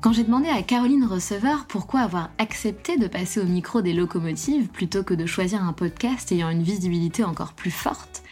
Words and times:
Quand 0.00 0.12
j'ai 0.12 0.22
demandé 0.22 0.48
à 0.48 0.62
Caroline 0.62 1.04
Receveur 1.04 1.66
pourquoi 1.66 2.00
avoir 2.00 2.30
accepté 2.38 2.96
de 2.98 3.08
passer 3.08 3.40
au 3.40 3.44
micro 3.44 3.82
des 3.82 3.92
locomotives 3.92 4.68
plutôt 4.68 5.02
que 5.02 5.12
de 5.12 5.26
choisir 5.26 5.64
un 5.64 5.72
podcast 5.72 6.30
ayant 6.30 6.50
une 6.50 6.62
visibilité 6.62 7.24
encore 7.24 7.52
plus 7.52 7.72
forte, 7.72 8.22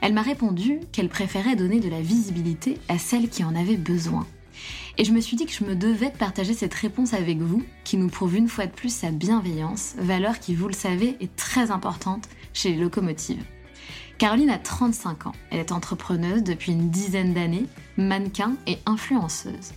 elle 0.00 0.14
m'a 0.14 0.22
répondu 0.22 0.78
qu'elle 0.92 1.08
préférait 1.08 1.56
donner 1.56 1.80
de 1.80 1.88
la 1.88 2.00
visibilité 2.00 2.78
à 2.88 2.98
celles 2.98 3.28
qui 3.28 3.42
en 3.42 3.56
avaient 3.56 3.76
besoin. 3.76 4.24
Et 4.98 5.04
je 5.04 5.12
me 5.12 5.20
suis 5.20 5.36
dit 5.36 5.46
que 5.46 5.52
je 5.52 5.64
me 5.64 5.74
devais 5.74 6.10
de 6.10 6.16
partager 6.16 6.54
cette 6.54 6.74
réponse 6.74 7.12
avec 7.12 7.38
vous, 7.38 7.64
qui 7.82 7.96
nous 7.96 8.08
prouve 8.08 8.36
une 8.36 8.48
fois 8.48 8.66
de 8.66 8.72
plus 8.72 8.94
sa 8.94 9.10
bienveillance, 9.10 9.96
valeur 9.98 10.38
qui, 10.38 10.54
vous 10.54 10.68
le 10.68 10.74
savez, 10.74 11.16
est 11.20 11.34
très 11.34 11.72
importante 11.72 12.28
chez 12.54 12.70
les 12.70 12.80
locomotives. 12.80 13.44
Caroline 14.18 14.50
a 14.50 14.58
35 14.58 15.26
ans, 15.26 15.34
elle 15.50 15.58
est 15.58 15.72
entrepreneuse 15.72 16.44
depuis 16.44 16.70
une 16.70 16.88
dizaine 16.88 17.34
d'années, 17.34 17.66
mannequin 17.96 18.54
et 18.68 18.78
influenceuse. 18.86 19.72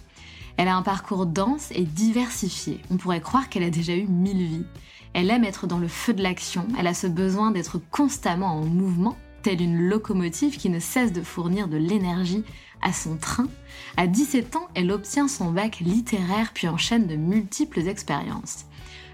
Elle 0.60 0.68
a 0.68 0.76
un 0.76 0.82
parcours 0.82 1.26
dense 1.26 1.72
et 1.72 1.84
diversifié. 1.84 2.82
On 2.92 2.98
pourrait 2.98 3.22
croire 3.22 3.48
qu'elle 3.48 3.64
a 3.64 3.70
déjà 3.70 3.96
eu 3.96 4.08
mille 4.08 4.46
vies. 4.46 4.66
Elle 5.14 5.30
aime 5.30 5.46
être 5.46 5.68
dans 5.68 5.78
le 5.78 5.88
feu 5.88 6.14
de 6.14 6.22
l'action, 6.22 6.68
elle 6.78 6.88
a 6.88 6.94
ce 6.94 7.08
besoin 7.08 7.52
d'être 7.52 7.80
constamment 7.92 8.58
en 8.58 8.66
mouvement, 8.66 9.18
telle 9.42 9.62
une 9.62 9.80
locomotive 9.80 10.58
qui 10.58 10.70
ne 10.70 10.82
cesse 10.82 11.14
de 11.14 11.22
fournir 11.22 11.70
de 11.70 11.78
l'énergie 11.78 12.44
à 12.82 12.92
son 12.92 13.16
train. 13.16 13.48
À 13.96 14.06
17 14.06 14.58
ans, 14.58 14.68
elle 14.76 14.92
obtient 14.92 15.30
son 15.30 15.50
bac 15.50 15.80
littéraire 15.80 16.52
puis 16.54 16.68
enchaîne 16.68 17.08
de 17.08 17.16
multiples 17.16 17.88
expériences. 17.88 18.66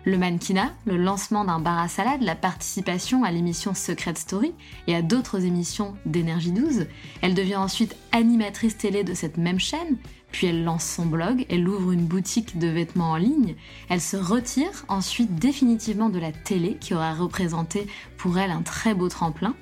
Le 0.04 0.18
mannequinat, 0.18 0.74
le 0.86 0.98
lancement 0.98 1.46
d'un 1.46 1.60
bar 1.60 1.80
à 1.80 1.88
salade, 1.88 2.22
la 2.22 2.36
participation 2.36 3.24
à 3.24 3.32
l'émission 3.32 3.76
Secret 3.76 4.16
Story 4.16 4.54
et 4.88 4.96
à 4.96 5.02
d'autres 5.04 5.46
émissions 5.46 5.96
d'Énergie 6.08 6.52
12. 6.52 6.88
Elle 7.22 7.34
devient 7.36 7.56
ensuite 7.56 7.96
animatrice 8.12 8.78
télé 8.78 9.04
de 9.04 9.16
cette 9.16 9.38
même 9.38 9.60
chaîne, 9.60 9.98
puis 10.36 10.48
elle 10.48 10.66
lance 10.66 10.84
son 10.84 11.06
blog, 11.06 11.46
elle 11.48 11.66
ouvre 11.66 11.94
une 11.94 12.08
boutique 12.08 12.60
de 12.60 12.68
vêtements 12.68 13.12
en 13.12 13.16
ligne, 13.16 13.56
elle 13.88 14.02
se 14.02 14.18
retire 14.18 14.84
ensuite 14.90 15.36
définitivement 15.36 16.10
de 16.10 16.20
la 16.20 16.34
télé 16.34 16.76
qui 16.76 16.94
aura 16.94 17.14
représenté 17.14 17.88
pour 18.18 18.38
elle 18.38 18.52
un 18.52 18.62
très 18.62 18.94
beau 18.94 19.08
tremplin. 19.08 19.56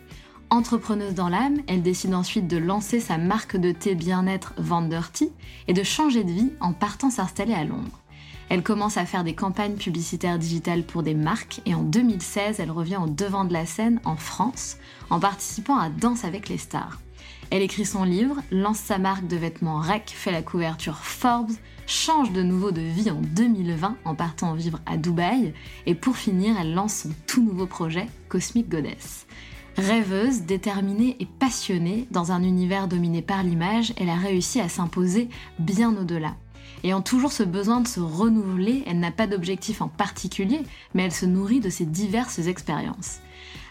Entrepreneuse 0.50 1.14
dans 1.14 1.30
l'âme, 1.30 1.60
elle 1.68 1.84
décide 1.84 2.16
ensuite 2.16 2.48
de 2.48 2.58
lancer 2.58 3.00
sa 3.00 3.20
marque 3.20 3.56
de 3.56 3.72
thé 3.72 3.94
bien-être 3.94 4.56
Vanderty 4.58 5.30
et 5.68 5.74
de 5.74 5.84
changer 5.84 6.24
de 6.24 6.32
vie 6.32 6.52
en 6.60 6.74
partant 6.74 7.12
s'installer 7.12 7.54
à 7.54 7.66
Londres. 7.66 8.02
Elle 8.50 8.64
commence 8.64 8.98
à 8.98 9.06
faire 9.06 9.24
des 9.24 9.36
campagnes 9.36 9.76
publicitaires 9.76 10.40
digitales 10.40 10.86
pour 10.86 11.04
des 11.04 11.14
marques 11.14 11.62
et 11.68 11.76
en 11.76 11.84
2016, 11.84 12.60
elle 12.60 12.72
revient 12.72 12.98
au 12.98 13.08
devant 13.08 13.46
de 13.46 13.54
la 13.54 13.68
scène 13.68 14.02
en 14.06 14.16
France 14.16 14.78
en 15.12 15.20
participant 15.20 15.78
à 15.78 15.90
Danse 15.90 16.26
avec 16.26 16.50
les 16.50 16.58
stars. 16.58 17.00
Elle 17.50 17.62
écrit 17.62 17.86
son 17.86 18.04
livre, 18.04 18.38
lance 18.52 18.80
sa 18.80 18.98
marque 18.98 19.28
de 19.28 19.38
vêtements 19.38 19.80
REC, 19.80 20.04
fait 20.08 20.32
la 20.32 20.42
couverture 20.42 20.98
Forbes, 20.98 21.52
change 21.86 22.32
de 22.32 22.42
nouveau 22.42 22.72
de 22.72 22.82
vie 22.82 23.12
en 23.12 23.22
2020 23.22 23.98
en 24.06 24.16
partant 24.16 24.54
vivre 24.54 24.80
à 24.86 24.98
Dubaï 24.98 25.54
et 25.86 25.96
pour 25.96 26.18
finir, 26.18 26.56
elle 26.60 26.74
lance 26.74 27.04
son 27.04 27.10
tout 27.28 27.44
nouveau 27.44 27.68
projet 27.68 28.08
Cosmic 28.30 28.70
Goddess. 28.70 29.28
Rêveuse, 29.78 30.42
déterminée 30.42 31.16
et 31.20 31.26
passionnée, 31.26 32.08
dans 32.12 32.32
un 32.32 32.44
univers 32.44 32.88
dominé 32.88 33.22
par 33.22 33.44
l'image, 33.44 33.94
elle 33.98 34.10
a 34.10 34.16
réussi 34.16 34.60
à 34.60 34.70
s'imposer 34.70 35.30
bien 35.58 35.96
au-delà. 35.98 36.36
Ayant 36.84 37.02
toujours 37.02 37.32
ce 37.32 37.44
besoin 37.44 37.82
de 37.82 37.88
se 37.88 38.00
renouveler, 38.00 38.84
elle 38.86 39.00
n'a 39.00 39.12
pas 39.12 39.26
d'objectif 39.26 39.82
en 39.82 39.88
particulier, 39.88 40.62
mais 40.94 41.04
elle 41.04 41.14
se 41.14 41.26
nourrit 41.26 41.60
de 41.60 41.70
ses 41.70 41.86
diverses 41.86 42.40
expériences. 42.40 43.20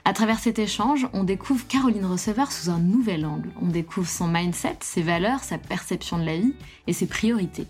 À 0.05 0.13
travers 0.13 0.41
cet 0.41 0.59
échange, 0.59 1.07
on 1.13 1.23
découvre 1.23 1.65
Caroline 1.69 2.07
Receveur 2.07 2.51
sous 2.51 2.71
un 2.71 2.81
nouvel 2.81 3.25
angle. 3.25 3.51
On 3.63 3.69
découvre 3.69 4.09
son 4.09 4.27
mindset, 4.27 4.79
ses 4.81 5.03
valeurs, 5.03 5.45
sa 5.45 5.59
perception 5.59 6.19
de 6.19 6.25
la 6.25 6.37
vie 6.37 6.55
et 6.89 6.93
ses 6.93 7.07
priorités. 7.07 7.69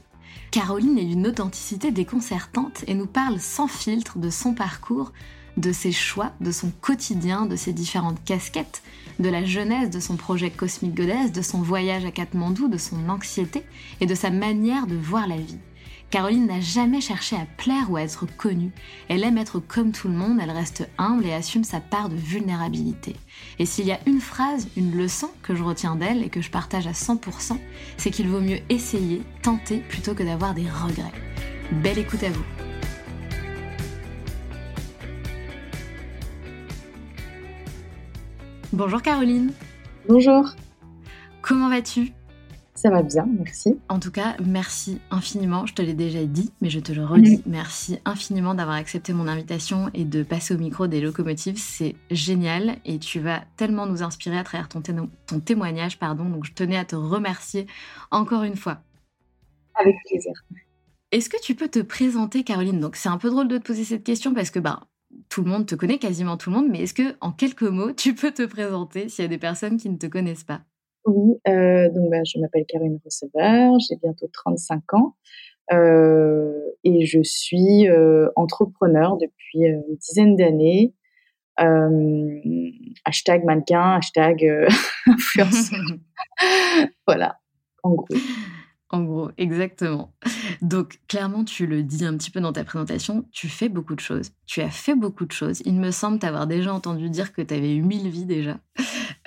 Caroline 0.51 0.99
est 0.99 1.05
d'une 1.05 1.27
authenticité 1.27 1.91
déconcertante 1.91 2.85
et 2.87 2.95
nous 2.95 3.07
parle 3.07 3.39
sans 3.39 3.69
filtre 3.69 4.19
de 4.19 4.31
son 4.31 4.55
parcours, 4.55 5.13
de 5.59 5.73
ses 5.73 5.93
choix, 5.93 6.33
de 6.41 6.53
son 6.53 6.71
quotidien, 6.81 7.45
de 7.45 7.57
ses 7.57 7.75
différentes 7.75 8.25
casquettes, 8.25 8.83
de 9.19 9.29
la 9.29 9.45
jeunesse 9.45 9.91
de 9.91 10.01
son 10.01 10.17
projet 10.17 10.49
Cosmic 10.49 10.95
Goddess, 10.95 11.33
de 11.33 11.43
son 11.43 11.61
voyage 11.61 12.07
à 12.07 12.11
Katmandou, 12.11 12.69
de 12.69 12.79
son 12.79 13.11
anxiété 13.11 13.63
et 14.01 14.07
de 14.07 14.15
sa 14.15 14.31
manière 14.31 14.87
de 14.87 14.97
voir 14.97 15.27
la 15.27 15.37
vie. 15.37 15.59
Caroline 16.13 16.47
n'a 16.47 16.61
jamais 16.61 17.01
cherché 17.01 17.37
à 17.37 17.47
plaire 17.57 17.91
ou 17.91 17.97
à 17.97 18.03
être 18.03 18.27
connue. 18.37 18.71
Elle 19.09 19.25
aime 19.25 19.39
être 19.39 19.61
comme 19.61 19.93
tout 19.93 20.09
le 20.09 20.15
monde, 20.15 20.41
elle 20.43 20.51
reste 20.51 20.87
humble 20.99 21.25
et 21.25 21.33
assume 21.33 21.65
sa 21.65 21.81
part 21.81 22.11
de 22.11 22.17
vulnérabilité. 22.17 23.17
Et 23.59 23.65
s'il 23.65 23.87
y 23.87 23.93
a 23.93 23.99
une 24.05 24.21
phrase, 24.21 24.69
une 24.77 24.95
leçon 24.95 25.31
que 25.43 25.55
je 25.55 25.63
retiens 25.63 25.97
d'elle 25.97 26.23
et 26.23 26.29
que 26.29 26.43
je 26.43 26.51
partage 26.51 26.87
à 26.87 26.93
100%, 26.93 27.57
c'est 27.97 28.11
qu'il 28.11 28.29
vaut 28.29 28.43
mieux 28.43 28.59
essayer, 28.69 29.23
tenter, 29.41 29.79
plutôt 29.79 30.13
que 30.13 30.23
d'avoir 30.23 30.53
des 30.53 30.69
regrets. 30.69 31.15
Belle 31.83 32.01
écoute 32.01 32.23
à 32.25 32.29
vous. 32.29 32.45
Bonjour 38.75 39.01
Caroline. 39.01 39.51
Bonjour. 40.07 40.51
Comment 41.41 41.71
vas-tu? 41.71 42.13
Ça 42.83 42.91
va 42.91 43.03
bien, 43.03 43.29
merci. 43.39 43.79
En 43.89 44.01
tout 44.01 44.11
cas, 44.11 44.37
merci 44.45 45.01
infiniment. 45.13 45.67
Je 45.67 45.75
te 45.75 45.83
l'ai 45.83 45.95
déjà 45.95 46.25
dit, 46.25 46.51
mais 46.61 46.69
je 46.69 46.81
te 46.81 46.91
le 46.91 47.05
redis. 47.05 47.41
Merci 47.47 48.01
infiniment 48.05 48.55
d'avoir 48.55 48.75
accepté 48.75 49.13
mon 49.13 49.29
invitation 49.29 49.89
et 49.95 50.05
de 50.05 50.25
passer 50.25 50.53
au 50.53 50.59
micro 50.59 50.89
des 50.89 51.01
locomotives. 51.01 51.59
C'est 51.59 51.95
génial 52.11 52.79
et 52.85 52.99
tu 52.99 53.21
vas 53.21 53.45
tellement 53.57 53.87
nous 53.87 54.03
inspirer 54.03 54.37
à 54.37 54.43
travers 54.43 54.69
ton, 54.69 54.83
ton 54.83 55.39
témoignage. 55.39 56.01
Pardon. 56.01 56.25
Donc, 56.25 56.45
je 56.45 56.55
tenais 56.55 56.77
à 56.77 56.85
te 56.85 56.97
remercier 56.97 57.69
encore 58.11 58.43
une 58.43 58.57
fois. 58.57 58.81
Avec 59.77 59.95
plaisir. 60.09 60.33
Est-ce 61.13 61.31
que 61.31 61.41
tu 61.41 61.55
peux 61.55 61.69
te 61.69 61.79
présenter, 61.79 62.43
Caroline? 62.43 62.81
Donc, 62.81 62.97
c'est 62.97 63.09
un 63.09 63.19
peu 63.19 63.31
drôle 63.31 63.47
de 63.47 63.59
te 63.59 63.63
poser 63.63 63.85
cette 63.85 64.03
question 64.03 64.35
parce 64.35 64.51
que 64.51 64.59
bah, 64.59 64.89
tout 65.29 65.45
le 65.45 65.51
monde 65.51 65.67
te 65.67 65.77
connaît, 65.77 65.99
quasiment 65.99 66.37
tout 66.37 66.51
le 66.51 66.57
monde, 66.57 66.67
mais 66.69 66.83
est-ce 66.83 66.95
que, 66.95 67.15
en 67.21 67.31
quelques 67.31 67.63
mots, 67.63 67.93
tu 67.93 68.17
peux 68.17 68.33
te 68.33 68.45
présenter 68.45 69.09
s'il 69.09 69.23
y 69.23 69.27
a 69.27 69.29
des 69.29 69.39
personnes 69.39 69.77
qui 69.77 69.89
ne 69.89 69.99
te 69.99 70.07
connaissent 70.07 70.43
pas? 70.43 70.63
Oui, 71.05 71.35
euh, 71.49 71.89
donc 71.91 72.11
bah, 72.11 72.23
je 72.25 72.39
m'appelle 72.39 72.65
Caroline 72.67 72.99
Receveur, 73.05 73.79
j'ai 73.81 73.97
bientôt 73.97 74.29
35 74.33 74.95
ans. 74.95 75.17
et 75.71 77.07
je 77.07 77.23
suis 77.23 77.87
entrepreneur 78.37 79.17
depuis 79.17 79.61
une 79.61 79.97
dizaine 79.97 80.37
d'années. 80.37 80.95
hashtag 83.05 83.45
mannequin, 83.45 83.97
hashtag 83.97 84.69
influenceur. 85.07 85.81
voilà, 87.07 87.39
en 87.83 87.95
gros. 87.95 88.07
En 88.93 89.05
gros, 89.05 89.31
exactement. 89.39 90.13
Donc, 90.61 91.01
clairement, 91.09 91.45
tu 91.45 91.67
le 91.67 91.83
dis 91.83 92.05
un 92.05 92.15
petit 92.19 92.31
peu 92.31 92.41
dans 92.41 92.53
ta 92.53 92.63
présentation, 92.63 93.25
tu 93.33 93.49
fais 93.49 93.71
beaucoup 93.71 93.95
de 93.95 94.01
choses. 94.01 94.33
Tu 94.45 94.61
as 94.61 94.69
fait 94.69 94.95
beaucoup 94.95 95.25
de 95.25 95.33
choses. 95.33 95.63
Il 95.65 95.77
me 95.77 95.91
semble 95.91 96.19
t'avoir 96.19 96.47
déjà 96.47 96.75
entendu 96.75 97.09
dire 97.09 97.33
que 97.33 97.41
tu 97.41 97.55
avais 97.55 97.75
eu 97.75 97.81
mille 97.81 98.09
vies 98.09 98.27
déjà. 98.27 98.59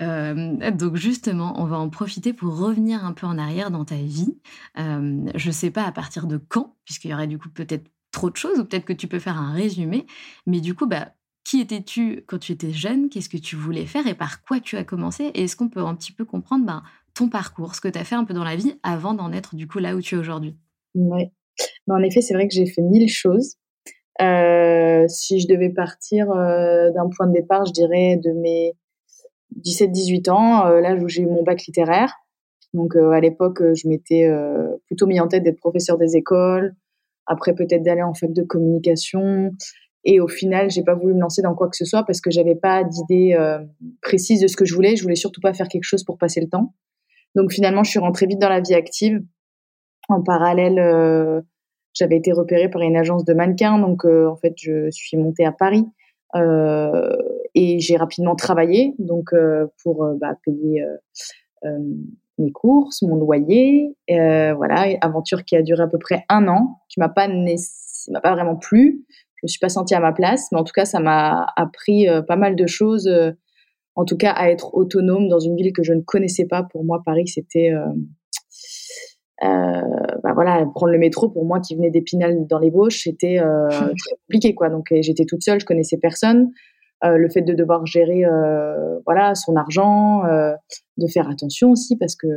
Euh, 0.02 0.72
donc, 0.72 0.96
justement, 0.96 1.54
on 1.58 1.66
va 1.66 1.78
en 1.78 1.90
profiter 1.90 2.34
pour 2.34 2.58
revenir 2.58 3.06
un 3.06 3.14
peu 3.14 3.26
en 3.28 3.38
arrière 3.38 3.72
dans 3.72 3.86
ta 3.86 3.96
vie. 3.96 4.38
Euh, 4.78 5.26
je 5.36 5.48
ne 5.48 5.54
sais 5.54 5.72
pas 5.72 5.84
à 5.84 5.92
partir 5.92 6.28
de 6.28 6.38
quand, 6.38 6.76
puisqu'il 6.86 7.12
y 7.12 7.14
aurait 7.14 7.28
du 7.28 7.38
coup 7.38 7.50
peut-être 7.50 7.90
trop 8.12 8.30
de 8.30 8.36
choses, 8.36 8.60
ou 8.60 8.66
peut-être 8.66 8.86
que 8.86 8.94
tu 8.94 9.08
peux 9.08 9.20
faire 9.20 9.38
un 9.38 9.54
résumé. 9.54 10.06
Mais 10.46 10.60
du 10.62 10.74
coup, 10.76 10.86
bah, 10.86 11.14
qui 11.44 11.62
étais-tu 11.62 12.24
quand 12.28 12.40
tu 12.40 12.52
étais 12.52 12.72
jeune? 12.72 13.10
Qu'est-ce 13.10 13.30
que 13.30 13.38
tu 13.38 13.56
voulais 13.56 13.86
faire? 13.86 14.08
Et 14.08 14.16
par 14.16 14.44
quoi 14.44 14.60
tu 14.60 14.78
as 14.78 14.84
commencé? 14.84 15.26
Et 15.34 15.44
est-ce 15.44 15.56
qu'on 15.56 15.70
peut 15.70 15.82
un 15.82 15.96
petit 15.96 16.12
peu 16.12 16.26
comprendre 16.26 16.66
bah, 16.66 16.84
ton 17.14 17.30
parcours, 17.30 17.76
ce 17.76 17.82
que 17.82 17.88
tu 17.88 18.00
as 18.00 18.04
fait 18.04 18.16
un 18.16 18.26
peu 18.26 18.34
dans 18.34 18.44
la 18.44 18.56
vie 18.56 18.78
avant 18.84 19.14
d'en 19.14 19.32
être 19.32 19.56
du 19.56 19.68
coup 19.68 19.80
là 19.80 19.96
où 19.96 20.02
tu 20.02 20.16
es 20.16 20.18
aujourd'hui? 20.18 20.56
Oui. 20.96 21.32
en 21.88 22.02
effet, 22.04 22.22
c'est 22.22 22.34
vrai 22.34 22.48
que 22.48 22.54
j'ai 22.54 22.66
fait 22.66 22.82
mille 22.82 23.10
choses. 23.10 23.56
Euh, 24.22 25.06
si 25.10 25.42
je 25.42 25.48
devais 25.48 25.70
partir 25.70 26.28
d'un 26.28 27.10
point 27.16 27.28
de 27.28 27.34
départ, 27.34 27.66
je 27.66 27.74
dirais 27.74 28.18
de 28.18 28.32
mes 28.32 28.74
17-18 29.64 30.30
ans, 30.30 30.68
euh, 30.68 30.82
là 30.82 30.96
où 30.96 31.08
j'ai 31.08 31.24
eu 31.24 31.28
mon 31.28 31.44
bac 31.44 31.66
littéraire. 31.66 32.14
Donc 32.74 32.96
à 32.98 33.22
l'époque, 33.22 33.62
je 33.74 33.88
m'étais 33.88 34.30
plutôt 34.88 35.08
mis 35.08 35.22
en 35.22 35.30
tête 35.30 35.44
d'être 35.44 35.60
professeur 35.60 35.98
des 35.98 36.18
écoles, 36.18 36.76
après 37.26 37.56
peut-être 37.56 37.84
d'aller 37.84 38.02
en 38.02 38.14
fac 38.14 38.34
de 38.34 38.44
communication. 38.44 39.52
Et 40.04 40.20
au 40.20 40.28
final, 40.28 40.70
j'ai 40.70 40.84
pas 40.84 40.94
voulu 40.94 41.14
me 41.14 41.22
lancer 41.22 41.42
dans 41.42 41.56
quoi 41.56 41.70
que 41.70 41.78
ce 41.78 41.86
soit 41.86 42.04
parce 42.04 42.20
que 42.20 42.32
j'avais 42.32 42.56
pas 42.56 42.84
d'idée 42.84 43.34
précise 44.02 44.42
de 44.42 44.48
ce 44.48 44.58
que 44.58 44.66
je 44.66 44.76
voulais. 44.76 44.98
Je 44.98 45.04
voulais 45.04 45.16
surtout 45.16 45.40
pas 45.40 45.54
faire 45.54 45.70
quelque 45.70 45.86
chose 45.86 46.04
pour 46.04 46.18
passer 46.18 46.42
le 46.42 46.50
temps. 46.50 46.74
Donc 47.36 47.52
finalement, 47.52 47.84
je 47.84 47.92
suis 47.92 48.00
rentrée 48.00 48.26
vite 48.26 48.40
dans 48.40 48.50
la 48.50 48.62
vie 48.62 48.74
active. 48.74 49.22
En 50.08 50.22
parallèle, 50.22 50.80
euh, 50.80 51.42
j'avais 51.94 52.18
été 52.18 52.32
repérée 52.32 52.70
par 52.70 52.82
une 52.82 52.96
agence 52.96 53.26
de 53.26 53.34
mannequins, 53.34 53.80
donc 53.80 54.06
euh, 54.06 54.28
en 54.28 54.36
fait, 54.36 54.54
je 54.58 54.90
suis 54.92 55.18
montée 55.18 55.46
à 55.46 55.52
Paris 55.52 55.86
euh, 56.36 57.16
et 57.56 57.80
j'ai 57.80 57.98
rapidement 57.98 58.36
travaillé, 58.36 58.94
donc 59.00 59.32
pour 59.82 60.08
bah, 60.20 60.36
payer 60.44 60.84
mes 62.38 62.52
courses, 62.52 63.02
mon 63.02 63.16
loyer, 63.16 63.96
voilà, 64.08 64.86
aventure 65.02 65.44
qui 65.44 65.56
a 65.56 65.62
duré 65.62 65.84
à 65.84 65.88
peu 65.88 65.98
près 65.98 66.26
un 66.30 66.48
an, 66.48 66.82
qui 66.90 67.00
m'a 67.00 67.10
pas 67.10 67.28
m'a 67.28 68.22
pas 68.22 68.34
vraiment 68.34 68.56
plu. 68.56 69.04
Je 69.38 69.42
me 69.44 69.48
suis 69.48 69.60
pas 69.60 69.70
sentie 69.70 69.96
à 69.96 70.00
ma 70.00 70.14
place, 70.14 70.50
mais 70.52 70.60
en 70.60 70.64
tout 70.64 70.74
cas, 70.74 70.86
ça 70.86 71.00
m'a 71.00 71.48
appris 71.56 72.08
pas 72.28 72.36
mal 72.36 72.56
de 72.56 72.68
choses 72.68 73.10
en 73.96 74.06
tout 74.06 74.18
cas 74.18 74.32
à 74.32 74.50
être 74.50 74.76
autonome 74.76 75.28
dans 75.28 75.40
une 75.40 75.56
ville 75.56 75.74
que 75.74 75.84
je 75.84 75.94
ne 75.94 76.02
connaissais 76.02 76.46
pas. 76.46 76.64
Pour 76.64 76.84
moi, 76.84 77.02
Paris, 77.06 77.28
c'était 77.28 77.72
euh, 77.72 77.88
euh, 79.44 79.82
bah 80.24 80.34
voilà, 80.34 80.66
prendre 80.76 80.92
le 80.92 81.00
métro 81.00 81.30
pour 81.30 81.46
moi 81.46 81.60
qui 81.60 81.76
venait 81.76 81.90
d'Épinal 81.90 82.46
dans 82.48 82.60
les 82.60 82.72
Bauches, 82.72 83.04
c'était 83.04 83.40
euh, 83.40 83.68
très 83.70 84.16
compliqué 84.28 84.54
quoi. 84.54 84.70
Donc 84.70 84.88
j'étais 84.92 85.26
toute 85.26 85.44
seule, 85.44 85.60
je 85.60 85.66
connaissais 85.66 85.98
personne. 85.98 86.52
Le 87.04 87.30
fait 87.30 87.42
de 87.42 87.54
devoir 87.54 87.86
gérer 87.86 88.24
voilà 89.06 89.36
son 89.36 89.56
argent, 89.56 90.24
de 90.24 91.08
faire 91.08 91.30
attention 91.30 91.72
aussi 91.72 91.98
parce 91.98 92.16
que 92.16 92.28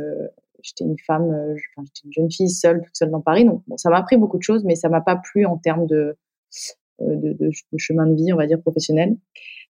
j'étais 0.61 0.83
une 0.83 0.97
femme, 1.07 1.29
enfin, 1.29 1.85
j'étais 1.85 2.05
une 2.05 2.13
jeune 2.13 2.31
fille 2.31 2.49
seule, 2.49 2.81
toute 2.81 2.95
seule 2.95 3.11
dans 3.11 3.21
Paris. 3.21 3.45
Donc 3.45 3.63
ça 3.77 3.89
m'a 3.89 3.97
appris 3.97 4.17
beaucoup 4.17 4.37
de 4.37 4.43
choses, 4.43 4.63
mais 4.63 4.75
ça 4.75 4.89
m'a 4.89 5.01
pas 5.01 5.15
plu 5.15 5.45
en 5.45 5.57
termes 5.57 5.87
de, 5.87 6.17
de, 6.99 7.33
de, 7.33 7.51
chemin 7.77 8.05
de 8.07 8.15
vie, 8.15 8.33
on 8.33 8.37
va 8.37 8.47
dire 8.47 8.61
professionnel. 8.61 9.15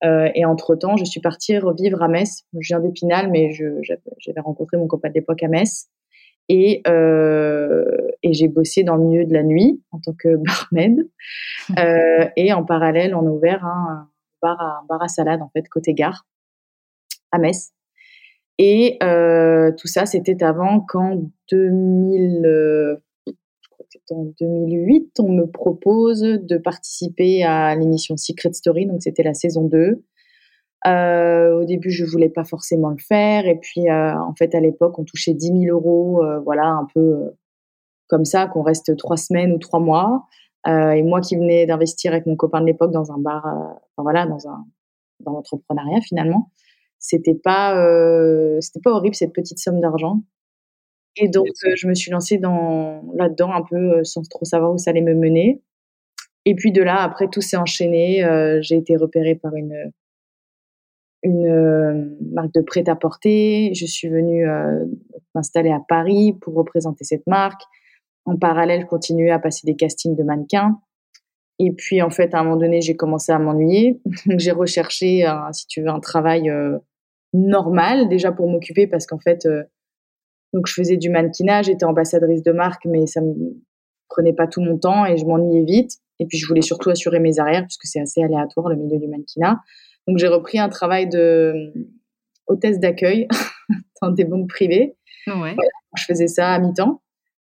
Euh, 0.03 0.30
et 0.35 0.45
entre-temps, 0.45 0.97
je 0.97 1.06
suis 1.06 1.21
partie 1.21 1.57
revivre 1.57 2.01
à 2.01 2.07
Metz. 2.07 2.44
Je 2.59 2.68
viens 2.68 2.80
d'Épinal, 2.80 3.31
mais 3.31 3.51
j'avais 3.51 4.41
rencontré 4.41 4.77
mon 4.77 4.88
copain 4.88 5.09
de 5.09 5.13
l'époque 5.13 5.44
à 5.44 5.47
Metz. 5.47 5.88
Et, 6.50 6.81
euh, 6.88 7.85
et 8.21 8.33
j'ai 8.33 8.50
bossé 8.50 8.83
dans 8.83 8.97
le 8.97 9.03
milieu 9.03 9.25
de 9.25 9.33
la 9.33 9.44
nuit 9.44 9.81
en 9.91 10.00
tant 10.00 10.13
que 10.13 10.35
barmaid. 10.71 11.07
Euh, 11.80 12.25
et 12.35 12.51
en 12.51 12.65
parallèle, 12.65 13.15
on 13.15 13.25
a 13.25 13.30
ouvert 13.30 13.63
un, 13.63 14.09
bar, 14.44 14.62
à, 14.62 14.81
un 14.81 14.86
bar 14.88 15.01
à 15.01 15.07
salade, 15.07 15.42
en 15.42 15.50
fait, 15.50 15.68
côté 15.69 15.94
gare, 15.94 16.28
à 17.31 17.40
Metz. 17.40 17.72
Et 18.60 19.00
tout 19.01 19.88
ça, 19.88 20.06
c'était 20.06 20.44
avant 20.44 20.80
qu'en 20.81 21.24
2000, 21.50 23.00
en 24.12 24.25
2008, 24.40 25.19
on 25.19 25.30
me 25.30 25.45
propose 25.45 26.22
de 26.22 26.57
participer 26.57 27.44
à 27.44 27.75
l'émission 27.75 28.18
Secret 28.18 28.54
Story, 28.54 28.86
donc 28.86 29.01
c'était 29.01 29.24
la 29.24 29.34
saison 29.34 29.63
2. 29.66 30.04
Euh, 30.86 31.62
au 31.62 31.66
début, 31.66 31.92
je 31.92 32.04
voulais 32.04 32.30
pas 32.30 32.44
forcément 32.44 32.90
le 32.90 32.98
faire, 32.98 33.48
et 33.48 33.57
puis 33.60 33.90
euh, 33.90 34.19
en 34.19 34.34
fait, 34.36 34.54
à 34.56 34.60
l'époque, 34.60 35.00
on 35.00 35.04
touchait 35.06 35.34
10 35.34 35.48
000 35.66 35.78
euros, 35.78 36.24
euh, 36.24 36.40
voilà, 36.40 36.66
un 36.66 36.88
peu 36.94 37.31
comme 38.07 38.25
ça, 38.25 38.48
qu'on 38.48 38.62
reste 38.62 38.95
trois 38.98 39.18
semaines 39.18 39.54
ou 39.54 39.57
trois 39.57 39.80
mois. 39.80 40.25
Et 40.65 41.04
moi 41.04 41.21
qui 41.21 41.36
venais 41.36 41.65
d'investir 41.65 42.13
avec 42.13 42.25
mon 42.25 42.36
copain 42.36 42.62
de 42.62 42.65
l'époque 42.65 42.92
dans 42.92 43.12
un 43.12 43.18
bar, 43.18 43.45
enfin 43.45 44.04
voilà, 44.04 44.25
dans 44.25 44.48
un 44.48 44.65
dans 45.19 45.33
l'entrepreneuriat 45.33 46.01
finalement, 46.01 46.51
c'était 47.00 47.36
pas 47.36 47.75
c'était 48.62 48.80
pas 48.81 48.92
horrible 48.92 49.15
cette 49.15 49.33
petite 49.33 49.60
somme 49.60 49.81
d'argent. 49.81 50.21
Et 51.15 51.27
donc, 51.27 51.48
euh, 51.65 51.74
je 51.75 51.88
me 51.88 51.94
suis 51.94 52.12
lancée 52.12 52.38
dans, 52.38 53.04
là-dedans 53.15 53.51
un 53.54 53.62
peu 53.62 54.00
euh, 54.00 54.04
sans 54.04 54.21
trop 54.24 54.45
savoir 54.45 54.74
où 54.74 54.77
ça 54.77 54.89
allait 54.89 55.01
me 55.01 55.13
mener. 55.13 55.62
Et 56.45 56.56
puis 56.56 56.71
de 56.71 56.81
là, 56.81 57.01
après, 57.01 57.27
tout 57.27 57.42
s'est 57.42 57.57
enchaîné. 57.57 58.24
Euh, 58.24 58.59
j'ai 58.62 58.75
été 58.75 58.98
repérée 58.98 59.36
par 59.36 59.56
une, 59.56 59.92
une 61.21 62.18
marque 62.31 62.54
de 62.54 62.62
prêt-à-porter. 62.62 63.74
Je 63.74 63.86
suis 63.86 64.09
venue 64.09 64.45
m'installer 65.36 65.71
à 65.71 65.80
Paris 65.88 66.33
pour 66.42 66.54
représenter 66.56 67.06
cette 67.06 67.25
marque. 67.27 67.62
En 68.25 68.38
parallèle, 68.38 68.81
je 68.81 68.86
continuais 68.86 69.31
à 69.31 69.40
passer 69.40 69.66
des 69.66 69.75
castings 69.75 70.16
de 70.16 70.24
mannequins. 70.24 70.80
Et 71.60 71.72
puis, 71.72 72.02
en 72.02 72.10
fait, 72.10 72.34
à 72.34 72.40
un 72.40 72.44
moment 72.44 72.58
donné, 72.58 72.81
j'ai 72.81 72.96
commencé 72.96 73.31
à 73.31 73.40
m'ennuyer. 73.40 74.02
j'ai 74.38 74.52
recherché, 74.52 75.25
si 75.52 75.68
tu 75.68 75.81
veux, 75.81 75.90
un 75.90 76.00
travail 76.00 76.52
normal, 77.34 78.10
déjà 78.10 78.31
pour 78.31 78.50
m'occuper, 78.50 78.88
parce 78.88 79.06
qu'en 79.06 79.20
fait, 79.20 79.48
donc 80.54 80.68
je 80.68 80.74
faisais 80.74 80.98
du 80.98 81.10
mannequinage, 81.10 81.66
j'étais 81.66 81.86
ambassadrice 81.86 82.44
de 82.44 82.52
marque, 82.52 82.86
mais 82.86 83.08
ça 83.08 83.22
me 83.22 83.34
prenait 84.08 84.34
pas 84.34 84.48
tout 84.48 84.62
mon 84.62 84.78
temps 84.78 85.06
et 85.06 85.18
je 85.18 85.26
m'ennuyais 85.26 85.64
vite. 85.64 85.92
Et 86.19 86.28
puis 86.28 86.38
je 86.38 86.48
voulais 86.48 86.62
surtout 86.62 86.92
assurer 86.92 87.19
mes 87.19 87.40
arrières 87.40 87.64
puisque 87.64 87.86
c'est 87.86 88.00
assez 88.00 88.22
aléatoire 88.24 88.69
le 88.69 88.76
milieu 88.76 89.00
du 89.00 89.08
mannequinat. 89.08 89.60
Donc 90.08 90.19
j'ai 90.19 90.28
repris 90.28 90.60
un 90.60 90.69
travail 90.69 91.10
de 91.10 91.74
hôtesse 92.45 92.80
d'accueil 92.80 93.28
dans 94.02 94.12
des 94.12 94.26
banques 94.26 94.50
privées. 94.50 94.95
Ouais. 95.26 95.56
Je 95.97 96.04
faisais 96.06 96.28
ça 96.28 96.54
à 96.54 96.59
mi-temps. 96.59 97.02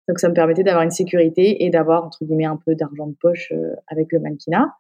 Donc 0.09 0.19
ça 0.19 0.29
me 0.29 0.35
permettait 0.35 0.63
d'avoir 0.63 0.83
une 0.83 0.91
sécurité 0.91 1.65
et 1.65 1.71
d'avoir 1.71 2.05
entre 2.05 2.25
guillemets 2.25 2.47
un 2.47 2.59
peu 2.65 2.75
d'argent 2.75 3.07
de 3.07 3.15
poche 3.21 3.53
euh, 3.53 3.75
avec 3.89 4.13
le 4.13 4.21
mannequinat. 4.21 4.75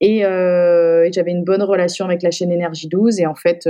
Et, 0.00 0.24
euh, 0.24 1.04
et 1.04 1.12
j'avais 1.12 1.30
une 1.30 1.44
bonne 1.44 1.62
relation 1.62 2.04
avec 2.04 2.22
la 2.22 2.30
chaîne 2.30 2.50
Énergie 2.50 2.88
12 2.88 3.20
et 3.20 3.26
en 3.26 3.36
fait 3.36 3.68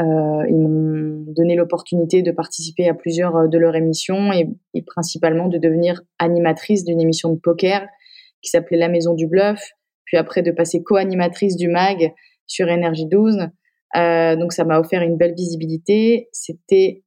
euh, 0.00 0.44
ils 0.48 0.56
m'ont 0.56 1.24
donné 1.32 1.56
l'opportunité 1.56 2.22
de 2.22 2.30
participer 2.30 2.88
à 2.88 2.94
plusieurs 2.94 3.48
de 3.48 3.58
leurs 3.58 3.74
émissions 3.74 4.32
et, 4.32 4.82
principalement 4.82 5.48
de 5.48 5.58
devenir 5.58 6.02
animatrice 6.18 6.84
d'une 6.84 7.00
émission 7.00 7.32
de 7.32 7.38
poker 7.38 7.86
qui 8.40 8.50
s'appelait 8.50 8.78
La 8.78 8.88
Maison 8.88 9.14
du 9.14 9.26
Bluff, 9.26 9.72
puis 10.04 10.16
après 10.16 10.42
de 10.42 10.52
passer 10.52 10.84
co-animatrice 10.84 11.56
du 11.56 11.68
MAG 11.68 12.14
sur 12.46 12.68
Énergie 12.68 13.06
12. 13.06 13.48
Euh, 13.96 14.36
donc 14.36 14.52
ça 14.52 14.64
m'a 14.64 14.78
offert 14.78 15.02
une 15.02 15.16
belle 15.16 15.34
visibilité. 15.34 16.28
C'était 16.30 17.02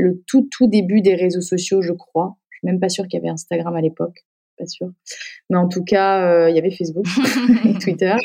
le 0.00 0.22
tout 0.26 0.48
tout 0.50 0.66
début 0.66 1.00
des 1.00 1.14
réseaux 1.14 1.40
sociaux, 1.40 1.82
je 1.82 1.92
crois. 1.92 2.36
Je 2.50 2.58
suis 2.58 2.66
même 2.66 2.80
pas 2.80 2.88
sûre 2.88 3.06
qu'il 3.06 3.18
y 3.18 3.22
avait 3.22 3.30
Instagram 3.30 3.74
à 3.76 3.80
l'époque, 3.80 4.24
pas 4.58 4.66
sûr. 4.66 4.90
Mais 5.48 5.56
en 5.56 5.68
tout 5.68 5.84
cas, 5.84 6.48
il 6.48 6.56
y 6.56 6.58
avait 6.58 6.70
Facebook 6.70 7.06
et 7.64 7.78
Twitter. 7.78 8.16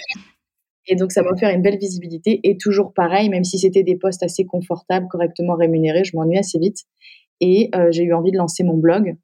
Et 0.87 0.95
donc, 0.95 1.11
ça 1.11 1.21
m'a 1.23 1.29
offert 1.31 1.49
une 1.49 1.61
belle 1.61 1.77
visibilité. 1.77 2.39
Et 2.43 2.57
toujours 2.57 2.93
pareil, 2.93 3.29
même 3.29 3.43
si 3.43 3.57
c'était 3.57 3.83
des 3.83 3.95
postes 3.95 4.23
assez 4.23 4.45
confortables, 4.45 5.07
correctement 5.07 5.55
rémunérés, 5.55 6.03
je 6.03 6.15
m'ennuie 6.15 6.37
assez 6.37 6.59
vite. 6.59 6.83
Et 7.41 7.69
euh, 7.75 7.91
j'ai 7.91 8.03
eu 8.03 8.13
envie 8.13 8.31
de 8.31 8.37
lancer 8.37 8.63
mon 8.63 8.77
blog 8.77 9.15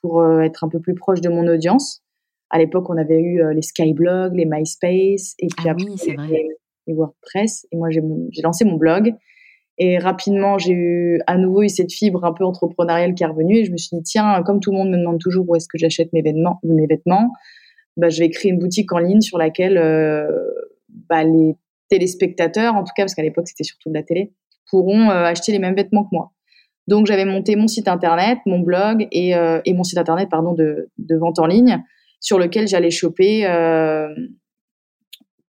pour 0.00 0.20
euh, 0.20 0.40
être 0.40 0.64
un 0.64 0.68
peu 0.68 0.80
plus 0.80 0.94
proche 0.94 1.20
de 1.20 1.28
mon 1.28 1.46
audience. 1.48 2.02
À 2.50 2.58
l'époque, 2.58 2.88
on 2.88 2.96
avait 2.96 3.20
eu 3.20 3.42
euh, 3.42 3.52
les 3.52 3.62
Skyblogs, 3.62 4.34
les 4.34 4.46
MySpace, 4.46 5.34
et 5.38 5.48
puis 5.48 5.68
ah 5.68 5.72
après, 5.72 5.84
oui, 5.84 6.48
les, 6.86 6.94
WordPress. 6.94 7.66
Et 7.70 7.76
moi, 7.76 7.90
j'ai 7.90 8.00
lancé 8.42 8.64
mon 8.64 8.76
blog. 8.76 9.14
Et 9.78 9.98
rapidement, 9.98 10.58
j'ai 10.58 10.72
eu 10.72 11.20
à 11.26 11.36
nouveau 11.36 11.62
eu 11.62 11.68
cette 11.68 11.92
fibre 11.92 12.24
un 12.24 12.32
peu 12.32 12.44
entrepreneuriale 12.44 13.14
qui 13.14 13.22
est 13.22 13.26
revenue. 13.26 13.58
Et 13.58 13.64
je 13.64 13.70
me 13.70 13.76
suis 13.76 13.96
dit, 13.96 14.02
tiens, 14.02 14.42
comme 14.44 14.60
tout 14.60 14.72
le 14.72 14.76
monde 14.76 14.90
me 14.90 14.98
demande 14.98 15.20
toujours 15.20 15.48
où 15.48 15.54
est-ce 15.54 15.68
que 15.68 15.78
j'achète 15.78 16.12
mes 16.12 16.22
vêtements, 16.22 16.58
mes 16.64 16.86
vêtements 16.86 17.30
bah, 17.98 18.08
je 18.08 18.20
vais 18.20 18.30
créer 18.30 18.52
une 18.52 18.60
boutique 18.60 18.92
en 18.92 18.98
ligne 18.98 19.20
sur 19.20 19.38
laquelle 19.38 19.76
bah, 21.08 21.24
les 21.24 21.56
téléspectateurs, 21.88 22.74
en 22.74 22.84
tout 22.84 22.92
cas, 22.96 23.02
parce 23.02 23.14
qu'à 23.14 23.22
l'époque 23.22 23.48
c'était 23.48 23.64
surtout 23.64 23.88
de 23.88 23.94
la 23.94 24.02
télé, 24.02 24.32
pourront 24.70 25.10
euh, 25.10 25.24
acheter 25.24 25.52
les 25.52 25.58
mêmes 25.58 25.74
vêtements 25.74 26.04
que 26.04 26.10
moi. 26.12 26.32
Donc 26.86 27.06
j'avais 27.06 27.24
monté 27.24 27.56
mon 27.56 27.66
site 27.66 27.88
internet, 27.88 28.38
mon 28.46 28.60
blog 28.60 29.06
et, 29.12 29.32
et 29.64 29.74
mon 29.74 29.84
site 29.84 29.98
internet 29.98 30.28
pardon 30.30 30.54
de, 30.54 30.88
de, 30.96 31.16
vente 31.16 31.38
en 31.38 31.46
ligne 31.46 31.82
sur 32.18 32.38
lequel 32.38 32.66
j'allais 32.66 32.90
choper 32.90 33.44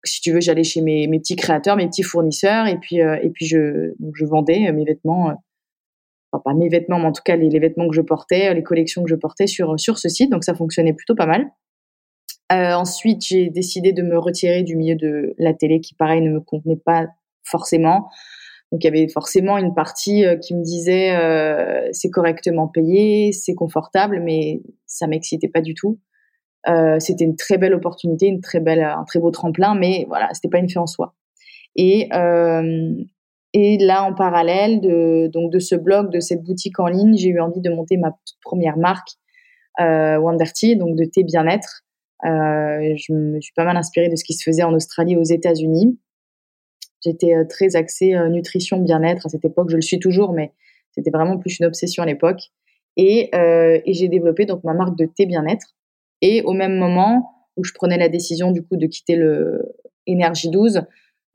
si 0.04 0.22
tu 0.22 0.32
veux, 0.32 0.42
j'allais 0.42 0.64
chez 0.64 0.82
mes, 0.82 1.08
mes, 1.08 1.20
petits 1.20 1.36
créateurs, 1.36 1.76
mes 1.76 1.88
petits 1.88 2.04
fournisseurs, 2.04 2.68
et 2.68 2.78
puis, 2.78 2.98
et 2.98 3.30
puis 3.34 3.46
je, 3.46 3.94
je 4.14 4.26
vendais 4.26 4.72
mes 4.72 4.86
vêtements 4.86 5.36
enfin 6.32 6.42
pas 6.44 6.54
mes 6.54 6.70
vêtements, 6.70 7.00
mais 7.00 7.06
en 7.06 7.12
tout 7.12 7.24
cas 7.24 7.36
les, 7.36 7.60
vêtements 7.60 7.88
que 7.88 7.96
je 7.96 8.02
portais, 8.02 8.54
les 8.54 8.64
collections 8.64 9.04
que 9.04 9.10
je 9.10 9.16
portais 9.16 9.48
sur, 9.48 9.80
sur 9.80 9.98
ce 9.98 10.10
site. 10.10 10.30
Donc 10.30 10.44
ça 10.44 10.54
fonctionnait 10.54 10.94
plutôt 10.94 11.16
pas 11.16 11.26
mal. 11.26 11.50
Euh, 12.52 12.74
ensuite, 12.74 13.24
j'ai 13.26 13.50
décidé 13.50 13.94
de 13.94 14.02
me 14.02 14.18
retirer 14.18 14.64
du 14.64 14.76
milieu 14.76 14.96
de 14.96 15.36
la 15.38 15.54
télé 15.54 15.82
qui, 15.82 15.94
pareil, 15.94 16.22
ne 16.22 16.32
me 16.32 16.40
convenait 16.40 16.82
pas 16.84 17.08
forcément. 17.44 18.10
Donc 18.72 18.84
il 18.84 18.86
y 18.86 18.88
avait 18.88 19.08
forcément 19.08 19.58
une 19.58 19.74
partie 19.74 20.26
euh, 20.26 20.36
qui 20.36 20.56
me 20.56 20.64
disait 20.64 21.16
euh, 21.16 21.88
c'est 21.92 22.10
correctement 22.10 22.68
payé, 22.68 23.32
c'est 23.32 23.56
confortable, 23.56 24.22
mais 24.24 24.62
ça 24.86 25.08
m'excitait 25.08 25.48
pas 25.48 25.62
du 25.62 25.74
tout. 25.74 26.00
Euh, 26.68 27.00
c'était 27.00 27.24
une 27.24 27.36
très 27.36 27.58
belle 27.58 27.74
opportunité, 27.74 28.28
une 28.28 28.42
très 28.42 28.60
belle, 28.60 28.82
un 28.82 29.06
très 29.06 29.20
beau 29.20 29.32
tremplin, 29.32 29.76
mais 29.76 30.06
voilà, 30.10 30.30
c'était 30.34 30.50
pas 30.50 30.60
une 30.60 30.70
fin 30.70 30.82
en 30.82 30.88
soi. 30.88 31.16
Et 31.76 32.10
euh, 32.14 32.94
et 33.54 33.78
là, 33.80 34.04
en 34.04 34.14
parallèle 34.14 34.80
de, 34.80 35.28
donc 35.28 35.52
de 35.52 35.58
ce 35.58 35.76
blog, 35.76 36.12
de 36.12 36.20
cette 36.20 36.44
boutique 36.44 36.80
en 36.80 36.88
ligne, 36.88 37.18
j'ai 37.18 37.30
eu 37.30 37.40
envie 37.40 37.62
de 37.62 37.72
monter 37.72 37.98
ma 37.98 38.12
toute 38.12 38.38
première 38.44 38.78
marque, 38.78 39.10
euh, 39.80 40.18
Wonderty, 40.18 40.76
donc 40.76 40.96
de 40.96 41.06
thé 41.06 41.24
bien-être. 41.24 41.84
Euh, 42.26 42.94
je 42.96 43.14
me 43.14 43.42
suis 43.42 43.54
pas 43.56 43.64
mal 43.64 43.78
inspirée 43.78 44.10
de 44.10 44.16
ce 44.16 44.24
qui 44.24 44.34
se 44.34 44.44
faisait 44.44 44.62
en 44.62 44.74
Australie 44.74 45.16
aux 45.16 45.24
États-Unis. 45.24 45.98
J'étais 47.04 47.34
très 47.48 47.76
axée 47.76 48.14
nutrition, 48.30 48.78
bien-être 48.82 49.26
à 49.26 49.30
cette 49.30 49.46
époque. 49.46 49.70
Je 49.70 49.78
le 49.78 49.82
suis 49.82 50.00
toujours, 50.00 50.34
mais 50.34 50.52
c'était 50.92 51.12
vraiment 51.12 51.38
plus 51.38 51.58
une 51.60 51.66
obsession 51.66 52.04
à 52.04 52.06
l'époque. 52.06 52.52
Et, 52.98 53.32
et 53.34 53.94
j'ai 53.94 54.10
développé 54.10 54.46
donc 54.46 54.66
ma 54.66 54.74
marque 54.74 54.98
de 54.98 55.06
thé 55.06 55.26
bien-être. 55.26 55.78
Et 56.22 56.42
au 56.44 56.54
même 56.54 56.78
moment 56.78 57.48
où 57.58 57.64
je 57.64 57.74
prenais 57.74 57.98
la 57.98 58.10
décision 58.10 58.52
du 58.52 58.64
coup 58.64 58.78
de 58.78 58.88
quitter 58.88 59.16
le 59.16 59.62
Energy 60.08 60.50
12, 60.50 60.82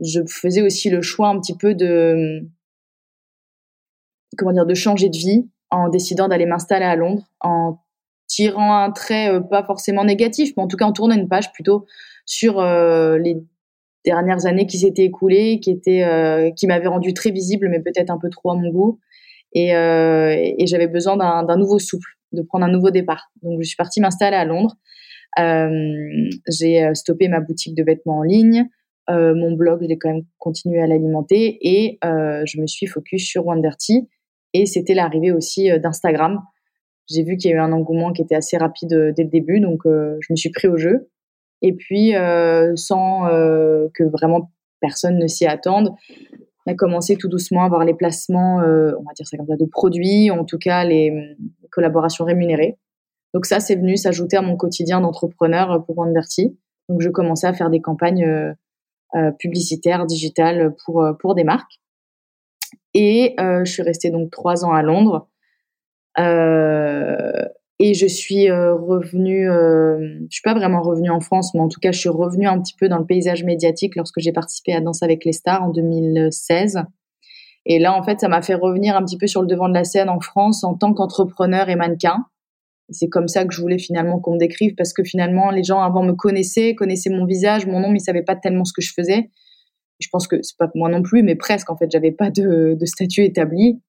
je 0.01 0.21
faisais 0.27 0.63
aussi 0.63 0.91
le 0.91 1.03
choix 1.03 1.29
un 1.29 1.41
petit 1.41 1.57
peu 1.57 1.75
de 1.75 2.41
comment 4.37 4.53
dire 4.53 4.67
de 4.67 4.75
changer 4.75 5.09
de 5.09 5.17
vie 5.17 5.49
en 5.71 5.89
décidant 5.89 6.29
d'aller 6.29 6.47
m'installer 6.47 6.85
à 6.85 6.97
Londres 6.97 7.25
en 7.41 7.79
tirant 8.27 8.77
un 8.77 8.91
trait 8.91 9.33
euh, 9.33 9.41
pas 9.41 9.63
forcément 9.63 10.05
négatif 10.05 10.53
mais 10.57 10.63
en 10.65 10.67
tout 10.67 10.77
cas 10.77 10.87
en 10.87 10.93
tournant 10.93 11.15
une 11.15 11.29
page 11.29 11.53
plutôt 11.53 11.87
sur 12.27 12.59
euh, 12.59 13.17
les 13.19 13.37
dernières 14.05 14.47
années 14.47 14.67
qui 14.67 14.79
s'étaient 14.79 15.05
écoulées 15.05 15.61
qui 15.61 15.71
étaient 15.71 16.03
euh, 16.03 16.51
qui 16.51 16.67
m'avaient 16.67 16.89
rendu 16.89 17.15
très 17.15 17.31
visible 17.31 17.69
mais 17.69 17.81
peut-être 17.81 18.11
un 18.11 18.19
peu 18.19 18.31
trop 18.31 18.51
à 18.51 18.57
mon 18.57 18.71
goût. 18.71 18.99
Et, 19.57 19.69
et 19.69 20.67
j'avais 20.67 20.89
besoin 20.89 21.17
d'un 21.17 21.57
nouveau 21.57 21.79
souffle 21.79 22.11
de 22.35 22.43
prendre 22.43 22.65
un 22.65 22.71
nouveau 22.71 22.91
départ 22.91 23.31
donc 23.43 23.61
je 23.63 23.67
suis 23.67 23.77
partie 23.77 24.01
m'installer 24.01 24.37
à 24.37 24.45
Londres 24.45 24.77
j'ai 25.37 26.95
stoppé 26.95 27.29
ma 27.29 27.41
boutique 27.41 27.75
de 27.75 27.83
vêtements 27.83 28.19
en 28.19 28.23
ligne 28.23 28.69
euh, 29.11 29.35
mon 29.35 29.53
blog, 29.53 29.81
je 29.83 29.89
l'ai 29.89 29.99
quand 29.99 30.11
même 30.11 30.25
continué 30.39 30.81
à 30.81 30.87
l'alimenter 30.87 31.59
et 31.61 31.99
euh, 32.05 32.43
je 32.47 32.61
me 32.61 32.67
suis 32.67 32.87
focus 32.87 33.25
sur 33.27 33.47
Wonderty. 33.47 34.09
Et 34.55 34.67
c'était 34.67 34.95
l'arrivée 34.95 35.33
aussi 35.33 35.71
euh, 35.71 35.79
d'Instagram. 35.79 36.41
J'ai 37.11 37.23
vu 37.23 37.37
qu'il 37.37 37.51
y 37.51 37.55
a 37.55 37.57
eu 37.57 37.61
un 37.61 37.73
engouement 37.73 38.13
qui 38.13 38.23
était 38.23 38.35
assez 38.35 38.57
rapide 38.57 39.13
dès 39.15 39.25
le 39.25 39.29
début, 39.29 39.61
donc 39.61 39.83
je 39.85 40.27
me 40.31 40.37
suis 40.37 40.49
pris 40.49 40.69
au 40.69 40.79
jeu. 40.79 41.11
Et 41.61 41.75
puis, 41.75 42.13
sans 42.77 43.29
que 43.93 44.05
vraiment 44.05 44.51
personne 44.81 45.19
ne 45.19 45.27
s'y 45.27 45.45
attende, 45.45 45.91
on 46.67 46.73
a 46.73 46.75
commencé 46.75 47.17
tout 47.17 47.29
doucement 47.29 47.63
à 47.63 47.67
avoir 47.67 47.85
les 47.85 47.95
placements, 47.95 48.57
on 48.57 49.03
va 49.03 49.13
dire 49.15 49.27
ça 49.27 49.37
comme 49.37 49.47
ça, 49.47 49.57
de 49.57 49.67
produits, 49.67 50.31
en 50.31 50.45
tout 50.45 50.59
cas 50.59 50.85
les, 50.85 51.37
collaborations 51.71 52.25
rémunérées. 52.25 52.79
Donc 53.35 53.47
ça, 53.47 53.59
c'est 53.59 53.75
venu 53.75 53.97
s'ajouter 53.97 54.37
à 54.37 54.43
mon 54.43 54.57
quotidien 54.57 55.01
d'entrepreneur 55.01 55.85
pour 55.85 55.99
Wonderty. 55.99 56.57
Donc 56.89 57.01
je 57.01 57.09
commençais 57.09 57.49
à 57.49 57.53
faire 57.53 57.69
des 57.69 57.81
campagnes 57.81 58.55
euh, 59.17 59.31
publicitaire, 59.31 60.07
digital 60.07 60.75
pour, 60.85 61.05
euh, 61.05 61.13
pour 61.13 61.37
des 61.37 61.45
marques. 61.45 61.81
Et 62.95 63.37
euh, 63.39 63.65
je 63.65 63.71
suis 63.71 63.83
restée 63.83 64.11
donc 64.11 64.33
trois 64.33 64.65
ans 64.65 64.73
à 64.73 64.83
Londres. 64.83 65.29
Et 67.79 67.95
je 67.95 68.07
suis 68.07 68.51
revenue, 68.51 69.47
je 69.47 70.27
suis 70.31 70.43
pas 70.43 70.55
vraiment 70.55 70.81
revenue 70.83 71.11
en 71.11 71.21
France, 71.21 71.55
mais 71.55 71.61
en 71.61 71.69
tout 71.69 71.81
cas, 71.81 71.93
je 71.93 71.99
suis 71.99 72.09
revenue 72.09 72.47
un 72.47 72.61
petit 72.61 72.75
peu 72.79 72.89
dans 72.89 72.99
le 72.99 73.07
paysage 73.07 73.45
médiatique 73.45 73.97
lorsque 73.97 74.21
j'ai 74.21 74.33
participé 74.33 74.75
à 74.75 74.81
Danse 74.81 75.03
avec 75.03 75.25
les 75.25 75.33
stars 75.33 75.63
en 75.63 75.71
2016. 75.71 76.83
Et 77.67 77.79
là, 77.79 77.95
en 77.95 78.03
fait, 78.03 78.21
ça 78.21 78.29
m'a 78.29 78.43
fait 78.43 78.55
revenir 78.55 78.97
un 78.97 79.05
petit 79.05 79.19
peu 79.19 79.27
sur 79.27 79.41
le 79.41 79.49
devant 79.49 79.69
de 79.69 79.75
la 79.75 79.85
scène 79.85 80.09
en 80.09 80.21
France 80.21 80.63
en 80.65 80.75
tant 80.75 80.95
qu'entrepreneur 80.95 81.69
et 81.69 81.77
mannequin 81.77 82.25
c'est 82.91 83.09
comme 83.09 83.29
ça 83.29 83.45
que 83.45 83.55
je 83.55 83.61
voulais 83.61 83.79
finalement 83.79 84.21
qu'on 84.21 84.35
me 84.35 84.39
décrive 84.39 84.75
parce 84.75 84.93
que 84.93 85.03
finalement 85.03 85.51
les 85.51 85.65
gens 85.65 85.81
avant 85.81 86.03
me 86.03 86.13
connaissaient, 86.13 86.75
connaissaient 86.75 87.11
mon 87.11 87.25
visage, 87.25 87.67
mon 87.67 87.81
nom, 87.81 87.91
mais 87.91 87.99
ils 87.99 88.05
savaient 88.05 88.23
pas 88.23 88.37
tellement 88.37 88.65
ce 88.65 88.73
que 88.73 88.83
je 88.83 88.93
faisais. 88.95 89.31
Je 90.01 90.09
pense 90.11 90.27
que 90.27 90.37
c'est 90.43 90.57
pas 90.59 90.69
moi 90.75 90.89
non 90.89 91.03
plus, 91.03 91.23
mais 91.23 91.37
presque 91.37 91.71
en 91.71 91.77
fait, 91.77 91.91
j'avais 91.91 92.13
pas 92.13 92.31
de, 92.31 92.77
de, 92.79 92.87
statut 92.87 93.23
établi. 93.23 93.81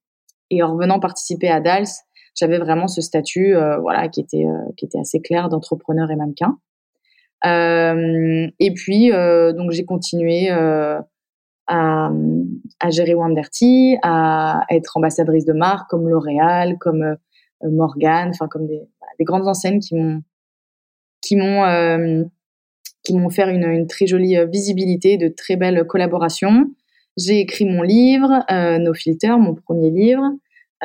Et 0.52 0.62
en 0.62 0.74
revenant 0.74 1.00
participer 1.00 1.50
à 1.50 1.60
Dals, 1.60 1.88
j'avais 2.36 2.58
vraiment 2.60 2.88
ce 2.88 3.02
statut, 3.02 3.56
euh, 3.56 3.78
voilà, 3.80 4.08
qui 4.10 4.22
était 4.22 4.46
euh, 4.46 4.72
qui 4.78 4.86
était 4.86 5.00
assez 5.00 5.22
clair 5.22 5.50
d'entrepreneur 5.50 6.12
et 6.12 6.16
mannequin. 6.16 6.58
Euh, 7.46 8.48
et 8.60 8.74
puis 8.74 9.12
euh, 9.12 9.54
donc 9.54 9.72
j'ai 9.72 9.86
continué 9.86 10.50
à, 11.68 12.12
à 12.80 12.90
gérer 12.90 13.16
Wanderty, 13.16 13.98
à 14.04 14.62
être 14.70 14.98
ambassadrice 14.98 15.46
de 15.46 15.54
marque 15.54 15.90
comme 15.90 16.08
L'Oréal, 16.08 16.78
comme 16.80 17.02
euh, 17.02 17.16
Morgan, 17.64 18.30
enfin 18.30 18.48
comme 18.48 18.68
des, 18.68 18.82
des, 19.20 19.26
grandes 19.26 19.48
enseignes 19.48 19.80
qui 19.80 19.96
m'ont 19.96 20.22
qui 21.22 21.36
m'ont 21.36 21.64
euh, 21.64 22.24
qui 23.04 23.16
m'ont 23.16 23.30
fait 23.30 23.50
une, 23.50 23.64
une, 23.64 23.88
très 23.88 24.08
jolie 24.08 24.38
euh, 24.38 24.46
visibilité, 24.46 25.18
de 25.18 25.28
très 25.28 25.56
belles 25.56 25.86
collaborations. 25.88 26.66
J'ai 27.18 27.40
écrit 27.40 27.66
mon 27.66 27.82
livre, 27.82 28.44
euh, 28.52 28.78
No 28.78 28.94
Filter, 28.94 29.38
mon 29.40 29.56
premier 29.56 29.90
livre. 29.90 30.24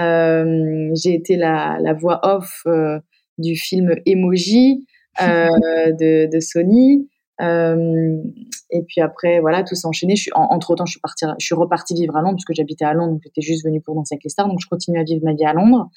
Euh, 0.00 0.90
j'ai 0.95 1.14
été 1.14 1.37
la, 1.37 1.78
la, 1.80 1.92
voix 1.92 2.21
off 2.23 2.62
euh, 2.66 2.99
du 3.38 3.54
film 3.54 3.95
Emoji 4.07 4.87
de, 5.21 6.30
de, 6.33 6.40
Sony. 6.40 7.09
et 7.38 8.83
puis 8.88 9.00
après, 9.00 9.40
voilà, 9.40 9.62
tout 9.62 9.75
s'est 9.75 9.87
enchaîné. 9.87 10.16
Je 10.16 10.23
suis, 10.23 10.33
entre 10.35 10.75
temps, 10.75 10.87
je 10.87 10.92
suis, 10.92 11.00
partie, 11.00 11.26
je 11.38 11.45
suis 11.45 11.54
repartie 11.54 11.95
vivre 11.95 12.16
à 12.16 12.23
Londres 12.23 12.37
parce 12.37 12.45
que 12.45 12.54
j'habitais 12.54 12.85
à 12.85 12.95
Londres, 12.95 13.12
donc 13.12 13.23
j'étais 13.25 13.42
juste 13.42 13.64
venue 13.64 13.80
pour 13.80 13.95
danser 13.95 14.14
avec 14.14 14.25
les 14.25 14.30
stars. 14.30 14.49
Donc 14.49 14.61
je 14.61 14.69
continue 14.69 14.99
à 14.99 15.04
vivre 15.04 15.25
ma 15.25 15.35
vie 15.35 15.45
à 15.45 15.52
Londres. 15.52 15.90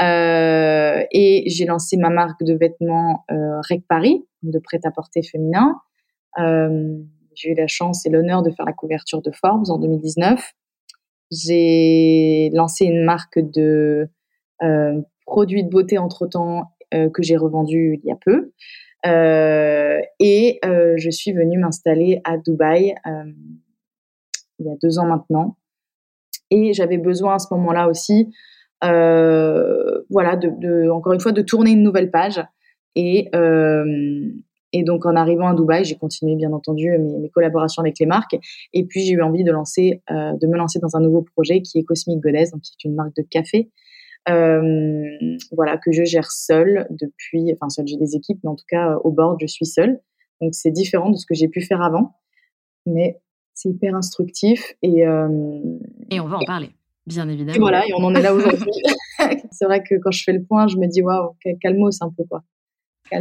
Euh, 0.00 1.04
et 1.10 1.44
j'ai 1.46 1.66
lancé 1.66 1.96
ma 1.96 2.10
marque 2.10 2.42
de 2.42 2.54
vêtements 2.54 3.24
euh, 3.30 3.60
Rec 3.68 3.84
Paris, 3.88 4.24
de 4.42 4.58
prêt-à-porter 4.58 5.22
féminin. 5.22 5.76
Euh, 6.38 6.96
j'ai 7.34 7.50
eu 7.50 7.54
la 7.54 7.66
chance 7.66 8.06
et 8.06 8.10
l'honneur 8.10 8.42
de 8.42 8.50
faire 8.50 8.64
la 8.64 8.72
couverture 8.72 9.20
de 9.20 9.30
Forbes 9.30 9.68
en 9.68 9.78
2019. 9.78 10.52
J'ai 11.30 12.50
lancé 12.52 12.86
une 12.86 13.04
marque 13.04 13.38
de 13.38 14.08
euh, 14.62 15.00
produits 15.26 15.64
de 15.64 15.68
beauté 15.68 15.98
entre-temps 15.98 16.72
euh, 16.92 17.08
que 17.10 17.22
j'ai 17.22 17.36
revendu 17.36 18.00
il 18.02 18.08
y 18.08 18.12
a 18.12 18.16
peu. 18.16 18.52
Euh, 19.06 20.00
et 20.18 20.60
je 20.62 21.10
suis 21.10 21.32
venue 21.32 21.58
m'installer 21.58 22.20
à 22.24 22.36
Dubaï 22.36 22.94
il 24.58 24.66
y 24.66 24.70
a 24.70 24.76
deux 24.82 24.98
ans 24.98 25.06
maintenant. 25.06 25.56
Et 26.50 26.72
j'avais 26.74 26.98
besoin 26.98 27.36
à 27.36 27.38
ce 27.38 27.46
moment-là 27.54 27.88
aussi 27.88 28.32
euh, 28.82 30.02
voilà, 30.08 30.36
de, 30.36 30.48
de, 30.48 30.90
encore 30.90 31.12
une 31.12 31.20
fois, 31.20 31.32
de 31.32 31.42
tourner 31.42 31.72
une 31.72 31.82
nouvelle 31.82 32.10
page. 32.10 32.42
Et, 32.94 33.28
euh, 33.34 33.84
et 34.72 34.84
donc, 34.84 35.06
en 35.06 35.16
arrivant 35.16 35.48
à 35.48 35.54
Dubaï, 35.54 35.84
j'ai 35.84 35.96
continué, 35.96 36.36
bien 36.36 36.52
entendu, 36.52 36.90
mes, 36.90 37.18
mes, 37.18 37.28
collaborations 37.28 37.80
avec 37.80 37.98
les 37.98 38.06
marques. 38.06 38.36
Et 38.72 38.84
puis, 38.84 39.02
j'ai 39.02 39.14
eu 39.14 39.22
envie 39.22 39.42
de 39.42 39.50
lancer, 39.50 40.02
euh, 40.10 40.32
de 40.40 40.46
me 40.46 40.56
lancer 40.56 40.78
dans 40.78 40.96
un 40.96 41.00
nouveau 41.00 41.22
projet 41.22 41.60
qui 41.62 41.78
est 41.78 41.82
Cosmic 41.82 42.20
Goddess, 42.20 42.52
donc 42.52 42.62
qui 42.62 42.74
est 42.84 42.88
une 42.88 42.94
marque 42.94 43.16
de 43.16 43.22
café. 43.22 43.70
Euh, 44.28 45.36
voilà, 45.52 45.76
que 45.78 45.92
je 45.92 46.04
gère 46.04 46.30
seule 46.30 46.86
depuis, 46.90 47.52
enfin, 47.52 47.68
seule, 47.68 47.88
j'ai 47.88 47.96
des 47.96 48.14
équipes, 48.14 48.38
mais 48.44 48.50
en 48.50 48.54
tout 48.54 48.66
cas, 48.68 48.96
au 49.02 49.10
bord, 49.10 49.36
je 49.40 49.46
suis 49.46 49.66
seule. 49.66 50.00
Donc, 50.40 50.54
c'est 50.54 50.70
différent 50.70 51.10
de 51.10 51.16
ce 51.16 51.26
que 51.26 51.34
j'ai 51.34 51.48
pu 51.48 51.60
faire 51.62 51.82
avant. 51.82 52.16
Mais 52.86 53.18
c'est 53.54 53.70
hyper 53.70 53.94
instructif 53.94 54.74
et, 54.82 55.06
euh, 55.06 55.28
et 56.10 56.20
on 56.20 56.28
va 56.28 56.38
en 56.38 56.44
parler. 56.44 56.70
Bien 57.06 57.28
évidemment. 57.28 57.56
Et 57.56 57.58
voilà, 57.58 57.86
et 57.86 57.92
on 57.94 58.04
en 58.04 58.14
est 58.14 58.22
là 58.22 58.32
aujourd'hui. 58.34 58.70
c'est 59.50 59.64
vrai 59.64 59.82
que 59.82 59.96
quand 59.96 60.12
je 60.12 60.22
fais 60.22 60.32
le 60.32 60.42
point, 60.42 60.66
je 60.68 60.76
me 60.76 60.86
dis 60.86 61.02
waouh, 61.02 61.34
calmos 61.60 62.00
un 62.00 62.10
peu 62.10 62.24
quoi. 62.24 62.42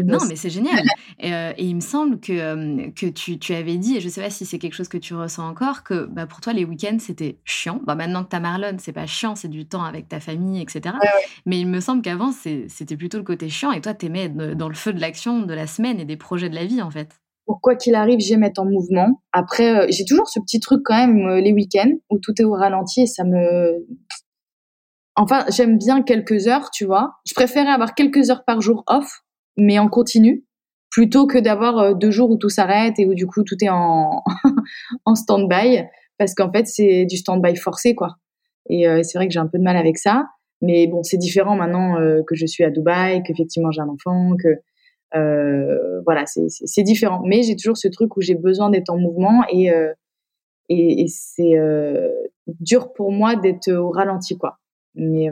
Non, 0.03 0.19
mais 0.27 0.35
c'est 0.35 0.49
génial. 0.49 0.83
Et, 1.19 1.33
euh, 1.33 1.51
et, 1.57 1.65
il 1.65 1.75
me 1.75 1.81
semble 1.81 2.19
que, 2.19 2.33
euh, 2.33 2.91
que 2.95 3.07
tu, 3.07 3.39
tu, 3.39 3.53
avais 3.53 3.77
dit, 3.77 3.97
et 3.97 4.01
je 4.01 4.05
ne 4.05 4.11
sais 4.11 4.21
pas 4.21 4.29
si 4.29 4.45
c'est 4.45 4.59
quelque 4.59 4.73
chose 4.73 4.87
que 4.87 4.97
tu 4.97 5.13
ressens 5.13 5.47
encore, 5.47 5.83
que 5.83 6.05
bah, 6.05 6.27
pour 6.27 6.41
toi, 6.41 6.53
les 6.53 6.65
week-ends, 6.65 6.97
c'était 6.99 7.39
chiant. 7.45 7.81
Bah, 7.85 7.95
maintenant 7.95 8.23
que 8.23 8.29
tu 8.29 8.35
as 8.35 8.39
Marlon, 8.39 8.77
c'est 8.79 8.93
pas 8.93 9.05
chiant, 9.05 9.35
c'est 9.35 9.47
du 9.47 9.65
temps 9.67 9.83
avec 9.83 10.07
ta 10.07 10.19
famille, 10.19 10.61
etc. 10.61 10.81
Ouais, 10.85 10.91
ouais. 10.91 11.25
Mais 11.45 11.59
il 11.59 11.67
me 11.67 11.79
semble 11.79 12.01
qu'avant, 12.01 12.31
c'était 12.31 12.97
plutôt 12.97 13.17
le 13.17 13.23
côté 13.23 13.49
chiant. 13.49 13.71
Et 13.71 13.81
toi, 13.81 13.93
tu 13.93 14.05
aimais 14.05 14.25
être 14.25 14.35
dans 14.55 14.69
le 14.69 14.75
feu 14.75 14.93
de 14.93 15.01
l'action 15.01 15.41
de 15.41 15.53
la 15.53 15.67
semaine 15.67 15.99
et 15.99 16.05
des 16.05 16.17
projets 16.17 16.49
de 16.49 16.55
la 16.55 16.65
vie, 16.65 16.81
en 16.81 16.91
fait 16.91 17.19
pour 17.49 17.61
quoi 17.61 17.75
qu'il 17.75 17.95
arrive, 17.95 18.19
j'aime 18.19 18.43
être 18.43 18.59
en 18.59 18.65
mouvement. 18.65 19.23
Après, 19.31 19.75
euh, 19.75 19.87
j'ai 19.89 20.05
toujours 20.05 20.29
ce 20.29 20.39
petit 20.39 20.59
truc 20.59 20.81
quand 20.85 20.95
même 20.95 21.27
euh, 21.27 21.41
les 21.41 21.51
week-ends 21.51 21.93
où 22.11 22.19
tout 22.19 22.39
est 22.39 22.43
au 22.43 22.51
ralenti 22.51 23.01
et 23.01 23.07
ça 23.07 23.23
me 23.23 23.87
enfin, 25.15 25.45
j'aime 25.49 25.79
bien 25.79 26.03
quelques 26.03 26.47
heures, 26.47 26.69
tu 26.69 26.85
vois. 26.85 27.13
Je 27.25 27.33
préférais 27.33 27.71
avoir 27.71 27.95
quelques 27.95 28.29
heures 28.29 28.45
par 28.45 28.61
jour 28.61 28.83
off, 28.85 29.23
mais 29.59 29.79
en 29.79 29.89
continu, 29.89 30.45
plutôt 30.89 31.27
que 31.27 31.37
d'avoir 31.37 31.77
euh, 31.77 31.93
deux 31.93 32.11
jours 32.11 32.29
où 32.31 32.37
tout 32.37 32.49
s'arrête 32.49 32.99
et 32.99 33.05
où 33.05 33.13
du 33.13 33.27
coup 33.27 33.43
tout 33.43 33.55
est 33.61 33.69
en, 33.69 35.15
stand-by, 35.15 35.83
parce 36.17 36.33
qu'en 36.33 36.51
fait 36.51 36.67
c'est 36.67 37.05
du 37.05 37.17
stand-by 37.17 37.55
forcé, 37.55 37.95
quoi. 37.95 38.17
Et 38.69 38.87
euh, 38.87 39.01
c'est 39.03 39.17
vrai 39.17 39.27
que 39.27 39.33
j'ai 39.33 39.39
un 39.39 39.47
peu 39.47 39.57
de 39.57 39.63
mal 39.63 39.77
avec 39.77 39.97
ça. 39.97 40.27
Mais 40.61 40.87
bon, 40.87 41.03
c'est 41.03 41.17
différent 41.17 41.55
maintenant 41.55 41.99
euh, 41.99 42.21
que 42.27 42.35
je 42.35 42.45
suis 42.45 42.63
à 42.63 42.69
Dubaï, 42.69 43.23
qu'effectivement 43.23 43.71
j'ai 43.71 43.81
un 43.81 43.87
enfant, 43.87 44.31
que 44.37 44.49
euh, 45.15 46.01
voilà, 46.05 46.25
c'est 46.25 46.83
différent. 46.83 47.21
Mais 47.25 47.43
j'ai 47.43 47.55
toujours 47.55 47.77
ce 47.77 47.87
truc 47.87 48.15
où 48.17 48.21
j'ai 48.21 48.35
besoin 48.35 48.69
d'être 48.69 48.89
en 48.89 48.97
mouvement 48.97 49.43
et, 49.49 49.71
et, 50.69 51.01
et 51.01 51.07
c'est 51.07 51.55
dur 52.59 52.93
pour 52.93 53.11
moi 53.11 53.35
d'être 53.35 53.71
au 53.71 53.89
ralenti, 53.89 54.37
quoi. 54.37 54.58
Mais 54.95 55.29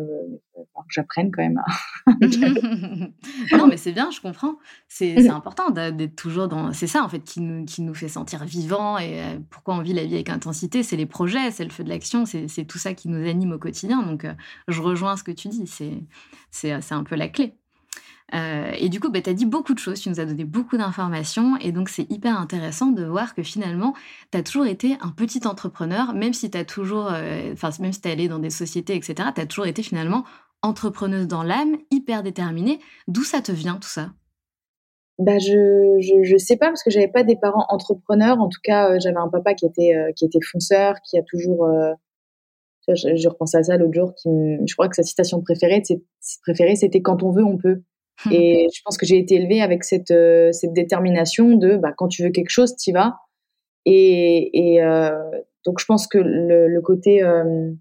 j'apprenne 0.89 1.31
quand 1.31 1.41
même 1.41 1.57
à. 1.57 1.65
non, 3.57 3.67
mais 3.67 3.77
c'est 3.77 3.91
bien, 3.91 4.11
je 4.11 4.21
comprends. 4.21 4.55
C'est 4.87 5.29
important 5.29 5.71
d'être 5.71 6.15
toujours 6.15 6.47
dans. 6.47 6.73
C'est 6.73 6.87
ça, 6.87 7.03
en 7.03 7.09
fait, 7.09 7.19
qui 7.19 7.41
nous, 7.41 7.65
qui 7.65 7.81
nous 7.81 7.93
fait 7.93 8.07
sentir 8.07 8.45
vivants 8.45 8.97
et 8.97 9.21
pourquoi 9.49 9.75
on 9.75 9.81
vit 9.81 9.93
la 9.93 10.05
vie 10.05 10.15
avec 10.15 10.29
intensité. 10.29 10.83
C'est 10.83 10.95
les 10.95 11.05
projets, 11.05 11.51
c'est 11.51 11.63
le 11.63 11.71
feu 11.71 11.83
de 11.83 11.89
l'action, 11.89 12.25
c'est 12.25 12.65
tout 12.65 12.77
ça 12.77 12.93
qui 12.93 13.09
nous 13.09 13.27
anime 13.27 13.53
au 13.53 13.59
quotidien. 13.59 14.03
Donc, 14.03 14.25
je 14.67 14.81
rejoins 14.81 15.17
ce 15.17 15.23
que 15.23 15.31
tu 15.31 15.47
dis. 15.49 15.67
C'est 16.51 16.71
un 16.91 17.03
peu 17.03 17.15
la 17.15 17.27
clé. 17.27 17.53
Euh, 18.33 18.71
et 18.77 18.89
du 18.89 18.99
coup, 18.99 19.09
bah, 19.09 19.21
tu 19.21 19.29
as 19.29 19.33
dit 19.33 19.45
beaucoup 19.45 19.73
de 19.73 19.79
choses, 19.79 20.01
tu 20.01 20.09
nous 20.09 20.19
as 20.19 20.25
donné 20.25 20.43
beaucoup 20.43 20.77
d'informations, 20.77 21.57
et 21.57 21.71
donc 21.71 21.89
c'est 21.89 22.09
hyper 22.11 22.37
intéressant 22.39 22.87
de 22.87 23.05
voir 23.05 23.33
que 23.33 23.43
finalement, 23.43 23.93
tu 24.31 24.37
as 24.37 24.43
toujours 24.43 24.65
été 24.65 24.97
un 25.01 25.09
petit 25.09 25.47
entrepreneur, 25.47 26.13
même 26.13 26.33
si 26.33 26.49
tu 26.49 26.57
as 26.57 26.65
toujours, 26.65 27.09
euh, 27.11 27.53
enfin, 27.53 27.69
même 27.79 27.93
si 27.93 28.01
tu 28.01 28.09
allé 28.09 28.27
dans 28.27 28.39
des 28.39 28.49
sociétés, 28.49 28.95
etc., 28.95 29.29
tu 29.33 29.41
as 29.41 29.45
toujours 29.45 29.67
été 29.67 29.81
finalement 29.81 30.25
entrepreneuse 30.61 31.27
dans 31.27 31.43
l'âme, 31.43 31.77
hyper 31.91 32.23
déterminée. 32.23 32.79
D'où 33.07 33.23
ça 33.23 33.41
te 33.41 33.51
vient 33.51 33.75
tout 33.75 33.87
ça? 33.87 34.09
Bah 35.19 35.39
je, 35.39 35.97
je, 35.99 36.37
sais 36.37 36.57
pas 36.57 36.67
parce 36.67 36.83
que 36.83 36.91
j'avais 36.91 37.07
pas 37.07 37.23
des 37.23 37.35
parents 37.35 37.65
entrepreneurs 37.69 38.39
en 38.39 38.49
tout 38.49 38.59
cas 38.63 38.91
euh, 38.91 38.99
j'avais 38.99 39.17
un 39.17 39.29
papa 39.29 39.55
qui 39.55 39.65
était 39.65 39.95
qui 40.15 40.25
était 40.25 40.37
fonceur 40.43 40.93
qui 41.01 41.17
a 41.17 41.23
toujours 41.23 41.67
je, 42.87 43.15
je, 43.15 43.27
repense 43.27 43.55
à 43.55 43.63
ça 43.63 43.77
l'autre 43.77 43.95
jour 43.95 44.13
je 44.25 44.73
crois 44.75 44.87
que 44.87 44.95
sa 44.95 45.01
citation 45.01 45.41
préférée 45.41 45.81
préférée 46.43 46.75
c'était 46.75 47.01
quand 47.01 47.23
on 47.23 47.31
veut 47.31 47.43
on 47.43 47.57
peut. 47.57 47.81
Et 48.31 48.67
je 48.73 48.81
pense 48.83 48.97
que 48.97 49.05
j'ai 49.05 49.17
été 49.17 49.35
élevée 49.35 49.61
avec 49.61 49.83
cette, 49.83 50.11
euh, 50.11 50.51
cette 50.51 50.73
détermination 50.73 51.55
de 51.55 51.77
bah, 51.77 51.93
quand 51.95 52.07
tu 52.07 52.23
veux 52.23 52.31
quelque 52.31 52.49
chose, 52.49 52.75
tu 52.75 52.89
y 52.89 52.93
vas. 52.93 53.15
Et, 53.85 54.73
et 54.73 54.83
euh, 54.83 55.11
donc 55.65 55.79
je 55.79 55.85
pense 55.85 56.07
que 56.07 56.17
le, 56.17 56.67
le 56.67 56.81
côté 56.81 57.23
euh, 57.23 57.71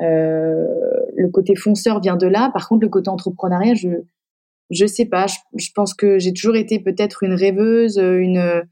euh, 0.00 0.66
le 1.16 1.28
côté 1.30 1.56
fonceur 1.56 2.00
vient 2.00 2.16
de 2.16 2.26
là. 2.26 2.50
Par 2.52 2.68
contre, 2.68 2.82
le 2.82 2.88
côté 2.88 3.08
entrepreneuriat, 3.08 3.74
je 3.74 3.88
je 4.70 4.86
sais 4.86 5.06
pas. 5.06 5.26
Je, 5.56 5.70
pense 5.74 5.94
que 5.94 6.18
j'ai 6.18 6.34
toujours 6.34 6.56
été 6.56 6.78
peut-être 6.78 7.22
une 7.22 7.32
rêveuse, 7.32 7.96
une 7.96 8.62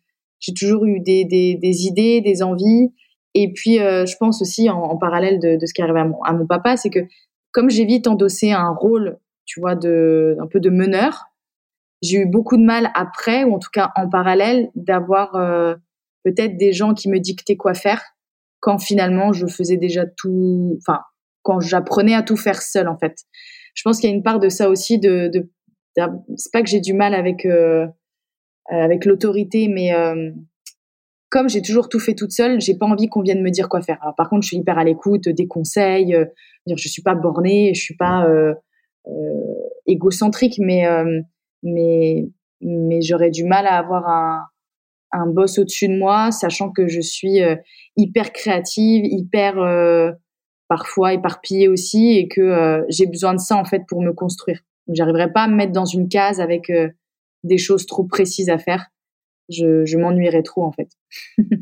j'ai 0.40 0.52
toujours 0.52 0.84
eu 0.84 1.00
des, 1.00 1.24
des, 1.24 1.54
des, 1.54 1.86
idées, 1.86 2.20
des 2.20 2.42
envies. 2.42 2.92
Et 3.34 3.52
puis, 3.52 3.80
euh, 3.80 4.06
je 4.06 4.16
pense 4.18 4.42
aussi 4.42 4.68
en, 4.70 4.78
en 4.78 4.96
parallèle 4.98 5.40
de, 5.40 5.56
de, 5.56 5.66
ce 5.66 5.74
qui 5.74 5.82
arrive 5.82 5.96
à 5.96 6.04
mon, 6.04 6.22
à 6.22 6.32
mon 6.32 6.46
papa, 6.46 6.76
c'est 6.76 6.90
que 6.90 7.00
comme 7.52 7.70
j'ai 7.70 7.86
vite 7.86 8.06
endossé 8.06 8.52
un 8.52 8.70
rôle 8.70 9.18
tu 9.46 9.60
vois, 9.60 9.74
de, 9.74 10.36
un 10.40 10.46
peu 10.46 10.60
de 10.60 10.70
meneur. 10.70 11.24
J'ai 12.02 12.18
eu 12.18 12.26
beaucoup 12.26 12.56
de 12.56 12.64
mal 12.64 12.90
après, 12.94 13.44
ou 13.44 13.54
en 13.54 13.58
tout 13.58 13.70
cas 13.72 13.90
en 13.96 14.08
parallèle, 14.08 14.70
d'avoir 14.74 15.34
euh, 15.36 15.74
peut-être 16.24 16.56
des 16.56 16.72
gens 16.72 16.92
qui 16.92 17.08
me 17.08 17.18
dictaient 17.18 17.56
quoi 17.56 17.74
faire, 17.74 18.02
quand 18.60 18.78
finalement 18.78 19.32
je 19.32 19.46
faisais 19.46 19.78
déjà 19.78 20.04
tout, 20.06 20.76
enfin, 20.78 21.00
quand 21.42 21.60
j'apprenais 21.60 22.14
à 22.14 22.22
tout 22.22 22.36
faire 22.36 22.60
seul 22.60 22.88
en 22.88 22.98
fait. 22.98 23.20
Je 23.74 23.82
pense 23.82 24.00
qu'il 24.00 24.10
y 24.10 24.12
a 24.12 24.16
une 24.16 24.22
part 24.22 24.40
de 24.40 24.48
ça 24.48 24.68
aussi, 24.68 24.98
de, 24.98 25.28
de, 25.28 25.50
c'est 26.36 26.52
pas 26.52 26.62
que 26.62 26.68
j'ai 26.68 26.80
du 26.80 26.92
mal 26.92 27.14
avec 27.14 27.46
euh, 27.46 27.86
avec 28.70 29.04
l'autorité, 29.04 29.68
mais 29.68 29.94
euh, 29.94 30.32
comme 31.28 31.48
j'ai 31.48 31.62
toujours 31.62 31.88
tout 31.88 31.98
fait 31.98 32.14
toute 32.14 32.32
seule, 32.32 32.60
j'ai 32.60 32.76
pas 32.76 32.86
envie 32.86 33.08
qu'on 33.08 33.22
vienne 33.22 33.42
me 33.42 33.50
dire 33.50 33.68
quoi 33.68 33.80
faire. 33.80 33.98
Alors, 34.02 34.14
par 34.14 34.28
contre, 34.28 34.42
je 34.42 34.48
suis 34.48 34.56
hyper 34.56 34.78
à 34.78 34.84
l'écoute 34.84 35.28
des 35.28 35.46
conseils. 35.46 36.14
Euh, 36.14 36.24
je 36.66 36.88
suis 36.88 37.02
pas 37.02 37.14
bornée, 37.14 37.72
je 37.74 37.80
suis 37.80 37.96
pas 37.96 38.26
euh, 38.26 38.52
euh, 38.52 38.54
égocentrique, 39.86 40.58
mais 40.58 40.86
euh, 40.86 41.20
mais 41.62 42.28
mais 42.60 43.00
j'aurais 43.02 43.30
du 43.30 43.44
mal 43.44 43.66
à 43.66 43.78
avoir 43.78 44.08
un 44.08 44.44
un 45.12 45.26
boss 45.26 45.58
au-dessus 45.58 45.88
de 45.88 45.96
moi, 45.96 46.30
sachant 46.30 46.70
que 46.70 46.88
je 46.88 47.00
suis 47.00 47.40
euh, 47.42 47.56
hyper 47.96 48.32
créative, 48.32 49.04
hyper 49.06 49.54
parfois 50.68 51.14
éparpillée 51.14 51.68
aussi, 51.68 52.18
et 52.18 52.28
que 52.28 52.84
j'ai 52.88 53.06
besoin 53.06 53.34
de 53.34 53.38
ça 53.38 53.56
en 53.56 53.64
fait 53.64 53.82
pour 53.88 54.02
me 54.02 54.12
construire. 54.12 54.60
J'arriverai 54.88 55.32
pas 55.32 55.44
à 55.44 55.48
me 55.48 55.54
mettre 55.54 55.72
dans 55.72 55.84
une 55.84 56.08
case 56.08 56.40
avec 56.40 56.70
des 57.44 57.58
choses 57.58 57.86
trop 57.86 58.04
précises 58.04 58.50
à 58.50 58.58
faire. 58.58 58.86
Je, 59.48 59.84
je 59.84 59.96
m'ennuierais 59.96 60.42
trop 60.42 60.64
en 60.64 60.72
fait. 60.72 60.88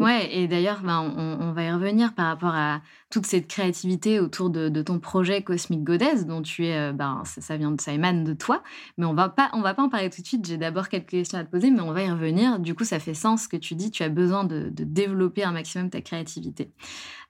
Ouais, 0.00 0.34
et 0.34 0.48
d'ailleurs, 0.48 0.80
ben, 0.82 1.00
on, 1.00 1.52
va 1.52 1.62
y 1.62 1.70
revenir 1.70 2.14
par 2.14 2.28
rapport 2.28 2.54
à 2.54 2.80
toute 3.10 3.26
cette 3.26 3.46
créativité 3.46 4.18
autour 4.18 4.48
de, 4.48 4.80
ton 4.80 4.98
projet 4.98 5.42
Cosmic 5.42 5.84
Goddess, 5.84 6.24
dont 6.24 6.40
tu 6.40 6.64
es, 6.64 6.74
euh, 6.74 6.92
ben, 6.92 7.22
ça, 7.26 7.58
vient 7.58 7.70
de, 7.70 8.24
de 8.24 8.32
toi. 8.32 8.62
Mais 8.96 9.04
on 9.04 9.12
va 9.12 9.28
pas, 9.28 9.50
on 9.52 9.60
va 9.60 9.74
pas 9.74 9.82
en 9.82 9.90
parler 9.90 10.08
tout 10.08 10.22
de 10.22 10.26
suite. 10.26 10.46
J'ai 10.46 10.56
d'abord 10.56 10.88
quelques 10.88 11.10
questions 11.10 11.38
à 11.38 11.44
te 11.44 11.50
poser, 11.50 11.70
mais 11.70 11.82
on 11.82 11.92
va 11.92 12.02
y 12.02 12.10
revenir. 12.10 12.58
Du 12.60 12.74
coup, 12.74 12.84
ça 12.84 12.98
fait 12.98 13.12
sens 13.12 13.46
que 13.46 13.58
tu 13.58 13.74
dis. 13.74 13.90
Tu 13.90 14.02
as 14.02 14.08
besoin 14.08 14.44
de, 14.44 14.70
développer 14.70 15.44
un 15.44 15.52
maximum 15.52 15.90
ta 15.90 16.00
créativité. 16.00 16.72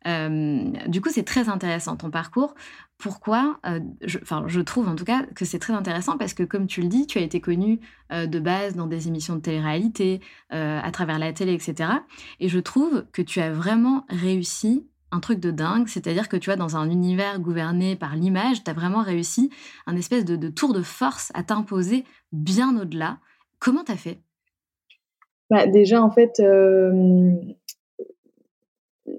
Euh, 0.07 0.71
du 0.87 1.01
coup, 1.01 1.09
c'est 1.11 1.25
très 1.25 1.49
intéressant 1.49 1.97
ton 1.97 2.11
parcours. 2.11 2.55
Pourquoi 3.01 3.59
euh, 3.67 3.81
je, 4.03 4.61
trouve 4.61 4.89
en 4.89 4.95
tout 4.95 5.05
cas 5.05 5.25
que 5.35 5.45
c'est 5.45 5.59
très 5.59 5.73
intéressant 5.73 6.19
parce 6.19 6.35
que, 6.35 6.43
comme 6.43 6.67
tu 6.67 6.83
le 6.83 6.89
dis, 6.89 7.07
tu 7.07 7.19
as 7.19 7.23
été 7.23 7.41
connu 7.41 7.81
de 8.11 8.39
base 8.41 8.75
dans 8.75 8.87
des 8.87 9.09
émissions 9.09 9.37
de 9.37 9.41
télé-réalité, 9.41 10.21
à 10.51 10.91
travers 10.93 11.19
la 11.19 11.33
télé, 11.33 11.55
etc. 11.55 11.91
Et 12.41 12.49
je 12.49 12.59
trouve 12.59 13.07
que 13.13 13.23
tu 13.23 13.41
as 13.41 13.53
vraiment 13.53 14.05
réussi 14.09 14.87
un 15.13 15.21
truc 15.21 15.41
de 15.41 15.51
dingue, 15.51 15.89
c'est-à-dire 15.89 16.29
que 16.29 16.37
tu 16.37 16.51
vois, 16.51 16.57
dans 16.57 16.77
un 16.77 16.89
univers 16.91 17.41
gouverné 17.41 17.97
par 17.97 18.17
l'image, 18.17 18.63
tu 18.63 18.71
as 18.71 18.75
vraiment 18.75 19.03
réussi 19.03 19.51
un 19.87 19.97
espèce 19.97 20.25
de, 20.25 20.49
tour 20.49 20.73
de 20.73 20.83
force 20.83 21.33
à 21.35 21.43
t'imposer 21.43 22.05
bien 22.33 22.79
au-delà. 22.81 23.19
Comment 23.59 23.85
tu 23.85 23.97
fait? 23.97 24.21
Bah, 25.51 25.67
Déjà, 25.67 26.01
en 26.01 26.11
fait, 26.11 26.39
euh, 26.41 27.35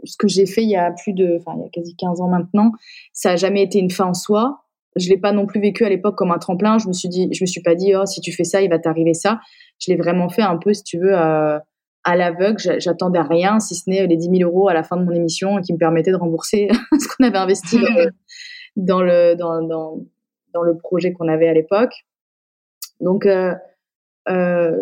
ce 0.03 0.17
que 0.17 0.27
j'ai 0.27 0.45
fait 0.45 0.63
il 0.63 0.69
y 0.69 0.75
a 0.75 0.91
plus 0.91 1.13
de, 1.13 1.37
enfin, 1.39 1.57
il 1.57 1.63
y 1.63 1.65
a 1.65 1.69
quasi 1.69 1.95
15 1.95 2.21
ans 2.21 2.27
maintenant, 2.27 2.71
ça 3.13 3.31
n'a 3.31 3.35
jamais 3.35 3.63
été 3.63 3.79
une 3.79 3.89
fin 3.89 4.05
en 4.05 4.13
soi. 4.13 4.61
Je 4.97 5.09
l'ai 5.09 5.17
pas 5.17 5.31
non 5.31 5.45
plus 5.45 5.61
vécu 5.61 5.85
à 5.85 5.89
l'époque 5.89 6.17
comme 6.17 6.31
un 6.31 6.37
tremplin. 6.37 6.77
Je 6.77 6.87
me 6.87 6.93
suis 6.93 7.07
dit, 7.07 7.29
je 7.31 7.43
me 7.43 7.47
suis 7.47 7.61
pas 7.61 7.75
dit, 7.75 7.95
oh, 7.95 8.05
si 8.05 8.19
tu 8.19 8.31
fais 8.33 8.43
ça, 8.43 8.61
il 8.61 8.69
va 8.69 8.77
t'arriver 8.77 9.13
ça. 9.13 9.39
Je 9.79 9.91
l'ai 9.91 9.97
vraiment 9.97 10.27
fait 10.29 10.41
un 10.41 10.57
peu, 10.57 10.73
si 10.73 10.83
tu 10.83 10.99
veux, 10.99 11.17
euh, 11.17 11.57
à 12.03 12.15
l'aveugle, 12.15 12.79
j'attendais 12.79 13.21
rien, 13.21 13.59
si 13.59 13.75
ce 13.75 13.89
n'est 13.89 14.05
les 14.07 14.17
10 14.17 14.37
000 14.37 14.49
euros 14.49 14.67
à 14.67 14.73
la 14.73 14.83
fin 14.83 14.97
de 14.97 15.03
mon 15.03 15.11
émission 15.11 15.61
qui 15.61 15.71
me 15.71 15.77
permettaient 15.77 16.11
de 16.11 16.17
rembourser 16.17 16.67
ce 16.99 17.07
qu'on 17.07 17.25
avait 17.25 17.37
investi 17.37 17.77
dans, 18.75 19.01
le, 19.01 19.35
dans, 19.35 19.61
dans, 19.61 19.99
dans 20.53 20.61
le 20.63 20.77
projet 20.77 21.13
qu'on 21.13 21.27
avait 21.27 21.47
à 21.47 21.53
l'époque. 21.53 21.93
Donc, 22.99 23.25
euh, 23.25 23.53
euh, 24.29 24.77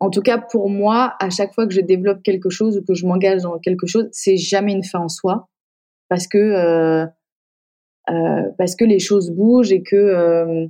en 0.00 0.10
tout 0.10 0.22
cas, 0.22 0.38
pour 0.38 0.68
moi, 0.68 1.14
à 1.20 1.30
chaque 1.30 1.54
fois 1.54 1.66
que 1.66 1.74
je 1.74 1.80
développe 1.80 2.22
quelque 2.22 2.50
chose 2.50 2.78
ou 2.78 2.84
que 2.84 2.94
je 2.94 3.06
m'engage 3.06 3.42
dans 3.42 3.58
quelque 3.58 3.86
chose, 3.86 4.08
c'est 4.12 4.36
jamais 4.36 4.72
une 4.72 4.84
fin 4.84 5.00
en 5.00 5.08
soi, 5.08 5.48
parce 6.08 6.26
que 6.26 6.38
euh, 6.38 7.06
euh 8.10 8.42
parce 8.58 8.76
que 8.76 8.84
les 8.84 8.98
choses 8.98 9.30
bougent 9.30 9.72
et 9.72 9.82
que 9.82 9.96
euh, 9.96 10.66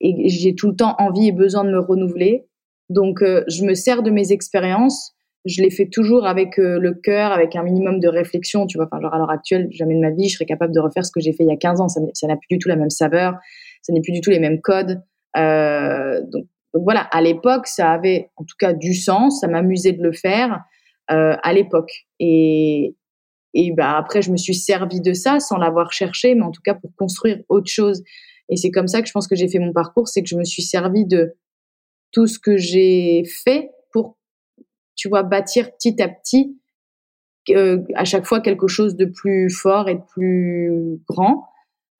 et 0.00 0.28
j'ai 0.28 0.54
tout 0.54 0.68
le 0.68 0.76
temps 0.76 0.94
envie 0.98 1.28
et 1.28 1.32
besoin 1.32 1.64
de 1.64 1.70
me 1.70 1.80
renouveler. 1.80 2.46
Donc, 2.88 3.22
euh, 3.22 3.44
je 3.48 3.64
me 3.64 3.74
sers 3.74 4.02
de 4.02 4.10
mes 4.10 4.32
expériences. 4.32 5.14
Je 5.44 5.62
les 5.62 5.70
fais 5.70 5.86
toujours 5.86 6.26
avec 6.26 6.58
euh, 6.58 6.78
le 6.78 6.94
cœur, 6.94 7.32
avec 7.32 7.56
un 7.56 7.62
minimum 7.62 8.00
de 8.00 8.08
réflexion. 8.08 8.66
Tu 8.66 8.78
vois, 8.78 8.86
enfin, 8.86 9.00
genre 9.00 9.14
à 9.14 9.18
l'heure 9.18 9.30
actuelle, 9.30 9.68
jamais 9.70 9.94
de 9.94 10.00
ma 10.00 10.10
vie, 10.10 10.28
je 10.28 10.34
serais 10.34 10.46
capable 10.46 10.74
de 10.74 10.80
refaire 10.80 11.04
ce 11.04 11.10
que 11.10 11.20
j'ai 11.20 11.32
fait 11.32 11.44
il 11.44 11.48
y 11.48 11.52
a 11.52 11.56
15 11.56 11.80
ans. 11.80 11.88
Ça 11.88 12.00
n'a 12.00 12.36
plus 12.36 12.48
du 12.50 12.58
tout 12.58 12.68
la 12.68 12.76
même 12.76 12.90
saveur. 12.90 13.34
Ça 13.82 13.92
n'est 13.92 14.00
plus 14.00 14.12
du 14.12 14.20
tout 14.20 14.30
les 14.30 14.40
mêmes 14.40 14.60
codes. 14.60 15.02
Euh, 15.36 16.20
donc, 16.26 16.46
donc, 16.74 16.84
voilà, 16.84 17.00
à 17.00 17.20
l'époque, 17.20 17.66
ça 17.66 17.90
avait 17.90 18.30
en 18.36 18.44
tout 18.44 18.56
cas 18.58 18.72
du 18.72 18.94
sens. 18.94 19.40
Ça 19.40 19.48
m'amusait 19.48 19.92
de 19.92 20.02
le 20.02 20.12
faire 20.12 20.60
euh, 21.10 21.36
à 21.42 21.52
l'époque. 21.52 22.06
Et, 22.18 22.94
et 23.54 23.72
bah, 23.72 23.96
après, 23.96 24.22
je 24.22 24.30
me 24.30 24.36
suis 24.36 24.54
servi 24.54 25.00
de 25.00 25.12
ça 25.12 25.40
sans 25.40 25.56
l'avoir 25.56 25.92
cherché, 25.92 26.34
mais 26.34 26.42
en 26.42 26.50
tout 26.50 26.62
cas 26.62 26.74
pour 26.74 26.94
construire 26.96 27.38
autre 27.48 27.70
chose. 27.70 28.02
Et 28.50 28.56
c'est 28.56 28.70
comme 28.70 28.88
ça 28.88 29.02
que 29.02 29.08
je 29.08 29.12
pense 29.12 29.28
que 29.28 29.36
j'ai 29.36 29.48
fait 29.48 29.58
mon 29.58 29.72
parcours, 29.72 30.08
c'est 30.08 30.22
que 30.22 30.28
je 30.28 30.36
me 30.36 30.44
suis 30.44 30.62
servi 30.62 31.06
de 31.06 31.34
tout 32.12 32.26
ce 32.26 32.38
que 32.38 32.56
j'ai 32.56 33.24
fait 33.44 33.70
pour, 33.92 34.16
tu 34.96 35.08
vois, 35.08 35.22
bâtir 35.22 35.70
petit 35.72 36.00
à 36.02 36.08
petit 36.08 36.58
euh, 37.50 37.82
à 37.94 38.04
chaque 38.04 38.26
fois 38.26 38.40
quelque 38.40 38.68
chose 38.68 38.96
de 38.96 39.06
plus 39.06 39.50
fort 39.50 39.88
et 39.88 39.94
de 39.94 40.02
plus 40.12 41.00
grand, 41.08 41.48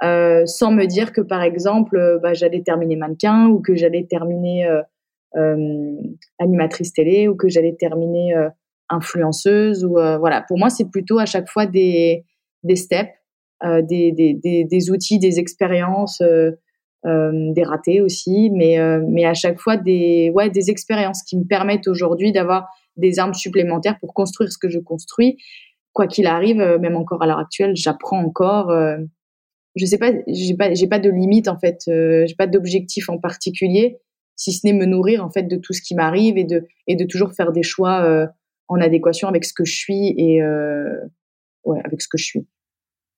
euh, 0.04 0.46
sans 0.46 0.70
me 0.70 0.86
dire 0.86 1.12
que 1.12 1.20
par 1.20 1.42
exemple, 1.42 1.96
euh, 1.96 2.18
bah, 2.22 2.32
j'allais 2.32 2.62
terminer 2.62 2.96
mannequin 2.96 3.48
ou 3.48 3.60
que 3.60 3.74
j'allais 3.74 4.06
terminer 4.08 4.68
euh, 5.36 5.92
animatrice 6.38 6.92
télé 6.92 7.26
ou 7.26 7.34
que 7.34 7.48
j'allais 7.48 7.74
terminer 7.74 8.34
influenceuse 8.88 9.84
ou 9.84 9.94
voilà. 9.94 10.44
Pour 10.46 10.58
moi, 10.58 10.70
c'est 10.70 10.90
plutôt 10.90 11.18
à 11.18 11.26
chaque 11.26 11.48
fois 11.48 11.66
des 11.66 12.24
des 12.62 12.76
steps 12.76 13.10
des, 13.62 14.12
des, 14.12 14.64
des, 14.64 14.90
outils, 14.90 15.18
des 15.18 15.40
expériences, 15.40 16.22
des 17.04 17.62
ratés 17.64 18.00
aussi, 18.00 18.50
mais, 18.50 18.78
mais 19.06 19.24
à 19.24 19.34
chaque 19.34 19.58
fois 19.58 19.76
des, 19.76 20.30
ouais, 20.32 20.48
des 20.48 20.70
expériences 20.70 21.22
qui 21.24 21.36
me 21.36 21.44
permettent 21.44 21.88
aujourd'hui 21.88 22.32
d'avoir 22.32 22.68
des 22.96 23.18
armes 23.18 23.34
supplémentaires 23.34 23.98
pour 24.00 24.14
construire 24.14 24.50
ce 24.50 24.58
que 24.58 24.68
je 24.68 24.78
construis. 24.78 25.36
Quoi 25.92 26.06
qu'il 26.06 26.26
arrive, 26.26 26.56
même 26.80 26.96
encore 26.96 27.22
à 27.22 27.26
l'heure 27.26 27.40
actuelle, 27.40 27.72
j'apprends 27.74 28.20
encore 28.20 28.70
je 29.78 29.86
sais 29.86 29.98
pas, 29.98 30.12
j'ai 30.26 30.56
pas, 30.56 30.74
j'ai 30.74 30.86
pas 30.86 30.98
de 30.98 31.10
limite 31.10 31.48
en 31.48 31.58
fait, 31.58 31.82
euh, 31.88 32.26
j'ai 32.26 32.34
pas 32.34 32.46
d'objectif 32.46 33.08
en 33.08 33.18
particulier, 33.18 33.98
si 34.36 34.52
ce 34.52 34.66
n'est 34.66 34.72
me 34.72 34.86
nourrir 34.86 35.24
en 35.24 35.30
fait 35.30 35.44
de 35.44 35.56
tout 35.56 35.72
ce 35.72 35.80
qui 35.80 35.94
m'arrive 35.94 36.36
et 36.36 36.44
de 36.44 36.66
et 36.86 36.96
de 36.96 37.04
toujours 37.04 37.32
faire 37.32 37.52
des 37.52 37.62
choix 37.62 38.02
euh, 38.02 38.26
en 38.68 38.80
adéquation 38.80 39.28
avec 39.28 39.44
ce 39.44 39.52
que 39.52 39.64
je 39.64 39.74
suis 39.74 40.14
et 40.16 40.42
euh, 40.42 40.90
ouais, 41.64 41.80
avec 41.84 42.02
ce 42.02 42.08
que 42.08 42.18
je 42.18 42.24
suis. 42.24 42.46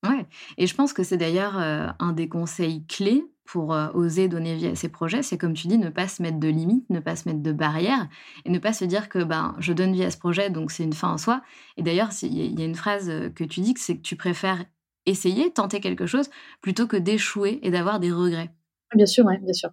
Ouais, 0.06 0.24
et 0.56 0.66
je 0.66 0.74
pense 0.74 0.94
que 0.94 1.02
c'est 1.02 1.18
d'ailleurs 1.18 1.56
un 1.58 2.12
des 2.14 2.26
conseils 2.26 2.86
clés 2.86 3.22
pour 3.44 3.76
oser 3.92 4.28
donner 4.28 4.54
vie 4.54 4.68
à 4.68 4.74
ses 4.74 4.88
projets, 4.88 5.22
c'est 5.22 5.36
comme 5.36 5.52
tu 5.52 5.66
dis, 5.66 5.76
ne 5.76 5.90
pas 5.90 6.08
se 6.08 6.22
mettre 6.22 6.38
de 6.38 6.48
limites, 6.48 6.88
ne 6.88 7.00
pas 7.00 7.16
se 7.16 7.28
mettre 7.28 7.42
de 7.42 7.52
barrières 7.52 8.08
et 8.46 8.50
ne 8.50 8.58
pas 8.58 8.72
se 8.72 8.86
dire 8.86 9.10
que 9.10 9.22
ben 9.22 9.54
je 9.58 9.74
donne 9.74 9.92
vie 9.92 10.04
à 10.04 10.10
ce 10.10 10.16
projet 10.16 10.48
donc 10.48 10.70
c'est 10.70 10.84
une 10.84 10.94
fin 10.94 11.12
en 11.12 11.18
soi. 11.18 11.42
Et 11.76 11.82
d'ailleurs, 11.82 12.10
il 12.22 12.58
y 12.58 12.62
a 12.62 12.64
une 12.64 12.74
phrase 12.74 13.12
que 13.34 13.44
tu 13.44 13.60
dis 13.60 13.74
que 13.74 13.80
c'est 13.80 13.96
que 13.96 14.02
tu 14.02 14.16
préfères 14.16 14.64
essayer, 15.06 15.50
tenter 15.52 15.80
quelque 15.80 16.06
chose, 16.06 16.30
plutôt 16.60 16.86
que 16.86 16.96
d'échouer 16.96 17.58
et 17.62 17.70
d'avoir 17.70 18.00
des 18.00 18.12
regrets. 18.12 18.50
Bien 18.94 19.06
sûr, 19.06 19.24
oui, 19.26 19.38
bien 19.38 19.52
sûr. 19.52 19.70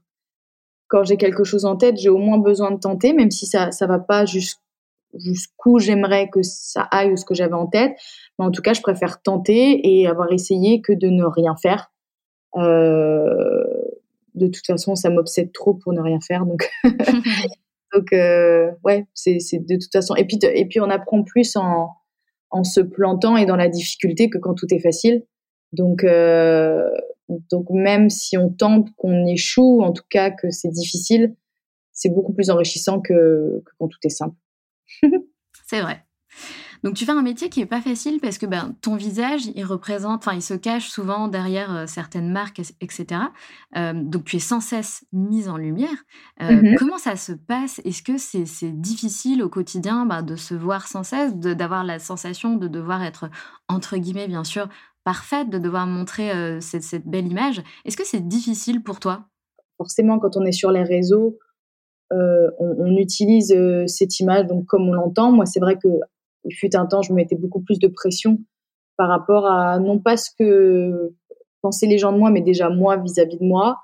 Quand 0.87 1.03
j'ai 1.03 1.17
quelque 1.17 1.43
chose 1.43 1.65
en 1.65 1.75
tête, 1.75 1.97
j'ai 1.97 2.09
au 2.09 2.17
moins 2.17 2.37
besoin 2.37 2.71
de 2.71 2.79
tenter, 2.79 3.13
même 3.13 3.31
si 3.31 3.45
ça 3.45 3.67
ne 3.69 3.87
va 3.87 3.99
pas 3.99 4.25
jusqu'où 4.25 5.79
j'aimerais 5.79 6.29
que 6.29 6.41
ça 6.43 6.83
aille 6.83 7.11
ou 7.11 7.17
ce 7.17 7.25
que 7.25 7.33
j'avais 7.33 7.53
en 7.53 7.67
tête. 7.67 7.97
Mais 8.39 8.45
en 8.45 8.51
tout 8.51 8.61
cas, 8.61 8.73
je 8.73 8.81
préfère 8.81 9.21
tenter 9.21 9.81
et 9.83 10.07
avoir 10.07 10.31
essayé 10.31 10.81
que 10.81 10.93
de 10.93 11.07
ne 11.07 11.25
rien 11.25 11.55
faire. 11.55 11.91
Euh, 12.55 13.65
de 14.35 14.47
toute 14.47 14.65
façon, 14.65 14.95
ça 14.95 15.09
m'obsède 15.09 15.51
trop 15.51 15.73
pour 15.73 15.91
ne 15.93 16.01
rien 16.01 16.19
faire. 16.21 16.45
Donc, 16.45 16.69
donc 17.93 18.13
euh, 18.13 18.71
ouais, 18.85 19.07
c'est 19.13 19.39
de 19.53 19.75
toute 19.75 19.91
façon. 19.91 20.15
Et 20.15 20.25
puis, 20.25 20.39
et 20.41 20.65
puis, 20.67 20.79
on 20.79 20.89
apprend 20.89 21.23
plus 21.23 21.57
en, 21.57 21.89
en 22.49 22.63
se 22.63 22.79
plantant 22.79 23.37
et 23.37 23.45
dans 23.45 23.55
la 23.55 23.69
difficulté 23.69 24.29
que 24.29 24.37
quand 24.37 24.53
tout 24.53 24.67
est 24.71 24.79
facile. 24.79 25.25
Donc, 25.73 26.03
euh, 26.03 26.89
donc 27.51 27.69
même 27.69 28.09
si 28.09 28.37
on 28.37 28.49
tente, 28.49 28.89
qu'on 28.95 29.25
échoue, 29.25 29.81
en 29.81 29.91
tout 29.91 30.03
cas 30.09 30.31
que 30.31 30.49
c'est 30.49 30.69
difficile, 30.69 31.35
c'est 31.91 32.09
beaucoup 32.09 32.33
plus 32.33 32.49
enrichissant 32.49 33.01
que, 33.01 33.61
que 33.65 33.71
quand 33.79 33.87
tout 33.87 33.99
est 34.03 34.09
simple. 34.09 34.35
c'est 35.67 35.81
vrai. 35.81 36.03
Donc 36.87 36.95
tu 36.95 37.03
fais 37.03 37.11
un 37.11 37.21
métier 37.21 37.49
qui 37.49 37.59
est 37.59 37.65
pas 37.65 37.81
facile 37.81 38.21
parce 38.21 38.37
que 38.37 38.45
ben, 38.45 38.73
ton 38.79 38.95
visage, 38.95 39.47
il 39.55 39.65
représente, 39.65 40.19
enfin 40.19 40.33
il 40.33 40.41
se 40.41 40.53
cache 40.53 40.87
souvent 40.87 41.27
derrière 41.27 41.75
euh, 41.75 41.85
certaines 41.85 42.31
marques, 42.31 42.61
etc. 42.79 43.23
Euh, 43.75 43.91
donc 43.93 44.23
tu 44.23 44.37
es 44.37 44.39
sans 44.39 44.61
cesse 44.61 45.03
mise 45.11 45.49
en 45.49 45.57
lumière. 45.57 46.05
Euh, 46.41 46.49
mmh 46.49 46.75
comment 46.79 46.97
ça 46.97 47.17
se 47.17 47.33
passe? 47.33 47.81
Est-ce 47.83 48.01
que 48.01 48.17
c'est 48.17 48.71
difficile 48.71 49.43
au 49.43 49.49
quotidien 49.49 50.05
ben, 50.05 50.21
de 50.21 50.37
se 50.37 50.55
voir 50.55 50.87
sans 50.87 51.03
cesse, 51.03 51.35
d'avoir 51.35 51.83
la 51.83 51.99
sensation 51.99 52.55
de 52.55 52.69
devoir 52.69 53.03
être, 53.03 53.29
entre 53.67 53.97
guillemets 53.97 54.29
bien 54.29 54.45
sûr, 54.45 54.69
parfaite, 55.03 55.49
de 55.49 55.57
devoir 55.57 55.87
montrer 55.87 56.61
cette, 56.61 56.83
cette, 56.83 57.05
belle 57.05 57.27
image? 57.27 57.61
Est-ce 57.83 57.97
que 57.97 58.05
c'est 58.05 58.25
difficile 58.25 58.81
pour 58.81 59.01
toi? 59.01 59.25
Forcément, 59.75 60.19
quand 60.19 60.37
on 60.37 60.45
est 60.45 60.53
sur 60.53 60.71
les 60.71 60.83
réseaux, 60.83 61.37
on, 62.11 62.49
on, 62.59 62.95
utilise 62.95 63.53
cette 63.87 64.21
image 64.21 64.47
donc 64.47 64.65
comme 64.67 64.87
on 64.87 64.93
l'entend. 64.93 65.33
Moi, 65.33 65.45
c'est 65.45 65.59
vrai 65.59 65.75
que 65.75 65.89
il 66.45 66.53
fut 66.55 66.75
un 66.75 66.85
temps, 66.85 67.01
je 67.01 67.11
me 67.11 67.17
mettais 67.17 67.35
beaucoup 67.35 67.61
plus 67.61 67.79
de 67.79 67.87
pression 67.87 68.39
par 68.97 69.09
rapport 69.09 69.45
à 69.45 69.79
non 69.79 69.99
pas 69.99 70.17
ce 70.17 70.31
que 70.37 71.13
pensaient 71.61 71.87
les 71.87 71.97
gens 71.97 72.11
de 72.11 72.17
moi, 72.17 72.31
mais 72.31 72.41
déjà 72.41 72.69
moi 72.69 72.97
vis-à-vis 72.97 73.37
de 73.37 73.45
moi. 73.45 73.77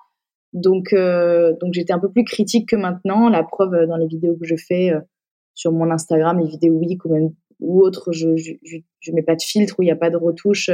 Donc, 0.53 0.93
euh, 0.93 1.53
donc 1.61 1.73
j'étais 1.73 1.93
un 1.93 1.99
peu 1.99 2.11
plus 2.11 2.23
critique 2.23 2.69
que 2.69 2.75
maintenant. 2.75 3.29
La 3.29 3.43
preuve 3.43 3.73
euh, 3.73 3.87
dans 3.87 3.97
les 3.97 4.07
vidéos 4.07 4.35
que 4.35 4.45
je 4.45 4.55
fais 4.55 4.91
euh, 4.91 4.99
sur 5.53 5.71
mon 5.71 5.89
Instagram, 5.91 6.39
les 6.39 6.47
vidéos 6.47 6.73
week 6.73 7.05
ou 7.05 7.13
même 7.13 7.29
ou 7.59 7.81
autres, 7.81 8.11
je, 8.11 8.35
je, 8.35 9.11
mets 9.13 9.21
pas 9.21 9.35
de 9.35 9.41
filtre 9.41 9.75
où 9.77 9.83
il 9.83 9.85
n'y 9.85 9.91
a 9.91 9.95
pas 9.95 10.09
de 10.09 10.17
retouche. 10.17 10.69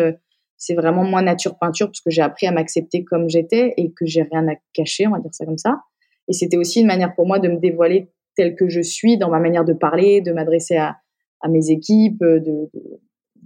C'est 0.58 0.74
vraiment 0.74 1.04
moi 1.04 1.22
nature 1.22 1.58
peinture 1.60 1.88
parce 1.88 2.02
que 2.02 2.10
j'ai 2.10 2.22
appris 2.22 2.48
à 2.48 2.52
m'accepter 2.52 3.04
comme 3.04 3.30
j'étais 3.30 3.74
et 3.78 3.92
que 3.92 4.06
j'ai 4.06 4.24
rien 4.24 4.48
à 4.48 4.56
cacher, 4.74 5.06
on 5.06 5.12
va 5.12 5.20
dire 5.20 5.34
ça 5.34 5.46
comme 5.46 5.58
ça. 5.58 5.82
Et 6.28 6.34
c'était 6.34 6.58
aussi 6.58 6.82
une 6.82 6.88
manière 6.88 7.14
pour 7.16 7.28
moi 7.28 7.38
de 7.40 7.48
me 7.48 7.58
dévoiler 7.58 8.10
telle 8.36 8.56
que 8.56 8.70
je 8.70 8.82
suis 8.82 9.18
dans 9.18 9.30
ma 9.30 9.40
manière 9.40 9.66
de 9.66 9.74
parler, 9.74 10.22
de 10.22 10.32
m'adresser 10.32 10.78
à, 10.78 10.98
à 11.42 11.48
mes 11.48 11.70
équipes, 11.70 12.22
euh, 12.22 12.40
de, 12.40 12.70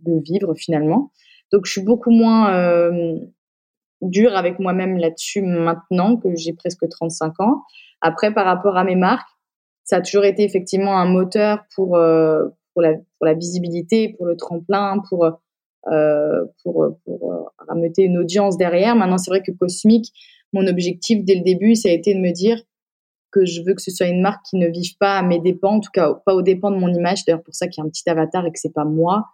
de, 0.05 0.21
vivre 0.23 0.53
finalement. 0.55 1.11
Donc 1.51 1.65
je 1.65 1.71
suis 1.71 1.83
beaucoup 1.83 2.11
moins 2.11 2.53
euh, 2.53 3.15
dure 4.01 4.35
avec 4.35 4.59
moi-même 4.59 4.97
là-dessus 4.97 5.41
maintenant 5.41 6.17
que 6.17 6.35
j'ai 6.35 6.53
presque 6.53 6.87
35 6.87 7.39
ans. 7.39 7.61
Après, 8.01 8.33
par 8.33 8.45
rapport 8.45 8.75
à 8.75 8.83
mes 8.83 8.95
marques, 8.95 9.29
ça 9.83 9.97
a 9.97 10.01
toujours 10.01 10.25
été 10.25 10.43
effectivement 10.43 10.97
un 10.97 11.05
moteur 11.05 11.63
pour, 11.75 11.95
euh, 11.95 12.47
pour, 12.73 12.81
la, 12.81 12.93
pour 12.93 13.25
la 13.25 13.33
visibilité, 13.33 14.13
pour 14.17 14.25
le 14.25 14.35
tremplin, 14.35 15.01
pour, 15.09 15.25
euh, 15.25 16.45
pour, 16.63 16.97
pour 17.05 17.51
rameuter 17.67 18.03
une 18.03 18.17
audience 18.17 18.57
derrière. 18.57 18.95
Maintenant, 18.95 19.17
c'est 19.17 19.31
vrai 19.31 19.41
que 19.41 19.51
Cosmic, 19.51 20.11
mon 20.53 20.67
objectif 20.67 21.23
dès 21.23 21.35
le 21.35 21.43
début, 21.43 21.75
ça 21.75 21.89
a 21.89 21.91
été 21.91 22.13
de 22.13 22.19
me 22.19 22.31
dire, 22.31 22.61
que 23.33 23.45
je 23.45 23.61
veux 23.63 23.73
que 23.73 23.81
ce 23.81 23.91
soit 23.91 24.07
une 24.07 24.21
marque 24.21 24.43
qui 24.49 24.57
ne 24.57 24.67
vive 24.67 24.97
pas 24.99 25.17
à 25.17 25.23
mes 25.23 25.39
dépens, 25.39 25.75
en 25.75 25.79
tout 25.79 25.91
cas 25.91 26.13
pas 26.25 26.35
aux 26.35 26.41
dépens 26.41 26.71
de 26.71 26.77
mon 26.77 26.93
image. 26.93 27.25
D'ailleurs, 27.25 27.43
pour 27.43 27.55
ça 27.55 27.67
qu'il 27.67 27.81
y 27.81 27.83
a 27.83 27.87
un 27.87 27.89
petit 27.89 28.07
avatar 28.09 28.45
et 28.45 28.51
que 28.51 28.59
c'est 28.59 28.73
pas 28.73 28.85
moi. 28.85 29.25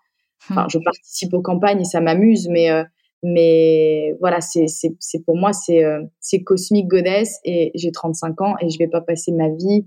Enfin, 0.50 0.68
je 0.70 0.80
participe 0.80 1.34
aux 1.34 1.42
campagnes 1.42 1.82
et 1.82 1.86
ça 1.86 2.00
m'amuse, 2.00 2.48
mais 2.50 2.72
euh, 2.72 2.84
mais 3.22 4.16
voilà, 4.22 4.40
c'est 4.40 4.68
c'est 4.68 5.26
pour 5.26 5.36
moi 5.36 5.52
c'est 5.52 5.84
euh, 5.84 6.02
c'est 6.22 6.42
cosmique 6.42 6.88
goddess 6.88 7.40
et 7.44 7.72
j'ai 7.76 7.92
35 7.92 8.40
ans 8.42 8.56
et 8.62 8.70
je 8.70 8.78
vais 8.80 8.88
pas 8.88 9.02
passer 9.02 9.34
ma 9.34 9.50
vie 9.50 9.86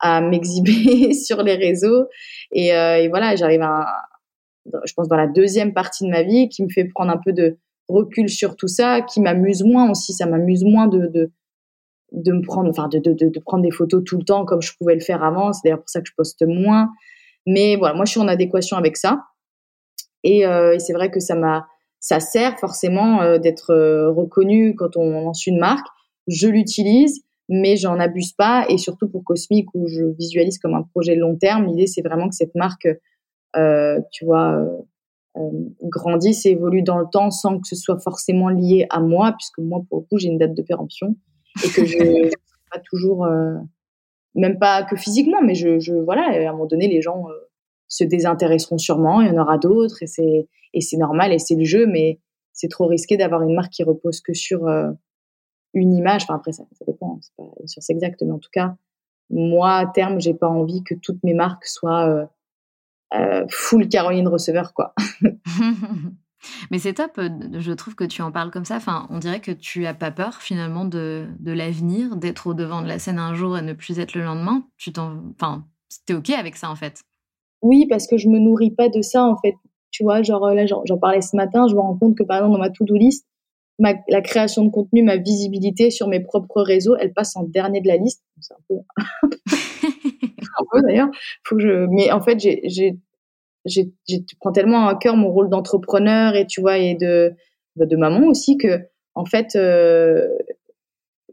à 0.00 0.20
m'exhiber 0.28 1.14
sur 1.14 1.42
les 1.42 1.54
réseaux 1.54 2.06
et, 2.52 2.74
euh, 2.74 2.98
et 2.98 3.08
voilà, 3.08 3.36
j'arrive 3.36 3.62
à 3.62 3.86
je 4.84 4.92
pense 4.94 5.08
dans 5.08 5.16
la 5.16 5.26
deuxième 5.26 5.72
partie 5.72 6.04
de 6.04 6.10
ma 6.10 6.22
vie 6.22 6.48
qui 6.48 6.62
me 6.62 6.68
fait 6.68 6.84
prendre 6.84 7.10
un 7.10 7.20
peu 7.22 7.32
de 7.32 7.58
recul 7.88 8.28
sur 8.28 8.56
tout 8.56 8.68
ça, 8.68 9.02
qui 9.02 9.20
m'amuse 9.20 9.62
moins 9.62 9.90
aussi, 9.90 10.12
ça 10.12 10.26
m'amuse 10.26 10.64
moins 10.64 10.86
de, 10.86 11.06
de 11.06 11.30
de 12.14 12.32
me 12.32 12.42
prendre, 12.42 12.68
enfin 12.70 12.88
de, 12.88 12.98
de, 12.98 13.12
de, 13.12 13.40
prendre 13.40 13.62
des 13.62 13.70
photos 13.70 14.02
tout 14.04 14.16
le 14.16 14.24
temps 14.24 14.44
comme 14.44 14.62
je 14.62 14.72
pouvais 14.78 14.94
le 14.94 15.00
faire 15.00 15.22
avant. 15.22 15.52
C'est 15.52 15.62
d'ailleurs 15.64 15.80
pour 15.80 15.88
ça 15.88 16.00
que 16.00 16.08
je 16.08 16.14
poste 16.16 16.44
moins. 16.46 16.90
Mais 17.46 17.76
voilà, 17.76 17.94
moi 17.94 18.04
je 18.04 18.12
suis 18.12 18.20
en 18.20 18.28
adéquation 18.28 18.76
avec 18.76 18.96
ça. 18.96 19.22
Et, 20.22 20.46
euh, 20.46 20.78
c'est 20.78 20.92
vrai 20.92 21.10
que 21.10 21.20
ça 21.20 21.34
m'a, 21.34 21.66
ça 22.00 22.20
sert 22.20 22.58
forcément 22.58 23.20
euh, 23.22 23.38
d'être 23.38 23.70
euh, 23.70 24.10
reconnu 24.10 24.74
quand 24.74 24.96
on 24.96 25.24
lance 25.24 25.46
une 25.46 25.58
marque. 25.58 25.86
Je 26.26 26.48
l'utilise, 26.48 27.22
mais 27.48 27.76
j'en 27.76 27.98
abuse 27.98 28.32
pas. 28.32 28.64
Et 28.68 28.78
surtout 28.78 29.08
pour 29.08 29.24
Cosmic 29.24 29.68
où 29.74 29.86
je 29.88 30.04
visualise 30.18 30.58
comme 30.58 30.74
un 30.74 30.82
projet 30.82 31.16
long 31.16 31.36
terme, 31.36 31.66
l'idée 31.66 31.86
c'est 31.86 32.02
vraiment 32.02 32.28
que 32.28 32.34
cette 32.34 32.54
marque, 32.54 32.88
tu 34.10 34.24
vois, 34.24 34.58
grandisse 35.82 36.46
et 36.46 36.50
évolue 36.50 36.82
dans 36.82 36.98
le 36.98 37.06
temps 37.12 37.30
sans 37.30 37.58
que 37.58 37.66
ce 37.66 37.76
soit 37.76 37.98
forcément 37.98 38.48
lié 38.48 38.86
à 38.88 39.00
moi, 39.00 39.34
puisque 39.36 39.58
moi 39.58 39.82
pour 39.88 39.98
le 39.98 40.04
coup 40.04 40.18
j'ai 40.18 40.28
une 40.28 40.38
date 40.38 40.54
de 40.54 40.62
péremption 40.62 41.16
et 41.62 41.68
que 41.68 41.84
je 41.84 41.98
ne 41.98 42.30
pas 42.70 42.80
toujours, 42.90 43.24
euh, 43.24 43.56
même 44.34 44.58
pas 44.58 44.82
que 44.82 44.96
physiquement, 44.96 45.42
mais 45.42 45.54
je, 45.54 45.78
je, 45.78 45.94
voilà, 45.94 46.22
à 46.22 46.48
un 46.48 46.52
moment 46.52 46.66
donné, 46.66 46.88
les 46.88 47.02
gens 47.02 47.28
euh, 47.28 47.34
se 47.88 48.04
désintéresseront 48.04 48.78
sûrement, 48.78 49.20
il 49.20 49.28
y 49.28 49.30
en 49.30 49.40
aura 49.40 49.58
d'autres, 49.58 50.02
et 50.02 50.06
c'est, 50.06 50.48
et 50.72 50.80
c'est 50.80 50.96
normal, 50.96 51.32
et 51.32 51.38
c'est 51.38 51.54
le 51.54 51.64
jeu, 51.64 51.86
mais 51.86 52.20
c'est 52.52 52.68
trop 52.68 52.86
risqué 52.86 53.16
d'avoir 53.16 53.42
une 53.42 53.54
marque 53.54 53.72
qui 53.72 53.84
repose 53.84 54.20
que 54.20 54.32
sur 54.32 54.66
euh, 54.66 54.90
une 55.72 55.94
image. 55.94 56.24
Enfin, 56.24 56.36
après, 56.36 56.52
ça, 56.52 56.64
ça 56.72 56.84
dépend, 56.86 57.14
hein, 57.14 57.18
c'est 57.20 57.34
pas 57.36 57.44
une 57.60 57.68
source 57.68 57.90
exacte, 57.90 58.22
mais 58.22 58.32
en 58.32 58.38
tout 58.38 58.50
cas, 58.52 58.76
moi, 59.30 59.76
à 59.76 59.86
terme, 59.86 60.20
j'ai 60.20 60.34
pas 60.34 60.48
envie 60.48 60.82
que 60.82 60.94
toutes 60.94 61.22
mes 61.24 61.34
marques 61.34 61.66
soient 61.66 62.28
full 63.48 63.88
Caroline 63.88 64.26
Receveur, 64.26 64.74
quoi. 64.74 64.92
Mais 66.70 66.78
c'est 66.78 66.94
top, 66.94 67.12
euh, 67.18 67.28
je 67.58 67.72
trouve 67.72 67.94
que 67.94 68.04
tu 68.04 68.22
en 68.22 68.32
parles 68.32 68.50
comme 68.50 68.64
ça. 68.64 68.76
Enfin, 68.76 69.06
on 69.10 69.18
dirait 69.18 69.40
que 69.40 69.52
tu 69.52 69.86
as 69.86 69.94
pas 69.94 70.10
peur 70.10 70.40
finalement 70.40 70.84
de, 70.84 71.26
de 71.40 71.52
l'avenir, 71.52 72.16
d'être 72.16 72.46
au 72.46 72.54
devant 72.54 72.82
de 72.82 72.88
la 72.88 72.98
scène 72.98 73.18
un 73.18 73.34
jour 73.34 73.56
et 73.58 73.62
ne 73.62 73.72
plus 73.72 73.98
être 73.98 74.14
le 74.14 74.24
lendemain. 74.24 74.64
Tu 74.76 74.92
t'en, 74.92 75.22
enfin, 75.34 75.64
t'es 76.06 76.14
ok 76.14 76.30
avec 76.30 76.56
ça 76.56 76.70
en 76.70 76.76
fait. 76.76 77.02
Oui, 77.62 77.86
parce 77.86 78.06
que 78.06 78.16
je 78.16 78.28
me 78.28 78.38
nourris 78.38 78.70
pas 78.70 78.88
de 78.88 79.02
ça 79.02 79.24
en 79.24 79.36
fait. 79.36 79.54
Tu 79.90 80.02
vois, 80.02 80.22
genre 80.22 80.50
là, 80.50 80.66
j'en 80.66 80.98
parlais 80.98 81.20
ce 81.20 81.36
matin, 81.36 81.66
je 81.68 81.74
me 81.74 81.80
rends 81.80 81.96
compte 81.96 82.16
que 82.16 82.24
par 82.24 82.38
exemple 82.38 82.54
dans 82.54 82.58
ma 82.58 82.70
to-do 82.70 82.94
list, 82.94 83.26
ma, 83.78 83.94
la 84.08 84.20
création 84.20 84.64
de 84.64 84.70
contenu, 84.70 85.02
ma 85.02 85.16
visibilité 85.16 85.90
sur 85.90 86.08
mes 86.08 86.20
propres 86.20 86.62
réseaux, 86.62 86.96
elle 86.96 87.12
passe 87.12 87.36
en 87.36 87.44
dernier 87.44 87.80
de 87.80 87.88
la 87.88 87.96
liste. 87.96 88.22
C'est 88.40 88.54
un 88.54 88.58
peu, 88.68 88.74
un 89.22 90.64
peu 90.70 90.82
d'ailleurs. 90.86 91.08
Faut 91.44 91.56
que 91.56 91.62
je, 91.62 91.86
mais 91.86 92.10
en 92.12 92.20
fait, 92.20 92.38
j'ai 92.40 92.98
j'ai, 93.64 93.92
prends 94.40 94.52
tellement 94.52 94.86
à 94.88 94.94
cœur 94.94 95.16
mon 95.16 95.30
rôle 95.30 95.48
d'entrepreneur 95.48 96.36
et 96.36 96.46
tu 96.46 96.60
vois 96.60 96.78
et 96.78 96.94
de 96.94 97.32
bah, 97.76 97.86
de 97.86 97.96
maman 97.96 98.26
aussi 98.28 98.56
que 98.56 98.86
en 99.14 99.24
fait 99.24 99.56
euh, 99.56 100.28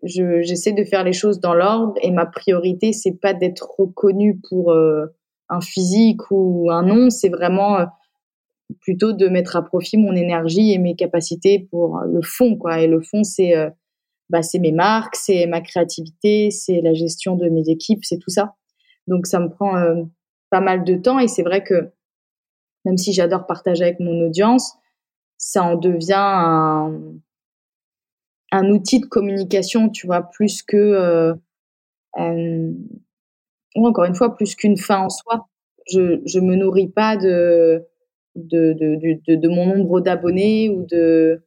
je, 0.04 0.42
j'essaie 0.42 0.72
de 0.72 0.84
faire 0.84 1.04
les 1.04 1.14
choses 1.14 1.40
dans 1.40 1.54
l'ordre 1.54 1.94
et 2.02 2.12
ma 2.12 2.26
priorité 2.26 2.94
c'est 2.94 3.20
pas 3.20 3.34
d'être 3.34 3.76
reconnue 3.78 4.40
pour 4.50 4.72
euh, 4.72 5.08
un 5.50 5.62
physique 5.62 6.22
ou 6.32 6.70
un 6.72 6.84
nom 6.84 7.10
c'est 7.10 7.30
vraiment 7.30 7.80
euh, 7.80 7.86
plutôt 8.80 9.12
de 9.12 9.28
mettre 9.28 9.58
à 9.58 9.64
profit 9.64 9.98
mon 9.98 10.16
énergie 10.16 10.72
et 10.72 10.78
mes 10.78 10.96
capacités 10.96 11.68
pour 11.72 12.00
le 12.06 12.22
fond, 12.22 12.56
quoi. 12.56 12.80
Et 12.80 12.88
le 12.88 13.02
fond, 13.02 13.22
c'est 13.26 13.54
bah, 14.30 14.44
c'est 14.44 14.60
mes 14.60 14.72
marques, 14.72 15.18
c'est 15.18 15.46
ma 15.46 15.60
créativité, 15.60 16.52
c'est 16.52 16.80
la 16.80 16.94
gestion 16.94 17.36
de 17.36 17.50
mes 17.50 17.68
équipes, 17.68 18.06
c'est 18.06 18.18
tout 18.18 18.30
ça. 18.30 18.56
Donc 19.08 19.28
ça 19.28 19.42
me 19.42 19.50
prend 19.50 19.74
pas 20.50 20.62
mal 20.62 20.86
de 20.86 20.96
temps 20.96 21.20
et 21.20 21.28
c'est 21.28 21.44
vrai 21.44 21.66
que 21.66 21.92
même 22.86 22.98
si 22.98 23.14
j'adore 23.14 23.46
partager 23.46 23.84
avec 23.84 24.00
mon 24.00 24.26
audience, 24.26 24.76
ça 25.38 25.64
en 25.64 25.76
devient 25.76 26.14
un, 28.52 28.70
outil 28.70 29.00
de 29.00 29.06
communication, 29.06 29.90
tu 29.90 30.08
vois, 30.08 30.22
plus 30.22 30.62
que, 30.62 30.78
euh, 30.78 31.34
euh, 32.20 32.72
ou 33.76 33.88
encore 33.88 34.06
une 34.06 34.16
fois, 34.16 34.36
plus 34.36 34.56
qu'une 34.56 34.78
fin 34.78 35.00
en 35.00 35.10
soi. 35.10 35.48
Je, 35.88 36.22
je 36.26 36.40
me 36.40 36.56
nourris 36.56 36.90
pas 36.90 37.18
de, 37.18 37.88
de, 38.36 39.48
mon 39.48 39.66
nombre 39.66 40.00
d'abonnés 40.00 40.70
ou 40.70 40.86
de. 40.86 41.44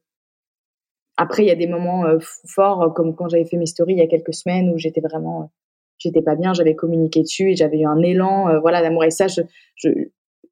Après, 1.17 1.43
il 1.43 1.47
y 1.47 1.51
a 1.51 1.55
des 1.55 1.67
moments 1.67 2.05
euh, 2.05 2.17
forts, 2.45 2.93
comme 2.93 3.15
quand 3.15 3.29
j'avais 3.29 3.45
fait 3.45 3.57
mes 3.57 3.65
stories 3.65 3.93
il 3.93 3.99
y 3.99 4.01
a 4.01 4.07
quelques 4.07 4.33
semaines 4.33 4.69
où 4.69 4.77
j'étais 4.77 4.99
vraiment, 4.99 5.51
j'étais 5.97 6.21
pas 6.21 6.35
bien, 6.35 6.53
j'avais 6.53 6.75
communiqué 6.75 7.21
dessus 7.21 7.51
et 7.51 7.55
j'avais 7.55 7.79
eu 7.79 7.85
un 7.85 8.01
élan, 8.01 8.59
voilà, 8.59 8.81
d'amour. 8.81 9.05
Et 9.05 9.11
ça, 9.11 9.27
je, 9.27 9.41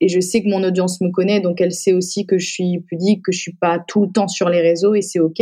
et 0.04 0.10
je 0.10 0.20
sais 0.20 0.44
que 0.44 0.50
mon 0.50 0.66
audience 0.66 1.00
me 1.00 1.12
connaît, 1.12 1.40
donc 1.40 1.62
elle 1.62 1.72
sait 1.72 1.94
aussi 1.94 2.26
que 2.26 2.38
je 2.38 2.46
suis 2.46 2.82
pudique, 2.82 3.24
que 3.24 3.32
je 3.32 3.40
suis 3.40 3.56
pas 3.56 3.80
tout 3.88 4.02
le 4.02 4.12
temps 4.12 4.28
sur 4.28 4.50
les 4.50 4.60
réseaux 4.60 4.96
et 4.96 5.02
c'est 5.02 5.22
ok. 5.22 5.42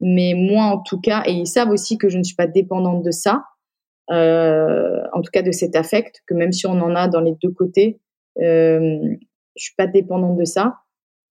Mais 0.00 0.34
moi, 0.36 0.66
en 0.66 0.78
tout 0.78 1.00
cas, 1.00 1.24
et 1.26 1.32
ils 1.32 1.48
savent 1.48 1.70
aussi 1.70 1.98
que 1.98 2.08
je 2.08 2.18
ne 2.18 2.22
suis 2.22 2.36
pas 2.36 2.46
dépendante 2.46 3.02
de 3.02 3.10
ça, 3.10 3.42
euh, 4.12 5.00
en 5.12 5.22
tout 5.22 5.30
cas 5.32 5.42
de 5.42 5.50
cet 5.50 5.74
affect, 5.74 6.22
que 6.28 6.34
même 6.34 6.52
si 6.52 6.68
on 6.68 6.80
en 6.80 6.94
a 6.94 7.08
dans 7.08 7.20
les 7.20 7.34
deux 7.42 7.50
côtés, 7.50 7.98
euh, 8.40 9.00
je 9.56 9.64
suis 9.64 9.74
pas 9.76 9.88
dépendante 9.88 10.36
de 10.36 10.44
ça 10.44 10.76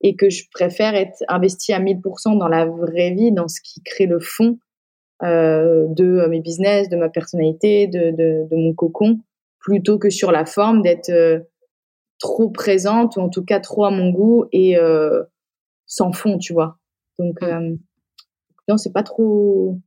et 0.02 0.18
que 0.18 0.30
je 0.30 0.44
préfère 0.54 0.96
être 0.96 1.24
investie 1.30 1.72
à 1.72 1.80
1000% 1.80 2.38
dans 2.38 2.50
la 2.50 2.66
vraie 2.66 3.12
vie, 3.12 3.32
dans 3.32 3.48
ce 3.48 3.62
qui 3.64 3.82
crée 3.84 4.06
le 4.06 4.20
fond 4.20 4.58
euh, 5.24 5.86
de 5.88 6.28
mes 6.28 6.42
business, 6.42 6.90
de 6.90 6.98
ma 6.98 7.08
personnalité, 7.08 7.88
de, 7.88 8.46
mon 8.52 8.74
cocon, 8.74 9.22
plutôt 9.60 9.98
que 9.98 10.10
sur 10.10 10.34
la 10.34 10.46
forme 10.46 10.82
d'être 10.82 11.10
euh, 11.10 11.40
trop 12.24 12.50
présente 12.50 13.18
ou 13.18 13.20
en 13.20 13.28
tout 13.28 13.44
cas 13.44 13.60
trop 13.60 13.84
à 13.84 13.92
mon 13.92 14.10
goût 14.10 14.46
et 14.54 14.78
euh, 14.78 15.24
sans 15.86 16.14
fond, 16.14 16.38
tu 16.38 16.54
vois. 16.54 16.80
Donc 17.20 17.42
mm. 17.42 17.46
euh, 17.46 17.76
non, 18.70 18.78
c'est 18.78 18.94
pas 18.94 19.04
trop 19.04 19.78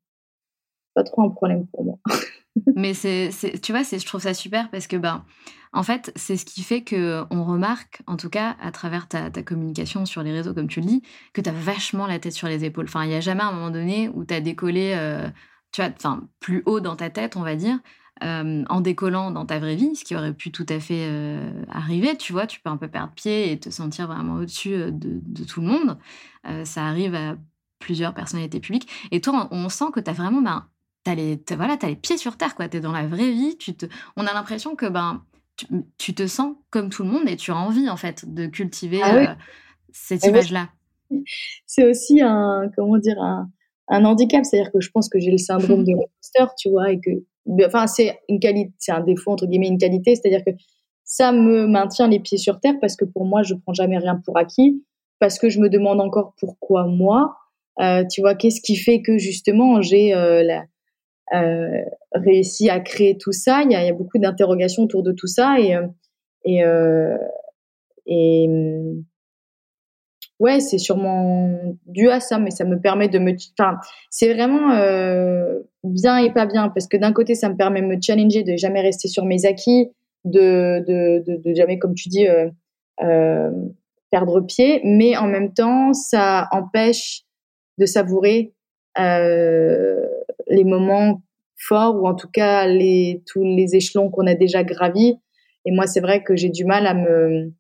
pas 0.95 1.03
trop 1.03 1.23
un 1.23 1.31
problème 1.31 1.67
pour 1.69 1.85
moi. 1.85 1.99
Mais 2.75 2.95
c'est, 2.95 3.31
tu 3.63 3.73
vois, 3.73 3.85
c'est, 3.85 3.99
je 3.99 4.07
trouve 4.07 4.21
ça 4.21 4.35
super 4.35 4.71
parce 4.71 4.87
que 4.87 4.97
ben, 4.97 5.25
en 5.73 5.83
fait, 5.83 6.13
c'est 6.15 6.37
ce 6.37 6.45
qui 6.45 6.63
fait 6.63 6.83
que 6.83 7.25
on 7.31 7.45
remarque, 7.45 8.03
en 8.07 8.17
tout 8.17 8.31
cas 8.31 8.57
à 8.61 8.71
travers 8.71 9.09
ta, 9.09 9.31
ta 9.31 9.43
communication 9.43 10.05
sur 10.05 10.23
les 10.23 10.33
réseaux, 10.33 10.53
comme 10.53 10.69
tu 10.69 10.81
le 10.81 10.87
dis, 10.87 11.03
que 11.33 11.41
tu 11.41 11.49
as 11.49 11.55
vachement 11.55 12.07
la 12.07 12.19
tête 12.19 12.33
sur 12.33 12.49
les 12.49 12.65
épaules. 12.65 12.87
Enfin, 12.87 13.05
il 13.05 13.09
n'y 13.09 13.15
a 13.15 13.21
jamais 13.21 13.43
un 13.43 13.53
moment 13.53 13.71
donné 13.71 14.11
où 14.11 14.25
tu 14.27 14.35
as 14.35 14.41
décollé, 14.41 14.93
euh, 14.95 15.27
tu 15.73 15.83
vois, 15.83 15.91
enfin, 15.97 16.29
plus 16.41 16.63
haut 16.67 16.81
dans 16.81 16.97
ta 16.97 17.09
tête, 17.09 17.37
on 17.37 17.43
va 17.43 17.57
dire, 17.57 17.79
euh, 18.23 18.65
en 18.71 18.81
décollant 18.81 19.31
dans 19.31 19.45
ta 19.45 19.59
vraie 19.59 19.77
vie, 19.77 19.95
ce 19.95 20.03
qui 20.03 20.17
aurait 20.17 20.33
pu 20.33 20.51
tout 20.51 20.65
à 20.71 20.81
fait 20.81 21.07
euh, 21.07 21.53
arriver, 21.71 22.17
tu 22.17 22.33
vois, 22.33 22.47
tu 22.47 22.61
peux 22.61 22.71
un 22.71 22.79
peu 22.79 22.89
perdre 22.89 23.13
pied 23.13 23.53
et 23.53 23.61
te 23.61 23.69
sentir 23.69 24.07
vraiment 24.07 24.37
au-dessus 24.37 24.73
euh, 24.73 24.91
de, 24.91 25.45
tout 25.45 25.61
le 25.61 25.67
monde. 25.67 25.99
ça 26.65 26.87
arrive 26.87 27.15
à 27.15 27.37
plusieurs 27.79 28.15
personnalités 28.15 28.59
publiques. 28.59 28.89
Et 29.11 29.21
toi, 29.21 29.49
on, 29.51 29.69
sent 29.69 29.87
que 29.93 30.01
tu 30.01 30.11
as 30.11 30.15
vraiment, 30.15 30.41
ben, 30.41 30.67
tu 31.05 31.11
as, 31.11 31.13
as, 31.13 31.87
les 31.87 31.97
pieds 31.97 32.17
sur 32.17 32.39
terre, 32.39 32.55
quoi. 32.55 32.69
Tu 32.69 32.79
es 32.79 32.81
dans 32.81 32.93
la 32.93 33.07
vraie 33.07 33.31
vie. 33.31 33.59
Tu 33.59 33.75
te, 33.75 33.85
on 34.17 34.27
a 34.27 34.33
l'impression 34.33 34.77
que 34.77 34.87
ben, 34.87 35.23
tu, 35.99 36.15
te 36.15 36.27
sens 36.27 36.57
comme 36.71 36.89
tout 36.89 37.03
le 37.03 37.11
monde 37.11 37.29
et 37.29 37.37
tu 37.37 37.51
as 37.51 37.57
envie, 37.57 37.91
en 37.91 37.97
fait, 37.97 38.33
de 38.33 38.47
cultiver 38.47 39.01
ah 39.03 39.37
cette 39.93 40.25
image-là. 40.25 40.71
C'est 41.67 41.89
aussi 41.89 42.23
un, 42.23 42.71
comment 42.75 42.97
dire, 42.97 43.21
un, 43.21 43.51
un 43.89 44.05
handicap. 44.07 44.45
C'est-à-dire 44.45 44.73
que 44.73 44.81
je 44.81 44.91
pense 44.91 45.11
que 45.11 45.19
j'ai 45.19 45.31
le 45.31 45.39
syndrome 45.39 45.85
de 45.85 45.91
l'imposteur, 45.91 46.55
tu 46.57 46.71
vois, 46.71 46.93
et 46.93 46.99
que 47.01 47.11
enfin 47.65 47.87
c'est 47.87 48.19
une 48.29 48.41
qualité, 48.41 48.73
c'est 48.79 48.93
un 48.93 49.01
défaut 49.01 49.33
entre 49.33 49.47
guillemets, 49.47 49.69
une 49.69 49.79
qualité, 49.79 50.15
c'est-à-dire 50.15 50.45
que 50.45 50.51
ça 51.05 51.33
me 51.33 51.67
maintient 51.67 52.09
les 52.09 52.21
pieds 52.21 52.39
sur 52.39 52.61
terre 52.61 52.75
parce 52.81 52.97
que 52.97 53.05
pour 53.05 53.25
moi 53.25 53.43
je 53.43 53.55
prends 53.55 53.75
jamais 53.75 53.99
rien 53.99 54.21
pour 54.25 54.37
acquis, 54.39 54.83
parce 55.19 55.39
que 55.39 55.49
je 55.49 55.61
me 55.61 55.69
demande 55.69 56.01
encore 56.01 56.35
pourquoi 56.41 56.87
moi, 56.87 57.37
euh, 57.81 58.05
tu 58.11 58.21
vois, 58.21 58.35
qu'est-ce 58.35 58.61
qui 58.61 58.77
fait 58.77 59.03
que 59.03 59.19
justement 59.19 59.83
j'ai 59.83 60.15
euh, 60.15 60.43
euh, 61.35 61.83
réussi 62.13 62.69
à 62.71 62.81
créer 62.81 63.17
tout 63.19 63.33
ça? 63.33 63.63
Il 63.63 63.73
y 63.73 63.75
a, 63.75 63.85
y 63.85 63.91
a 63.91 63.95
beaucoup 63.95 64.19
d'interrogations 64.19 64.85
autour 64.85 65.03
de 65.03 65.13
tout 65.13 65.29
ça 65.29 65.57
et 65.61 65.77
et, 66.45 66.63
et 68.07 68.49
ouais, 70.39 70.61
c'est 70.61 70.79
sûrement 70.79 71.51
dû 71.87 72.09
à 72.11 72.21
ça, 72.21 72.39
mais 72.39 72.51
ça 72.51 72.65
me 72.65 72.81
permet 72.81 73.09
de 73.09 73.19
me, 73.19 73.33
enfin, 73.59 73.79
c'est 74.11 74.33
vraiment 74.35 74.73
euh, 74.73 75.61
bien 75.85 76.19
et 76.19 76.33
pas 76.33 76.47
bien 76.47 76.69
parce 76.69 76.87
que 76.87 76.97
d'un 76.97 77.13
côté, 77.13 77.35
ça 77.35 77.49
me 77.49 77.57
permet 77.57 77.83
de 77.83 77.87
me 77.87 78.01
challenger, 78.01 78.43
de 78.43 78.57
jamais 78.57 78.81
rester 78.81 79.09
sur 79.09 79.25
mes 79.25 79.47
acquis, 79.47 79.91
de 80.25 80.85
de, 80.87 81.23
de, 81.27 81.43
de 81.43 81.55
jamais, 81.55 81.79
comme 81.79 81.95
tu 81.95 82.09
dis, 82.09 82.27
euh, 82.29 82.51
euh, 83.03 83.51
perdre 84.11 84.41
pied, 84.41 84.81
mais 84.85 85.17
en 85.17 85.27
même 85.27 85.53
temps, 85.53 85.93
ça 85.93 86.49
empêche 86.53 87.23
de 87.79 87.87
savourer 87.87 88.55
euh, 88.99 90.07
les 90.49 90.65
moments 90.65 91.23
forts 91.59 91.97
ou 91.97 92.07
en 92.07 92.15
tout 92.15 92.29
cas 92.33 92.67
les 92.67 93.23
tous 93.27 93.43
les 93.43 93.77
échelons 93.77 94.11
qu'on 94.11 94.27
a 94.27 94.35
déjà 94.35 94.65
gravis. 94.65 95.17
Et 95.65 95.73
moi, 95.73 95.87
c'est 95.87 96.01
vrai 96.01 96.23
que 96.23 96.37
j'ai 96.37 96.49
du 96.49 96.65
mal 96.65 96.87
à 96.87 96.95
me 96.95 97.53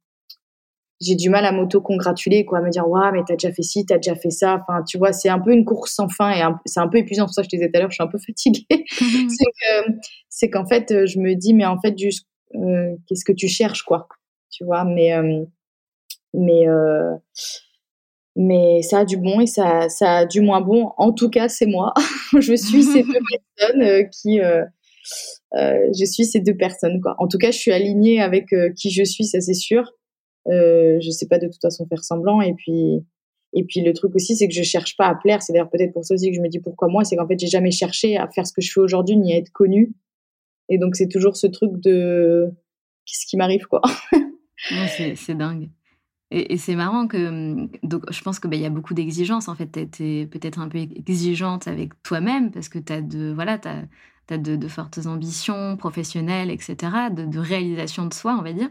j'ai 1.01 1.15
du 1.15 1.29
mal 1.29 1.45
à 1.45 1.53
m'auto-congratuler, 1.53 2.45
quoi, 2.45 2.59
à 2.59 2.63
me 2.63 2.71
dire, 2.71 2.89
waouh, 2.89 3.13
mais 3.13 3.23
t'as 3.27 3.35
déjà 3.35 3.53
fait 3.53 3.63
ci, 3.63 3.85
t'as 3.85 3.97
déjà 3.97 4.15
fait 4.15 4.31
ça. 4.31 4.63
Enfin, 4.63 4.83
tu 4.83 4.97
vois, 4.97 5.13
c'est 5.13 5.29
un 5.29 5.39
peu 5.39 5.53
une 5.53 5.65
course 5.65 5.93
sans 5.95 6.09
fin 6.09 6.33
et 6.33 6.43
c'est 6.65 6.81
un 6.81 6.89
peu 6.89 6.99
épuisant. 6.99 7.25
Pour 7.27 7.35
ça, 7.35 7.43
je 7.43 7.49
te 7.49 7.57
disais 7.57 7.69
tout 7.69 7.77
à 7.77 7.81
l'heure, 7.81 7.91
je 7.91 7.97
suis 7.97 8.03
un 8.03 8.09
peu 8.09 8.19
fatiguée. 8.19 8.67
c'est 10.29 10.51
qu'en 10.51 10.67
fait, 10.67 10.91
euh, 10.93 11.07
je 11.07 11.19
me 11.19 11.35
dis, 11.35 11.53
mais 11.53 11.67
en 11.67 11.79
fait, 11.81 11.99
juste, 11.99 12.27
euh, 12.55 12.97
qu'est-ce 13.07 13.25
que 13.25 13.33
tu 13.33 13.49
cherches, 13.49 13.83
quoi, 13.83 14.09
tu 14.51 14.65
vois, 14.65 14.85
mais, 14.85 15.13
euh, 15.13 15.45
mais, 16.33 16.69
euh, 16.69 17.15
mais 18.37 18.83
ça 18.83 19.01
a 19.01 19.05
du 19.05 19.17
bon 19.17 19.41
et 19.41 19.47
ça, 19.47 19.89
ça 19.89 20.19
a 20.19 20.27
du 20.27 20.41
moins 20.41 20.61
bon. 20.61 20.93
En 20.97 21.13
tout 21.13 21.29
cas, 21.29 21.49
c'est 21.49 21.67
moi. 21.67 21.93
je 22.41 22.55
suis 22.55 22.83
ces 22.83 23.03
deux 23.03 23.21
personnes 23.57 24.09
qui, 24.11 24.39
je 25.53 26.05
suis 26.05 26.25
ces 26.25 26.41
deux 26.41 26.57
personnes, 26.57 27.01
quoi. 27.03 27.17
En 27.19 27.29
tout 27.29 27.39
cas, 27.39 27.51
je 27.51 27.59
suis 27.59 27.73
alignée 27.73 28.21
avec 28.21 28.47
qui 28.77 28.91
je 28.91 29.05
suis, 29.05 29.25
ça 29.25 29.41
c'est 29.41 29.55
sûr. 29.55 29.93
Euh, 30.49 30.99
je 31.01 31.11
sais 31.11 31.27
pas 31.27 31.39
de 31.39 31.47
toute 31.47 31.61
façon 31.61 31.87
faire 31.87 32.05
semblant. 32.05 32.41
Et 32.41 32.55
puis, 32.55 33.05
et 33.53 33.65
puis 33.65 33.81
le 33.83 33.93
truc 33.93 34.15
aussi, 34.15 34.37
c'est 34.37 34.49
que 34.49 34.55
je 34.55 34.63
cherche 34.63 34.97
pas 34.97 35.07
à 35.07 35.15
plaire. 35.15 35.43
C'est 35.43 35.53
d'ailleurs 35.53 35.71
peut-être 35.71 35.93
pour 35.93 36.05
ça 36.05 36.15
aussi 36.15 36.31
que 36.31 36.37
je 36.37 36.41
me 36.41 36.49
dis 36.49 36.61
pourquoi 36.61 36.89
moi, 36.89 37.05
c'est 37.05 37.17
qu'en 37.17 37.27
fait, 37.27 37.39
j'ai 37.39 37.47
jamais 37.47 37.71
cherché 37.71 38.17
à 38.17 38.29
faire 38.29 38.47
ce 38.47 38.53
que 38.53 38.61
je 38.61 38.73
fais 38.73 38.81
aujourd'hui 38.81 39.17
ni 39.17 39.33
à 39.33 39.39
être 39.39 39.51
connue. 39.51 39.93
Et 40.69 40.79
donc, 40.79 40.97
c'est 40.97 41.09
toujours 41.09 41.37
ce 41.37 41.47
truc 41.47 41.73
de 41.81 42.49
qu'est-ce 43.05 43.27
qui 43.27 43.37
m'arrive, 43.37 43.67
quoi. 43.67 43.83
c'est 44.57 45.35
dingue. 45.35 45.69
Et, 46.33 46.57
c'est 46.57 46.75
marrant 46.75 47.07
que 47.07 47.69
donc 47.87 48.03
je 48.11 48.21
pense 48.23 48.41
que 48.41 48.49
bah, 48.49 48.57
y 48.57 48.67
a 48.67 48.71
beaucoup 48.71 48.95
d'exigences 48.95 49.47
en 49.49 49.55
fait. 49.55 49.71
Tu 49.93 50.23
es, 50.23 50.27
peut-être 50.27 50.59
un 50.59 50.69
peu 50.69 50.79
exigeante 50.79 51.69
avec 51.69 52.03
toi-même 52.03 52.51
parce 52.51 52.69
que 52.69 52.81
tu 52.81 52.93
as 52.93 53.01
de 53.01 53.33
voilà, 53.33 53.59
tu 53.59 53.69
as 54.31 54.39
de, 54.39 54.69
fortes 54.69 55.07
ambitions 55.07 55.77
professionnelles, 55.77 56.51
etc., 56.51 56.77
de, 57.11 57.39
réalisation 57.39 58.07
de 58.07 58.15
soi, 58.15 58.37
on 58.39 58.43
va 58.43 58.53
dire. 58.53 58.69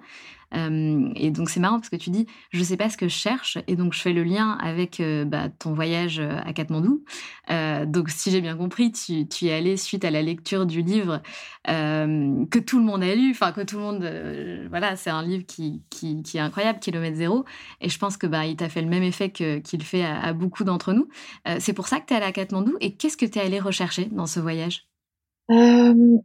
Euh, 0.54 1.10
et 1.15 1.32
donc 1.32 1.50
c'est 1.50 1.60
marrant 1.60 1.80
parce 1.80 1.89
que 1.89 1.96
tu 1.96 2.10
dis, 2.10 2.28
je 2.52 2.60
ne 2.60 2.63
sais 2.63 2.78
pas 2.78 2.89
ce 2.89 2.98
que 2.98 3.08
je 3.08 3.15
cherche, 3.15 3.58
et 3.68 3.76
donc 3.76 3.94
je 3.94 4.00
fais 4.00 4.13
le 4.13 4.24
lien 4.24 4.58
avec 4.62 5.00
euh, 5.00 5.26
bah, 5.26 5.50
ton 5.50 5.74
voyage 5.74 6.20
euh, 6.20 6.38
à 6.46 6.54
Katmandou. 6.54 7.04
donc 7.88 8.10
si 8.10 8.32
j'ai 8.32 8.41
bien 8.41 8.56
compris, 8.56 8.91
tu, 8.91 9.13
y 9.13 9.48
es 9.48 9.54
allé 9.54 9.78
suite 9.78 10.06
à 10.06 10.12
la 10.12 10.22
lecture 10.22 10.65
du 10.65 10.82
livre 10.82 11.22
que 11.65 12.60
tout 12.60 12.78
le 12.80 12.86
monde 12.86 13.04
a 13.04 13.15
lu, 13.15 13.32
enfin 13.32 13.52
que 13.52 13.62
tout 13.62 13.78
le 13.78 13.82
monde, 13.82 14.68
voilà, 14.70 14.96
c'est 14.96 15.10
un 15.10 15.24
livre 15.24 15.46
qui, 15.46 15.82
qui, 15.89 16.22
est 16.36 16.39
incroyable, 16.39 16.80
Kilomètre 16.80 17.18
Zéro, 17.18 17.46
et 17.82 17.89
je 17.89 17.98
pense 17.98 18.18
que 18.18 18.28
bah, 18.28 18.46
il 18.46 18.56
t'a 18.56 18.70
fait 18.70 18.82
le 18.82 18.88
même 18.88 19.04
effet 19.04 19.32
qu'il 19.32 19.84
fait 19.84 20.04
à, 20.04 20.22
à, 20.22 20.34
beaucoup 20.34 20.63
d'entre 20.63 20.94
nous. 20.94 21.08
c'est 21.60 21.74
pour 21.74 21.88
ça 21.88 22.00
que 22.00 22.06
tu 22.08 22.13
es 22.13 22.18
allé 22.18 22.26
à 22.26 22.32
Katmandou, 22.32 22.78
et 22.82 22.96
qu'est-ce 22.96 23.18
que 23.18 23.26
tu 23.26 23.39
es 23.39 23.41
allé 23.41 23.60
rechercher 23.60 24.06
dans 24.06 24.28
ce 24.28 24.39
voyage? 24.39 24.86
Euh, 25.52 26.18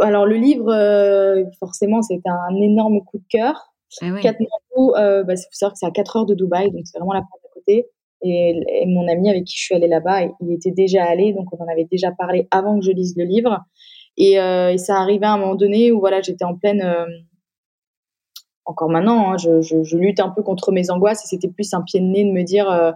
alors 0.00 0.26
le 0.26 0.36
livre, 0.36 0.72
euh, 0.72 1.44
forcément, 1.58 2.02
c'était 2.02 2.28
un 2.28 2.54
énorme 2.56 3.02
coup 3.04 3.18
de 3.18 3.24
cœur. 3.28 3.72
Ah 4.02 4.06
oui. 4.12 4.20
euh, 4.96 5.22
bah, 5.24 5.34
que 5.34 5.40
c'est 5.52 5.86
à 5.86 5.90
4 5.90 6.16
heures 6.16 6.26
de 6.26 6.34
Dubaï, 6.34 6.70
donc 6.70 6.82
c'est 6.84 6.98
vraiment 6.98 7.12
la 7.12 7.20
porte 7.20 7.44
à 7.44 7.54
côté. 7.54 7.86
Et, 8.22 8.84
mon 8.86 9.06
ami 9.08 9.30
avec 9.30 9.44
qui 9.44 9.56
je 9.56 9.62
suis 9.62 9.74
allée 9.74 9.88
là-bas, 9.88 10.22
il 10.40 10.52
était 10.52 10.70
déjà 10.70 11.04
allé, 11.04 11.32
donc 11.32 11.46
on 11.52 11.62
en 11.62 11.68
avait 11.68 11.86
déjà 11.90 12.10
parlé 12.12 12.48
avant 12.50 12.78
que 12.78 12.84
je 12.84 12.90
lise 12.90 13.14
le 13.16 13.24
livre. 13.24 13.60
Et, 14.16 14.40
euh, 14.40 14.72
et 14.72 14.78
ça 14.78 14.96
arrivait 14.96 15.26
à 15.26 15.32
un 15.32 15.38
moment 15.38 15.54
donné 15.54 15.92
où 15.92 16.00
voilà, 16.00 16.20
j'étais 16.22 16.44
en 16.44 16.56
pleine. 16.56 16.82
Euh, 16.82 17.06
encore 18.64 18.88
maintenant, 18.88 19.30
hein, 19.30 19.36
je, 19.36 19.60
je, 19.60 19.84
je, 19.84 19.96
lutte 19.96 20.18
un 20.18 20.30
peu 20.30 20.42
contre 20.42 20.72
mes 20.72 20.90
angoisses 20.90 21.24
et 21.24 21.28
c'était 21.28 21.48
plus 21.48 21.72
un 21.72 21.82
pied 21.82 22.00
de 22.00 22.06
nez 22.06 22.24
de 22.24 22.32
me 22.32 22.42
dire 22.42 22.94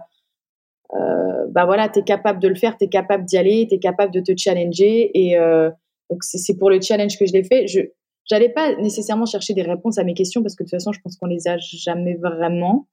euh, 0.93 1.47
bah 1.49 1.65
voilà, 1.65 1.89
tu 1.89 1.99
es 1.99 2.03
capable 2.03 2.39
de 2.39 2.47
le 2.47 2.55
faire, 2.55 2.77
tu 2.77 2.85
es 2.85 2.89
capable 2.89 3.25
d'y 3.25 3.37
aller, 3.37 3.67
tu 3.67 3.75
es 3.75 3.79
capable 3.79 4.13
de 4.13 4.19
te 4.19 4.33
challenger. 4.35 5.11
Et 5.13 5.37
euh, 5.37 5.69
donc, 6.09 6.23
c'est 6.23 6.57
pour 6.57 6.69
le 6.69 6.81
challenge 6.81 7.17
que 7.17 7.25
je 7.25 7.33
l'ai 7.33 7.43
fait. 7.43 7.67
Je, 7.67 7.81
j'allais 8.25 8.49
pas 8.49 8.75
nécessairement 8.75 9.25
chercher 9.25 9.53
des 9.53 9.61
réponses 9.61 9.97
à 9.97 10.03
mes 10.03 10.13
questions 10.13 10.41
parce 10.41 10.55
que 10.55 10.63
de 10.63 10.69
toute 10.69 10.77
façon, 10.77 10.91
je 10.91 10.99
pense 11.01 11.17
qu'on 11.17 11.27
les 11.27 11.47
a 11.47 11.57
jamais 11.57 12.15
vraiment. 12.15 12.87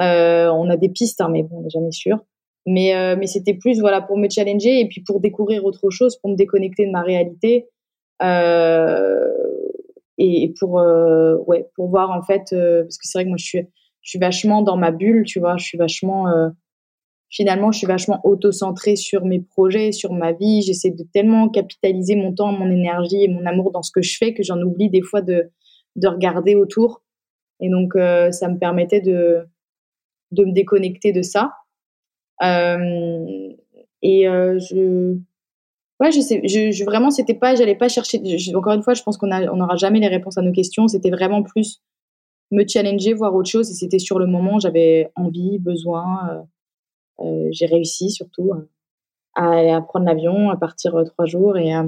Euh, 0.00 0.48
on 0.50 0.68
a 0.68 0.76
des 0.76 0.88
pistes, 0.88 1.20
hein, 1.20 1.28
mais 1.30 1.42
bon, 1.42 1.58
on 1.58 1.62
n'est 1.62 1.70
jamais 1.70 1.92
sûr. 1.92 2.18
Mais, 2.66 2.94
euh, 2.94 3.16
mais 3.18 3.26
c'était 3.26 3.54
plus 3.54 3.80
voilà 3.80 4.02
pour 4.02 4.18
me 4.18 4.28
challenger 4.28 4.80
et 4.80 4.88
puis 4.88 5.02
pour 5.02 5.20
découvrir 5.20 5.64
autre 5.64 5.88
chose, 5.88 6.18
pour 6.18 6.30
me 6.30 6.36
déconnecter 6.36 6.84
de 6.84 6.90
ma 6.90 7.00
réalité 7.00 7.66
euh, 8.22 9.26
et, 10.18 10.52
pour 10.58 10.78
euh, 10.78 11.36
ouais 11.46 11.66
pour 11.76 11.88
voir 11.88 12.10
en 12.10 12.20
fait 12.20 12.50
parce 12.50 12.98
que 12.98 13.06
c'est 13.06 13.16
vrai 13.16 13.24
que 13.24 13.28
moi 13.28 13.38
je 13.38 13.44
suis 13.44 13.66
je 14.02 14.10
suis 14.10 14.18
vachement 14.18 14.60
dans 14.60 14.76
ma 14.76 14.90
bulle, 14.90 15.24
tu 15.24 15.38
vois, 15.38 15.56
je 15.56 15.64
suis 15.64 15.78
vachement 15.78 16.26
finalement, 17.30 17.72
je 17.72 17.78
suis 17.78 17.86
vachement 17.86 18.20
auto-centrée 18.24 18.96
sur 18.96 19.24
mes 19.24 19.40
projets, 19.40 19.92
sur 19.92 20.12
ma 20.12 20.32
vie. 20.32 20.62
J'essaie 20.62 20.90
de 20.90 21.04
tellement 21.12 21.48
capitaliser 21.48 22.16
mon 22.16 22.34
temps, 22.34 22.52
mon 22.52 22.70
énergie 22.70 23.24
et 23.24 23.28
mon 23.28 23.44
amour 23.46 23.70
dans 23.70 23.82
ce 23.82 23.90
que 23.92 24.02
je 24.02 24.16
fais 24.16 24.34
que 24.34 24.42
j'en 24.42 24.60
oublie 24.60 24.90
des 24.90 25.02
fois 25.02 25.20
de, 25.20 25.50
de 25.96 26.08
regarder 26.08 26.54
autour. 26.54 27.02
Et 27.60 27.68
donc, 27.68 27.96
euh, 27.96 28.30
ça 28.30 28.48
me 28.48 28.58
permettait 28.58 29.00
de, 29.00 29.46
de 30.30 30.44
me 30.44 30.52
déconnecter 30.52 31.12
de 31.12 31.22
ça. 31.22 31.52
Euh, 32.42 33.52
et 34.00 34.28
euh, 34.28 34.58
je, 34.58 35.18
ouais, 36.00 36.12
je 36.12 36.20
sais, 36.20 36.40
je, 36.44 36.84
vraiment, 36.84 37.10
c'était 37.10 37.34
pas, 37.34 37.56
j'allais 37.56 37.74
pas 37.74 37.88
chercher. 37.88 38.20
encore 38.54 38.74
une 38.74 38.82
fois, 38.82 38.94
je 38.94 39.02
pense 39.02 39.18
qu'on 39.18 39.32
a, 39.32 39.50
on 39.52 39.56
n'aura 39.56 39.76
jamais 39.76 39.98
les 40.00 40.08
réponses 40.08 40.38
à 40.38 40.42
nos 40.42 40.52
questions. 40.52 40.88
C'était 40.88 41.10
vraiment 41.10 41.42
plus 41.42 41.82
me 42.52 42.64
challenger, 42.66 43.12
voir 43.12 43.34
autre 43.34 43.50
chose. 43.50 43.70
Et 43.70 43.74
c'était 43.74 43.98
sur 43.98 44.18
le 44.18 44.26
moment, 44.26 44.58
j'avais 44.60 45.10
envie, 45.16 45.58
besoin. 45.58 46.46
Euh, 47.20 47.24
euh, 47.24 47.48
j'ai 47.50 47.66
réussi 47.66 48.10
surtout 48.10 48.52
à, 49.34 49.76
à 49.76 49.80
prendre 49.82 50.06
l'avion, 50.06 50.50
à 50.50 50.56
partir 50.56 50.94
euh, 50.96 51.04
trois 51.04 51.26
jours 51.26 51.56
et 51.56 51.72
à, 51.72 51.84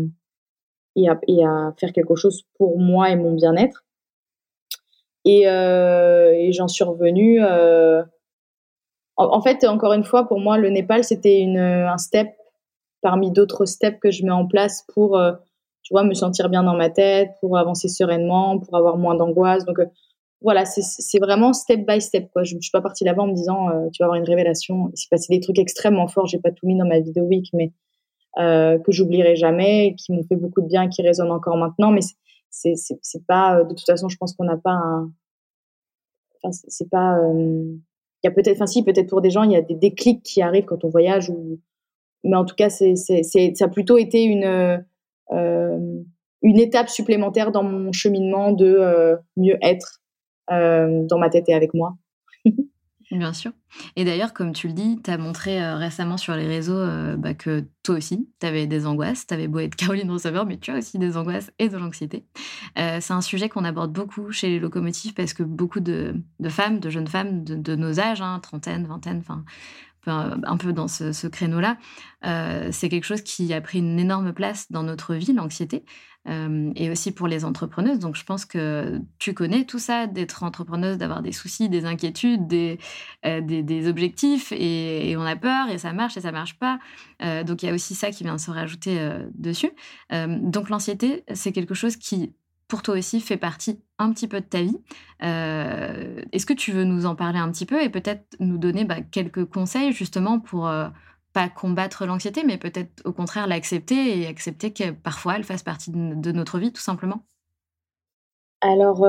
et, 0.97 1.09
à, 1.09 1.73
faire 1.79 1.93
quelque 1.93 2.15
chose 2.17 2.43
pour 2.57 2.79
moi 2.79 3.11
et 3.11 3.17
mon 3.17 3.35
bien-être. 3.35 3.85
Et, 5.25 5.49
euh, 5.49 6.51
j'en 6.53 6.69
suis 6.69 6.85
revenue. 6.85 7.43
Euh, 7.43 8.03
en, 9.17 9.43
fait, 9.43 9.65
encore 9.65 9.93
une 9.93 10.05
fois, 10.05 10.27
pour 10.27 10.41
moi, 10.41 10.57
le 10.57 10.71
Népal, 10.71 11.05
c'était 11.05 11.45
un 11.57 11.99
step 11.99 12.29
parmi 13.03 13.31
d'autres 13.31 13.67
steps 13.67 13.99
que 14.01 14.11
je 14.11 14.25
mets 14.25 14.31
en 14.31 14.47
place 14.47 14.85
pour, 14.95 15.19
euh, 15.19 15.33
tu 15.83 15.93
vois, 15.93 16.05
me 16.05 16.15
sentir 16.15 16.49
bien 16.49 16.63
dans 16.63 16.75
ma 16.75 16.91
tête, 16.91 17.31
pour 17.41 17.59
avancer 17.59 17.89
sereinement, 17.89 18.59
pour 18.59 18.75
avoir 18.77 18.97
moins 18.97 19.15
d'angoisse. 19.15 19.65
Donc, 19.67 19.79
voilà, 20.43 20.65
c'est 20.65 21.19
vraiment 21.19 21.53
step 21.53 21.87
by 21.87 22.01
step. 22.01 22.31
Quoi. 22.33 22.45
Je 22.45 22.57
suis 22.61 22.71
pas 22.71 22.81
partie 22.81 23.05
là-bas 23.05 23.23
en 23.23 23.27
me 23.27 23.35
disant 23.35 23.69
euh, 23.69 23.89
tu 23.93 24.03
vas 24.03 24.07
avoir 24.07 24.19
une 24.19 24.25
révélation. 24.25 24.91
Il 24.95 24.97
s'est 24.97 25.09
passé 25.11 25.35
des 25.35 25.41
trucs 25.41 25.59
extrêmement 25.59 26.09
forts. 26.09 26.27
J'ai 26.27 26.39
pas 26.39 26.51
tout 26.51 26.67
mis 26.67 26.79
dans 26.79 26.87
ma 26.87 26.99
vidéo 27.01 27.25
week, 27.25 27.51
mais 27.53 27.73
euh, 28.39 28.79
que 28.79 28.91
j'oublierai 28.91 29.37
jamais, 29.37 29.95
qui 29.99 30.13
m'ont 30.13 30.25
fait 30.25 30.37
beaucoup 30.37 30.63
de 30.63 30.67
bien, 30.67 30.89
qui 30.89 31.03
résonnent 31.03 31.31
encore 31.31 31.59
maintenant. 31.59 31.91
Mais 31.91 32.01
c'est 32.49 33.27
pas 33.27 33.59
euh, 33.59 33.65
de 33.65 33.75
toute 33.75 33.85
façon, 33.85 34.09
je 34.09 34.17
pense 34.17 34.35
qu'on 34.35 34.45
n'a 34.45 34.57
pas 34.57 34.73
un. 34.73 35.13
Enfin, 36.43 36.53
c'est 36.69 36.89
pas. 36.89 37.19
Il 37.35 38.27
y 38.27 38.29
a 38.29 38.31
peut-être, 38.31 38.57
enfin 38.57 38.67
si, 38.67 38.83
peut-être 38.83 39.11
pour 39.11 39.21
des 39.21 39.31
gens, 39.31 39.43
il 39.43 39.53
y 39.53 39.57
a 39.57 39.63
des 39.63 39.75
déclics 39.75 40.23
qui 40.23 40.41
arrivent 40.41 40.65
quand 40.65 40.85
on 40.85 40.89
voyage 40.89 41.29
ou. 41.29 41.61
Mais 42.25 42.37
en 42.37 42.47
tout 42.47 42.55
cas, 42.55 42.71
c'est 42.71 42.95
ça 42.97 43.65
a 43.65 43.69
plutôt 43.69 43.99
été 43.99 44.25
une 44.25 44.85
une 46.43 46.59
étape 46.59 46.89
supplémentaire 46.89 47.53
dans 47.53 47.63
mon 47.63 47.93
cheminement 47.93 48.53
de 48.53 49.19
mieux 49.37 49.59
être 49.61 50.00
dans 50.51 51.19
ma 51.19 51.31
tête 51.31 51.49
et 51.49 51.55
avec 51.55 51.75
moi. 51.75 51.97
Bien 53.11 53.33
sûr. 53.33 53.51
Et 53.97 54.05
d'ailleurs, 54.05 54.33
comme 54.33 54.53
tu 54.53 54.69
le 54.69 54.73
dis, 54.73 55.01
tu 55.03 55.11
as 55.11 55.19
montré 55.19 55.61
euh, 55.61 55.75
récemment 55.75 56.17
sur 56.17 56.37
les 56.37 56.47
réseaux 56.47 56.79
euh, 56.79 57.17
bah, 57.17 57.35
que 57.35 57.65
toi 57.83 57.97
aussi, 57.97 58.29
tu 58.41 58.47
avais 58.47 58.69
des 58.69 58.87
angoisses. 58.87 59.27
Tu 59.27 59.35
avais 59.35 59.49
beau 59.49 59.59
être 59.59 59.75
Caroline 59.77 60.11
Receveur, 60.11 60.47
mais 60.47 60.59
tu 60.59 60.71
as 60.71 60.79
aussi 60.79 60.97
des 60.99 61.17
angoisses 61.17 61.51
et 61.59 61.69
de 61.69 61.77
l'anxiété. 61.77 62.25
Euh, 62.79 62.99
c'est 63.01 63.13
un 63.13 63.21
sujet 63.21 63.49
qu'on 63.49 63.65
aborde 63.65 63.93
beaucoup 63.93 64.31
chez 64.31 64.49
les 64.49 64.61
locomotives 64.61 65.15
parce 65.15 65.35
que 65.35 65.43
beaucoup 65.43 65.81
de, 65.81 66.15
femmes, 66.49 66.79
de 66.79 66.89
jeunes 66.89 67.09
femmes 67.09 67.43
de, 67.43 67.57
de 67.57 67.75
nos 67.75 67.99
âges, 67.99 68.23
hein, 68.23 68.39
trentaine, 68.41 68.87
vingtaine, 68.87 69.19
enfin, 69.19 69.45
un 70.07 70.57
peu 70.57 70.73
dans 70.73 70.89
ce, 70.89 71.27
créneau-là, 71.27 71.77
euh, 72.25 72.69
c'est 72.73 72.89
quelque 72.89 73.05
chose 73.05 73.23
qui 73.23 73.53
a 73.53 73.61
pris 73.61 73.79
une 73.79 73.99
énorme 73.99 74.33
place 74.33 74.71
dans 74.71 74.83
notre 74.83 75.15
vie, 75.15 75.33
l'anxiété, 75.33 75.85
euh, 76.29 76.71
et 76.77 76.91
aussi 76.91 77.13
pour 77.13 77.29
les 77.29 77.45
entrepreneuses. 77.45 77.99
Donc 77.99 78.17
je 78.17 78.25
pense 78.25 78.45
que 78.45 79.01
tu 79.19 79.35
connais 79.35 79.65
tout 79.65 79.79
ça, 79.79 80.07
d'être 80.07 80.43
entrepreneuse, 80.43 80.99
d'avoir 80.99 81.23
des 81.23 81.33
soucis, 81.33 81.69
des 81.69 81.85
inquiétudes, 81.85 82.47
des, 82.47 82.79
euh, 83.25 83.41
des, 83.41 83.89
objectifs, 83.89 84.53
et, 84.53 85.11
et, 85.11 85.17
on 85.17 85.23
a 85.23 85.37
peur, 85.37 85.69
et 85.71 85.79
ça 85.79 85.93
marche, 85.93 86.17
et 86.17 86.21
ça 86.23 86.33
marche 86.33 86.59
pas. 86.59 86.79
Donc 87.45 87.63
il 87.63 87.67
y 87.67 87.69
a 87.69 87.75
aussi 87.75 87.95
ça 87.95 88.11
qui 88.11 88.25
vient 88.25 88.39
se 88.39 88.51
rajouter 88.51 88.99
dessus. 89.35 89.71
donc 90.11 90.71
l'anxiété, 90.71 91.25
c'est 91.35 91.53
quelque 91.53 91.75
chose 91.75 91.97
qui 91.97 92.35
pour 92.71 92.83
toi 92.83 92.95
aussi 92.95 93.21
fait 93.21 93.37
partie 93.37 93.83
un 93.99 94.13
petit 94.13 94.29
peu 94.29 94.41
de 94.41 94.47
ta 94.47 94.63
vie. 94.63 94.79
Euh, 95.23 96.23
Est-ce 96.33 96.47
que 96.47 96.55
tu 96.55 96.73
veux 96.73 96.85
nous 96.85 97.05
en 97.05 97.15
parler 97.15 97.39
un 97.39 97.51
petit 97.51 97.67
peu 97.67 97.83
et 97.83 97.91
peut-être 97.91 98.37
nous 98.39 98.57
donner 98.57 98.85
bah, 98.85 99.03
quelques 99.03 99.45
conseils 99.45 99.93
justement 99.93 100.41
pour 100.41 100.69
euh, 100.69 100.89
pas 101.35 101.49
combattre 101.49 102.07
l'anxiété, 102.07 102.45
mais 102.47 102.57
peut-être 102.57 103.03
au 103.05 103.13
contraire 103.13 103.47
l'accepter 103.47 104.21
et 104.21 104.27
accepter 104.27 104.73
que 104.73 104.93
parfois 104.93 105.37
elle 105.37 105.45
fasse 105.45 105.63
partie 105.63 105.91
de, 105.91 106.33
notre 106.33 106.59
vie 106.59 106.73
tout 106.73 106.81
simplement? 106.81 107.23
Alors, 108.63 109.05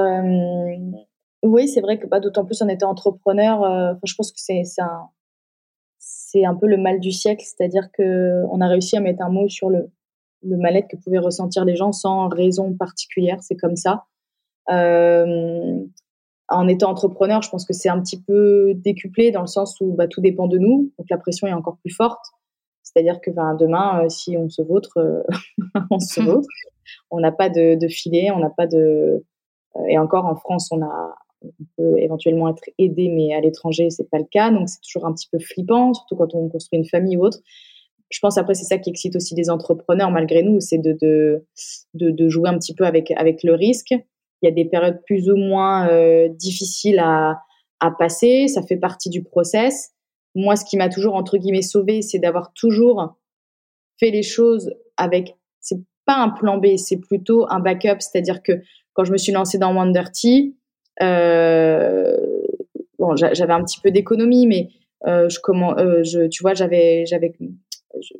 oui, 1.43 1.67
c'est 1.67 1.81
vrai 1.81 1.99
que 1.99 2.07
bah, 2.07 2.19
d'autant 2.19 2.45
plus 2.45 2.61
en 2.61 2.67
étant 2.67 2.89
entrepreneur, 2.89 3.63
euh, 3.63 3.93
je 4.03 4.13
pense 4.15 4.31
que 4.31 4.39
c'est 4.39 4.63
un, 4.79 5.09
un 6.45 6.55
peu 6.55 6.67
le 6.67 6.77
mal 6.77 6.99
du 6.99 7.11
siècle, 7.11 7.43
c'est-à-dire 7.43 7.89
qu'on 7.91 8.61
a 8.61 8.67
réussi 8.67 8.97
à 8.97 9.01
mettre 9.01 9.23
un 9.23 9.29
mot 9.29 9.49
sur 9.49 9.69
le, 9.69 9.91
le 10.43 10.57
mal-être 10.57 10.87
que 10.87 10.97
pouvaient 10.97 11.19
ressentir 11.19 11.65
les 11.65 11.75
gens 11.75 11.91
sans 11.91 12.27
raison 12.27 12.73
particulière. 12.73 13.37
C'est 13.41 13.55
comme 13.55 13.75
ça. 13.75 14.05
Euh, 14.69 15.77
en 16.49 16.67
étant 16.67 16.89
entrepreneur, 16.89 17.41
je 17.41 17.49
pense 17.49 17.65
que 17.65 17.73
c'est 17.73 17.89
un 17.89 18.01
petit 18.01 18.21
peu 18.21 18.73
décuplé 18.75 19.31
dans 19.31 19.41
le 19.41 19.47
sens 19.47 19.79
où 19.79 19.93
bah, 19.93 20.07
tout 20.07 20.21
dépend 20.21 20.47
de 20.47 20.57
nous, 20.57 20.91
donc 20.97 21.07
la 21.09 21.17
pression 21.17 21.47
est 21.47 21.53
encore 21.53 21.77
plus 21.77 21.93
forte. 21.93 22.23
C'est-à-dire 22.83 23.21
que 23.21 23.31
ben, 23.31 23.55
demain, 23.55 24.03
euh, 24.03 24.09
si 24.09 24.37
on 24.37 24.49
se 24.49 24.61
vautre, 24.61 24.97
euh, 24.97 25.23
on 25.91 25.99
se 25.99 26.21
vautre. 26.25 26.47
On 27.09 27.19
n'a 27.19 27.31
pas 27.31 27.49
de, 27.49 27.75
de, 27.75 27.87
filet, 27.87 28.31
on 28.31 28.39
n'a 28.39 28.49
pas 28.49 28.67
de. 28.67 29.23
Et 29.87 29.97
encore 29.97 30.25
en 30.25 30.35
France, 30.35 30.69
on 30.71 30.81
a, 30.81 31.15
on 31.43 31.65
peut 31.77 31.99
éventuellement 31.99 32.49
être 32.49 32.63
aidé, 32.77 33.07
mais 33.07 33.33
à 33.33 33.39
l'étranger, 33.39 33.89
c'est 33.89 34.09
pas 34.09 34.17
le 34.17 34.25
cas. 34.29 34.51
Donc 34.51 34.67
c'est 34.67 34.81
toujours 34.81 35.05
un 35.05 35.13
petit 35.13 35.29
peu 35.31 35.39
flippant, 35.39 35.93
surtout 35.93 36.17
quand 36.17 36.35
on 36.35 36.49
construit 36.49 36.79
une 36.79 36.85
famille 36.85 37.15
ou 37.15 37.23
autre 37.23 37.39
je 38.11 38.19
pense 38.19 38.37
après 38.37 38.53
c'est 38.53 38.65
ça 38.65 38.77
qui 38.77 38.89
excite 38.89 39.15
aussi 39.15 39.35
les 39.35 39.49
entrepreneurs 39.49 40.11
malgré 40.11 40.43
nous, 40.43 40.59
c'est 40.59 40.77
de, 40.77 40.97
de, 41.01 41.45
de, 41.93 42.11
de, 42.11 42.29
jouer 42.29 42.49
un 42.49 42.57
petit 42.57 42.75
peu 42.75 42.85
avec, 42.85 43.11
avec 43.11 43.43
le 43.43 43.53
risque. 43.53 43.91
Il 43.91 44.45
y 44.45 44.47
a 44.47 44.51
des 44.51 44.65
périodes 44.65 45.01
plus 45.05 45.29
ou 45.29 45.35
moins 45.35 45.87
euh, 45.89 46.27
difficiles 46.29 46.99
à, 46.99 47.39
à 47.79 47.91
passer, 47.91 48.47
ça 48.47 48.61
fait 48.61 48.77
partie 48.77 49.09
du 49.09 49.23
process. 49.23 49.91
Moi, 50.35 50.55
ce 50.55 50.65
qui 50.65 50.77
m'a 50.77 50.89
toujours 50.89 51.15
entre 51.15 51.37
guillemets 51.37 51.61
sauvé, 51.61 52.01
c'est 52.01 52.19
d'avoir 52.19 52.53
toujours 52.53 53.17
fait 53.99 54.11
les 54.11 54.23
choses 54.23 54.73
avec. 54.97 55.35
C'est 55.59 55.79
pas 56.05 56.17
un 56.17 56.29
plan 56.29 56.57
B, 56.57 56.77
c'est 56.77 56.97
plutôt 56.97 57.45
un 57.49 57.59
backup. 57.59 57.99
C'est-à-dire 57.99 58.41
que 58.41 58.53
quand 58.93 59.03
je 59.03 59.11
me 59.11 59.17
suis 59.17 59.31
lancée 59.31 59.57
dans 59.57 59.73
Wonderty, 59.75 60.55
euh, 61.01 62.17
bon, 62.99 63.15
j'avais 63.15 63.53
un 63.53 63.63
petit 63.63 63.79
peu 63.79 63.91
d'économie, 63.91 64.47
mais 64.47 64.69
euh, 65.07 65.29
je 65.29 65.39
comment, 65.39 65.77
euh, 65.77 66.03
je, 66.03 66.27
tu 66.27 66.43
vois, 66.43 66.53
j'avais, 66.53 67.05
j'avais 67.05 67.33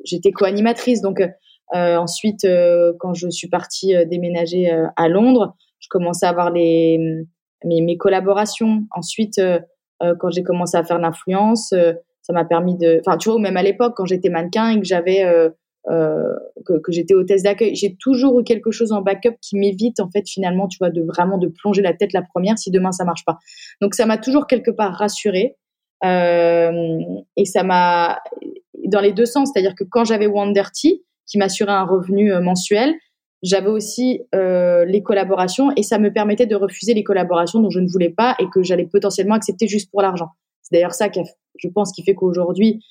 j'étais 0.04 0.32
co-animatrice. 0.32 1.00
Donc 1.00 1.20
euh, 1.20 1.96
ensuite, 1.96 2.44
euh, 2.44 2.92
quand 2.98 3.14
je 3.14 3.28
suis 3.30 3.48
partie 3.48 3.94
euh, 3.94 4.04
déménager 4.04 4.70
à 4.96 5.08
Londres, 5.08 5.56
je 5.78 5.88
commençais 5.88 6.26
à 6.26 6.30
avoir 6.30 6.50
les, 6.50 6.98
mes, 7.64 7.80
mes 7.80 7.96
collaborations. 7.96 8.84
Ensuite, 8.94 9.40
quand 10.00 10.30
j'ai 10.30 10.42
commencé 10.42 10.76
à 10.76 10.84
faire 10.84 10.98
l'influence, 10.98 11.74
ça 12.22 12.32
m'a 12.32 12.44
permis 12.44 12.76
de. 12.76 13.00
Enfin, 13.04 13.16
tu 13.16 13.30
vois, 13.30 13.40
même 13.40 13.56
à 13.56 13.62
l'époque, 13.62 13.94
quand 13.96 14.04
j'étais 14.04 14.28
mannequin 14.28 14.70
et 14.70 14.78
que 14.78 14.84
j'avais 14.84 15.24
euh, 15.90 16.32
que, 16.64 16.92
j'étais 16.92 17.14
hôtesse 17.14 17.42
d'accueil. 17.42 17.74
J'ai 17.74 17.96
toujours 17.96 18.38
eu 18.38 18.44
quelque 18.44 18.70
chose 18.70 18.92
en 18.92 19.02
backup 19.02 19.34
qui 19.40 19.58
m'évite 19.58 19.98
en 19.98 20.08
fait 20.08 20.28
finalement, 20.28 20.68
tu 20.68 20.78
vois, 20.78 20.90
de 20.90 21.02
vraiment 21.02 21.38
de 21.38 21.48
plonger 21.48 21.82
la 21.82 21.92
tête 21.92 22.12
la 22.12 22.22
première 22.22 22.56
si 22.56 22.70
demain 22.70 22.92
ça 22.92 23.04
marche 23.04 23.24
pas. 23.24 23.38
Donc 23.80 23.94
ça 23.94 24.06
m'a 24.06 24.16
toujours 24.16 24.46
quelque 24.46 24.70
part 24.70 24.94
rassurée 24.94 25.56
et 26.04 27.44
ça 27.44 27.62
m'a 27.64 28.20
dans 28.92 29.00
les 29.00 29.12
deux 29.12 29.26
sens. 29.26 29.50
C'est-à-dire 29.52 29.74
que 29.74 29.84
quand 29.84 30.04
j'avais 30.04 30.26
Wonderty, 30.26 31.02
qui 31.26 31.38
m'assurait 31.38 31.72
un 31.72 31.84
revenu 31.84 32.32
euh, 32.32 32.40
mensuel, 32.40 32.94
j'avais 33.42 33.68
aussi 33.68 34.20
euh, 34.34 34.84
les 34.84 35.02
collaborations 35.02 35.72
et 35.76 35.82
ça 35.82 35.98
me 35.98 36.12
permettait 36.12 36.46
de 36.46 36.54
refuser 36.54 36.94
les 36.94 37.02
collaborations 37.02 37.60
dont 37.60 37.70
je 37.70 37.80
ne 37.80 37.88
voulais 37.88 38.10
pas 38.10 38.36
et 38.38 38.46
que 38.52 38.62
j'allais 38.62 38.86
potentiellement 38.86 39.34
accepter 39.34 39.66
juste 39.66 39.90
pour 39.90 40.02
l'argent. 40.02 40.28
C'est 40.62 40.76
d'ailleurs 40.76 40.94
ça 40.94 41.08
qui, 41.08 41.20
je 41.58 41.68
pense, 41.68 41.92
qui 41.92 42.04
fait 42.04 42.14
qu'aujourd'hui, 42.14 42.84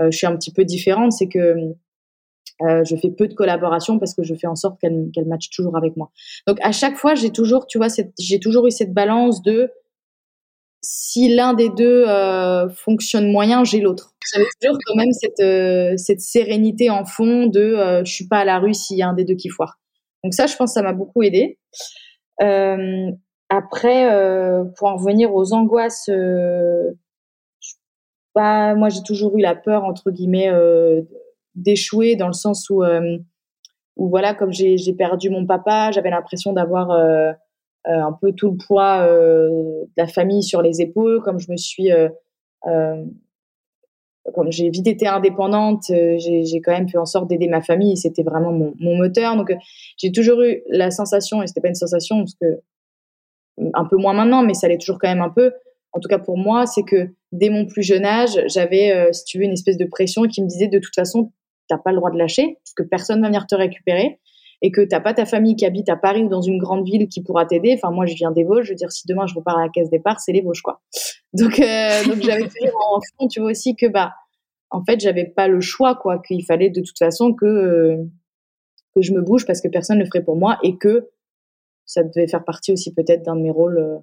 euh, 0.00 0.10
je 0.10 0.16
suis 0.16 0.26
un 0.26 0.36
petit 0.36 0.52
peu 0.52 0.64
différente, 0.64 1.12
c'est 1.12 1.28
que 1.28 1.54
je 2.62 2.94
fais 2.96 3.10
peu 3.10 3.26
de 3.26 3.32
collaborations 3.32 3.98
parce 3.98 4.14
que 4.14 4.22
je 4.22 4.34
fais 4.34 4.46
en 4.46 4.54
sorte 4.54 4.78
qu'elles 4.78 5.10
qu 5.14 5.24
matchent 5.24 5.48
toujours 5.48 5.78
avec 5.78 5.96
moi. 5.96 6.10
Donc 6.46 6.58
à 6.60 6.72
chaque 6.72 6.96
fois, 6.96 7.14
j'ai 7.14 7.30
toujours, 7.30 7.66
tu 7.66 7.78
vois, 7.78 7.88
j'ai 8.18 8.38
toujours 8.38 8.66
eu 8.66 8.70
cette 8.70 8.92
balance 8.92 9.42
de 9.42 9.70
si 10.82 11.34
l'un 11.34 11.54
des 11.54 11.70
deux 11.70 12.04
fonctionne 12.74 13.32
moyen, 13.32 13.64
j'ai 13.64 13.80
l'autre. 13.80 14.09
J'avais 14.32 14.46
toujours 14.60 14.78
quand 14.86 14.96
même 14.96 15.12
cette, 15.12 15.40
euh, 15.40 15.96
cette 15.96 16.20
sérénité 16.20 16.90
en 16.90 17.04
fond 17.04 17.46
de 17.46 17.60
euh, 17.60 18.04
je 18.04 18.12
suis 18.12 18.28
pas 18.28 18.38
à 18.38 18.44
la 18.44 18.58
rue 18.58 18.74
s'il 18.74 18.98
y 18.98 19.02
a 19.02 19.08
un 19.08 19.14
des 19.14 19.24
deux 19.24 19.34
qui 19.34 19.48
foire. 19.48 19.78
Donc 20.22 20.34
ça, 20.34 20.46
je 20.46 20.56
pense, 20.56 20.74
ça 20.74 20.82
m'a 20.82 20.92
beaucoup 20.92 21.22
aidé. 21.22 21.58
après, 23.48 24.08
pour 24.76 24.88
en 24.88 24.96
revenir 24.96 25.34
aux 25.34 25.52
angoisses, 25.52 26.10
bah, 28.34 28.74
moi 28.74 28.90
j'ai 28.90 29.02
toujours 29.02 29.36
eu 29.36 29.40
la 29.40 29.54
peur 29.54 29.84
entre 29.84 30.10
guillemets 30.10 30.50
d'échouer 31.54 32.16
dans 32.16 32.26
le 32.26 32.34
sens 32.34 32.68
où 32.70 32.82
où 34.00 34.08
voilà, 34.08 34.34
comme 34.34 34.50
j'ai 34.50 34.94
perdu 34.94 35.28
mon 35.28 35.46
papa, 35.46 35.90
j'avais 35.92 36.08
l'impression 36.08 36.54
d'avoir 36.54 36.90
euh, 36.90 37.32
euh, 37.86 38.02
un 38.02 38.12
peu 38.18 38.32
tout 38.32 38.50
le 38.50 38.56
poids 38.56 39.06
euh, 39.06 39.48
de 39.50 39.92
la 39.98 40.06
famille 40.06 40.42
sur 40.42 40.62
les 40.62 40.80
épaules, 40.80 41.22
comme 41.22 41.38
je 41.38 41.52
me 41.52 41.56
suis 41.58 41.90
comme 44.34 44.50
j'ai 44.50 44.70
vite 44.70 44.86
été 44.86 45.06
indépendante, 45.06 45.84
j'ai 45.88 46.60
quand 46.62 46.72
même 46.72 46.88
fait 46.88 46.98
en 46.98 47.06
sorte 47.06 47.28
d'aider 47.28 47.48
ma 47.48 47.60
famille. 47.60 47.96
C'était 47.96 48.22
vraiment 48.22 48.52
mon, 48.52 48.96
moteur. 48.96 49.36
Donc, 49.36 49.52
j'ai 49.96 50.12
toujours 50.12 50.42
eu 50.42 50.62
la 50.68 50.90
sensation, 50.90 51.42
et 51.42 51.46
c'était 51.46 51.60
pas 51.60 51.68
une 51.68 51.74
sensation 51.74 52.18
parce 52.18 52.34
que 52.40 52.60
un 53.74 53.84
peu 53.84 53.96
moins 53.96 54.14
maintenant, 54.14 54.42
mais 54.42 54.54
ça 54.54 54.66
allait 54.66 54.78
toujours 54.78 54.98
quand 54.98 55.08
même 55.08 55.22
un 55.22 55.30
peu. 55.30 55.52
En 55.92 56.00
tout 56.00 56.08
cas 56.08 56.18
pour 56.18 56.38
moi, 56.38 56.66
c'est 56.66 56.84
que 56.84 57.10
dès 57.32 57.50
mon 57.50 57.66
plus 57.66 57.82
jeune 57.82 58.04
âge, 58.04 58.40
j'avais, 58.46 59.12
si 59.12 59.24
tu 59.24 59.38
veux, 59.38 59.44
une 59.44 59.52
espèce 59.52 59.76
de 59.76 59.84
pression 59.84 60.22
qui 60.22 60.42
me 60.42 60.46
disait 60.46 60.68
de 60.68 60.78
toute 60.78 60.94
façon, 60.94 61.32
t'as 61.68 61.78
pas 61.78 61.90
le 61.90 61.96
droit 61.96 62.10
de 62.10 62.18
lâcher, 62.18 62.58
parce 62.64 62.74
que 62.76 62.82
personne 62.82 63.20
va 63.20 63.28
venir 63.28 63.46
te 63.46 63.54
récupérer, 63.54 64.18
et 64.62 64.70
que 64.70 64.82
t'as 64.82 65.00
pas 65.00 65.14
ta 65.14 65.24
famille 65.24 65.56
qui 65.56 65.64
habite 65.64 65.88
à 65.88 65.96
Paris 65.96 66.22
ou 66.22 66.28
dans 66.28 66.42
une 66.42 66.58
grande 66.58 66.84
ville 66.84 67.08
qui 67.08 67.22
pourra 67.22 67.46
t'aider. 67.46 67.74
Enfin, 67.74 67.90
moi, 67.90 68.06
je 68.06 68.14
viens 68.14 68.30
des 68.30 68.44
Vosges. 68.44 68.66
Je 68.66 68.70
veux 68.70 68.76
dire, 68.76 68.92
si 68.92 69.06
demain 69.06 69.26
je 69.26 69.34
repars 69.34 69.58
à 69.58 69.62
la 69.62 69.68
caisse 69.68 69.90
départ, 69.90 70.20
c'est 70.20 70.32
les 70.32 70.42
Vosges, 70.42 70.62
quoi. 70.62 70.80
Donc, 71.32 71.58
euh, 71.58 72.04
donc 72.04 72.20
j'avais 72.20 72.48
toujours 72.48 72.94
en 72.94 73.00
fond, 73.00 73.28
tu 73.28 73.40
vois 73.40 73.50
aussi 73.50 73.74
que 73.74 73.86
bah, 73.86 74.12
en 74.70 74.84
fait, 74.84 75.00
j'avais 75.00 75.24
pas 75.24 75.48
le 75.48 75.60
choix, 75.60 75.94
quoi. 75.94 76.18
Qu'il 76.18 76.44
fallait 76.44 76.70
de 76.70 76.80
toute 76.80 76.98
façon 76.98 77.32
que 77.32 77.46
euh, 77.46 77.96
que 78.94 79.02
je 79.02 79.12
me 79.12 79.22
bouge 79.22 79.46
parce 79.46 79.60
que 79.60 79.68
personne 79.68 79.98
ne 79.98 80.02
le 80.02 80.06
ferait 80.06 80.24
pour 80.24 80.36
moi 80.36 80.58
et 80.62 80.76
que 80.76 81.08
ça 81.86 82.02
devait 82.02 82.28
faire 82.28 82.44
partie 82.44 82.72
aussi 82.72 82.92
peut-être 82.92 83.22
d'un 83.22 83.36
de 83.36 83.42
mes 83.42 83.50
rôles. 83.50 83.78
Euh, 83.78 83.98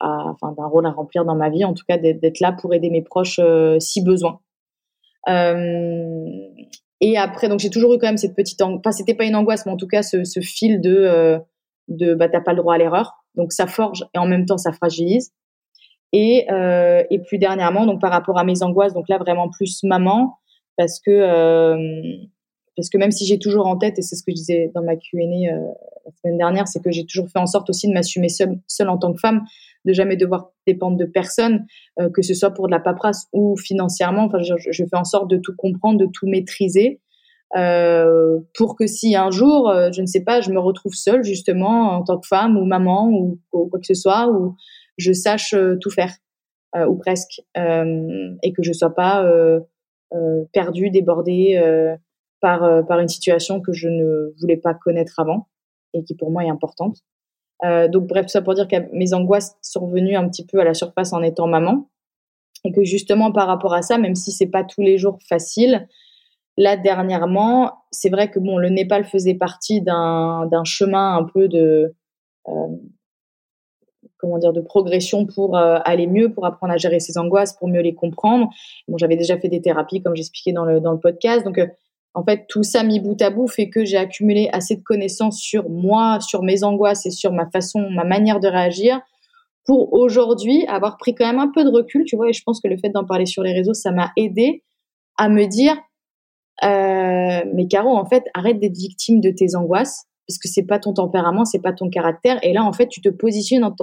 à, 0.00 0.26
enfin, 0.28 0.52
d'un 0.52 0.66
rôle 0.66 0.86
à 0.86 0.92
remplir 0.92 1.24
dans 1.24 1.34
ma 1.34 1.50
vie, 1.50 1.64
en 1.64 1.74
tout 1.74 1.82
cas 1.88 1.98
d'être 1.98 2.38
là 2.38 2.52
pour 2.52 2.72
aider 2.72 2.88
mes 2.88 3.02
proches 3.02 3.40
si 3.80 4.00
besoin. 4.00 4.38
Et 7.00 7.16
après, 7.16 7.48
donc 7.48 7.60
j'ai 7.60 7.70
toujours 7.70 7.94
eu 7.94 7.98
quand 7.98 8.08
même 8.08 8.16
cette 8.16 8.34
petite, 8.34 8.60
enfin 8.62 8.90
c'était 8.90 9.14
pas 9.14 9.24
une 9.24 9.36
angoisse, 9.36 9.64
mais 9.66 9.72
en 9.72 9.76
tout 9.76 9.86
cas 9.86 10.02
ce, 10.02 10.24
ce 10.24 10.40
fil 10.40 10.80
de, 10.80 10.96
euh, 10.96 11.38
de 11.88 12.14
bah 12.14 12.28
t'as 12.28 12.40
pas 12.40 12.52
le 12.52 12.58
droit 12.58 12.74
à 12.74 12.78
l'erreur. 12.78 13.24
Donc 13.34 13.52
ça 13.52 13.66
forge 13.66 14.04
et 14.14 14.18
en 14.18 14.26
même 14.26 14.46
temps 14.46 14.58
ça 14.58 14.72
fragilise. 14.72 15.32
Et, 16.12 16.46
euh, 16.50 17.04
et 17.10 17.20
plus 17.20 17.38
dernièrement, 17.38 17.84
donc 17.86 18.00
par 18.00 18.10
rapport 18.10 18.38
à 18.38 18.44
mes 18.44 18.62
angoisses, 18.62 18.94
donc 18.94 19.08
là 19.08 19.18
vraiment 19.18 19.48
plus 19.50 19.82
maman, 19.84 20.38
parce 20.76 21.00
que 21.00 21.10
euh, 21.10 21.76
parce 22.78 22.90
que 22.90 22.98
même 22.98 23.10
si 23.10 23.26
j'ai 23.26 23.40
toujours 23.40 23.66
en 23.66 23.76
tête, 23.76 23.98
et 23.98 24.02
c'est 24.02 24.14
ce 24.14 24.22
que 24.22 24.30
je 24.30 24.36
disais 24.36 24.70
dans 24.72 24.84
ma 24.84 24.94
Q&A 24.94 25.52
euh, 25.52 25.58
la 26.06 26.12
semaine 26.22 26.38
dernière, 26.38 26.68
c'est 26.68 26.80
que 26.80 26.92
j'ai 26.92 27.04
toujours 27.04 27.28
fait 27.28 27.40
en 27.40 27.46
sorte 27.46 27.68
aussi 27.70 27.88
de 27.88 27.92
m'assumer 27.92 28.28
seule, 28.28 28.88
en 28.88 28.98
tant 28.98 29.12
que 29.12 29.18
femme, 29.18 29.42
de 29.84 29.92
jamais 29.92 30.16
devoir 30.16 30.52
dépendre 30.64 30.96
de 30.96 31.04
personne, 31.04 31.66
euh, 32.00 32.08
que 32.08 32.22
ce 32.22 32.34
soit 32.34 32.50
pour 32.52 32.68
de 32.68 32.70
la 32.70 32.78
paperasse 32.78 33.26
ou 33.32 33.56
financièrement. 33.56 34.26
Enfin, 34.26 34.38
je, 34.40 34.84
fais 34.84 34.96
en 34.96 35.02
sorte 35.02 35.28
de 35.28 35.38
tout 35.38 35.54
comprendre, 35.56 35.98
de 35.98 36.06
tout 36.06 36.28
maîtriser, 36.28 37.00
euh, 37.56 38.38
pour 38.54 38.76
que 38.76 38.86
si 38.86 39.16
un 39.16 39.32
jour, 39.32 39.68
euh, 39.68 39.90
je 39.92 40.00
ne 40.00 40.06
sais 40.06 40.22
pas, 40.22 40.40
je 40.40 40.52
me 40.52 40.60
retrouve 40.60 40.94
seule 40.94 41.24
justement 41.24 41.90
en 41.96 42.04
tant 42.04 42.18
que 42.18 42.28
femme 42.28 42.56
ou 42.56 42.64
maman 42.64 43.10
ou, 43.10 43.40
quoi 43.50 43.80
que 43.80 43.86
ce 43.86 43.94
soit, 43.94 44.28
ou 44.28 44.54
je 44.98 45.12
sache 45.12 45.52
tout 45.80 45.90
faire 45.90 46.12
ou 46.88 46.96
presque, 46.96 47.40
et 47.56 48.52
que 48.52 48.62
je 48.62 48.72
sois 48.72 48.94
pas 48.94 49.24
perdue, 50.52 50.90
débordée 50.90 51.58
par 52.40 52.86
par 52.86 53.00
une 53.00 53.08
situation 53.08 53.60
que 53.60 53.72
je 53.72 53.88
ne 53.88 54.34
voulais 54.40 54.56
pas 54.56 54.74
connaître 54.74 55.18
avant 55.18 55.48
et 55.94 56.04
qui 56.04 56.14
pour 56.14 56.30
moi 56.30 56.44
est 56.44 56.50
importante. 56.50 56.98
Euh, 57.64 57.88
donc 57.88 58.06
bref, 58.06 58.26
tout 58.26 58.30
ça 58.30 58.42
pour 58.42 58.54
dire 58.54 58.68
que 58.68 58.76
mes 58.92 59.14
angoisses 59.14 59.56
sont 59.62 59.86
venues 59.88 60.16
un 60.16 60.28
petit 60.28 60.46
peu 60.46 60.60
à 60.60 60.64
la 60.64 60.74
surface 60.74 61.12
en 61.12 61.22
étant 61.22 61.48
maman 61.48 61.88
et 62.64 62.72
que 62.72 62.84
justement 62.84 63.32
par 63.32 63.46
rapport 63.46 63.74
à 63.74 63.82
ça, 63.82 63.98
même 63.98 64.14
si 64.14 64.32
c'est 64.32 64.46
pas 64.46 64.64
tous 64.64 64.82
les 64.82 64.98
jours 64.98 65.18
facile, 65.28 65.88
là 66.56 66.76
dernièrement, 66.76 67.72
c'est 67.90 68.10
vrai 68.10 68.30
que 68.30 68.38
bon, 68.38 68.58
le 68.58 68.68
Népal 68.68 69.04
faisait 69.04 69.34
partie 69.34 69.80
d'un 69.80 70.64
chemin 70.64 71.16
un 71.16 71.24
peu 71.24 71.48
de 71.48 71.94
euh, 72.48 72.68
comment 74.18 74.38
dire 74.38 74.52
de 74.52 74.60
progression 74.60 75.26
pour 75.26 75.56
euh, 75.56 75.78
aller 75.84 76.06
mieux, 76.06 76.32
pour 76.32 76.46
apprendre 76.46 76.72
à 76.72 76.76
gérer 76.76 77.00
ses 77.00 77.18
angoisses, 77.18 77.54
pour 77.54 77.68
mieux 77.68 77.82
les 77.82 77.94
comprendre. 77.94 78.50
Bon, 78.86 78.98
j'avais 78.98 79.16
déjà 79.16 79.38
fait 79.38 79.48
des 79.48 79.60
thérapies 79.60 80.02
comme 80.02 80.14
j'expliquais 80.14 80.52
dans 80.52 80.64
le 80.64 80.80
dans 80.80 80.92
le 80.92 81.00
podcast, 81.00 81.44
donc 81.44 81.60
en 82.14 82.24
fait, 82.24 82.46
tout 82.48 82.62
ça 82.62 82.82
mis 82.82 83.00
bout 83.00 83.20
à 83.22 83.30
bout 83.30 83.46
fait 83.46 83.68
que 83.68 83.84
j'ai 83.84 83.96
accumulé 83.96 84.48
assez 84.52 84.76
de 84.76 84.82
connaissances 84.82 85.40
sur 85.40 85.68
moi, 85.68 86.18
sur 86.20 86.42
mes 86.42 86.64
angoisses 86.64 87.06
et 87.06 87.10
sur 87.10 87.32
ma 87.32 87.48
façon, 87.50 87.90
ma 87.90 88.04
manière 88.04 88.40
de 88.40 88.48
réagir 88.48 89.00
pour 89.64 89.92
aujourd'hui 89.92 90.64
avoir 90.66 90.96
pris 90.96 91.14
quand 91.14 91.26
même 91.26 91.38
un 91.38 91.52
peu 91.54 91.62
de 91.62 91.68
recul, 91.68 92.04
tu 92.06 92.16
vois. 92.16 92.30
Et 92.30 92.32
je 92.32 92.42
pense 92.42 92.60
que 92.60 92.68
le 92.68 92.78
fait 92.78 92.88
d'en 92.88 93.04
parler 93.04 93.26
sur 93.26 93.42
les 93.42 93.52
réseaux, 93.52 93.74
ça 93.74 93.92
m'a 93.92 94.12
aidé 94.16 94.64
à 95.18 95.28
me 95.28 95.44
dire, 95.46 95.76
euh, 96.64 97.44
mais 97.54 97.68
Caro, 97.68 97.94
en 97.94 98.06
fait, 98.06 98.24
arrête 98.34 98.58
d'être 98.58 98.76
victime 98.76 99.20
de 99.20 99.30
tes 99.30 99.54
angoisses 99.54 100.04
parce 100.26 100.38
que 100.38 100.48
c'est 100.48 100.64
pas 100.64 100.78
ton 100.78 100.92
tempérament, 100.92 101.44
c'est 101.44 101.60
pas 101.60 101.72
ton 101.72 101.88
caractère. 101.88 102.38
Et 102.42 102.52
là, 102.52 102.64
en 102.64 102.72
fait, 102.72 102.88
tu 102.88 103.00
te 103.00 103.08
positionnes 103.08 103.64
en, 103.64 103.74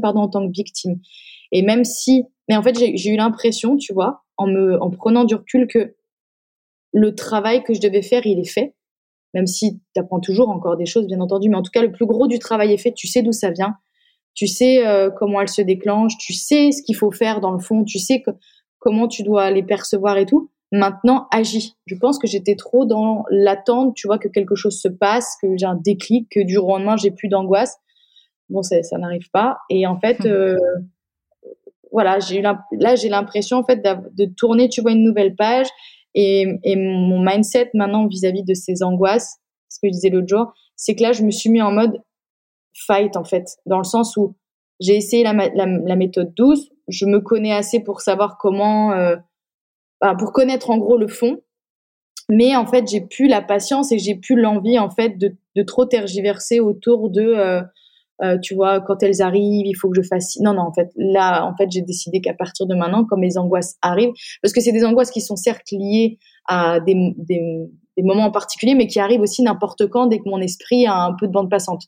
pardon 0.00 0.20
en 0.20 0.28
tant 0.28 0.46
que 0.46 0.52
victime. 0.52 1.00
Et 1.52 1.62
même 1.62 1.84
si, 1.84 2.24
mais 2.48 2.56
en 2.56 2.62
fait, 2.62 2.76
j'ai 2.76 3.10
eu 3.10 3.16
l'impression, 3.16 3.76
tu 3.76 3.92
vois, 3.92 4.22
en 4.36 4.46
me, 4.46 4.80
en 4.82 4.90
prenant 4.90 5.24
du 5.24 5.34
recul 5.34 5.66
que 5.66 5.94
le 6.96 7.14
travail 7.14 7.62
que 7.62 7.74
je 7.74 7.80
devais 7.80 8.00
faire, 8.00 8.26
il 8.26 8.40
est 8.40 8.50
fait. 8.50 8.74
Même 9.34 9.46
si 9.46 9.78
tu 9.94 10.00
apprends 10.00 10.18
toujours 10.18 10.48
encore 10.48 10.78
des 10.78 10.86
choses, 10.86 11.06
bien 11.06 11.20
entendu. 11.20 11.50
Mais 11.50 11.56
en 11.56 11.62
tout 11.62 11.70
cas, 11.70 11.82
le 11.82 11.92
plus 11.92 12.06
gros 12.06 12.26
du 12.26 12.38
travail 12.38 12.72
est 12.72 12.78
fait. 12.78 12.92
Tu 12.92 13.06
sais 13.06 13.20
d'où 13.20 13.32
ça 13.32 13.50
vient. 13.50 13.74
Tu 14.32 14.46
sais 14.46 14.86
euh, 14.86 15.10
comment 15.10 15.42
elle 15.42 15.48
se 15.48 15.60
déclenche. 15.60 16.16
Tu 16.18 16.32
sais 16.32 16.72
ce 16.72 16.82
qu'il 16.82 16.96
faut 16.96 17.10
faire 17.10 17.42
dans 17.42 17.50
le 17.52 17.58
fond. 17.58 17.84
Tu 17.84 17.98
sais 17.98 18.24
comment 18.78 19.08
tu 19.08 19.22
dois 19.22 19.50
les 19.50 19.62
percevoir 19.62 20.16
et 20.16 20.24
tout. 20.24 20.50
Maintenant, 20.72 21.28
agis. 21.30 21.74
Je 21.84 21.96
pense 21.96 22.18
que 22.18 22.26
j'étais 22.26 22.56
trop 22.56 22.86
dans 22.86 23.24
l'attente, 23.28 23.94
tu 23.94 24.06
vois, 24.06 24.18
que 24.18 24.28
quelque 24.28 24.54
chose 24.54 24.80
se 24.80 24.88
passe, 24.88 25.36
que 25.42 25.48
j'ai 25.58 25.66
un 25.66 25.76
déclic, 25.76 26.30
que 26.30 26.40
du 26.40 26.54
jour 26.54 26.68
au 26.68 26.78
lendemain, 26.78 26.96
j'ai 26.96 27.10
plus 27.10 27.28
d'angoisse. 27.28 27.76
Bon, 28.48 28.62
ça, 28.62 28.82
ça 28.82 28.96
n'arrive 28.96 29.28
pas. 29.30 29.58
Et 29.68 29.86
en 29.86 30.00
fait, 30.00 30.24
euh, 30.24 30.56
voilà, 31.92 32.20
j'ai 32.20 32.38
eu 32.38 32.42
là, 32.42 32.94
j'ai 32.94 33.10
l'impression, 33.10 33.58
en 33.58 33.64
fait, 33.64 33.82
de 33.82 34.24
tourner, 34.24 34.70
tu 34.70 34.80
vois, 34.80 34.92
une 34.92 35.04
nouvelle 35.04 35.36
page 35.36 35.66
et, 36.16 36.76
mon 36.76 37.20
mindset 37.20 37.70
maintenant 37.74 38.06
vis-à-vis 38.06 38.42
de 38.42 38.54
ces 38.54 38.82
angoisses, 38.82 39.36
ce 39.68 39.78
que 39.80 39.88
je 39.88 39.92
disais 39.92 40.08
l'autre 40.08 40.28
jour, 40.28 40.52
c'est 40.74 40.94
que 40.94 41.02
là, 41.02 41.12
je 41.12 41.22
me 41.22 41.30
suis 41.30 41.50
mis 41.50 41.60
en 41.62 41.72
mode 41.72 42.02
fight, 42.74 43.16
en 43.16 43.24
fait, 43.24 43.56
dans 43.66 43.78
le 43.78 43.84
sens 43.84 44.16
où 44.16 44.34
j'ai 44.80 44.96
essayé 44.96 45.22
la, 45.24 45.96
méthode 45.96 46.34
douce, 46.34 46.70
je 46.88 47.06
me 47.06 47.20
connais 47.20 47.52
assez 47.52 47.80
pour 47.80 48.00
savoir 48.00 48.38
comment, 48.38 48.92
euh, 48.92 49.16
bah, 50.00 50.14
pour 50.18 50.32
connaître 50.32 50.70
en 50.70 50.78
gros 50.78 50.98
le 50.98 51.08
fond, 51.08 51.40
mais 52.28 52.56
en 52.56 52.66
fait, 52.66 52.88
j'ai 52.88 53.02
plus 53.02 53.28
la 53.28 53.42
patience 53.42 53.92
et 53.92 53.98
j'ai 53.98 54.14
plus 54.14 54.40
l'envie, 54.40 54.78
en 54.78 54.90
fait, 54.90 55.18
de, 55.18 55.36
de 55.54 55.62
trop 55.62 55.84
tergiverser 55.84 56.60
autour 56.60 57.10
de... 57.10 57.22
Euh, 57.22 57.62
euh, 58.22 58.38
tu 58.42 58.54
vois, 58.54 58.80
quand 58.80 59.02
elles 59.02 59.20
arrivent, 59.20 59.66
il 59.66 59.74
faut 59.74 59.90
que 59.90 60.00
je 60.00 60.06
fasse. 60.06 60.38
Non, 60.40 60.54
non, 60.54 60.62
en 60.62 60.72
fait, 60.72 60.90
là, 60.96 61.44
en 61.44 61.54
fait, 61.56 61.70
j'ai 61.70 61.82
décidé 61.82 62.20
qu'à 62.20 62.34
partir 62.34 62.66
de 62.66 62.74
maintenant, 62.74 63.04
quand 63.04 63.18
mes 63.18 63.36
angoisses 63.36 63.76
arrivent, 63.82 64.12
parce 64.42 64.52
que 64.52 64.60
c'est 64.60 64.72
des 64.72 64.84
angoisses 64.84 65.10
qui 65.10 65.20
sont 65.20 65.36
certes 65.36 65.70
liées 65.70 66.18
à 66.46 66.80
des, 66.80 66.94
moments 67.98 68.24
en 68.24 68.30
particulier, 68.30 68.74
mais 68.74 68.86
qui 68.86 69.00
arrivent 69.00 69.20
aussi 69.20 69.42
n'importe 69.42 69.86
quand 69.88 70.06
dès 70.06 70.18
que 70.18 70.28
mon 70.28 70.40
esprit 70.40 70.86
a 70.86 71.04
un 71.04 71.14
peu 71.18 71.26
de 71.26 71.32
bande 71.32 71.50
passante. 71.50 71.82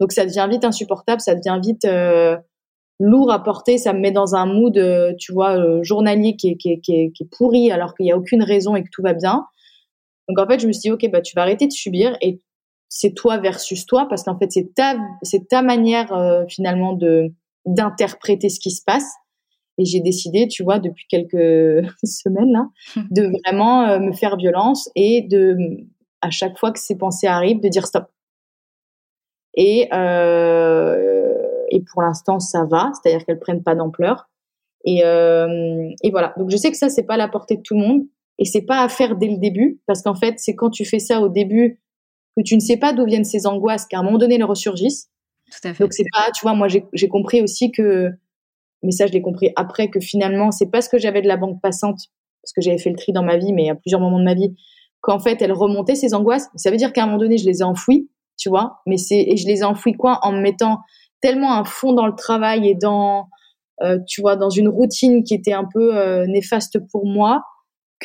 Donc 0.00 0.12
ça 0.12 0.24
devient 0.26 0.46
vite 0.50 0.64
insupportable, 0.64 1.20
ça 1.20 1.34
devient 1.34 1.58
vite 1.62 1.84
euh, 1.84 2.36
lourd 2.98 3.30
à 3.30 3.42
porter, 3.42 3.78
ça 3.78 3.92
me 3.92 4.00
met 4.00 4.10
dans 4.10 4.34
un 4.34 4.46
mood, 4.46 4.76
euh, 4.76 5.12
tu 5.18 5.32
vois, 5.32 5.82
journalier 5.82 6.36
qui 6.36 6.48
est 6.48 7.36
pourri 7.36 7.70
alors 7.70 7.94
qu'il 7.94 8.04
n'y 8.04 8.12
a 8.12 8.16
aucune 8.16 8.42
raison 8.42 8.76
et 8.76 8.82
que 8.82 8.88
tout 8.92 9.02
va 9.02 9.14
bien. 9.14 9.44
Donc 10.28 10.38
en 10.38 10.46
fait, 10.46 10.60
je 10.60 10.66
me 10.66 10.72
suis 10.72 10.82
dit, 10.82 10.90
ok, 10.90 11.10
bah 11.10 11.20
tu 11.20 11.34
vas 11.34 11.42
arrêter 11.42 11.66
de 11.66 11.72
subir 11.72 12.16
et 12.20 12.40
c'est 12.94 13.14
toi 13.14 13.38
versus 13.38 13.86
toi 13.86 14.06
parce 14.06 14.22
qu'en 14.22 14.38
fait 14.38 14.52
c'est 14.52 14.74
ta 14.74 14.96
c'est 15.22 15.48
ta 15.48 15.62
manière 15.62 16.12
euh, 16.12 16.44
finalement 16.46 16.92
de 16.92 17.32
d'interpréter 17.64 18.50
ce 18.50 18.60
qui 18.60 18.70
se 18.70 18.82
passe. 18.84 19.10
Et 19.78 19.86
j'ai 19.86 20.00
décidé 20.00 20.46
tu 20.46 20.62
vois 20.62 20.78
depuis 20.78 21.06
quelques 21.08 21.86
semaines 22.04 22.52
là 22.52 22.68
de 23.10 23.32
vraiment 23.42 23.84
euh, 23.84 23.98
me 23.98 24.12
faire 24.12 24.36
violence 24.36 24.90
et 24.94 25.22
de 25.22 25.56
à 26.20 26.28
chaque 26.28 26.58
fois 26.58 26.70
que 26.70 26.78
ces 26.78 26.98
pensées 26.98 27.26
arrivent 27.26 27.62
de 27.62 27.68
dire 27.68 27.86
stop. 27.86 28.04
Et 29.54 29.88
euh, 29.94 31.32
et 31.70 31.80
pour 31.90 32.02
l'instant 32.02 32.40
ça 32.40 32.66
va 32.70 32.92
c'est-à-dire 32.92 33.24
qu'elles 33.24 33.40
prennent 33.40 33.62
pas 33.62 33.74
d'ampleur. 33.74 34.28
Et 34.84 34.98
et 34.98 36.10
voilà. 36.10 36.34
Donc 36.36 36.50
je 36.50 36.58
sais 36.58 36.70
que 36.70 36.76
ça 36.76 36.90
c'est 36.90 37.04
pas 37.04 37.14
à 37.14 37.18
la 37.18 37.28
portée 37.28 37.56
de 37.56 37.62
tout 37.62 37.74
le 37.74 37.80
monde. 37.80 38.02
Et 38.38 38.44
c'est 38.44 38.66
pas 38.66 38.82
à 38.82 38.88
faire 38.90 39.16
dès 39.16 39.28
le 39.28 39.38
début 39.38 39.80
parce 39.86 40.02
qu'en 40.02 40.14
fait 40.14 40.34
c'est 40.36 40.54
quand 40.54 40.68
tu 40.68 40.84
fais 40.84 40.98
ça 40.98 41.22
au 41.22 41.30
début 41.30 41.78
que 42.36 42.42
tu 42.42 42.54
ne 42.54 42.60
sais 42.60 42.76
pas 42.76 42.92
d'où 42.92 43.04
viennent 43.04 43.24
ces 43.24 43.46
angoisses, 43.46 43.86
qu'à 43.86 43.98
un 43.98 44.02
moment 44.02 44.18
donné, 44.18 44.36
elles 44.36 44.44
ressurgissent. 44.44 45.10
Tout 45.50 45.68
à 45.68 45.74
fait. 45.74 45.84
Donc 45.84 45.92
c'est 45.92 46.06
pas, 46.12 46.30
tu 46.32 46.42
vois, 46.42 46.54
moi 46.54 46.68
j'ai 46.68 47.08
compris 47.08 47.42
aussi 47.42 47.70
que, 47.72 48.10
mais 48.82 48.90
ça 48.90 49.06
je 49.06 49.12
l'ai 49.12 49.22
compris 49.22 49.50
après, 49.56 49.88
que 49.88 50.00
finalement 50.00 50.50
c'est 50.50 50.70
parce 50.70 50.88
que 50.88 50.98
j'avais 50.98 51.20
de 51.20 51.28
la 51.28 51.36
banque 51.36 51.60
passante, 51.60 51.98
parce 52.42 52.52
que 52.54 52.62
j'avais 52.62 52.78
fait 52.78 52.90
le 52.90 52.96
tri 52.96 53.12
dans 53.12 53.22
ma 53.22 53.36
vie, 53.36 53.52
mais 53.52 53.68
à 53.68 53.74
plusieurs 53.74 54.00
moments 54.00 54.18
de 54.18 54.24
ma 54.24 54.34
vie, 54.34 54.54
qu'en 55.02 55.18
fait 55.18 55.42
elles 55.42 55.52
remontaient 55.52 55.94
ces 55.94 56.14
angoisses. 56.14 56.48
Ça 56.56 56.70
veut 56.70 56.78
dire 56.78 56.92
qu'à 56.92 57.02
un 57.02 57.06
moment 57.06 57.18
donné 57.18 57.36
je 57.36 57.44
les 57.44 57.60
ai 57.60 57.64
enfouies. 57.64 58.08
tu 58.38 58.48
vois. 58.48 58.80
Mais 58.86 58.96
c'est 58.96 59.20
et 59.20 59.36
je 59.36 59.46
les 59.46 59.60
ai 59.60 59.64
enfouis 59.64 59.92
quoi? 59.94 60.18
En 60.22 60.32
me 60.32 60.40
mettant 60.40 60.78
tellement 61.20 61.52
un 61.54 61.64
fond 61.64 61.92
dans 61.92 62.06
le 62.06 62.14
travail 62.14 62.68
et 62.68 62.74
dans 62.74 63.28
euh, 63.82 63.98
tu 64.08 64.20
vois 64.22 64.36
dans 64.36 64.50
une 64.50 64.68
routine 64.68 65.24
qui 65.24 65.34
était 65.34 65.52
un 65.52 65.64
peu 65.72 65.96
euh, 65.96 66.26
néfaste 66.26 66.78
pour 66.90 67.06
moi 67.06 67.42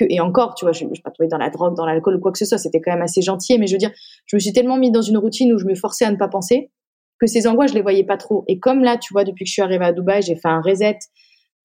et 0.01 0.19
encore 0.19 0.55
tu 0.55 0.65
vois 0.65 0.71
je, 0.71 0.85
ne 0.85 0.93
suis 0.93 1.03
pas 1.03 1.11
tombée 1.11 1.27
dans 1.27 1.37
la 1.37 1.49
drogue 1.49 1.75
dans 1.75 1.85
l'alcool 1.85 2.15
ou 2.15 2.19
quoi 2.19 2.31
que 2.31 2.37
ce 2.37 2.45
soit 2.45 2.57
c'était 2.57 2.81
quand 2.81 2.91
même 2.91 3.01
assez 3.01 3.21
gentil 3.21 3.57
mais 3.59 3.67
je 3.67 3.73
veux 3.73 3.79
dire 3.79 3.91
je 4.25 4.35
me 4.35 4.39
suis 4.39 4.53
tellement 4.53 4.77
mis 4.77 4.91
dans 4.91 5.01
une 5.01 5.17
routine 5.17 5.53
où 5.53 5.57
je 5.57 5.65
me 5.65 5.75
forçais 5.75 6.05
à 6.05 6.11
ne 6.11 6.17
pas 6.17 6.27
penser 6.27 6.71
que 7.19 7.27
ces 7.27 7.47
angoisses 7.47 7.71
je 7.71 7.75
les 7.75 7.81
voyais 7.81 8.03
pas 8.03 8.17
trop 8.17 8.43
et 8.47 8.59
comme 8.59 8.83
là 8.83 8.97
tu 8.97 9.13
vois 9.13 9.23
depuis 9.23 9.43
que 9.45 9.49
je 9.49 9.53
suis 9.53 9.61
arrivée 9.61 9.85
à 9.85 9.93
Dubaï 9.93 10.21
j'ai 10.21 10.35
fait 10.35 10.47
un 10.47 10.61
reset 10.61 10.99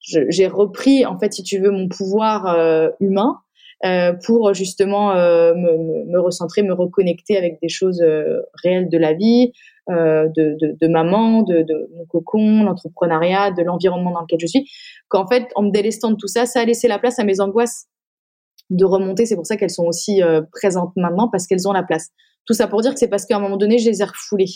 j'ai 0.03 0.47
repris 0.47 1.07
en 1.07 1.19
fait 1.19 1.33
si 1.33 1.43
tu 1.43 1.59
veux 1.59 1.71
mon 1.71 1.89
pouvoir 1.89 2.47
euh, 2.47 2.89
humain 3.01 3.39
euh, 3.85 4.13
pour 4.25 4.55
justement 4.55 5.13
euh, 5.13 5.55
me, 5.55 6.21
recentrer, 6.21 6.63
me 6.63 6.73
reconnecter 6.73 7.37
avec 7.37 7.59
des 7.61 7.69
choses 7.69 8.03
réelles 8.63 8.89
de 8.89 8.99
la 8.99 9.13
vie, 9.13 9.53
de, 9.89 10.89
maman, 10.89 11.43
de 11.43 11.89
mon 11.97 12.05
cocon, 12.07 12.65
l'entrepreneuriat, 12.65 13.51
de 13.51 13.63
l'environnement 13.63 14.13
dans 14.13 14.21
lequel 14.21 14.39
je 14.41 14.47
suis. 14.47 14.71
Qu'en 15.09 15.27
fait, 15.27 15.49
en 15.57 15.63
me 15.63 15.71
délestant 15.71 16.11
de 16.11 16.17
tout 16.17 16.29
ça, 16.29 16.47
ça 16.47 16.61
a 16.61 16.65
laissé 16.65 16.87
la 16.87 16.99
place 16.99 17.19
à 17.19 17.25
mes 17.25 17.41
angoisses 17.41 17.87
de 18.77 18.85
remonter. 18.85 19.27
C'est 19.27 19.37
pour 19.37 19.47
ça 19.47 19.57
qu'elles 19.57 19.71
sont 19.71 19.85
aussi 19.85 20.21
présentes 20.53 20.93
maintenant 20.97 21.29
parce 21.29 21.47
qu'elles 21.47 21.69
ont 21.69 21.73
la 21.73 21.83
place. 21.83 22.09
Tout 22.47 22.55
ça 22.55 22.67
pour 22.67 22.81
dire 22.81 22.93
que 22.93 22.99
c'est 22.99 23.09
parce 23.09 23.25
qu'à 23.25 23.37
un 23.37 23.41
moment 23.41 23.57
donné, 23.57 23.79
je 23.79 23.89
les 23.89 24.03
ai 24.03 24.05
refoulées. 24.05 24.51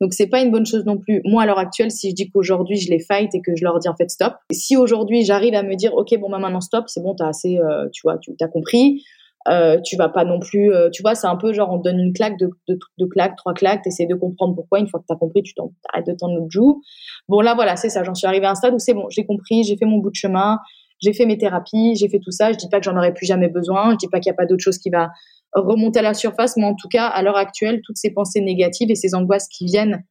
Donc 0.00 0.12
c'est 0.12 0.26
pas 0.26 0.42
une 0.42 0.50
bonne 0.50 0.66
chose 0.66 0.84
non 0.84 0.98
plus. 0.98 1.22
Moi 1.24 1.42
à 1.42 1.46
l'heure 1.46 1.58
actuelle, 1.58 1.90
si 1.90 2.10
je 2.10 2.14
dis 2.14 2.30
qu'aujourd'hui 2.30 2.76
je 2.76 2.90
les 2.90 2.98
fight 2.98 3.34
et 3.34 3.40
que 3.40 3.56
je 3.56 3.64
leur 3.64 3.78
dis 3.78 3.88
en 3.88 3.96
fait 3.96 4.10
stop, 4.10 4.34
si 4.52 4.76
aujourd'hui 4.76 5.24
j'arrive 5.24 5.54
à 5.54 5.62
me 5.62 5.74
dire 5.74 5.94
ok 5.94 6.18
bon 6.18 6.28
bah 6.28 6.38
maintenant 6.38 6.60
stop, 6.60 6.84
c'est 6.88 7.02
bon 7.02 7.14
t'as 7.14 7.28
assez, 7.28 7.58
euh, 7.58 7.88
tu 7.92 8.02
vois, 8.04 8.18
tu 8.18 8.36
t'as 8.36 8.48
compris, 8.48 9.02
euh, 9.48 9.80
tu 9.82 9.96
vas 9.96 10.10
pas 10.10 10.24
non 10.24 10.38
plus, 10.38 10.72
euh, 10.72 10.90
tu 10.90 11.02
vois, 11.02 11.14
c'est 11.14 11.26
un 11.26 11.36
peu 11.36 11.52
genre 11.54 11.72
on 11.72 11.78
te 11.78 11.84
donne 11.84 11.98
une 11.98 12.12
claque, 12.12 12.38
de, 12.38 12.50
de, 12.68 13.06
claques, 13.06 13.36
trois 13.36 13.54
claques, 13.54 13.82
t'essaies 13.82 14.06
de 14.06 14.14
comprendre 14.14 14.54
pourquoi. 14.54 14.80
Une 14.80 14.88
fois 14.88 15.00
que 15.00 15.06
t'as 15.08 15.16
compris, 15.16 15.42
tu 15.42 15.54
t'arrêtes 15.54 16.06
de 16.06 16.12
t'en 16.12 16.30
autre 16.34 16.50
joue. 16.50 16.82
Bon 17.28 17.40
là 17.40 17.54
voilà, 17.54 17.76
c'est 17.76 17.88
ça. 17.88 18.04
J'en 18.04 18.14
suis 18.14 18.26
arrivée 18.26 18.46
à 18.46 18.50
un 18.50 18.54
stade 18.54 18.74
où 18.74 18.78
c'est 18.78 18.94
bon, 18.94 19.06
j'ai 19.08 19.24
compris, 19.24 19.64
j'ai 19.64 19.78
fait 19.78 19.86
mon 19.86 19.98
bout 19.98 20.10
de 20.10 20.16
chemin, 20.16 20.58
j'ai 21.00 21.12
fait 21.12 21.26
mes 21.26 21.38
thérapies, 21.38 21.94
j'ai 21.96 22.08
fait 22.08 22.20
tout 22.20 22.30
ça. 22.30 22.52
Je 22.52 22.56
dis 22.56 22.68
pas 22.68 22.78
que 22.78 22.84
j'en 22.84 22.96
aurais 22.96 23.14
plus 23.14 23.26
jamais 23.26 23.48
besoin, 23.48 23.92
je 23.92 23.96
dis 23.96 24.08
pas 24.08 24.20
qu'il 24.20 24.30
y 24.30 24.34
a 24.34 24.36
pas 24.36 24.46
d'autre 24.46 24.62
chose 24.62 24.78
qui 24.78 24.90
va 24.90 25.10
remonter 25.52 26.00
à 26.00 26.02
la 26.02 26.14
surface, 26.14 26.56
mais 26.56 26.64
en 26.64 26.74
tout 26.74 26.88
cas 26.88 27.06
à 27.06 27.22
l'heure 27.22 27.36
actuelle, 27.36 27.80
toutes 27.84 27.96
ces 27.96 28.10
pensées 28.10 28.40
négatives 28.40 28.90
et 28.90 28.94
ces 28.94 29.14
angoisses 29.14 29.48
qui 29.48 29.66
viennent 29.66 30.04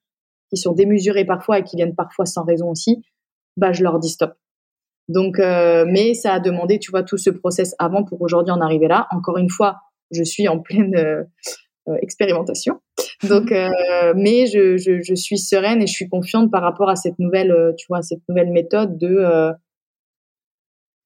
qui 0.50 0.58
sont 0.58 0.74
démesurés 0.74 1.26
parfois 1.26 1.60
et 1.60 1.64
qui 1.64 1.76
viennent 1.76 1.96
parfois 1.96 2.26
sans 2.26 2.44
raison 2.44 2.70
aussi, 2.70 3.04
bah 3.58 3.72
je 3.72 3.84
leur 3.84 4.00
dis 4.00 4.10
stop. 4.10 4.34
Donc, 5.08 5.40
euh, 5.40 5.86
mais 5.88 6.14
ça 6.14 6.34
a 6.34 6.40
demandé, 6.40 6.80
tu 6.80 6.92
vois, 6.92 7.04
tout 7.04 7.18
ce 7.18 7.30
process 7.30 7.76
avant 7.78 8.04
pour 8.04 8.22
aujourd'hui 8.22 8.52
en 8.52 8.62
arriver 8.62 8.88
là. 8.88 9.08
Encore 9.12 9.38
une 9.38 9.50
fois, 9.50 9.78
je 10.12 10.24
suis 10.24 10.48
en 10.48 10.60
pleine 10.60 10.96
euh, 10.96 11.24
euh, 11.88 11.98
expérimentation. 12.02 12.80
Donc, 13.24 13.52
mais 14.16 14.46
je, 14.48 14.78
je, 14.78 15.02
je, 15.02 15.16
suis 15.16 15.38
sereine 15.38 15.82
et 15.82 15.88
je 15.88 15.94
suis 15.94 16.10
confiante 16.10 16.52
par 16.52 16.62
rapport 16.62 16.90
à 16.90 16.96
cette 16.96 17.18
nouvelle, 17.18 17.74
tu 17.78 17.86
vois, 17.88 18.02
cette 18.02 18.22
nouvelle 18.28 18.52
méthode 18.52 18.98
de 18.98 19.54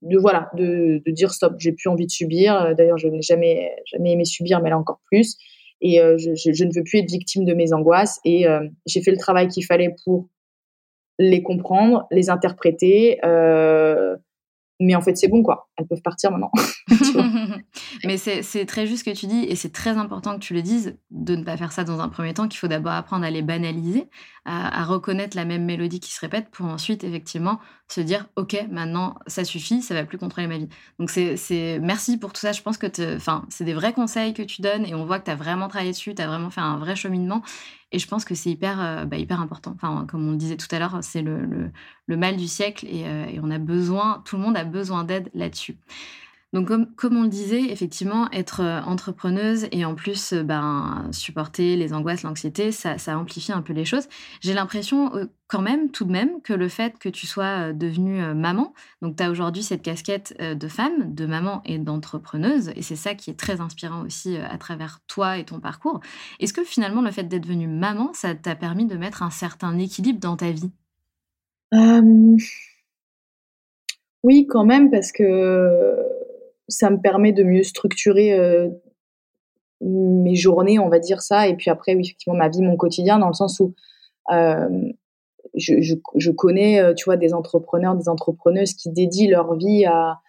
de 0.01 0.17
voilà, 0.17 0.49
de, 0.55 1.01
de 1.05 1.11
dire 1.11 1.31
stop. 1.31 1.55
J'ai 1.57 1.71
plus 1.71 1.89
envie 1.89 2.05
de 2.05 2.11
subir. 2.11 2.75
D'ailleurs, 2.75 2.97
je 2.97 3.07
n'ai 3.07 3.21
jamais 3.21 3.75
jamais 3.85 4.13
aimé 4.13 4.25
subir, 4.25 4.61
mais 4.61 4.69
là 4.69 4.77
encore 4.77 5.01
plus 5.05 5.37
et 5.81 6.01
euh, 6.01 6.17
je, 6.17 6.35
je, 6.35 6.51
je, 6.53 6.63
ne 6.63 6.71
veux 6.73 6.83
plus 6.83 6.99
être 6.99 7.09
victime 7.09 7.45
de 7.45 7.53
mes 7.53 7.73
angoisses 7.73 8.19
et 8.25 8.47
euh, 8.47 8.67
j'ai 8.85 9.01
fait 9.01 9.11
le 9.11 9.17
travail 9.17 9.47
qu'il 9.47 9.65
fallait 9.65 9.95
pour 10.03 10.27
les 11.17 11.41
comprendre, 11.43 12.05
les 12.11 12.29
interpréter, 12.29 13.19
euh, 13.25 14.15
mais 14.79 14.95
en 14.95 15.01
fait 15.01 15.17
c'est 15.17 15.27
bon 15.27 15.43
quoi 15.43 15.69
elles 15.77 15.87
peuvent 15.87 16.01
partir 16.01 16.31
maintenant 16.31 16.51
mais 18.05 18.17
c'est 18.17 18.65
très 18.65 18.87
juste 18.87 19.05
ce 19.05 19.09
que 19.09 19.15
tu 19.15 19.27
dis 19.27 19.43
et 19.45 19.55
c'est 19.55 19.71
très 19.71 19.91
important 19.91 20.35
que 20.35 20.39
tu 20.39 20.53
le 20.53 20.61
dises 20.61 20.97
de 21.11 21.35
ne 21.35 21.43
pas 21.43 21.57
faire 21.57 21.71
ça 21.71 21.83
dans 21.83 21.99
un 21.99 22.09
premier 22.09 22.33
temps 22.33 22.47
qu'il 22.47 22.59
faut 22.59 22.67
d'abord 22.67 22.93
apprendre 22.93 23.25
à 23.25 23.29
les 23.29 23.41
banaliser 23.41 24.09
à, 24.45 24.83
reconnaître 24.83 25.35
la 25.37 25.45
même 25.45 25.65
mélodie 25.65 25.99
qui 25.99 26.11
se 26.11 26.19
répète 26.19 26.49
pour 26.49 26.65
ensuite 26.65 27.03
effectivement 27.03 27.59
se 27.87 28.01
dire 28.01 28.27
ok 28.35 28.67
maintenant 28.71 29.15
ça 29.27 29.43
suffit 29.43 29.81
ça 29.81 29.93
va 29.93 30.05
plus 30.05 30.17
contrôler 30.17 30.47
ma 30.47 30.57
vie 30.57 30.69
donc 30.97 31.09
c'est 31.09 31.79
merci 31.81 32.17
pour 32.17 32.33
tout 32.33 32.41
ça 32.41 32.51
je 32.51 32.61
pense 32.61 32.77
que 32.77 32.87
c'est 33.49 33.63
des 33.63 33.73
vrais 33.73 33.93
conseils 33.93 34.33
que 34.33 34.43
tu 34.43 34.61
donnes 34.61 34.85
et 34.85 34.95
on 34.95 35.05
voit 35.05 35.19
que 35.19 35.25
tu 35.25 35.31
as 35.31 35.35
vraiment 35.35 35.67
travaillé 35.67 35.91
dessus 35.91 36.15
tu 36.15 36.21
as 36.21 36.27
vraiment 36.27 36.49
fait 36.49 36.61
un 36.61 36.77
vrai 36.77 36.95
cheminement 36.95 37.43
et 37.91 37.97
je 37.97 38.07
pense 38.07 38.23
que 38.23 38.35
c'est 38.35 38.51
hyper, 38.51 38.79
euh, 38.79 39.05
bah, 39.05 39.17
hyper 39.17 39.41
important. 39.41 39.71
Enfin, 39.75 40.05
comme 40.07 40.27
on 40.27 40.31
le 40.31 40.37
disait 40.37 40.57
tout 40.57 40.67
à 40.71 40.77
l'heure, 40.77 40.99
c'est 41.01 41.23
le, 41.23 41.71
le, 42.05 42.17
mal 42.17 42.37
du 42.37 42.47
siècle 42.47 42.85
et, 42.87 43.05
euh, 43.05 43.25
et, 43.25 43.39
on 43.41 43.49
a 43.49 43.57
besoin, 43.57 44.21
tout 44.25 44.37
le 44.37 44.43
monde 44.43 44.55
a 44.57 44.63
besoin 44.63 45.03
d'aide 45.03 45.29
là-dessus. 45.33 45.77
Donc, 46.51 46.67
comme, 46.67 46.87
comme, 46.95 47.15
on 47.15 47.23
le 47.23 47.29
disait, 47.29 47.61
effectivement, 47.71 48.27
être 48.31 48.61
euh, 48.61 48.81
entrepreneuse 48.81 49.67
et 49.71 49.85
en 49.85 49.93
plus 49.93 50.33
euh, 50.33 50.41
ben, 50.41 51.07
supporter 51.11 51.75
les 51.75 51.93
angoisses, 51.93 52.23
l'anxiété, 52.23 52.71
ça, 52.71 52.97
ça, 52.97 53.19
amplifie 53.19 53.51
un 53.51 53.61
peu 53.61 53.73
les 53.73 53.85
choses. 53.85 54.07
J'ai 54.41 54.55
l'impression 54.55 55.15
euh, 55.15 55.25
quand 55.47 55.61
même, 55.61 55.91
tout 55.91 56.05
de 56.05 56.11
même, 56.11 56.41
que 56.41 56.53
le 56.53 56.67
fait 56.67 56.97
que 56.97 57.07
tu 57.07 57.27
sois 57.27 57.71
devenue 57.73 58.33
maman, 58.33 58.73
donc 59.03 59.15
tu 59.15 59.23
as 59.23 59.29
aujourd'hui 59.29 59.61
cette 59.61 59.81
casquette 59.81 60.35
de 60.39 60.67
femme, 60.67 61.15
de 61.15 61.25
maman 61.25 61.61
et 61.65 61.79
d'entrepreneuse, 61.79 62.71
et 62.75 62.83
c'est 62.83 62.95
ça 62.95 63.15
qui 63.15 63.31
est 63.31 63.39
très 63.39 63.59
inspirant 63.59 64.03
aussi 64.03 64.37
à 64.37 64.59
travers 64.59 64.99
toi 65.07 65.39
et 65.39 65.45
ton 65.45 65.59
parcours. 65.59 66.01
Est-ce 66.39 66.53
que 66.53 66.63
finalement, 66.63 67.01
le 67.01 67.09
fait 67.09 67.23
d'être 67.23 67.41
devenue 67.43 67.67
maman, 67.67 68.11
ça 68.13 68.35
t'a 68.35 68.55
permis 68.55 68.85
de 68.85 68.95
mettre 68.95 69.23
un 69.23 69.31
certain 69.31 69.75
équilibre 69.79 70.19
dans 70.19 70.37
ta 70.37 70.51
vie? 70.51 70.69
Oui, 74.23 74.45
quand 74.47 74.65
même, 74.65 74.91
parce 74.91 75.11
que 75.11 75.95
ça 76.69 76.89
me 76.89 77.01
permet 77.01 77.33
de 77.33 77.43
mieux 77.43 77.63
structurer 77.63 78.33
euh, 78.33 78.69
mes 79.81 80.35
journées, 80.35 80.79
on 80.79 80.89
va 80.89 80.99
dire 80.99 81.21
ça, 81.21 81.47
et 81.47 81.55
puis 81.55 81.69
après, 81.69 81.95
oui, 81.95 82.01
effectivement, 82.05 82.37
ma 82.37 82.49
vie, 82.49 82.61
mon 82.61 82.77
quotidien, 82.77 83.19
dans 83.19 83.27
le 83.27 83.33
sens 83.33 83.59
où 83.59 83.73
je, 85.55 85.95
je, 86.15 86.31
connais, 86.31 86.81
euh, 86.81 86.93
tu 86.93 87.05
vois, 87.05 87.17
des 87.17 87.33
entrepreneurs, 87.33 87.95
des 87.95 88.09
entrepreneuses 88.09 88.73
qui 88.73 88.89
dédient 88.91 89.29
leur 89.29 89.55
vie 89.55 89.85
à, 89.85 90.19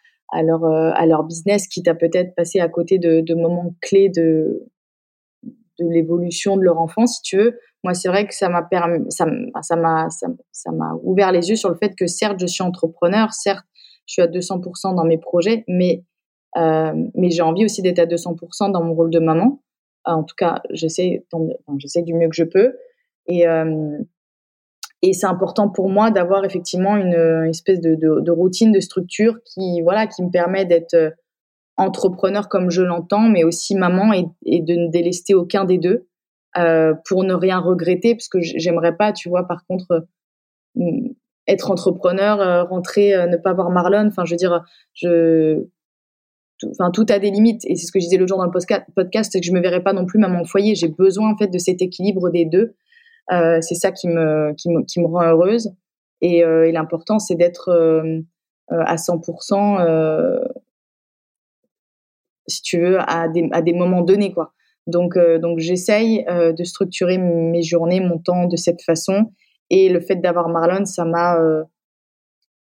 leur, 0.43 0.64
euh, 0.64 0.91
à 0.95 1.07
leur 1.07 1.24
business, 1.24 1.66
quitte 1.66 1.88
à 1.88 1.95
peut-être 1.95 2.34
passer 2.34 2.61
à 2.61 2.68
côté 2.68 2.99
de, 2.99 3.34
moments 3.34 3.74
clés 3.80 4.09
de, 4.09 4.66
de 5.43 5.88
l'évolution 5.88 6.57
de 6.57 6.62
leur 6.62 6.78
enfant, 6.78 7.07
si 7.07 7.22
tu 7.22 7.36
veux. 7.36 7.59
Moi, 7.82 7.95
c'est 7.95 8.09
vrai 8.09 8.26
que 8.26 8.34
ça 8.34 8.49
m'a 8.49 8.62
permis, 8.62 9.11
ça, 9.11 9.26
ça 9.62 9.76
m'a, 9.76 10.09
ça 10.11 10.72
m'a 10.72 10.95
ouvert 11.03 11.32
les 11.32 11.49
yeux 11.49 11.57
sur 11.57 11.70
le 11.70 11.76
fait 11.76 11.95
que 11.95 12.07
certes, 12.07 12.38
je 12.38 12.47
suis 12.47 12.62
entrepreneur, 12.62 13.32
certes, 13.32 13.64
je 14.07 14.14
suis 14.14 14.22
à 14.22 14.26
200% 14.26 14.95
dans 14.95 15.05
mes 15.05 15.18
projets, 15.18 15.64
mais 15.66 16.05
mais 16.57 17.30
j'ai 17.30 17.42
envie 17.42 17.64
aussi 17.64 17.82
d'être 17.82 17.98
à 17.98 18.07
200% 18.07 18.72
dans 18.72 18.82
mon 18.82 18.94
rôle 18.94 19.11
de 19.11 19.18
maman. 19.18 19.61
Euh, 20.09 20.12
en 20.12 20.24
tout 20.24 20.34
cas, 20.36 20.62
j'essaie, 20.70 21.24
j'essaie 21.78 22.03
du 22.03 22.14
mieux 22.14 22.28
que 22.28 22.36
je 22.36 22.44
peux. 22.44 22.76
Et, 23.26 23.46
euh, 23.46 23.98
et 25.03 25.12
c'est 25.12 25.26
important 25.26 25.68
pour 25.68 25.88
moi 25.88 26.11
d'avoir 26.11 26.44
effectivement 26.44 26.96
une, 26.96 27.14
une 27.14 27.51
espèce 27.51 27.80
de, 27.80 27.94
de, 27.94 28.20
de, 28.20 28.30
routine, 28.30 28.72
de 28.72 28.80
structure 28.80 29.38
qui, 29.44 29.80
voilà, 29.82 30.07
qui 30.07 30.22
me 30.22 30.30
permet 30.30 30.64
d'être 30.64 31.14
entrepreneur 31.76 32.48
comme 32.48 32.70
je 32.70 32.82
l'entends, 32.82 33.28
mais 33.28 33.44
aussi 33.44 33.74
maman 33.74 34.12
et, 34.12 34.26
et, 34.44 34.61
de 34.61 34.74
ne 34.74 34.90
délester 34.90 35.34
aucun 35.34 35.64
des 35.64 35.78
deux 35.78 36.07
euh, 36.59 36.94
pour 37.09 37.24
ne 37.24 37.32
rien 37.32 37.59
regretter, 37.59 38.14
parce 38.14 38.28
que 38.28 38.40
j'aimerais 38.40 38.96
pas, 38.96 39.12
tu 39.12 39.30
vois, 39.30 39.46
par 39.46 39.64
contre, 39.66 40.07
être 41.46 41.70
entrepreneur, 41.70 42.68
rentrer, 42.68 43.26
ne 43.26 43.36
pas 43.36 43.55
voir 43.55 43.70
Marlon. 43.70 44.09
Enfin, 44.09 44.24
je 44.26 44.32
veux 44.32 44.36
dire, 44.36 44.62
je 44.92 45.64
enfin 46.70 46.90
tout 46.90 47.06
a 47.08 47.18
des 47.18 47.30
limites. 47.30 47.62
Et 47.66 47.76
c'est 47.76 47.86
ce 47.86 47.92
que 47.92 48.00
je 48.00 48.04
disais 48.04 48.16
le 48.16 48.26
jour 48.26 48.38
dans 48.38 48.44
le 48.44 48.50
podcast 48.50 49.30
c'est 49.32 49.40
que 49.40 49.46
je 49.46 49.52
me 49.52 49.61
verrais 49.61 49.82
pas 49.82 49.92
non 49.92 50.06
plus 50.06 50.18
maman 50.18 50.42
au 50.42 50.44
foyer. 50.44 50.74
J'ai 50.74 50.88
besoin 50.88 51.32
en 51.32 51.36
fait 51.36 51.48
de 51.48 51.58
cet 51.58 51.82
équilibre 51.82 52.30
des 52.30 52.44
deux. 52.44 52.74
Euh, 53.32 53.61
c'est 53.61 53.74
ça 53.74 53.92
qui 53.92 54.08
me, 54.08 54.54
qui 54.54 54.70
me 54.70 54.82
qui 54.84 55.00
me 55.00 55.06
rend 55.06 55.22
heureuse. 55.22 55.72
Et, 56.20 56.44
euh, 56.44 56.70
l'important 56.70 57.18
c'est 57.18 57.34
d'être 57.34 57.70
euh, 57.70 58.20
euh 58.72 58.82
à 58.86 58.96
100% 58.96 59.80
euh, 59.80 60.40
si 62.46 62.62
tu 62.62 62.80
veux 62.80 62.98
à 63.00 63.28
des 63.28 63.48
à 63.52 63.62
des 63.62 63.72
moments 63.72 64.02
donnés 64.02 64.32
quoi. 64.32 64.52
Donc 64.86 65.16
donc 65.40 65.58
j'essaye 65.58 66.24
de 66.26 66.64
structurer 66.64 67.16
mes 67.18 67.62
journées 67.62 68.00
mon 68.00 68.18
temps 68.18 68.46
de 68.46 68.56
cette 68.56 68.82
façon. 68.82 69.32
Et 69.68 69.88
le 69.88 70.00
fait 70.00 70.16
d'avoir 70.16 70.48
Marlon 70.48 70.84
ça 70.84 71.04
m'a 71.04 71.38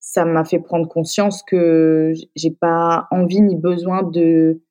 ça 0.06 0.26
m'a 0.26 0.44
fait 0.44 0.60
prendre 0.60 0.88
conscience 0.88 1.44
que 1.44 2.12
j'ai 2.36 2.52
pas 2.52 3.08
envie 3.10 3.40
ni 3.40 3.56
besoin 3.56 4.04
de 4.04 4.62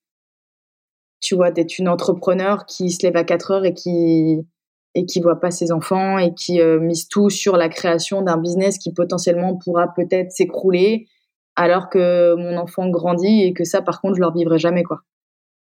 tu 1.20 1.34
vois 1.34 1.50
d'être 1.50 1.78
une 1.78 1.88
entrepreneur 1.88 2.66
qui 2.66 2.90
se 2.90 3.04
lève 3.04 3.16
à 3.16 3.24
4 3.24 3.50
heures 3.50 3.64
et 3.64 3.72
qui 3.72 4.46
et 4.94 5.06
qui 5.06 5.20
voit 5.20 5.40
pas 5.40 5.50
ses 5.50 5.72
enfants 5.72 6.18
et 6.18 6.34
qui 6.34 6.60
euh, 6.60 6.78
mise 6.78 7.08
tout 7.08 7.30
sur 7.30 7.56
la 7.56 7.70
création 7.70 8.20
d'un 8.20 8.36
business 8.36 8.76
qui 8.76 8.92
potentiellement 8.92 9.56
pourra 9.56 9.88
peut-être 9.94 10.32
s'écrouler 10.32 11.06
alors 11.56 11.88
que 11.88 12.34
mon 12.34 12.58
enfant 12.58 12.90
grandit 12.90 13.42
et 13.44 13.54
que 13.54 13.64
ça 13.64 13.80
par 13.80 14.02
contre 14.02 14.16
je 14.16 14.20
leur 14.20 14.34
vivrai 14.34 14.58
jamais 14.58 14.82
quoi. 14.82 15.00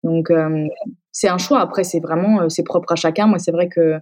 Donc 0.05 0.31
euh, 0.31 0.67
c'est 1.13 1.29
un 1.29 1.39
choix 1.39 1.61
après 1.61 1.83
c'est 1.83 2.01
vraiment 2.01 2.43
euh, 2.43 2.49
c'est 2.51 2.63
propre 2.63 2.93
à 2.93 2.97
chacun 2.97 3.27
moi 3.27 3.39
c'est 3.39 3.53
vrai 3.53 3.71
que 3.71 3.99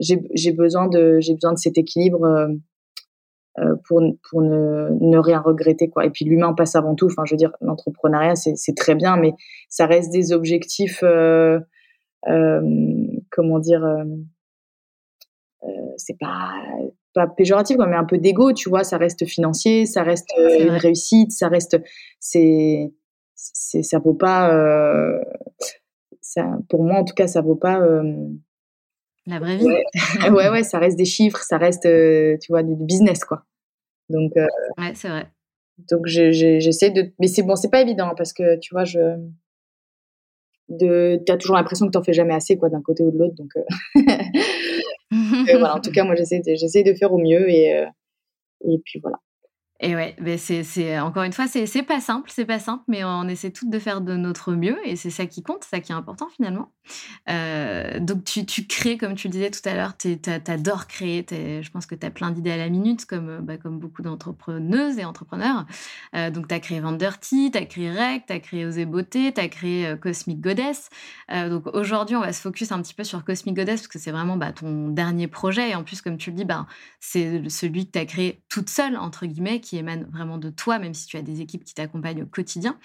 j'ai 0.00 0.52
besoin 0.52 0.88
de 0.88 1.18
j'ai 1.20 1.34
besoin 1.34 1.52
de 1.52 1.58
cet 1.58 1.78
équilibre 1.78 2.24
euh, 2.24 2.48
pour, 3.84 4.02
pour 4.28 4.42
ne, 4.42 4.90
ne, 5.00 5.18
rien 5.18 5.40
regretter 5.40 5.88
quoi. 5.88 6.04
Et 6.04 6.10
puis 6.10 6.24
l'humain 6.24 6.52
passe 6.52 6.76
avant 6.76 6.94
tout. 6.94 7.06
Enfin 7.06 7.24
je 7.24 7.34
veux 7.34 7.38
dire 7.38 7.52
l'entrepreneuriat 7.60 8.36
c'est 8.36 8.76
très 8.76 8.94
bien 8.94 9.16
mais 9.16 9.32
ça 9.68 9.86
reste 9.86 10.12
des 10.12 10.32
objectifs 10.32 11.02
euh, 11.02 11.60
comment 13.30 13.58
dire, 13.58 13.86
c'est 15.96 16.18
pas 16.18 16.52
pas 17.14 17.26
péjoratif 17.26 17.78
mais 17.78 17.96
un 17.96 18.04
peu 18.04 18.18
d'ego, 18.18 18.52
tu 18.52 18.68
vois, 18.68 18.84
ça 18.84 18.98
reste 18.98 19.24
financier, 19.24 19.86
ça 19.86 20.02
reste 20.02 20.28
une 20.36 20.70
réussite, 20.70 21.32
ça 21.32 21.48
reste 21.48 21.80
c'est 22.20 22.92
c'est 23.34 23.82
ça 23.82 23.98
vaut 23.98 24.14
pas 24.14 24.50
ça 26.20 26.58
pour 26.68 26.84
moi 26.84 26.98
en 26.98 27.04
tout 27.04 27.14
cas 27.14 27.26
ça 27.26 27.40
vaut 27.40 27.56
pas 27.56 27.80
la 29.26 29.38
vraie 29.38 29.56
vie. 29.56 29.66
Ouais. 30.32 30.48
ouais, 30.48 30.62
ça 30.62 30.78
reste 30.78 30.96
des 30.96 31.04
chiffres, 31.04 31.42
ça 31.42 31.58
reste, 31.58 31.82
tu 31.82 32.46
vois, 32.48 32.62
du, 32.62 32.74
business, 32.76 33.24
quoi. 33.24 33.44
Donc, 34.08 34.32
ouais, 34.36 34.92
c'est 34.94 35.08
vrai. 35.08 35.26
Donc, 35.90 36.06
j'essaie 36.06 36.90
de. 36.90 37.12
Mais 37.18 37.26
c'est 37.26 37.42
bon, 37.42 37.56
c'est 37.56 37.70
pas 37.70 37.80
évident 37.80 38.14
parce 38.16 38.32
que, 38.32 38.58
tu 38.58 38.74
vois, 38.74 38.84
je. 38.84 39.00
De... 40.68 41.22
Tu 41.24 41.32
as 41.32 41.36
toujours 41.36 41.56
l'impression 41.56 41.86
que 41.86 41.92
tu 41.92 41.98
n'en 41.98 42.04
fais 42.04 42.12
jamais 42.12 42.34
assez, 42.34 42.56
quoi, 42.56 42.68
d'un 42.68 42.82
côté 42.82 43.04
ou 43.04 43.10
de 43.10 43.18
l'autre. 43.18 43.34
Donc, 43.34 43.52
voilà, 45.50 45.76
en 45.76 45.80
tout 45.80 45.90
cas, 45.90 46.04
moi, 46.04 46.14
j'essaie 46.16 46.40
de, 46.40 46.90
de 46.90 46.96
faire 46.96 47.12
au 47.12 47.18
mieux 47.18 47.48
et, 47.50 47.84
et 48.64 48.78
puis 48.84 49.00
voilà. 49.00 49.18
Et 49.80 49.94
ouais, 49.94 50.16
c'est 50.38 50.98
encore 50.98 51.24
une 51.24 51.32
fois, 51.32 51.46
c'est 51.46 51.82
pas 51.82 52.00
simple, 52.00 52.30
c'est 52.32 52.46
pas 52.46 52.58
simple, 52.58 52.84
mais 52.88 53.04
on 53.04 53.28
essaie 53.28 53.50
toutes 53.50 53.68
de 53.68 53.78
faire 53.78 54.00
de 54.00 54.16
notre 54.16 54.52
mieux 54.52 54.78
et 54.88 54.96
c'est 54.96 55.10
ça 55.10 55.26
qui 55.26 55.42
compte, 55.42 55.64
c'est 55.64 55.76
ça 55.76 55.80
qui 55.80 55.92
est 55.92 55.94
important 55.94 56.28
finalement. 56.34 56.72
Euh, 57.28 57.98
donc 58.00 58.24
tu, 58.24 58.66
crées, 58.66 58.98
comme 58.98 59.14
tu 59.14 59.28
le 59.28 59.32
disais 59.32 59.50
tout 59.50 59.66
à 59.68 59.74
l'heure, 59.74 59.96
tu 59.96 60.18
adores 60.46 60.86
créer, 60.86 61.24
je 61.30 61.70
pense 61.70 61.86
que 61.86 61.94
tu 61.94 62.06
as 62.06 62.10
plein 62.10 62.30
d'idées 62.30 62.52
à 62.52 62.56
la 62.56 62.68
minute, 62.68 63.06
comme, 63.06 63.40
bah, 63.40 63.56
comme 63.56 63.78
beaucoup 63.78 64.02
d'entrepreneuses 64.02 64.98
et 64.98 65.04
entrepreneurs. 65.04 65.66
Euh, 66.14 66.30
donc 66.30 66.48
tu 66.48 66.54
as 66.54 66.60
créé 66.60 66.80
Vanderty, 66.80 67.50
tu 67.52 67.58
as 67.58 67.64
créé 67.64 67.90
Rec, 67.90 68.24
tu 68.26 68.32
as 68.32 68.40
créé 68.40 68.66
Osé 68.66 68.84
Beauté, 68.84 69.32
tu 69.32 69.40
as 69.40 69.48
créé 69.48 69.86
euh, 69.86 69.96
Cosmic 69.96 70.40
Goddess. 70.40 70.88
donc 71.30 71.66
aujourd'hui, 71.74 72.16
on 72.16 72.20
va 72.20 72.32
se 72.32 72.40
focus 72.40 72.72
un 72.72 72.80
petit 72.82 72.94
peu 72.94 73.04
sur 73.04 73.24
Cosmic 73.24 73.54
Goddess 73.56 73.82
parce 73.82 73.88
que 73.88 73.98
c'est 73.98 74.12
vraiment 74.12 74.36
bah, 74.36 74.52
ton 74.52 74.88
dernier 74.88 75.26
projet 75.28 75.70
et 75.70 75.74
en 75.74 75.84
plus, 75.84 76.02
comme 76.02 76.16
tu 76.16 76.30
le 76.30 76.36
dis, 76.36 76.44
bah, 76.44 76.66
c'est 77.00 77.48
celui 77.48 77.86
que 77.86 77.92
tu 77.92 77.98
as 77.98 78.06
créé 78.06 78.42
toute 78.48 78.70
seule, 78.70 78.96
entre 78.96 79.26
guillemets 79.26 79.60
qui 79.60 79.76
émane 79.76 80.04
vraiment 80.10 80.38
de 80.38 80.50
toi, 80.50 80.78
même 80.78 80.94
si 80.94 81.06
tu 81.06 81.16
as 81.16 81.22
des 81.22 81.40
équipes 81.40 81.64
qui 81.64 81.74
t'accompagnent 81.74 82.22
au 82.22 82.26
quotidien. 82.26 82.78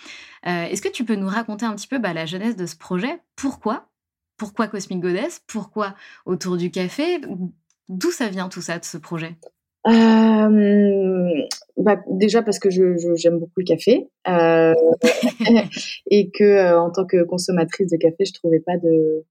Euh, 0.47 0.66
est-ce 0.66 0.82
que 0.82 0.89
tu 0.89 1.06
peux 1.06 1.16
nous 1.16 1.28
raconter 1.28 1.66
un 1.66 1.76
petit 1.76 1.88
peu 1.88 1.99
la 2.02 2.26
genèse 2.26 2.56
de 2.56 2.66
ce 2.66 2.76
projet? 2.76 3.22
Pourquoi? 3.36 3.90
Pourquoi 4.41 4.67
Cosmic 4.67 4.99
Goddess 5.01 5.43
Pourquoi 5.45 5.93
autour 6.25 6.57
du 6.57 6.71
café 6.71 7.21
D'où 7.89 8.09
ça 8.09 8.27
vient 8.27 8.49
tout 8.49 8.63
ça, 8.63 8.79
de 8.79 8.83
ce 8.83 8.97
projet? 8.97 9.35
Euh, 9.85 11.29
bah, 11.77 11.97
déjà 12.09 12.41
parce 12.41 12.57
que 12.57 12.71
j'aime 12.71 13.37
beaucoup 13.37 13.59
le 13.59 13.63
café 13.63 14.09
euh, 14.27 14.73
et 16.09 16.31
que 16.31 16.75
en 16.75 16.89
tant 16.89 17.05
que 17.05 17.21
consommatrice 17.21 17.91
de 17.91 17.97
café, 17.97 18.25
je 18.25 18.33
trouvais 18.33 18.59
pas 18.59 18.77
de. 18.77 19.23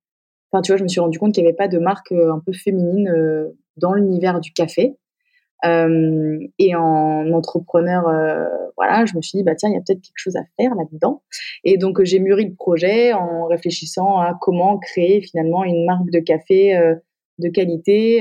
Enfin, 0.52 0.62
tu 0.62 0.70
vois, 0.70 0.76
je 0.76 0.84
me 0.84 0.88
suis 0.88 1.00
rendu 1.00 1.18
compte 1.18 1.34
qu'il 1.34 1.42
n'y 1.42 1.48
avait 1.48 1.56
pas 1.56 1.66
de 1.66 1.80
marque 1.80 2.12
un 2.12 2.40
peu 2.46 2.52
féminine 2.52 3.12
dans 3.78 3.94
l'univers 3.94 4.38
du 4.38 4.52
café. 4.52 4.94
Euh, 5.64 6.38
et 6.58 6.74
en 6.74 7.32
entrepreneur, 7.32 8.08
euh, 8.08 8.46
voilà, 8.76 9.04
je 9.04 9.14
me 9.16 9.22
suis 9.22 9.38
dit 9.38 9.44
bah 9.44 9.54
tiens, 9.54 9.68
il 9.68 9.74
y 9.74 9.76
a 9.76 9.80
peut-être 9.80 10.00
quelque 10.00 10.16
chose 10.16 10.36
à 10.36 10.42
faire 10.58 10.74
là-dedans. 10.74 11.22
Et 11.64 11.76
donc 11.76 12.02
j'ai 12.02 12.18
mûri 12.18 12.46
le 12.46 12.54
projet 12.54 13.12
en 13.12 13.46
réfléchissant 13.46 14.18
à 14.18 14.36
comment 14.40 14.78
créer 14.78 15.20
finalement 15.20 15.64
une 15.64 15.84
marque 15.84 16.11
de 16.11 16.20
café 16.20 16.76
euh, 16.76 16.94
de 17.38 17.48
qualité, 17.48 18.18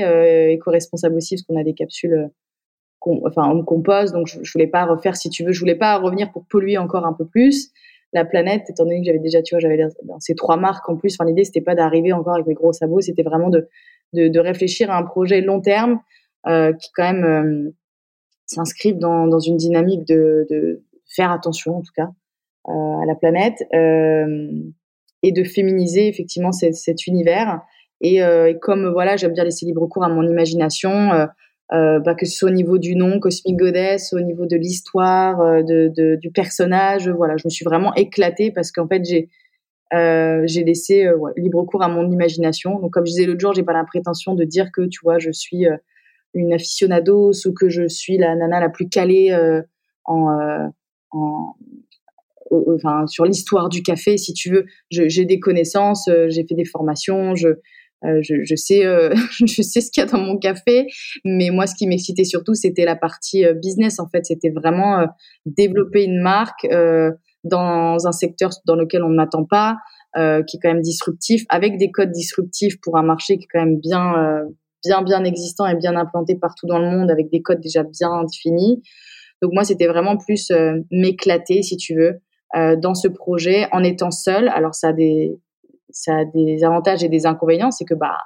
éco-responsable 0.52 1.16
aussi, 1.16 1.34
parce 1.34 1.42
qu'on 1.42 1.60
a 1.60 1.64
des 1.64 1.74
capsules 1.74 2.30
enfin 3.02 3.50
on 3.50 3.62
compose. 3.62 4.12
Donc 4.12 4.26
je, 4.28 4.38
je, 4.42 4.52
voulais 4.52 4.66
pas 4.66 4.86
refaire 4.86 5.14
si 5.14 5.28
tu 5.28 5.44
veux. 5.44 5.52
Je 5.52 5.60
voulais 5.60 5.74
pas 5.74 5.98
revenir 5.98 6.32
pour 6.32 6.46
polluer 6.46 6.78
encore 6.78 7.04
un 7.06 7.12
peu 7.12 7.26
plus. 7.26 7.70
La 8.14 8.24
planète 8.24 8.62
étant 8.70 8.84
donné 8.84 9.00
que 9.00 9.06
j'avais 9.06 9.18
déjà 9.18 9.42
tu 9.42 9.54
vois 9.54 9.60
j'avais 9.60 9.78
ces 10.18 10.34
trois 10.34 10.56
marques 10.56 10.88
en 10.88 10.96
plus 10.96 11.14
enfin 11.14 11.28
l'idée 11.28 11.44
c'était 11.44 11.60
pas 11.60 11.74
d'arriver 11.74 12.12
encore 12.12 12.34
avec 12.34 12.46
mes 12.46 12.54
gros 12.54 12.72
sabots. 12.72 13.02
C'était 13.02 13.22
vraiment 13.22 13.50
de, 13.50 13.68
de, 14.14 14.28
de 14.28 14.40
réfléchir 14.40 14.90
à 14.90 14.96
un 14.96 15.02
projet 15.02 15.42
long 15.42 15.60
terme 15.60 15.92
euh, 15.92 15.96
qui 16.46 16.90
quand 16.94 17.12
même 17.12 17.24
euh, 17.24 17.70
s'inscrivent 18.46 18.98
dans, 18.98 19.26
dans, 19.26 19.38
une 19.38 19.56
dynamique 19.56 20.06
de, 20.06 20.46
de, 20.50 20.82
faire 21.06 21.32
attention 21.32 21.78
en 21.78 21.82
tout 21.82 21.92
cas 21.94 22.08
euh, 22.68 23.02
à 23.02 23.06
la 23.06 23.14
planète 23.14 23.62
et 25.22 25.32
de 25.32 25.44
féminiser 25.44 26.08
effectivement 26.08 26.52
cet, 26.52 27.06
univers. 27.06 27.60
Et, 28.00 28.20
comme 28.62 28.90
voilà, 28.90 29.16
j'aime 29.16 29.32
bien 29.32 29.44
laisser 29.44 29.66
libre 29.66 29.86
cours 29.86 30.04
à 30.04 30.08
mon 30.08 30.26
imagination, 30.26 31.28
euh, 31.72 32.00
bah, 32.00 32.14
que 32.14 32.26
ce 32.26 32.36
soit 32.36 32.50
au 32.50 32.52
niveau 32.52 32.78
du 32.78 32.96
nom, 32.96 33.20
Cosmic 33.20 33.56
Goddess, 33.56 34.12
au 34.12 34.20
niveau 34.20 34.46
de 34.46 34.56
l'histoire, 34.56 35.40
euh, 35.40 35.62
de, 35.62 36.16
du 36.16 36.30
personnage. 36.32 37.08
Voilà, 37.08 37.36
je 37.36 37.42
me 37.44 37.50
suis 37.50 37.64
vraiment 37.64 37.94
éclatée 37.94 38.50
parce 38.50 38.72
qu'en 38.72 38.88
fait, 38.88 39.04
j'ai 39.04 39.28
euh, 39.92 40.42
j'ai 40.46 40.62
laissé 40.62 41.08
libre 41.36 41.64
cours 41.64 41.82
à 41.82 41.88
mon 41.88 42.08
imagination. 42.10 42.78
Donc, 42.78 42.92
comme 42.92 43.06
je 43.06 43.10
disais 43.10 43.26
l'autre 43.26 43.40
jour, 43.40 43.54
j'ai 43.54 43.64
pas 43.64 43.72
la 43.72 43.84
prétention 43.84 44.34
de 44.34 44.44
dire 44.44 44.70
que, 44.72 44.82
tu 44.82 45.00
vois, 45.02 45.18
je 45.18 45.32
suis 45.32 45.66
une 46.34 46.52
aficionado 46.52 47.30
ou 47.30 47.52
que 47.52 47.68
je 47.68 47.88
suis 47.88 48.18
la 48.18 48.34
nana 48.36 48.60
la 48.60 48.68
plus 48.68 48.88
calée 48.88 49.32
euh, 49.32 49.62
en, 50.04 50.30
euh, 50.30 50.66
en 51.10 51.54
enfin, 52.50 53.06
sur 53.06 53.24
l'histoire 53.24 53.68
du 53.68 53.82
café, 53.82 54.16
si 54.16 54.32
tu 54.32 54.50
veux. 54.50 54.66
J'ai 54.90 55.24
des 55.24 55.40
connaissances, 55.40 56.08
euh, 56.08 56.26
j'ai 56.28 56.44
fait 56.48 56.54
des 56.54 56.64
formations, 56.64 57.34
je, 57.36 57.48
je, 58.02 58.42
je, 58.44 58.54
sais, 58.56 58.82
je 59.46 59.62
sais 59.62 59.80
ce 59.80 59.90
qu'il 59.90 60.02
y 60.02 60.06
a 60.06 60.10
dans 60.10 60.20
mon 60.20 60.38
café, 60.38 60.86
mais 61.24 61.50
moi, 61.50 61.66
ce 61.66 61.74
qui 61.74 61.86
m'excitait 61.86 62.24
surtout, 62.24 62.54
c'était 62.54 62.84
la 62.84 62.96
partie 62.96 63.44
business. 63.62 64.00
En 64.00 64.08
fait, 64.08 64.26
c'était 64.26 64.50
vraiment 64.50 65.06
développer 65.46 66.04
une 66.04 66.20
marque 66.20 66.66
dans 67.44 68.06
un 68.06 68.12
secteur 68.12 68.50
dans 68.66 68.74
lequel 68.74 69.02
on 69.02 69.10
ne 69.10 69.16
m'attend 69.16 69.44
pas, 69.44 69.76
qui 70.16 70.56
est 70.56 70.60
quand 70.60 70.72
même 70.72 70.82
disruptif, 70.82 71.44
avec 71.50 71.76
des 71.76 71.90
codes 71.90 72.10
disruptifs 72.10 72.80
pour 72.80 72.96
un 72.96 73.02
marché 73.02 73.36
qui 73.36 73.44
est 73.44 73.48
quand 73.52 73.64
même 73.64 73.78
bien 73.78 74.44
bien 74.84 75.02
bien 75.02 75.24
existant 75.24 75.66
et 75.66 75.76
bien 75.76 75.96
implanté 75.96 76.36
partout 76.36 76.66
dans 76.66 76.78
le 76.78 76.86
monde 76.86 77.10
avec 77.10 77.30
des 77.30 77.42
codes 77.42 77.60
déjà 77.60 77.82
bien 77.82 78.24
définis. 78.24 78.82
Donc 79.42 79.52
moi, 79.52 79.64
c'était 79.64 79.86
vraiment 79.86 80.16
plus 80.16 80.50
euh, 80.50 80.74
m'éclater, 80.90 81.62
si 81.62 81.76
tu 81.76 81.94
veux, 81.94 82.20
euh, 82.56 82.76
dans 82.76 82.94
ce 82.94 83.08
projet 83.08 83.68
en 83.72 83.82
étant 83.82 84.10
seule. 84.10 84.48
Alors 84.48 84.74
ça 84.74 84.88
a 84.88 84.92
des 84.92 85.38
ça 85.92 86.18
a 86.18 86.24
des 86.24 86.62
avantages 86.62 87.02
et 87.02 87.08
des 87.08 87.26
inconvénients, 87.26 87.70
c'est 87.70 87.84
que 87.84 87.94
bah 87.94 88.18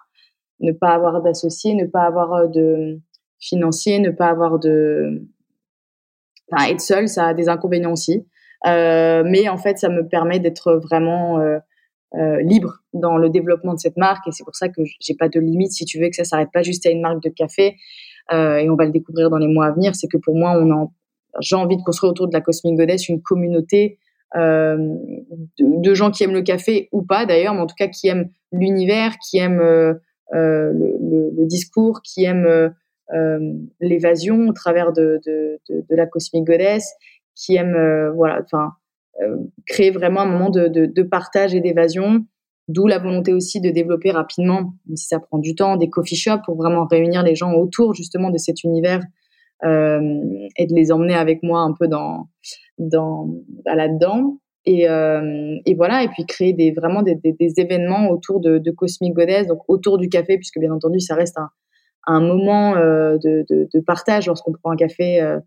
ne 0.61 0.73
pas 0.73 0.91
avoir 0.91 1.23
d'associés, 1.23 1.75
ne 1.75 1.87
pas 1.87 2.03
avoir 2.03 2.33
euh, 2.35 2.47
de 2.49 3.01
financier, 3.39 3.99
ne 3.99 4.11
pas 4.11 4.29
avoir 4.29 4.59
de 4.59 5.23
enfin, 6.51 6.71
être 6.71 6.81
seule, 6.81 7.09
ça 7.09 7.29
a 7.29 7.35
des 7.35 7.49
inconvénients 7.49 7.93
aussi. 7.93 8.27
Euh, 8.67 9.23
mais 9.27 9.49
en 9.49 9.59
fait, 9.59 9.79
ça 9.79 9.89
me 9.89 10.09
permet 10.09 10.41
d'être 10.41 10.75
vraiment 10.75 11.39
euh, 12.17 12.41
libre 12.43 12.79
dans 12.93 13.17
le 13.17 13.29
développement 13.29 13.75
de 13.75 13.81
cette 13.81 13.97
marque. 13.97 14.29
Et 14.29 14.31
c'est 14.33 14.45
pour 14.45 14.55
ça 14.55 14.69
que 14.69 14.83
j'ai 15.01 15.15
pas 15.15 15.29
de 15.29 15.41
limite. 15.41 15.73
Si 15.73 15.85
tu 15.85 15.99
veux 15.99 16.09
que 16.09 16.15
ça 16.15 16.23
s'arrête 16.23 16.51
pas 16.53 16.63
juste 16.63 16.87
à 16.87 16.91
une 16.91 17.01
marque 17.01 17.21
de 17.21 17.29
café 17.29 17.77
euh, 18.33 18.57
et 18.57 18.71
on 18.71 18.77
va 18.77 18.85
le 18.85 18.93
découvrir 18.93 19.31
dans 19.31 19.39
les 19.39 19.49
mois 19.49 19.67
à 19.67 19.73
venir 19.73 19.95
c'est 19.95 20.09
que 20.09 20.17
pour 20.17 20.35
moi 20.35 20.53
on 20.59 20.91
j'ai 21.41 21.57
envie 21.57 21.77
de 21.77 21.83
construire 21.83 22.13
autour 22.13 22.29
de 22.29 22.33
la 22.33 22.41
Cosmic 22.41 22.77
Goddess 22.77 23.09
une 23.09 23.21
communauté 23.21 23.99
euh, 24.37 24.79
de, 25.59 25.95
gens 25.95 26.11
qui 26.11 26.25
aiment 26.25 26.33
le 26.33 26.43
café 26.43 26.89
ou 26.93 27.03
pas 27.03 27.27
d'ailleurs 27.27 27.53
mais 27.53 27.61
en 27.61 27.67
tout 27.67 27.75
cas 27.77 27.89
qui 27.89 28.09
aiment 28.09 28.31
l'univers 28.51 29.17
qui 29.19 29.39
aiment 29.39 29.61
le, 30.33 31.47
discours 31.47 32.01
qui 32.03 32.25
aiment 32.25 32.73
l'évasion 33.81 34.49
au 34.49 34.53
travers 34.55 34.93
de, 34.93 35.21
de, 35.27 35.85
la 35.91 36.07
Cosmic 36.07 36.47
Goddess 36.47 36.95
qui 37.35 37.57
aiment 37.57 38.13
voilà 38.15 38.41
enfin 38.43 38.73
créer 39.67 39.91
vraiment 39.91 40.21
un 40.21 40.27
moment 40.27 40.51
de, 40.51 40.69
de, 40.69 40.87
de 40.87 41.03
partage 41.03 41.55
et 41.55 41.61
d'évasion. 41.61 42.25
D'où 42.69 42.87
la 42.87 42.99
volonté 42.99 43.35
aussi 43.35 43.61
de 43.61 43.71
développer 43.71 44.11
rapidement, 44.11 44.75
même 44.87 44.97
si 44.97 45.07
ça 45.07 45.21
prend 45.21 45.39
du 45.39 45.55
temps, 45.55 45.77
des 45.77 45.91
coffee 45.91 46.17
shops 46.17 46.43
pour 46.47 46.57
vraiment 46.57 46.87
réunir 46.87 47.23
les 47.23 47.35
gens 47.35 47.53
autour 47.53 47.93
justement 47.93 48.31
de 48.31 48.39
cet 48.39 48.65
univers 48.65 49.03
euh, 49.65 50.01
et 50.57 50.67
de 50.67 50.75
les 50.75 50.91
emmener 50.91 51.15
avec 51.15 51.43
moi 51.43 51.61
un 51.61 51.75
peu 51.79 51.89
dans, 51.89 52.29
dans 52.79 53.29
bah, 53.65 53.75
là-dedans. 53.75 54.39
Et, 54.67 54.89
euh, 54.89 55.57
et, 55.67 55.75
voilà, 55.75 56.05
et 56.05 56.09
puis 56.09 56.25
créer 56.25 56.55
des, 56.55 56.73
vraiment 56.73 57.03
des, 57.03 57.17
des, 57.17 57.33
des 57.33 57.53
événements 57.59 58.09
autour 58.09 58.41
de, 58.41 58.57
de, 58.57 58.71
Cosmic 58.71 59.13
Goddess, 59.13 59.47
donc 59.47 59.61
autour 59.69 59.99
du 59.99 60.09
café, 60.09 60.37
puisque 60.39 60.59
bien 60.59 60.73
entendu, 60.73 61.01
ça 61.01 61.15
reste 61.15 61.37
un, 61.37 61.51
un 62.07 62.21
moment 62.21 62.75
euh, 62.77 63.19
de, 63.19 63.45
de, 63.51 63.69
de, 63.73 63.81
partage 63.81 64.27
lorsqu'on 64.27 64.53
prend 64.53 64.71
un 64.71 64.77
café 64.77 65.21
euh, 65.21 65.39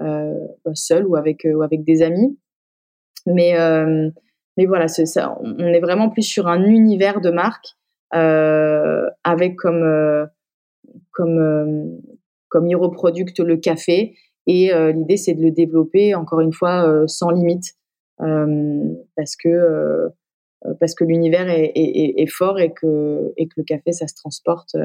euh 0.00 0.34
seul 0.72 1.06
ou 1.06 1.16
avec, 1.16 1.46
ou 1.46 1.62
avec 1.62 1.84
des 1.84 2.00
amis. 2.00 2.38
Mais, 3.26 3.58
euh, 3.58 4.10
mais 4.56 4.66
voilà, 4.66 4.88
ça, 4.88 5.38
on 5.40 5.58
est 5.58 5.80
vraiment 5.80 6.10
plus 6.10 6.22
sur 6.22 6.48
un 6.48 6.64
univers 6.64 7.20
de 7.20 7.30
marque 7.30 7.76
euh, 8.14 9.08
avec 9.24 9.56
comme, 9.56 9.82
euh, 9.82 10.26
comme, 11.12 12.00
comme 12.48 12.66
Hero 12.70 12.90
Product 12.90 13.38
le 13.40 13.56
café. 13.56 14.14
Et 14.46 14.72
l'idée, 14.92 15.16
c'est 15.16 15.34
de 15.34 15.42
le 15.42 15.52
développer, 15.52 16.16
encore 16.16 16.40
une 16.40 16.52
fois, 16.52 17.04
sans 17.06 17.30
limite. 17.30 17.74
parce 18.18 19.36
que 19.36 20.08
parce 20.80 20.94
que 20.94 21.04
l'univers 21.04 21.48
est, 21.48 21.72
est, 21.74 22.20
est, 22.20 22.26
fort 22.26 22.58
et 22.60 22.72
que, 22.72 23.32
et 23.36 23.46
que 23.46 23.54
le 23.56 23.64
café, 23.64 23.92
ça 23.92 24.06
se 24.06 24.14
transporte 24.14 24.76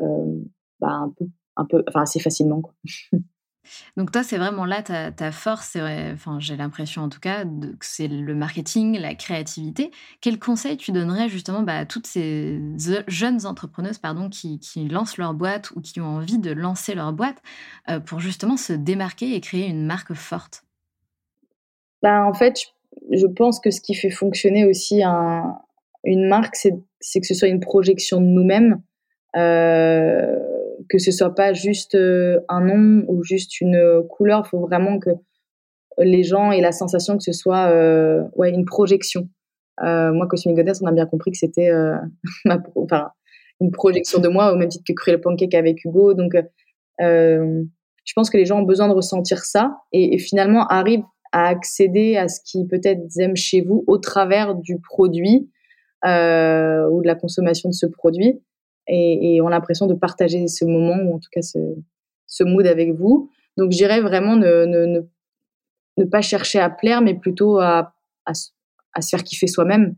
euh, 0.00 0.40
bah, 0.80 0.90
un 0.90 1.12
peu, 1.16 1.26
un 1.56 1.64
peu, 1.64 1.84
enfin 1.88 2.02
assez 2.02 2.20
facilement. 2.20 2.60
Quoi. 2.60 2.74
Donc 3.96 4.12
toi, 4.12 4.22
c'est 4.22 4.38
vraiment 4.38 4.64
là 4.64 4.82
ta, 4.82 5.32
force, 5.32 5.76
enfin, 5.76 6.38
j'ai 6.40 6.56
l'impression 6.56 7.02
en 7.02 7.08
tout 7.08 7.20
cas 7.20 7.44
que 7.44 7.86
c'est 7.86 8.08
le 8.08 8.34
marketing, 8.34 8.98
la 8.98 9.14
créativité. 9.14 9.90
Quel 10.20 10.38
conseil 10.38 10.76
tu 10.76 10.92
donnerais 10.92 11.28
justement 11.28 11.62
bah, 11.62 11.78
à 11.78 11.86
toutes 11.86 12.06
ces 12.06 12.60
jeunes 13.06 13.46
entrepreneuses 13.46 13.98
pardon, 13.98 14.28
qui, 14.28 14.60
lancent 14.90 15.18
leur 15.18 15.34
boîte 15.34 15.70
ou 15.72 15.80
qui 15.80 16.00
ont 16.00 16.06
envie 16.06 16.38
de 16.38 16.52
lancer 16.52 16.94
leur 16.94 17.12
boîte 17.12 17.42
euh, 17.88 18.00
pour 18.00 18.20
justement 18.20 18.56
se 18.56 18.72
démarquer 18.72 19.34
et 19.34 19.40
créer 19.40 19.66
une 19.66 19.84
marque 19.84 20.14
forte? 20.14 20.64
Bah, 22.02 22.24
En 22.24 22.34
fait, 22.34 22.54
je, 23.10 23.26
pense 23.26 23.60
que 23.60 23.70
ce 23.70 23.80
qui 23.80 23.94
fait 23.94 24.10
fonctionner 24.10 24.64
aussi 24.64 25.02
un, 25.02 25.58
une 26.04 26.28
marque, 26.28 26.56
c'est 26.56 27.20
que 27.20 27.26
ce 27.26 27.34
soit 27.34 27.48
une 27.48 27.60
projection 27.60 28.20
de 28.20 28.26
nous-mêmes. 28.26 28.80
Euh, 29.36 30.38
que 30.88 30.98
ce 30.98 31.10
soit 31.10 31.34
pas 31.34 31.52
juste 31.52 31.94
euh, 31.94 32.40
un 32.48 32.60
nom 32.60 33.04
ou 33.08 33.22
juste 33.22 33.60
une 33.60 33.76
euh, 33.76 34.02
couleur. 34.02 34.46
Faut 34.46 34.60
vraiment 34.60 34.98
que 34.98 35.10
les 35.98 36.22
gens 36.22 36.52
aient 36.52 36.60
la 36.60 36.72
sensation 36.72 37.16
que 37.16 37.22
ce 37.22 37.32
soit 37.32 37.70
euh, 37.70 38.22
ouais, 38.36 38.50
une 38.50 38.64
projection. 38.64 39.28
Euh, 39.82 40.12
moi, 40.12 40.26
Cosmic 40.26 40.56
Goddess, 40.56 40.80
on 40.82 40.86
a 40.86 40.92
bien 40.92 41.06
compris 41.06 41.30
que 41.30 41.38
c'était 41.38 41.70
euh, 41.70 41.96
enfin, 42.76 43.10
une 43.60 43.70
projection 43.70 44.20
de 44.20 44.28
moi, 44.28 44.52
au 44.52 44.56
même 44.56 44.68
titre 44.68 44.84
que 44.86 44.92
Cruel 44.92 45.20
Pancake 45.20 45.54
avec 45.54 45.84
Hugo. 45.84 46.14
Donc, 46.14 46.32
je 47.00 48.12
pense 48.14 48.30
que 48.30 48.38
les 48.38 48.46
gens 48.46 48.60
ont 48.60 48.64
besoin 48.64 48.88
de 48.88 48.94
ressentir 48.94 49.44
ça 49.44 49.76
et, 49.92 50.18
finalement 50.18 50.66
arrivent 50.66 51.04
à 51.32 51.48
accéder 51.48 52.16
à 52.16 52.28
ce 52.28 52.40
qu'ils 52.44 52.66
peut-être 52.66 53.02
aiment 53.18 53.36
chez 53.36 53.60
vous 53.60 53.84
au 53.86 53.98
travers 53.98 54.54
du 54.54 54.80
produit 54.80 55.50
euh, 56.06 56.88
ou 56.88 57.02
de 57.02 57.06
la 57.06 57.14
consommation 57.14 57.68
de 57.68 57.74
ce 57.74 57.86
produit 57.86 58.40
et, 58.88 59.36
et 59.36 59.40
ont 59.40 59.48
l'impression 59.48 59.86
de 59.86 59.94
partager 59.94 60.48
ce 60.48 60.64
moment 60.64 60.96
ou 60.96 61.14
en 61.14 61.18
tout 61.18 61.28
cas 61.30 61.42
ce, 61.42 62.44
mood 62.44 62.66
avec 62.66 62.92
vous. 62.92 63.30
Donc, 63.56 63.72
je 63.72 63.76
dirais 63.76 64.00
vraiment 64.00 64.36
ne, 64.36 65.00
pas 66.10 66.22
chercher 66.22 66.58
à 66.60 66.70
plaire, 66.70 67.02
mais 67.02 67.14
plutôt 67.14 67.58
à, 67.58 67.94
se 68.34 68.50
faire 69.10 69.22
kiffer 69.22 69.46
soi-même. 69.46 69.96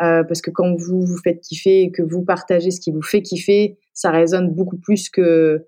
Euh, 0.00 0.22
parce 0.22 0.40
que 0.40 0.50
quand 0.52 0.76
vous 0.76 1.00
vous 1.00 1.18
faites 1.24 1.40
kiffer 1.40 1.82
et 1.82 1.90
que 1.90 2.02
vous 2.02 2.24
partagez 2.24 2.70
ce 2.70 2.80
qui 2.80 2.92
vous 2.92 3.02
fait 3.02 3.20
kiffer, 3.20 3.78
ça 3.94 4.12
résonne 4.12 4.54
beaucoup 4.54 4.78
plus 4.78 5.10
que 5.10 5.66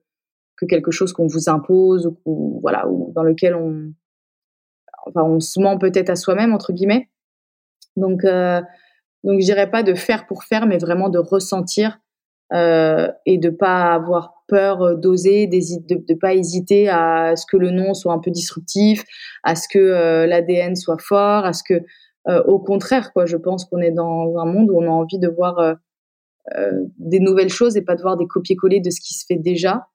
que 0.57 0.67
quelque 0.67 0.93
chose 0.93 1.13
qu'on 1.13 1.27
vous 1.27 1.49
impose 1.49 2.13
ou 2.25 2.61
voilà 2.61 2.87
ou 2.87 3.13
dans 3.13 3.25
lequel 3.25 3.57
on 3.57 3.93
enfin 5.07 5.25
on 5.25 5.41
se 5.41 5.59
ment 5.59 5.79
peut-être 5.79 6.11
à 6.11 6.17
soi-même 6.17 6.53
entre 6.53 6.73
guillemets. 6.73 7.11
Donc 7.97 8.25
euh, 8.25 8.61
donc 9.25 9.41
je 9.41 9.45
dirais 9.45 9.69
pas 9.69 9.83
de 9.83 9.95
faire 9.95 10.29
pour 10.29 10.45
faire, 10.45 10.67
mais 10.67 10.79
vraiment 10.79 11.09
de 11.09 11.19
ressentir 11.19 11.99
euh, 12.53 13.09
et 13.27 13.39
de 13.39 13.49
pas 13.49 13.93
avoir 13.93 14.43
peur 14.49 14.83
euh, 14.83 14.97
d'oser, 14.97 15.47
de 15.47 16.03
ne 16.09 16.19
pas 16.19 16.35
hésiter 16.35 16.89
à 16.89 17.37
ce 17.37 17.47
que 17.47 17.57
le 17.57 17.71
nom 17.71 17.95
soit 17.95 18.13
un 18.13 18.19
peu 18.19 18.33
disruptif, 18.33 19.05
à 19.45 19.55
ce 19.55 19.69
que 19.69 19.79
euh, 19.79 20.27
l'ADN 20.27 20.75
soit 20.75 21.01
fort, 21.01 21.45
à 21.45 21.53
ce 21.53 21.63
que, 21.63 21.81
au 22.47 22.59
contraire, 22.59 23.13
quoi, 23.13 23.25
je 23.27 23.37
pense 23.37 23.65
qu'on 23.65 23.79
est 23.79 23.91
dans 23.91 24.37
un 24.39 24.45
monde 24.45 24.71
où 24.71 24.77
on 24.77 24.85
a 24.85 24.91
envie 24.91 25.19
de 25.19 25.27
voir 25.27 25.75
des 26.99 27.19
nouvelles 27.19 27.49
choses 27.49 27.77
et 27.77 27.83
pas 27.83 27.97
de 27.97 28.03
voir 28.03 28.17
des 28.17 28.27
copier-coller 28.27 28.79
de 28.79 28.91
ce 28.91 29.01
qui 29.01 29.15
se 29.15 29.25
fait 29.27 29.39
déjà. 29.39 29.89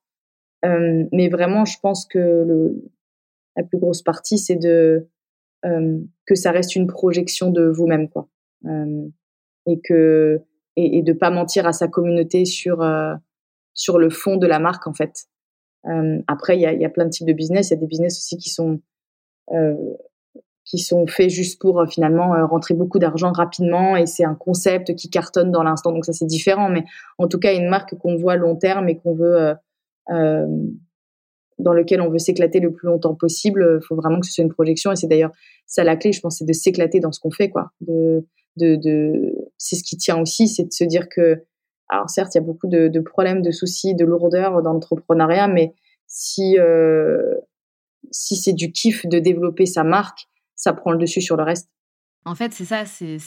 mais 0.62 1.28
vraiment, 1.30 1.64
je 1.64 1.78
pense 1.80 2.04
que 2.04 2.74
la 3.56 3.62
plus 3.62 3.78
grosse 3.78 4.02
partie, 4.02 4.38
c'est 4.38 4.56
de 4.56 5.08
que 5.62 6.34
ça 6.34 6.50
reste 6.50 6.76
une 6.76 6.88
projection 6.88 7.50
de 7.50 7.68
vous-même, 7.68 8.08
quoi, 8.08 8.28
et 9.66 9.80
que 9.82 10.42
et, 10.76 10.98
et 10.98 11.02
de 11.02 11.12
pas 11.12 11.30
mentir 11.30 11.66
à 11.66 11.72
sa 11.72 11.88
communauté 11.88 12.44
sur 12.44 12.82
euh, 12.82 13.14
sur 13.74 13.98
le 13.98 14.10
fond 14.10 14.36
de 14.36 14.46
la 14.46 14.58
marque 14.58 14.86
en 14.86 14.94
fait. 14.94 15.26
Euh, 15.86 16.18
après, 16.26 16.56
il 16.56 16.62
y 16.62 16.66
a, 16.66 16.72
y 16.72 16.84
a, 16.84 16.88
plein 16.88 17.04
de 17.04 17.10
types 17.10 17.26
de 17.26 17.32
business. 17.32 17.70
Il 17.70 17.74
y 17.74 17.76
a 17.76 17.80
des 17.80 17.86
business 17.86 18.16
aussi 18.18 18.38
qui 18.38 18.50
sont 18.50 18.80
euh, 19.52 19.74
qui 20.66 20.78
sont 20.78 21.06
faits 21.06 21.30
juste 21.30 21.60
pour 21.60 21.80
euh, 21.80 21.86
finalement 21.86 22.34
euh, 22.34 22.44
rentrer 22.44 22.74
beaucoup 22.74 22.98
d'argent 22.98 23.32
rapidement 23.32 23.96
et 23.96 24.06
c'est 24.06 24.24
un 24.24 24.34
concept 24.34 24.94
qui 24.96 25.08
cartonne 25.08 25.52
dans 25.52 25.62
l'instant. 25.62 25.92
Donc 25.92 26.04
ça 26.04 26.12
c'est 26.12 26.26
différent, 26.26 26.68
mais 26.68 26.84
en 27.18 27.28
tout 27.28 27.38
cas 27.38 27.54
une 27.54 27.68
marque 27.68 27.94
qu'on 27.96 28.16
voit 28.16 28.36
long 28.36 28.56
terme 28.56 28.88
et 28.88 28.98
qu'on 28.98 29.14
veut 29.14 29.54
euh, 30.10 30.46
dans 31.58 31.72
lequel 31.72 32.00
on 32.00 32.10
veut 32.10 32.18
s'éclater 32.18 32.58
le 32.60 32.72
plus 32.72 32.88
longtemps 32.88 33.14
possible. 33.14 33.78
Il 33.80 33.86
faut 33.86 33.94
vraiment 33.94 34.20
que 34.20 34.26
ce 34.26 34.32
soit 34.32 34.44
une 34.44 34.52
projection 34.52 34.90
et 34.90 34.96
c'est 34.96 35.06
d'ailleurs 35.06 35.32
ça 35.66 35.84
la 35.84 35.96
clé, 35.96 36.12
je 36.12 36.20
pense, 36.20 36.38
c'est 36.38 36.44
de 36.44 36.52
s'éclater 36.52 37.00
dans 37.00 37.12
ce 37.12 37.20
qu'on 37.20 37.30
fait, 37.30 37.48
quoi, 37.48 37.70
de 37.80 38.26
de, 38.56 38.76
de 38.76 39.45
c'est 39.58 39.76
ce 39.76 39.84
qui 39.84 39.96
tient 39.96 40.20
aussi, 40.20 40.48
c'est 40.48 40.64
de 40.64 40.72
se 40.72 40.84
dire 40.84 41.08
que, 41.08 41.44
alors 41.88 42.10
certes, 42.10 42.34
il 42.34 42.38
y 42.38 42.40
a 42.40 42.44
beaucoup 42.44 42.68
de, 42.68 43.00
problèmes, 43.00 43.42
de 43.42 43.50
soucis, 43.50 43.94
de 43.94 44.04
lourdeurs 44.04 44.62
dans 44.62 44.72
l'entrepreneuriat, 44.72 45.48
mais 45.48 45.74
si 46.06 46.58
euh, 46.58 47.34
si 48.10 48.36
c'est 48.36 48.52
du 48.52 48.72
kiff 48.72 49.06
de 49.06 49.18
développer 49.18 49.66
sa 49.66 49.84
marque, 49.84 50.28
ça 50.54 50.72
prend 50.72 50.92
le 50.92 50.98
dessus 50.98 51.20
sur 51.20 51.36
le 51.36 51.42
reste. 51.42 51.68
En 52.26 52.34
fait, 52.34 52.52
c'est 52.52 52.64
ça, 52.64 52.84
c'est 52.86 53.20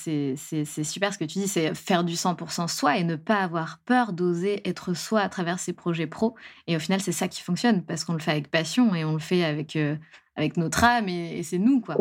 super 0.84 1.14
ce 1.14 1.18
que 1.18 1.24
tu 1.24 1.39
dis, 1.39 1.47
c'est 1.47 1.74
faire 1.74 2.04
du 2.04 2.16
100% 2.16 2.68
soi 2.68 2.97
et 2.97 3.06
ne 3.06 3.16
pas 3.16 3.38
avoir 3.38 3.80
peur 3.86 4.12
d'oser 4.12 4.68
être 4.68 4.93
soi 4.93 5.22
à 5.22 5.30
travers 5.30 5.58
ses 5.58 5.72
projets 5.72 6.06
pro. 6.06 6.36
Et 6.68 6.76
au 6.76 6.80
final, 6.80 7.00
c'est 7.00 7.14
ça 7.14 7.30
qui 7.30 7.41
fonctionne 7.41 7.82
parce 7.86 8.04
qu'on 8.04 8.12
le 8.12 8.20
fait 8.20 8.32
avec 8.32 8.52
passion 8.52 8.93
et 8.93 9.06
on 9.06 9.14
le 9.14 9.20
fait 9.20 9.45
avec, 9.45 9.78
euh, 9.78 9.95
avec 10.36 10.58
notre 10.58 10.84
âme 10.84 11.08
et, 11.08 11.39
et 11.39 11.43
c'est 11.43 11.60
nous, 11.60 11.80
quoi. 11.80 11.95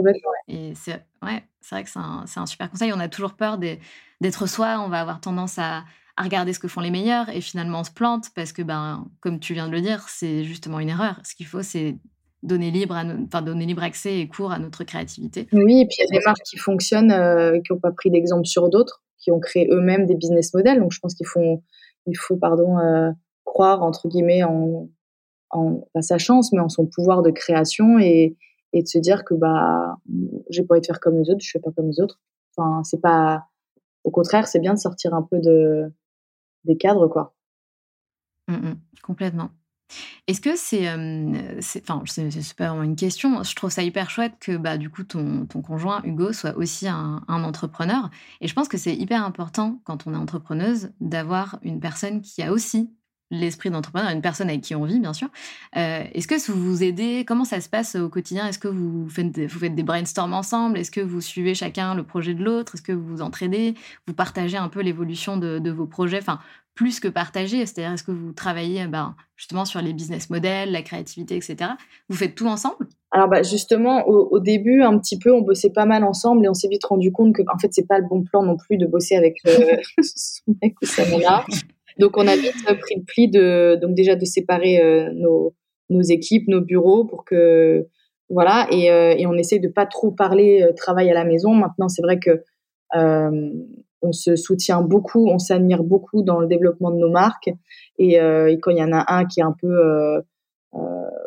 Et 0.49 0.73
c'est 0.75 1.05
ouais, 1.23 1.45
vrai 1.71 1.85
que 1.85 1.89
c'est 1.89 2.01
un, 2.01 2.25
un, 2.35 2.47
super 2.47 2.69
conseil. 2.69 2.93
On 2.93 2.99
a 2.99 3.09
toujours 3.09 3.35
peur 3.35 3.59
d'être 3.59 4.49
soi, 4.49 4.81
on 4.81 4.89
va 4.89 5.01
avoir 5.01 5.21
tendance 5.21 5.57
à, 5.61 5.85
à, 6.17 6.23
regarder 6.25 6.53
ce 6.53 6.59
que 6.59 6.67
font 6.67 6.81
les 6.81 6.91
meilleurs 6.91 7.29
et 7.29 7.41
finalement 7.41 7.79
on 7.79 7.85
se 7.85 7.93
plante 7.93 8.31
parce 8.35 8.53
que, 8.53 8.63
ben, 8.63 9.07
comme 9.21 9.39
tu 9.39 9.55
viens 9.55 9.69
de 9.69 9.73
le 9.73 9.83
dire, 9.83 10.09
c'est 10.09 10.43
justement 10.43 10.81
une 10.81 10.89
erreur. 10.89 11.21
Ce 11.23 11.37
qu'il 11.37 11.47
faut, 11.47 11.63
c'est 11.63 11.97
donner 12.43 12.71
libre, 12.71 12.95
à 12.95 13.05
enfin, 13.05 13.43
donner 13.43 13.67
libre 13.67 13.83
accès 13.83 14.21
et 14.21 14.29
cours 14.29 14.53
à 14.53 14.59
notre 14.59 14.85
créativité. 14.85 15.49
Oui, 15.53 15.81
et 15.81 15.87
puis 15.87 15.97
il 15.99 16.05
y 16.05 16.17
a 16.17 16.19
des 16.21 16.25
marques 16.25 16.43
qui 16.45 16.57
fonctionnent, 16.57 17.11
euh, 17.11 17.61
qui 17.61 17.73
n'ont 17.73 17.81
pas 17.81 17.93
pris 17.93 18.11
d'exemple 18.11 18.47
sur 18.47 18.69
d'autres, 18.69 19.03
qui 19.19 19.31
ont 19.31 19.41
créé 19.41 19.69
eux-mêmes 19.71 20.07
des 20.07 20.15
business 20.15 20.55
models. 20.55 20.79
Donc 20.79 20.93
je 20.93 21.01
pense 21.01 21.15
qu'il 21.15 21.27
faut, 21.27 21.63
il 22.07 22.17
faut 22.17 22.37
pardon, 22.37 22.79
euh, 22.79 23.11
croire, 23.45 23.83
entre 23.83 24.09
guillemets, 24.09 24.45
en, 24.45 24.89
en 25.51 25.89
pas 25.93 26.03
sa 26.03 26.19
chance, 26.19 26.53
mais 26.53 26.61
en 26.61 26.69
son 26.69 26.87
pouvoir 26.87 27.23
de 27.23 27.31
création 27.31 27.99
et, 27.99 28.37
et 28.73 28.83
de 28.83 28.89
se 28.89 28.99
dire 28.99 29.25
que 29.25 29.35
bah 29.35 29.97
j'ai 30.51 30.63
pas 30.63 30.75
envie 30.75 30.81
de 30.83 30.87
faire 30.87 31.01
comme 31.01 31.19
les 31.19 31.31
autres, 31.31 31.41
je 31.41 31.51
fais 31.51 31.59
pas 31.59 31.71
comme 31.73 31.89
les 31.89 32.01
autres. 32.01 32.21
Enfin, 32.57 32.83
c'est 32.85 33.01
pas 33.01 33.47
au 34.05 34.11
contraire, 34.11 34.47
c'est 34.47 34.61
bien 34.61 34.75
de 34.75 34.79
sortir 34.79 35.15
un 35.15 35.23
peu 35.23 35.39
de 35.41 35.93
des 36.65 36.77
cadres 36.77 37.09
quoi. 37.09 37.35
Mmh, 38.47 38.55
mmh, 38.55 38.75
complètement. 39.03 39.51
Est-ce 40.27 40.41
que 40.41 40.57
c'est, 40.57 40.89
enfin, 41.81 42.03
c'est 42.07 42.55
pas 42.55 42.69
vraiment 42.69 42.83
une 42.83 42.97
question. 42.97 43.43
Je 43.43 43.55
trouve 43.55 43.71
ça 43.71 43.83
hyper 43.83 44.11
chouette 44.11 44.35
que, 44.41 44.57
bah, 44.57 44.77
du 44.77 44.91
coup, 44.91 45.05
ton, 45.05 45.47
ton 45.47 45.63
conjoint 45.63 46.03
Hugo 46.05 46.33
soit 46.33 46.57
aussi 46.57 46.89
un, 46.89 47.23
entrepreneur. 47.29 48.11
Et 48.41 48.49
je 48.49 48.55
pense 48.55 48.69
que 48.69 48.77
c'est 48.77 48.95
hyper 48.95 49.25
important 49.25 49.81
quand 49.85 50.07
on 50.07 50.15
est 50.15 50.19
entrepreneuse 50.19 50.91
d'avoir 51.01 51.59
une 51.63 51.81
personne 51.81 52.21
qui 52.21 52.43
a 52.43 52.53
aussi 52.53 52.91
l'esprit 53.31 53.71
d'entrepreneur, 53.71 54.11
une 54.11 54.23
personne 54.23 54.49
avec 54.49 54.63
qui 54.63 54.75
on 54.75 54.85
vit, 54.85 54.99
bien 54.99 55.13
sûr. 55.13 55.29
Euh, 55.77 56.05
Est-ce 56.15 56.27
que 56.27 56.51
vous 56.51 56.63
vous 56.63 56.83
aidez? 56.83 57.25
Comment 57.27 57.45
ça 57.45 57.61
se 57.61 57.69
passe 57.69 57.95
au 57.95 58.09
quotidien? 58.09 58.47
Est-ce 58.47 58.59
que 58.59 58.69
vous 58.69 59.09
faites, 59.09 59.31
des, 59.31 59.47
vous 59.47 59.59
faites 59.59 59.75
des 59.75 59.83
brainstorms 59.83 60.33
ensemble? 60.33 60.79
Est-ce 60.79 60.91
que 60.91 61.01
vous 61.01 61.21
suivez 61.21 61.55
chacun 61.55 61.95
le 61.95 62.05
projet 62.05 62.35
de 62.35 62.43
l'autre? 62.43 62.75
Est-ce 62.75 62.83
que 62.83 62.93
vous 62.93 63.07
vous 63.07 63.23
entraidez? 63.23 63.75
Vous 64.07 64.15
partagez 64.15 64.57
un 64.57 64.69
peu 64.69 64.81
l'évolution 64.81 65.37
de, 65.37 65.59
de, 65.59 65.71
vos 65.71 65.87
projets? 65.87 66.19
Enfin, 66.19 66.41
plus 66.79 67.01
que 67.01 67.09
partager, 67.09 67.67
c'est-à-dire 67.67 67.93
est-ce 67.95 68.05
que 68.05 68.13
vous 68.13 68.31
travaillez 68.31 68.87
ben, 68.87 69.17
justement 69.35 69.65
sur 69.65 69.83
les 69.83 69.93
business 69.93 70.31
models, 70.31 70.71
la 70.71 70.83
créativité, 70.83 71.35
etc. 71.35 71.73
Vous 72.09 72.15
faites 72.15 72.37
tout 72.37 72.47
ensemble? 72.47 72.87
Alors 73.11 73.27
bah 73.27 73.43
justement 73.43 74.07
au, 74.07 74.39
début 74.39 74.83
un 74.83 74.97
petit 74.97 75.19
peu 75.19 75.33
on 75.33 75.41
bossait 75.41 75.73
pas 75.73 75.87
mal 75.87 76.05
ensemble 76.05 76.45
et 76.45 76.49
on 76.49 76.55
s'est 76.55 76.69
vite 76.69 76.85
rendu 76.85 77.11
compte 77.11 77.35
que 77.35 77.43
en 77.53 77.59
fait 77.59 77.71
c'est 77.73 77.89
pas 77.89 77.99
le 77.99 78.07
bon 78.09 78.23
plan 78.23 78.45
non 78.45 78.57
plus 78.57 78.77
de 78.77 78.87
bosser 78.87 79.17
avec 79.17 79.39
euh, 79.49 79.77
son 80.03 80.55
mec 80.63 80.75
ou 80.81 80.87
sa 80.87 81.03
donc 81.99 82.17
on 82.17 82.29
a 82.29 82.37
vite 82.37 82.63
pris 82.63 82.95
le 82.95 83.03
pli 83.05 83.29
de 83.29 83.77
donc 83.83 83.97
déjà 83.97 84.15
de 84.15 84.25
séparer 84.25 84.81
euh, 84.81 85.11
nos, 85.15 85.55
nos 85.91 86.03
équipes, 86.03 86.47
nos 86.47 86.61
bureaux 86.61 87.05
pour 87.05 87.25
que 87.25 87.89
voilà 88.31 88.69
et, 88.71 88.93
euh, 88.93 89.15
et 89.17 89.27
on 89.27 89.35
essaie 89.35 89.59
de 89.59 89.69
pas 89.69 89.87
trop 89.87 90.13
parler 90.13 90.63
euh, 90.63 90.73
travail 90.73 91.11
à 91.11 91.15
la 91.15 91.25
maison. 91.25 91.55
Maintenant 91.55 91.89
c'est 91.89 92.03
vrai 92.03 92.21
que 92.21 92.45
euh, 92.95 93.51
on 94.03 94.13
se 94.13 94.37
soutient 94.37 94.83
beaucoup, 94.83 95.29
on 95.29 95.39
s'admire 95.39 95.83
beaucoup 95.83 96.23
dans 96.23 96.41
le 96.41 96.47
développement 96.47 96.91
de 96.91 96.97
nos 96.97 97.11
marques 97.11 97.51
et, 97.99 98.21
euh, 98.21 98.57
quand 98.63 98.71
il 98.71 98.79
y 98.79 98.83
en 98.83 98.93
a 98.93 99.05
un 99.09 99.25
qui 99.25 99.41
est 99.41 99.45
un 99.45 99.55
peu 99.61 100.23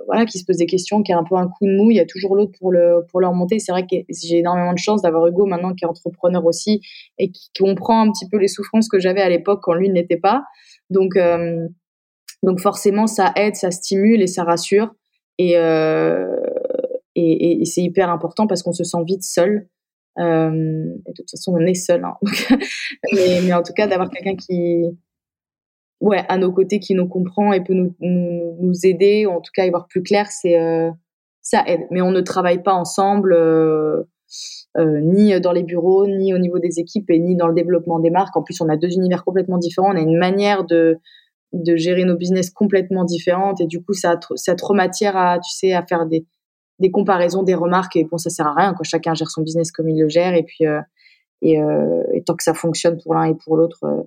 voilà 0.08 0.26
qui 0.26 0.40
se 0.40 0.46
pose 0.46 0.58
des 0.58 0.66
questions, 0.66 1.04
qui 1.04 1.14
a 1.14 1.18
un 1.18 1.24
peu 1.24 1.36
un 1.36 1.48
coup 1.48 1.66
de 1.66 1.76
mou, 1.76 1.90
il 1.90 1.96
y 1.96 2.00
a 2.00 2.06
toujours 2.06 2.36
l'autre 2.36 2.52
pour 2.60 2.72
le 2.72 3.06
pour 3.10 3.22
le 3.22 3.28
remonter. 3.28 3.60
C'est 3.60 3.72
vrai 3.72 3.84
que 3.84 3.96
j'ai 4.10 4.40
énormément 4.40 4.74
de 4.74 4.78
chance 4.78 5.02
d'avoir 5.02 5.26
Hugo 5.28 5.46
maintenant 5.46 5.74
qui 5.74 5.86
est 5.86 5.88
entrepreneur 5.88 6.46
aussi 6.46 6.82
et 7.18 7.32
qui 7.32 7.50
comprend 7.58 8.02
un 8.02 8.12
petit 8.12 8.28
peu 8.28 8.38
les 8.38 8.50
souffrances 8.50 8.90
que 8.90 9.00
j'avais 9.00 9.22
à 9.22 9.30
l'époque 9.30 9.62
quand 9.64 9.74
lui 9.74 9.90
n'était 9.90 10.18
pas. 10.18 10.44
Donc, 10.90 11.16
euh, 11.16 11.68
donc 12.44 12.60
forcément, 12.60 13.08
ça 13.08 13.32
aide, 13.36 13.56
ça 13.56 13.72
stimule 13.72 14.22
et 14.22 14.28
ça 14.28 14.44
rassure. 14.44 14.94
Et, 15.38 15.58
euh, 15.58 16.36
et, 17.16 17.32
et, 17.32 17.62
et 17.62 17.66
c'est 17.66 17.82
hyper 17.82 18.10
important 18.10 18.48
parce 18.48 18.64
qu'on 18.64 18.74
se 18.74 18.84
sent 18.84 19.04
vite 19.06 19.24
seul. 19.24 19.68
Euh, 20.20 20.94
et 21.08 21.12
de 21.12 21.16
toute 21.16 21.32
façon, 21.32 21.54
on 21.56 21.66
est 21.66 21.74
seul. 21.74 22.04
Hein. 22.04 22.18
mais, 23.14 23.54
en 23.54 23.64
tout 23.64 23.74
cas, 23.74 23.88
d'avoir 23.88 24.10
quelqu'un 24.10 24.36
qui, 24.36 24.84
ouais, 26.00 26.24
à 26.28 26.38
nos 26.38 26.52
côtés, 26.52 26.80
qui 26.80 26.96
nous 26.96 27.08
comprend 27.08 27.54
et 27.54 27.64
peut 27.64 27.74
nous, 27.74 27.96
nous, 28.00 28.86
aider, 28.86 29.26
ou 29.26 29.32
en 29.32 29.42
tout 29.42 29.52
cas 29.54 29.66
y 29.66 29.70
voir 29.70 29.88
plus 29.88 30.04
clair, 30.04 30.28
c'est 30.30 30.60
euh, 30.60 30.92
ça 31.42 31.64
aide. 31.68 31.82
Mais 31.92 32.02
on 32.02 32.12
ne 32.12 32.22
travaille 32.22 32.62
pas 32.62 32.74
ensemble. 32.74 33.36
ni 34.78 35.40
dans 35.42 35.52
les 35.52 35.64
bureaux, 35.64 36.08
ni 36.08 36.34
au 36.34 36.38
niveau 36.38 36.60
des 36.60 36.80
équipes, 36.80 37.10
et 37.10 37.20
ni 37.20 37.36
dans 37.36 37.48
le 37.48 37.56
développement 37.56 38.00
des 38.00 38.10
marques. 38.10 38.36
En 38.38 38.44
plus, 38.44 38.62
on 38.62 38.70
a 38.70 38.78
deux 38.78 38.92
univers 38.92 39.24
complètement 39.24 39.58
différents. 39.58 39.94
On 39.94 39.98
a 39.98 40.02
une 40.02 40.18
manière 40.18 40.64
de, 40.66 40.98
de 41.54 41.76
gérer 41.76 42.06
nos 42.06 42.16
business 42.16 42.50
complètement 42.50 43.04
différentes 43.04 43.60
et 43.62 43.66
du 43.66 43.84
coup 43.84 43.94
ça 43.94 44.12
a, 44.12 44.20
ça 44.36 44.56
trop 44.56 44.74
matière 44.74 45.18
à 45.18 45.38
tu 45.40 45.52
sais 45.52 45.74
à 45.74 45.86
faire 45.86 46.06
des, 46.06 46.26
des 46.82 46.92
comparaisons 46.92 47.44
des 47.44 47.56
remarques 47.56 47.96
et 47.96 48.04
bon 48.04 48.18
ça 48.18 48.30
sert 48.30 48.48
à 48.48 48.54
rien 48.54 48.74
quoi. 48.74 48.84
Chacun 48.84 49.14
gère 49.14 49.30
son 49.30 49.42
business 49.42 49.72
comme 49.72 49.88
il 49.88 50.02
le 50.02 50.10
gère 50.10 50.34
et 50.34 50.44
puis 50.44 50.66
euh, 50.66 50.82
et, 51.42 51.62
euh, 51.62 52.04
et, 52.14 52.24
tant 52.24 52.36
que 52.36 52.44
ça 52.44 52.54
fonctionne 52.54 53.02
pour 53.02 53.16
l'un 53.16 53.24
et 53.24 53.36
pour 53.36 53.56
l'autre 53.56 53.84
euh, 53.84 54.04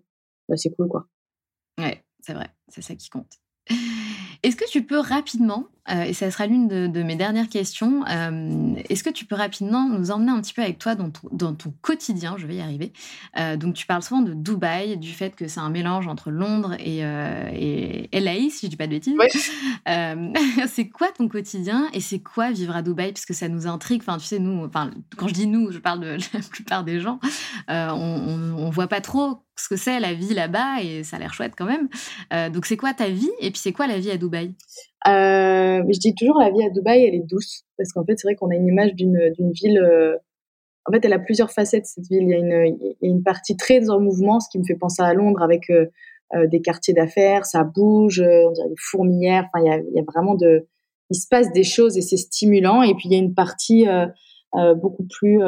bah, 0.48 0.56
c'est 0.56 0.70
cool 0.70 0.88
quoi. 0.88 1.06
Ouais 1.78 2.04
c'est 2.20 2.34
vrai 2.34 2.48
c'est 2.68 2.82
ça 2.82 2.94
qui 2.94 3.08
compte 3.08 3.40
est-ce 4.45 4.57
que 4.57 4.68
tu 4.70 4.82
peux 4.82 4.99
rapidement, 4.99 5.64
euh, 5.90 6.03
et 6.03 6.12
ça 6.12 6.30
sera 6.30 6.47
l'une 6.47 6.68
de, 6.68 7.03
mes 7.03 7.16
dernières 7.16 7.49
questions, 7.49 8.05
euh, 8.09 8.74
est-ce 8.90 9.03
que 9.03 9.09
tu 9.09 9.24
peux 9.24 9.34
rapidement 9.34 9.88
nous 9.88 10.11
emmener 10.11 10.32
un 10.32 10.40
petit 10.42 10.53
peu 10.53 10.61
avec 10.61 10.78
toi 10.78 10.95
dans 10.95 11.09
ton, 11.09 11.28
dans 11.32 11.55
ton 11.55 11.72
quotidien 11.80 12.36
Je 12.36 12.47
vais 12.47 12.57
y 12.57 12.61
arriver. 12.61 12.92
Euh, 13.38 13.57
donc, 13.57 13.72
tu 13.72 13.86
parles 13.86 14.03
souvent 14.03 14.20
de 14.20 14.34
Dubaï, 14.34 14.99
du 14.99 15.12
fait 15.12 15.34
que 15.34 15.49
c'est 15.49 15.61
un 15.61 15.70
mélange 15.70 16.09
entre 16.09 16.30
Londres 16.30 16.74
et, 16.78 16.99
et 17.01 18.20
LA, 18.20 18.51
si 18.51 18.66
je 18.66 18.68
dis 18.68 18.76
pas 18.76 18.86
de 18.86 18.92
bêtises. 18.92 19.16
c'est 20.68 20.88
quoi 20.88 21.09
ton 21.09 21.26
quotidien 21.28 21.88
et 21.95 22.01
c'est 22.01 22.20
quoi 22.20 22.51
vivre 22.51 22.76
à 22.76 22.82
Dubaï? 22.82 23.12
Parce 23.12 23.24
que 23.24 23.34
ça 23.34 23.49
nous 23.49 23.66
intrigue. 23.66 24.03
Enfin, 24.07 24.18
tu 24.18 24.26
sais, 24.26 24.38
nous, 24.38 24.64
enfin, 24.64 24.90
quand 25.16 25.28
je 25.28 25.34
dis 25.34 25.47
nous, 25.47 25.72
je 25.72 25.78
parle 25.78 26.01
de 26.01 26.16
la 26.34 26.40
plupart 26.51 26.84
des 26.84 27.01
gens. 27.01 27.18
on, 27.68 28.55
on, 28.59 28.70
voit 28.70 28.88
pas 28.88 29.01
trop 29.01 29.38
ce 29.57 29.68
que 29.68 29.76
c'est 29.76 30.01
la 30.01 30.14
vie 30.14 30.34
là-bas 30.34 30.82
et 30.82 31.05
ça 31.05 31.16
a 31.16 31.18
l'air 31.20 31.32
chouette 31.32 31.55
quand 31.57 31.66
même. 31.66 31.88
Donc 32.53 32.66
c'est 32.66 32.76
quoi 32.76 32.92
ta 32.92 33.09
vie 33.09 33.30
et 33.40 33.51
puis 33.51 33.61
c'est 33.61 33.72
quoi 33.72 33.86
la 33.86 33.99
vie 33.99 34.11
à 34.11 34.16
Dubaï? 34.16 34.34
Euh, 34.37 35.82
Je 35.89 35.99
dis 35.99 36.14
toujours 36.14 36.39
la 36.39 36.51
vie 36.51 36.62
à 36.62 36.70
Dubaï 36.70 37.05
elle 37.05 37.14
est 37.14 37.26
douce 37.26 37.64
parce 37.76 37.93
qu'en 37.93 38.05
fait 38.05 38.18
c'est 38.18 38.28
vrai 38.28 38.35
qu'on 38.35 38.51
a 38.51 38.55
une 38.55 38.66
image 38.66 38.95
d'une 38.95 39.53
ville. 39.53 39.78
Euh, 39.78 40.16
en 40.87 40.93
fait 40.93 41.05
elle 41.05 41.12
a 41.12 41.18
plusieurs 41.18 41.51
facettes 41.51 41.87
cette 41.87 42.07
ville. 42.07 42.22
Il 42.22 42.28
y 42.28 42.35
a 42.35 43.09
une, 43.09 43.22
partie 43.22 43.57
très 43.57 43.91
en 43.91 44.01
mouvement, 44.01 44.41
ce 44.41 44.49
qui 44.51 44.59
me 44.59 44.64
fait 44.64 44.76
penser 44.76 45.03
à 45.03 45.14
Londres 45.14 45.43
avec 45.43 45.70
euh, 45.70 45.87
des 46.47 46.61
quartiers 46.61 46.95
d'affaires, 46.95 47.47
ça 47.47 47.64
bouge, 47.64 48.20
on 48.20 48.53
dirait 48.53 48.68
des 48.68 48.74
fourmilières. 48.78 49.49
Enfin 49.53 49.64
il 49.64 49.95
y 49.95 50.01
a, 50.01 50.05
vraiment 50.05 50.35
de, 50.35 50.66
il 51.11 51.16
se 51.16 51.28
passe 51.28 51.53
des 51.53 51.64
choses 51.64 51.97
et 51.97 52.03
c'est 52.03 52.16
stimulant. 52.16 52.82
Et 52.82 52.95
puis 52.95 53.09
il 53.09 53.12
y 53.12 53.16
a 53.16 53.18
une 53.18 53.35
partie 53.35 53.87
beaucoup 54.76 55.05
plus 55.05 55.41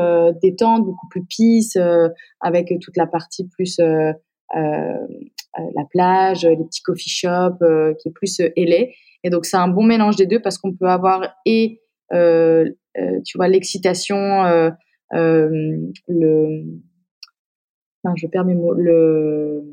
détente, 0.43 0.85
beaucoup 0.85 1.09
plus 1.09 1.25
peace, 1.25 1.77
avec 2.41 2.73
toute 2.81 2.97
la 2.97 3.07
partie 3.07 3.49
plus 3.49 3.81
la 4.55 5.85
plage, 5.91 6.45
les 6.45 6.65
petits 6.65 6.83
coffee 6.83 7.11
shops, 7.11 7.65
qui 8.01 8.09
est 8.09 8.13
plus 8.13 8.41
ailé. 8.57 8.95
Et 9.25 9.31
donc 9.31 9.47
c'est 9.47 9.57
un 9.57 9.69
bon 9.69 9.83
mélange 9.83 10.17
des 10.17 10.27
deux 10.27 10.41
parce 10.41 10.59
qu'on 10.59 10.73
peut 10.73 10.89
avoir 10.89 11.35
et 11.45 11.81
tu 12.11 13.37
vois 13.37 13.49
l'excitation, 13.49 14.45
le, 15.13 16.65
je 18.15 18.27
perds 18.27 18.45
mes 18.45 18.55
mots, 18.55 18.75
le 18.75 19.65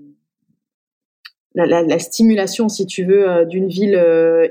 la, 1.56 1.68
la, 1.68 1.84
la, 1.84 2.00
stimulation, 2.00 2.68
si 2.68 2.88
tu 2.88 3.04
veux, 3.04 3.46
d'une 3.46 3.68
ville 3.68 3.96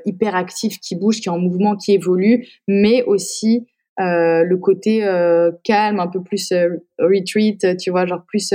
hyper 0.04 0.36
active 0.36 0.78
qui 0.78 0.94
bouge, 0.94 1.20
qui 1.20 1.28
est 1.28 1.32
en 1.32 1.38
mouvement, 1.38 1.74
qui 1.76 1.94
évolue, 1.94 2.46
mais 2.68 3.02
aussi 3.02 3.66
euh, 4.00 4.42
le 4.44 4.56
côté 4.56 5.04
euh, 5.04 5.52
calme, 5.64 6.00
un 6.00 6.06
peu 6.06 6.22
plus 6.22 6.50
euh, 6.52 6.76
retreat, 6.98 7.76
tu 7.76 7.90
vois, 7.90 8.06
genre 8.06 8.24
plus 8.26 8.54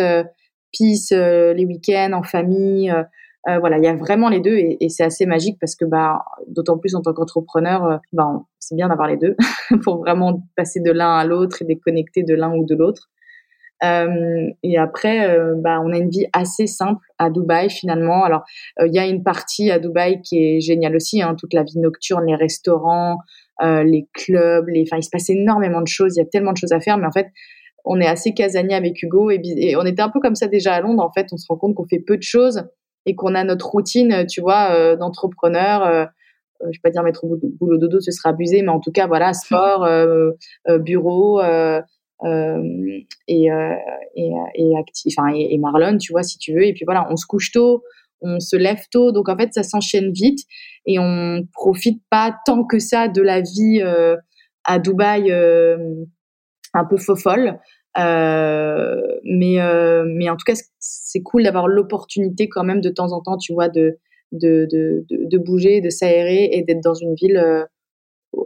peace 0.72 1.12
les 1.12 1.66
week-ends 1.66 2.14
en 2.14 2.24
famille. 2.24 2.94
voilà, 3.46 3.78
il 3.78 3.84
y 3.84 3.88
a 3.88 3.96
vraiment 3.96 4.30
les 4.30 4.40
deux 4.40 4.58
et, 4.58 4.90
c'est 4.90 5.04
assez 5.04 5.26
magique 5.26 5.58
parce 5.60 5.76
que 5.76 5.86
bah 5.86 6.24
d'autant 6.48 6.78
plus 6.78 6.96
en 6.96 7.02
tant 7.02 7.14
qu'entrepreneur, 7.14 8.00
bah, 8.14 8.42
c'est 8.60 8.76
bien 8.76 8.90
d'avoir 8.90 9.08
les 9.08 9.18
deux 9.18 9.36
pour 9.84 10.00
vraiment 10.00 10.44
passer 10.56 10.80
de 10.82 10.92
l'un 10.92 11.18
à 11.18 11.26
l'autre 11.26 11.62
et 11.62 11.66
déconnecter 11.66 12.24
de 12.24 12.36
l'un 12.36 12.54
ou 12.54 12.66
de 12.66 12.76
l'autre. 12.76 13.10
Euh, 13.84 14.50
et 14.64 14.78
après, 14.78 15.30
euh, 15.30 15.54
bah, 15.56 15.80
on 15.84 15.94
a 15.94 15.98
une 15.98 16.10
vie 16.10 16.26
assez 16.34 16.68
simple 16.68 17.06
à 17.18 17.30
Dubaï 17.30 17.70
finalement. 17.70 18.24
Alors, 18.24 18.44
il 18.84 18.94
y 18.94 19.00
a 19.00 19.06
une 19.06 19.24
partie 19.24 19.72
à 19.72 19.80
Dubaï 19.80 20.22
qui 20.22 20.38
est 20.38 20.60
géniale 20.62 20.96
aussi, 20.96 21.22
hein, 21.22 21.36
toute 21.36 21.54
la 21.54 21.64
vie 21.64 21.80
nocturne, 21.80 22.26
les 22.26 22.36
restaurants, 22.36 23.20
euh, 23.62 23.84
les 23.84 24.08
clubs, 24.14 24.68
les, 24.68 24.84
enfin, 24.84 24.98
il 24.98 25.04
se 25.04 25.10
passe 25.10 25.30
énormément 25.30 25.82
de 25.82 25.88
choses. 25.88 26.16
Il 26.16 26.20
y 26.20 26.24
a 26.24 26.28
tellement 26.28 26.54
de 26.54 26.58
choses 26.58 26.74
à 26.74 26.80
faire, 26.80 26.98
mais 26.98 27.08
en 27.08 27.12
fait, 27.12 27.28
on 27.88 28.00
est 28.00 28.08
assez 28.08 28.34
casanier 28.34 28.76
avec 28.76 29.02
Hugo 29.02 29.32
et, 29.32 29.76
on 29.78 29.86
était 29.86 30.02
un 30.02 30.10
peu 30.10 30.20
comme 30.20 30.36
ça 30.36 30.48
déjà 30.48 30.74
à 30.74 30.82
Londres. 30.82 31.04
En 31.04 31.12
fait, 31.12 31.28
on 31.32 31.38
se 31.38 31.46
rend 31.48 31.58
compte 31.58 31.76
qu'on 31.76 31.88
fait 31.88 32.00
peu 32.00 32.18
de 32.18 32.24
choses 32.24 32.64
et 33.06 33.16
qu'on 33.16 33.36
a 33.36 33.44
notre 33.44 33.68
routine, 33.70 34.26
tu 34.28 34.42
vois, 34.42 34.72
euh, 34.72 34.96
d'entrepreneur. 34.96 35.86
Euh, 35.86 36.06
je 36.62 36.78
vais 36.78 36.82
pas 36.84 36.90
dire 36.90 37.04
mettre 37.04 37.24
au 37.24 37.38
boulot 37.60 37.78
dodo, 37.78 38.00
ce 38.00 38.12
sera 38.12 38.30
abusé, 38.30 38.62
mais 38.62 38.70
en 38.70 38.80
tout 38.80 38.92
cas, 38.92 39.08
voilà, 39.08 39.34
sport, 39.34 39.86
euh, 39.86 40.32
bureau. 40.80 41.42
et 41.42 41.80
et 43.28 44.32
et, 44.56 44.78
actif, 44.78 45.14
enfin, 45.18 45.34
et, 45.36 45.54
et, 45.54 45.58
Marlon, 45.58 45.98
tu 45.98 46.12
vois, 46.12 46.24
si 46.24 46.38
tu 46.40 46.54
veux. 46.54 46.66
Et 46.66 46.74
puis 46.74 46.84
voilà, 46.86 47.08
on 47.12 47.16
se 47.16 47.26
couche 47.26 47.52
tôt, 47.52 47.84
on 48.22 48.40
se 48.40 48.56
lève 48.56 48.82
tôt, 48.92 49.12
donc 49.12 49.30
en 49.30 49.38
fait 49.38 49.54
ça 49.54 49.64
s'enchaîne 49.64 50.12
vite 50.12 50.40
et 50.86 51.00
on 51.00 51.44
profite 51.54 52.02
pas 52.10 52.36
tant 52.46 52.64
que 52.64 52.80
ça 52.80 53.08
de 53.08 53.22
la 53.22 53.42
vie 53.42 53.82
euh, 53.82 54.16
à 54.64 54.80
Dubaï 54.80 55.32
euh, 55.32 55.78
un 56.78 56.86
peu 56.86 56.98
fofolle. 56.98 57.60
Euh, 57.98 59.02
mais 59.24 59.58
mais 60.06 60.30
en 60.30 60.36
tout 60.36 60.44
cas 60.46 60.54
c'est 60.80 61.22
cool 61.24 61.44
d'avoir 61.44 61.68
l'opportunité 61.68 62.48
quand 62.48 62.64
même 62.64 62.80
de 62.80 62.90
temps 62.90 63.12
en 63.12 63.22
temps 63.22 63.38
tu 63.38 63.54
vois 63.54 63.70
de 63.70 63.98
de 64.34 64.68
de, 64.72 65.04
de, 65.10 65.38
bouger 65.40 65.82
de 65.82 65.90
s'aérer 65.90 66.50
et 66.52 66.62
d'être 66.62 66.84
dans 66.84 66.94
une 66.94 67.16
ville 67.16 67.42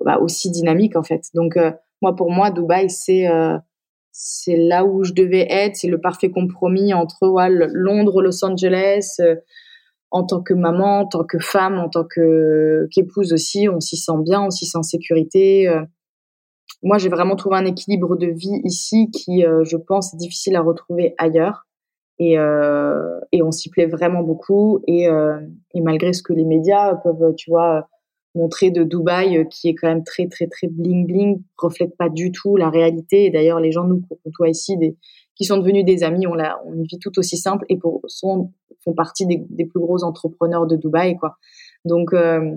bah, 0.05 0.19
aussi 0.19 0.51
dynamique 0.51 0.95
en 0.95 1.03
fait 1.03 1.23
donc 1.33 1.57
moi 2.01 2.15
pour 2.15 2.31
moi 2.31 2.49
Dubaï 2.49 2.89
c'est 2.89 3.27
c'est 4.11 4.57
là 4.57 4.85
où 4.85 5.03
je 5.03 5.13
devais 5.13 5.47
être. 5.49 5.75
C'est 5.75 5.87
le 5.87 5.99
parfait 5.99 6.29
compromis 6.31 6.93
entre 6.93 7.17
Londres, 7.73 8.21
Los 8.21 8.43
Angeles. 8.43 9.15
Euh, 9.19 9.35
en 10.13 10.25
tant 10.25 10.41
que 10.41 10.53
maman, 10.53 10.99
en 10.99 11.07
tant 11.07 11.23
que 11.23 11.39
femme, 11.39 11.79
en 11.79 11.87
tant 11.87 12.03
que 12.03 12.85
qu'épouse 12.91 13.31
aussi, 13.31 13.69
on 13.69 13.79
s'y 13.79 13.95
sent 13.95 14.17
bien, 14.25 14.41
on 14.41 14.49
s'y 14.49 14.65
sent 14.65 14.79
en 14.79 14.83
sécurité. 14.83 15.73
Euh. 16.83 16.87
moi, 16.87 16.97
j'ai 16.97 17.09
vraiment 17.09 17.35
trouvé 17.35 17.57
un 17.57 17.65
équilibre 17.65 18.15
de 18.15 18.27
vie 18.27 18.61
ici 18.63 19.09
qui, 19.11 19.45
euh, 19.45 19.63
je 19.63 19.77
pense, 19.77 20.13
est 20.13 20.17
difficile 20.17 20.55
à 20.55 20.61
retrouver 20.61 21.15
ailleurs. 21.17 21.67
Et, 22.19 22.33
et 23.31 23.41
on 23.41 23.49
s'y 23.49 23.71
plaît 23.71 23.87
vraiment 23.87 24.21
beaucoup. 24.21 24.83
Et, 24.85 25.07
et 25.73 25.81
malgré 25.81 26.13
ce 26.13 26.21
que 26.21 26.33
les 26.33 26.45
médias 26.45 26.93
peuvent, 26.93 27.33
tu 27.35 27.49
vois, 27.49 27.87
montrer 28.35 28.71
de 28.71 28.83
Dubaï 28.83 29.37
euh, 29.37 29.43
qui 29.45 29.69
est 29.69 29.75
quand 29.75 29.87
même 29.87 30.03
très 30.03 30.27
très 30.27 30.47
très 30.47 30.67
bling 30.67 31.05
bling 31.05 31.41
reflète 31.57 31.95
pas 31.97 32.09
du 32.09 32.31
tout 32.31 32.55
la 32.55 32.69
réalité 32.69 33.25
et 33.25 33.29
d'ailleurs 33.29 33.59
les 33.59 33.71
gens 33.71 33.83
nous 33.83 34.01
qu'on 34.01 34.15
côtoie 34.23 34.49
ici 34.49 34.77
des, 34.77 34.95
qui 35.35 35.43
sont 35.43 35.57
devenus 35.57 35.83
des 35.83 36.03
amis 36.03 36.27
ont 36.27 36.33
la 36.33 36.59
une 36.73 36.83
vie 36.83 36.99
tout 36.99 37.17
aussi 37.19 37.37
simple 37.37 37.65
et 37.69 37.77
pour 37.77 38.01
sont 38.07 38.51
font 38.83 38.93
partie 38.93 39.25
des, 39.25 39.45
des 39.49 39.65
plus 39.65 39.79
gros 39.79 40.03
entrepreneurs 40.03 40.65
de 40.65 40.75
Dubaï 40.75 41.17
quoi 41.17 41.37
donc 41.83 42.13
euh, 42.13 42.55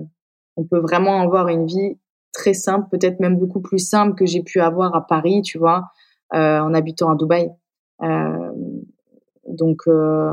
on 0.55 0.63
peut 0.63 0.79
vraiment 0.79 1.21
avoir 1.21 1.49
une 1.49 1.65
vie 1.65 1.97
très 2.35 2.53
simple 2.53 2.87
peut-être 2.91 3.19
même 3.19 3.37
beaucoup 3.37 3.61
plus 3.61 3.79
simple 3.79 4.15
que 4.15 4.25
j'ai 4.25 4.43
pu 4.43 4.59
avoir 4.59 4.95
à 4.95 5.05
Paris 5.05 5.41
tu 5.41 5.57
vois 5.57 5.85
euh, 6.33 6.59
en 6.59 6.73
habitant 6.73 7.09
à 7.09 7.15
Dubaï 7.15 7.49
euh, 8.03 8.51
donc 9.47 9.81
euh, 9.87 10.31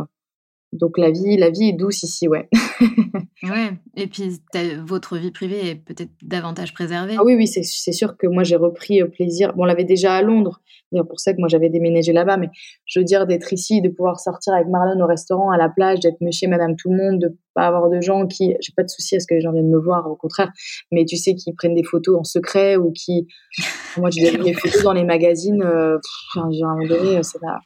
donc 0.72 0.96
la 0.96 1.10
vie, 1.10 1.36
la 1.36 1.50
vie 1.50 1.68
est 1.68 1.72
douce 1.74 2.02
ici, 2.02 2.28
ouais. 2.28 2.48
ouais. 3.44 3.70
Et 3.96 4.06
puis 4.06 4.40
votre 4.84 5.16
vie 5.16 5.30
privée 5.30 5.70
est 5.70 5.74
peut-être 5.74 6.10
davantage 6.22 6.74
préservée. 6.74 7.16
Ah 7.18 7.24
oui, 7.24 7.34
oui, 7.34 7.46
c'est 7.46 7.92
sûr 7.92 8.16
que 8.16 8.26
moi 8.26 8.42
j'ai 8.44 8.56
repris 8.56 9.02
euh, 9.02 9.06
plaisir. 9.06 9.54
Bon, 9.54 9.62
on 9.62 9.66
l'avait 9.66 9.84
déjà 9.84 10.14
à 10.14 10.22
Londres, 10.22 10.60
c'est 10.92 11.08
pour 11.08 11.20
ça 11.20 11.32
que 11.32 11.38
moi 11.38 11.48
j'avais 11.48 11.70
déménagé 11.70 12.12
là-bas. 12.12 12.36
Mais 12.36 12.48
je 12.86 13.00
veux 13.00 13.04
dire 13.04 13.26
d'être 13.26 13.52
ici, 13.52 13.80
de 13.80 13.88
pouvoir 13.88 14.20
sortir 14.20 14.54
avec 14.54 14.68
Marlon 14.68 15.02
au 15.02 15.06
restaurant, 15.06 15.50
à 15.50 15.56
la 15.56 15.68
plage, 15.68 16.00
d'être 16.00 16.20
Monsieur, 16.20 16.48
Madame, 16.48 16.76
tout 16.76 16.90
le 16.90 16.96
monde, 16.96 17.20
de 17.20 17.36
pas 17.54 17.66
avoir 17.66 17.90
de 17.90 18.00
gens 18.00 18.26
qui, 18.26 18.54
j'ai 18.60 18.72
pas 18.76 18.82
de 18.82 18.88
souci 18.88 19.16
à 19.16 19.20
ce 19.20 19.26
que 19.26 19.34
les 19.34 19.40
gens 19.40 19.52
viennent 19.52 19.70
me 19.70 19.80
voir, 19.80 20.10
au 20.10 20.16
contraire. 20.16 20.50
Mais 20.90 21.04
tu 21.04 21.16
sais, 21.16 21.34
qui 21.34 21.52
prennent 21.52 21.74
des 21.74 21.84
photos 21.84 22.18
en 22.18 22.24
secret 22.24 22.76
ou 22.76 22.92
qui, 22.92 23.26
moi 23.96 24.10
j'ai 24.10 24.36
mes 24.38 24.54
photos 24.54 24.82
dans 24.82 24.92
les 24.92 25.04
magazines. 25.04 25.62
Euh, 25.62 25.98
à 26.36 26.40
un 26.40 26.48
moment 26.48 26.86
donné, 26.86 27.18
euh, 27.18 27.22
c'est 27.22 27.40
pas, 27.40 27.60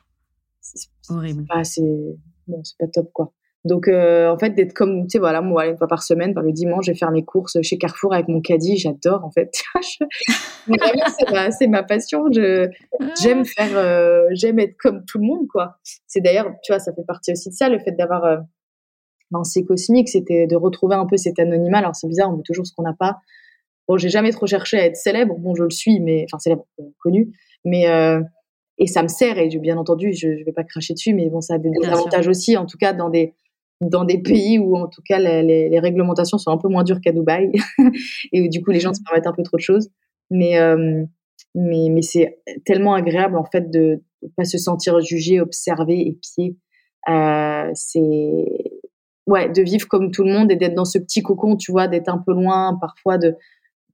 horrible. 1.09 1.45
C'est 1.65 1.83
bon, 2.47 2.63
c'est 2.63 2.79
pas 2.79 2.89
top, 2.89 3.11
quoi. 3.13 3.33
Donc, 3.67 3.89
euh, 3.89 4.31
en 4.31 4.39
fait, 4.39 4.51
d'être 4.51 4.73
comme, 4.73 5.03
tu 5.03 5.11
sais, 5.11 5.19
voilà, 5.19 5.41
moi, 5.41 5.67
une 5.67 5.77
fois 5.77 5.89
par 5.89 6.05
semaine, 6.05 6.35
par 6.35 6.45
le 6.45 6.53
dimanche, 6.53 6.87
je 6.87 6.93
vais 6.93 6.97
faire 6.97 7.11
mes 7.11 7.25
courses 7.25 7.61
chez 7.63 7.79
Carrefour 7.79 8.15
avec 8.15 8.29
mon 8.29 8.41
caddie. 8.41 8.77
J'adore, 8.77 9.25
en 9.25 9.31
fait. 9.33 9.51
c'est 11.59 11.67
ma, 11.67 11.83
passion. 11.83 12.27
Je, 12.33 12.69
j'aime 13.21 13.45
faire, 13.45 13.77
euh, 13.77 14.23
j'aime 14.31 14.61
être 14.61 14.77
comme 14.79 15.05
tout 15.05 15.19
le 15.19 15.25
monde, 15.25 15.49
quoi. 15.49 15.79
C'est 16.07 16.21
d'ailleurs, 16.21 16.49
tu 16.63 16.73
vois, 16.73 16.79
ça 16.79 16.93
fait 16.95 17.05
partie 17.05 17.33
aussi 17.33 17.49
de 17.49 17.55
ça, 17.55 17.69
le 17.69 17.81
fait 17.81 17.91
d'avoir 17.91 18.25
euh, 18.25 18.37
lancé 19.33 19.65
Cosmique, 19.65 20.09
c'était 20.09 20.47
de 20.47 20.55
retrouver 20.55 20.95
un 20.95 21.07
peu 21.07 21.17
cet 21.17 21.41
anonymat. 21.41 21.79
Alors, 21.79 21.97
c'est 21.97 22.07
bizarre, 22.07 22.31
on 22.33 22.37
veut 22.37 22.45
toujours 22.45 22.69
ce 22.69 22.73
qu'on 22.73 22.85
n'a 22.85 22.95
pas. 22.97 23.17
Bon, 23.89 23.97
j'ai 23.97 24.11
jamais 24.11 24.31
trop 24.31 24.47
cherché 24.47 24.79
à 24.79 24.87
être 24.87 24.97
célèbre. 24.97 25.35
Bon, 25.39 25.57
je 25.57 25.65
le 25.65 25.71
suis, 25.71 25.99
mais, 25.99 26.25
enfin, 26.31 26.39
célèbre, 26.39 26.67
connu. 27.01 27.33
Mais, 27.65 27.87
et 28.79 28.87
ça 28.87 29.03
me 29.03 29.09
sert 29.09 29.39
et 29.39 29.49
bien 29.59 29.77
entendu 29.79 30.13
je, 30.13 30.37
je 30.37 30.45
vais 30.45 30.53
pas 30.53 30.63
cracher 30.63 30.93
dessus 30.93 31.15
mais 31.15 31.31
bon 31.31 31.41
ça 31.41 31.55
a 31.55 31.59
des, 31.59 31.71
avantages 31.89 32.29
aussi 32.29 32.57
en 32.57 32.67
tout 32.67 32.77
cas 32.77 32.93
dans 32.93 33.09
des 33.09 33.35
dans 33.81 34.05
des 34.05 34.23
pays 34.23 34.59
où 34.59 34.77
en 34.77 34.89
tout 34.89 35.03
cas 35.07 35.19
les, 35.19 35.69
les, 35.69 35.79
réglementations 35.79 36.39
sont 36.39 36.51
un 36.51 36.57
peu 36.57 36.69
moins 36.69 36.83
dures 36.83 37.01
qu'à 37.01 37.13
Dubaï 37.13 37.53
et 38.33 38.43
où 38.43 38.49
du 38.49 38.63
coup 38.63 38.71
les 38.71 38.81
gens 38.81 38.95
se 38.95 39.03
permettent 39.03 39.27
un 39.27 39.33
peu 39.33 39.43
trop 39.43 39.57
de 39.57 39.63
choses. 39.63 39.91
Mais 40.31 40.59
mais 41.55 41.89
mais 41.91 42.03
c'est 42.03 42.39
tellement 42.65 42.95
agréable 42.95 43.37
en 43.37 43.45
fait 43.45 43.71
de, 43.71 44.03
de 44.23 44.29
pas 44.37 44.45
se 44.45 44.59
sentir 44.59 45.01
jugé, 45.01 45.41
observé, 45.41 46.07
épié. 46.07 46.57
Euh, 47.09 47.71
c'est 47.75 48.45
ouais 49.27 49.49
de 49.49 49.63
vivre 49.63 49.89
comme 49.89 50.11
tout 50.11 50.25
le 50.25 50.33
monde 50.33 50.53
et 50.53 50.57
d'être 50.57 50.75
dans 50.75 50.85
ce 50.85 50.99
petit 50.99 51.23
cocon, 51.23 51.57
tu 51.57 51.73
vois, 51.73 51.89
d'être 51.89 52.09
un 52.09 52.19
peu 52.19 52.33
loin 52.33 52.79
parfois 52.81 53.19
de 53.19 53.37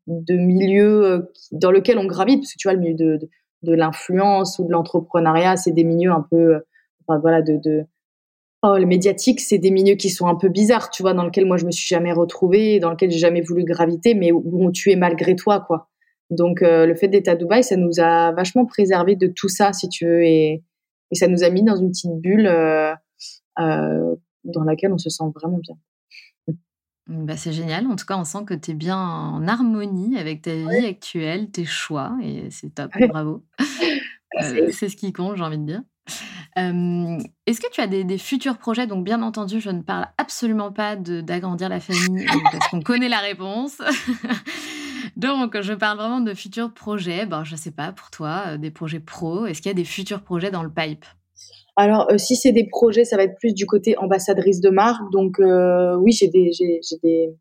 de 0.08 0.34
milieux 0.34 1.04
euh, 1.04 1.32
dans 1.52 1.70
lequel 1.70 1.98
on 1.98 2.06
gravite 2.06 2.40
parce 2.40 2.52
que 2.52 2.58
tu 2.58 2.68
vois 2.68 2.74
le 2.74 2.80
milieu 2.80 2.96
de, 2.96 3.16
de, 3.18 3.28
de 3.62 3.74
l'influence 3.74 4.58
ou 4.58 4.66
de 4.66 4.72
l'entrepreneuriat, 4.72 5.56
c'est 5.56 5.70
des 5.70 5.84
milieux 5.84 6.10
un 6.10 6.26
peu 6.28 6.60
enfin, 7.06 7.20
voilà 7.20 7.42
de, 7.42 7.56
de 7.62 7.84
Oh, 8.64 8.76
le 8.78 8.86
médiatique, 8.86 9.40
c'est 9.40 9.58
des 9.58 9.72
milieux 9.72 9.96
qui 9.96 10.08
sont 10.08 10.28
un 10.28 10.36
peu 10.36 10.48
bizarres, 10.48 10.90
tu 10.90 11.02
vois, 11.02 11.14
dans 11.14 11.24
lequel 11.24 11.46
moi 11.46 11.56
je 11.56 11.66
me 11.66 11.72
suis 11.72 11.88
jamais 11.88 12.12
retrouvée, 12.12 12.78
dans 12.78 12.90
lequel 12.90 13.10
j'ai 13.10 13.18
jamais 13.18 13.40
voulu 13.40 13.64
graviter, 13.64 14.14
mais 14.14 14.30
où 14.30 14.70
tu 14.70 14.92
es 14.92 14.96
malgré 14.96 15.34
toi, 15.34 15.60
quoi. 15.66 15.88
Donc 16.30 16.62
euh, 16.62 16.86
le 16.86 16.94
fait 16.94 17.08
d'être 17.08 17.28
à 17.28 17.34
Dubaï, 17.34 17.62
ça 17.62 17.76
nous 17.76 18.00
a 18.00 18.32
vachement 18.32 18.64
préservé 18.64 19.16
de 19.16 19.26
tout 19.26 19.48
ça, 19.48 19.72
si 19.72 19.88
tu 19.88 20.06
veux, 20.06 20.24
et, 20.24 20.62
et 21.10 21.14
ça 21.14 21.26
nous 21.28 21.42
a 21.42 21.50
mis 21.50 21.62
dans 21.62 21.76
une 21.76 21.90
petite 21.90 22.20
bulle 22.20 22.46
euh, 22.46 22.94
euh, 23.58 24.14
dans 24.44 24.64
laquelle 24.64 24.92
on 24.92 24.98
se 24.98 25.10
sent 25.10 25.24
vraiment 25.34 25.58
bien. 25.58 25.76
Bah, 27.08 27.36
c'est 27.36 27.52
génial. 27.52 27.86
En 27.88 27.96
tout 27.96 28.06
cas, 28.06 28.16
on 28.16 28.24
sent 28.24 28.44
que 28.46 28.54
tu 28.54 28.70
es 28.70 28.74
bien 28.74 28.96
en 28.96 29.46
harmonie 29.46 30.16
avec 30.16 30.42
ta 30.42 30.54
vie 30.54 30.86
actuelle, 30.86 31.50
tes 31.50 31.64
choix, 31.64 32.16
et 32.22 32.48
c'est 32.50 32.74
top. 32.74 32.92
Bravo. 33.08 33.42
c'est 34.70 34.88
ce 34.88 34.96
qui 34.96 35.12
compte, 35.12 35.36
j'ai 35.36 35.42
envie 35.42 35.58
de 35.58 35.66
dire. 35.66 35.82
Est-ce 36.56 37.60
que 37.60 37.70
tu 37.70 37.80
as 37.80 37.86
des, 37.86 38.18
futurs 38.18 38.58
projets? 38.58 38.86
Donc, 38.86 39.04
bien 39.04 39.22
entendu, 39.22 39.60
je 39.60 39.70
ne 39.70 39.82
parle 39.82 40.06
absolument 40.18 40.72
pas 40.72 40.96
d'agrandir 40.96 41.68
la 41.68 41.80
famille 41.80 42.26
parce 42.50 42.68
qu'on 42.68 42.82
connaît 42.82 43.08
la 43.08 43.20
réponse. 43.20 43.78
Donc, 45.16 45.60
je 45.60 45.72
parle 45.72 45.98
vraiment 45.98 46.20
de 46.20 46.34
futurs 46.34 46.72
projets. 46.72 47.26
Bon, 47.26 47.44
je 47.44 47.52
ne 47.52 47.58
sais 47.58 47.70
pas, 47.70 47.92
pour 47.92 48.10
toi, 48.10 48.44
euh, 48.46 48.56
des 48.58 48.70
projets 48.70 49.00
pro. 49.00 49.46
Est-ce 49.46 49.60
qu'il 49.60 49.70
y 49.70 49.72
a 49.72 49.76
des 49.76 49.84
futurs 49.84 50.22
projets 50.22 50.50
dans 50.50 50.62
le 50.62 50.70
pipe? 50.70 51.04
Alors, 51.76 52.10
euh, 52.10 52.18
si 52.18 52.36
c'est 52.36 52.52
des 52.52 52.64
projets, 52.64 53.04
ça 53.04 53.16
va 53.16 53.24
être 53.24 53.36
plus 53.36 53.54
du 53.54 53.66
côté 53.66 53.96
ambassadrice 53.98 54.60
de 54.60 54.70
marque. 54.70 55.10
Donc, 55.10 55.38
euh, 55.40 55.96
oui, 55.96 56.12
j'ai 56.12 56.28
des, 56.28 56.50
des, 57.02 57.34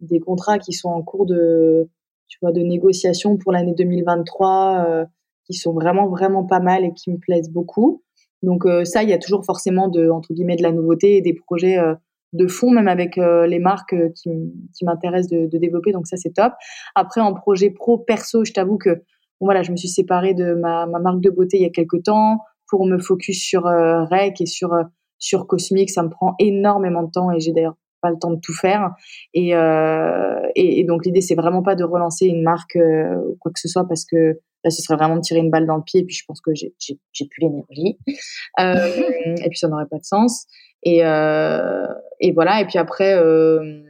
des, 0.00 0.20
contrats 0.20 0.58
qui 0.58 0.72
sont 0.72 0.88
en 0.88 1.02
cours 1.02 1.26
de, 1.26 1.88
tu 2.28 2.38
vois, 2.40 2.52
de 2.52 2.60
négociation 2.60 3.36
pour 3.36 3.52
l'année 3.52 3.74
2023 3.76 5.06
qui 5.44 5.54
sont 5.54 5.72
vraiment, 5.72 6.08
vraiment 6.08 6.44
pas 6.44 6.60
mal 6.60 6.84
et 6.84 6.92
qui 6.92 7.10
me 7.10 7.18
plaisent 7.18 7.50
beaucoup. 7.50 8.02
Donc 8.42 8.66
euh, 8.66 8.84
ça, 8.84 9.02
il 9.02 9.08
y 9.08 9.12
a 9.12 9.18
toujours 9.18 9.44
forcément 9.44 9.88
de 9.88 10.08
entre 10.10 10.32
guillemets 10.32 10.56
de 10.56 10.62
la 10.62 10.72
nouveauté 10.72 11.16
et 11.16 11.20
des 11.20 11.34
projets 11.34 11.78
euh, 11.78 11.94
de 12.32 12.46
fond, 12.46 12.70
même 12.70 12.88
avec 12.88 13.18
euh, 13.18 13.46
les 13.46 13.58
marques 13.58 13.94
qui, 14.14 14.30
qui 14.74 14.84
m'intéressent 14.84 15.30
de, 15.30 15.46
de, 15.46 15.58
développer. 15.58 15.92
Donc 15.92 16.06
ça, 16.06 16.16
c'est 16.16 16.32
top. 16.32 16.52
Après, 16.94 17.20
en 17.20 17.34
projet 17.34 17.70
pro 17.70 17.98
perso, 17.98 18.44
je 18.44 18.52
t'avoue 18.52 18.78
que 18.78 18.90
bon, 18.90 19.46
voilà, 19.46 19.62
je 19.62 19.70
me 19.70 19.76
suis 19.76 19.88
séparée 19.88 20.34
de 20.34 20.54
ma, 20.54 20.86
ma, 20.86 20.98
marque 20.98 21.20
de 21.20 21.30
beauté 21.30 21.58
il 21.58 21.62
y 21.62 21.66
a 21.66 21.70
quelques 21.70 22.02
temps 22.04 22.38
pour 22.68 22.86
me 22.86 22.98
focus 22.98 23.42
sur 23.42 23.64
Rec 23.64 24.40
et 24.40 24.46
sur 24.46 24.74
sur 25.18 25.46
Cosmic. 25.46 25.90
Ça 25.90 26.02
me 26.02 26.08
prend 26.08 26.34
énormément 26.38 27.02
de 27.02 27.10
temps 27.10 27.30
et 27.30 27.38
j'ai 27.38 27.52
d'ailleurs 27.52 27.76
pas 28.02 28.10
le 28.10 28.18
temps 28.18 28.32
de 28.32 28.40
tout 28.40 28.54
faire. 28.54 28.90
Et, 29.32 29.54
euh, 29.54 30.40
et, 30.56 30.80
et 30.80 30.84
donc 30.84 31.06
l'idée, 31.06 31.22
c'est 31.22 31.34
vraiment 31.34 31.62
pas 31.62 31.76
de 31.76 31.84
relancer 31.84 32.26
une 32.26 32.42
marque 32.42 32.76
ou 32.76 33.36
quoi 33.40 33.52
que 33.52 33.60
ce 33.60 33.68
soit 33.68 33.86
parce 33.88 34.04
que 34.04 34.38
Là, 34.64 34.70
ce 34.70 34.80
serait 34.80 34.96
vraiment 34.96 35.16
de 35.16 35.20
tirer 35.20 35.40
une 35.40 35.50
balle 35.50 35.66
dans 35.66 35.76
le 35.76 35.82
pied. 35.82 36.00
Et 36.00 36.04
puis, 36.04 36.14
je 36.14 36.24
pense 36.26 36.40
que 36.40 36.54
j'ai, 36.54 36.74
j'ai, 36.78 36.98
j'ai 37.12 37.26
plus 37.26 37.40
l'énergie. 37.40 37.98
Euh, 38.60 39.34
et 39.44 39.48
puis, 39.48 39.58
ça 39.58 39.68
n'aurait 39.68 39.88
pas 39.90 39.98
de 39.98 40.04
sens. 40.04 40.46
Et, 40.82 41.04
euh, 41.04 41.86
et 42.20 42.32
voilà. 42.32 42.60
Et 42.60 42.66
puis 42.66 42.78
après, 42.78 43.14
euh, 43.14 43.82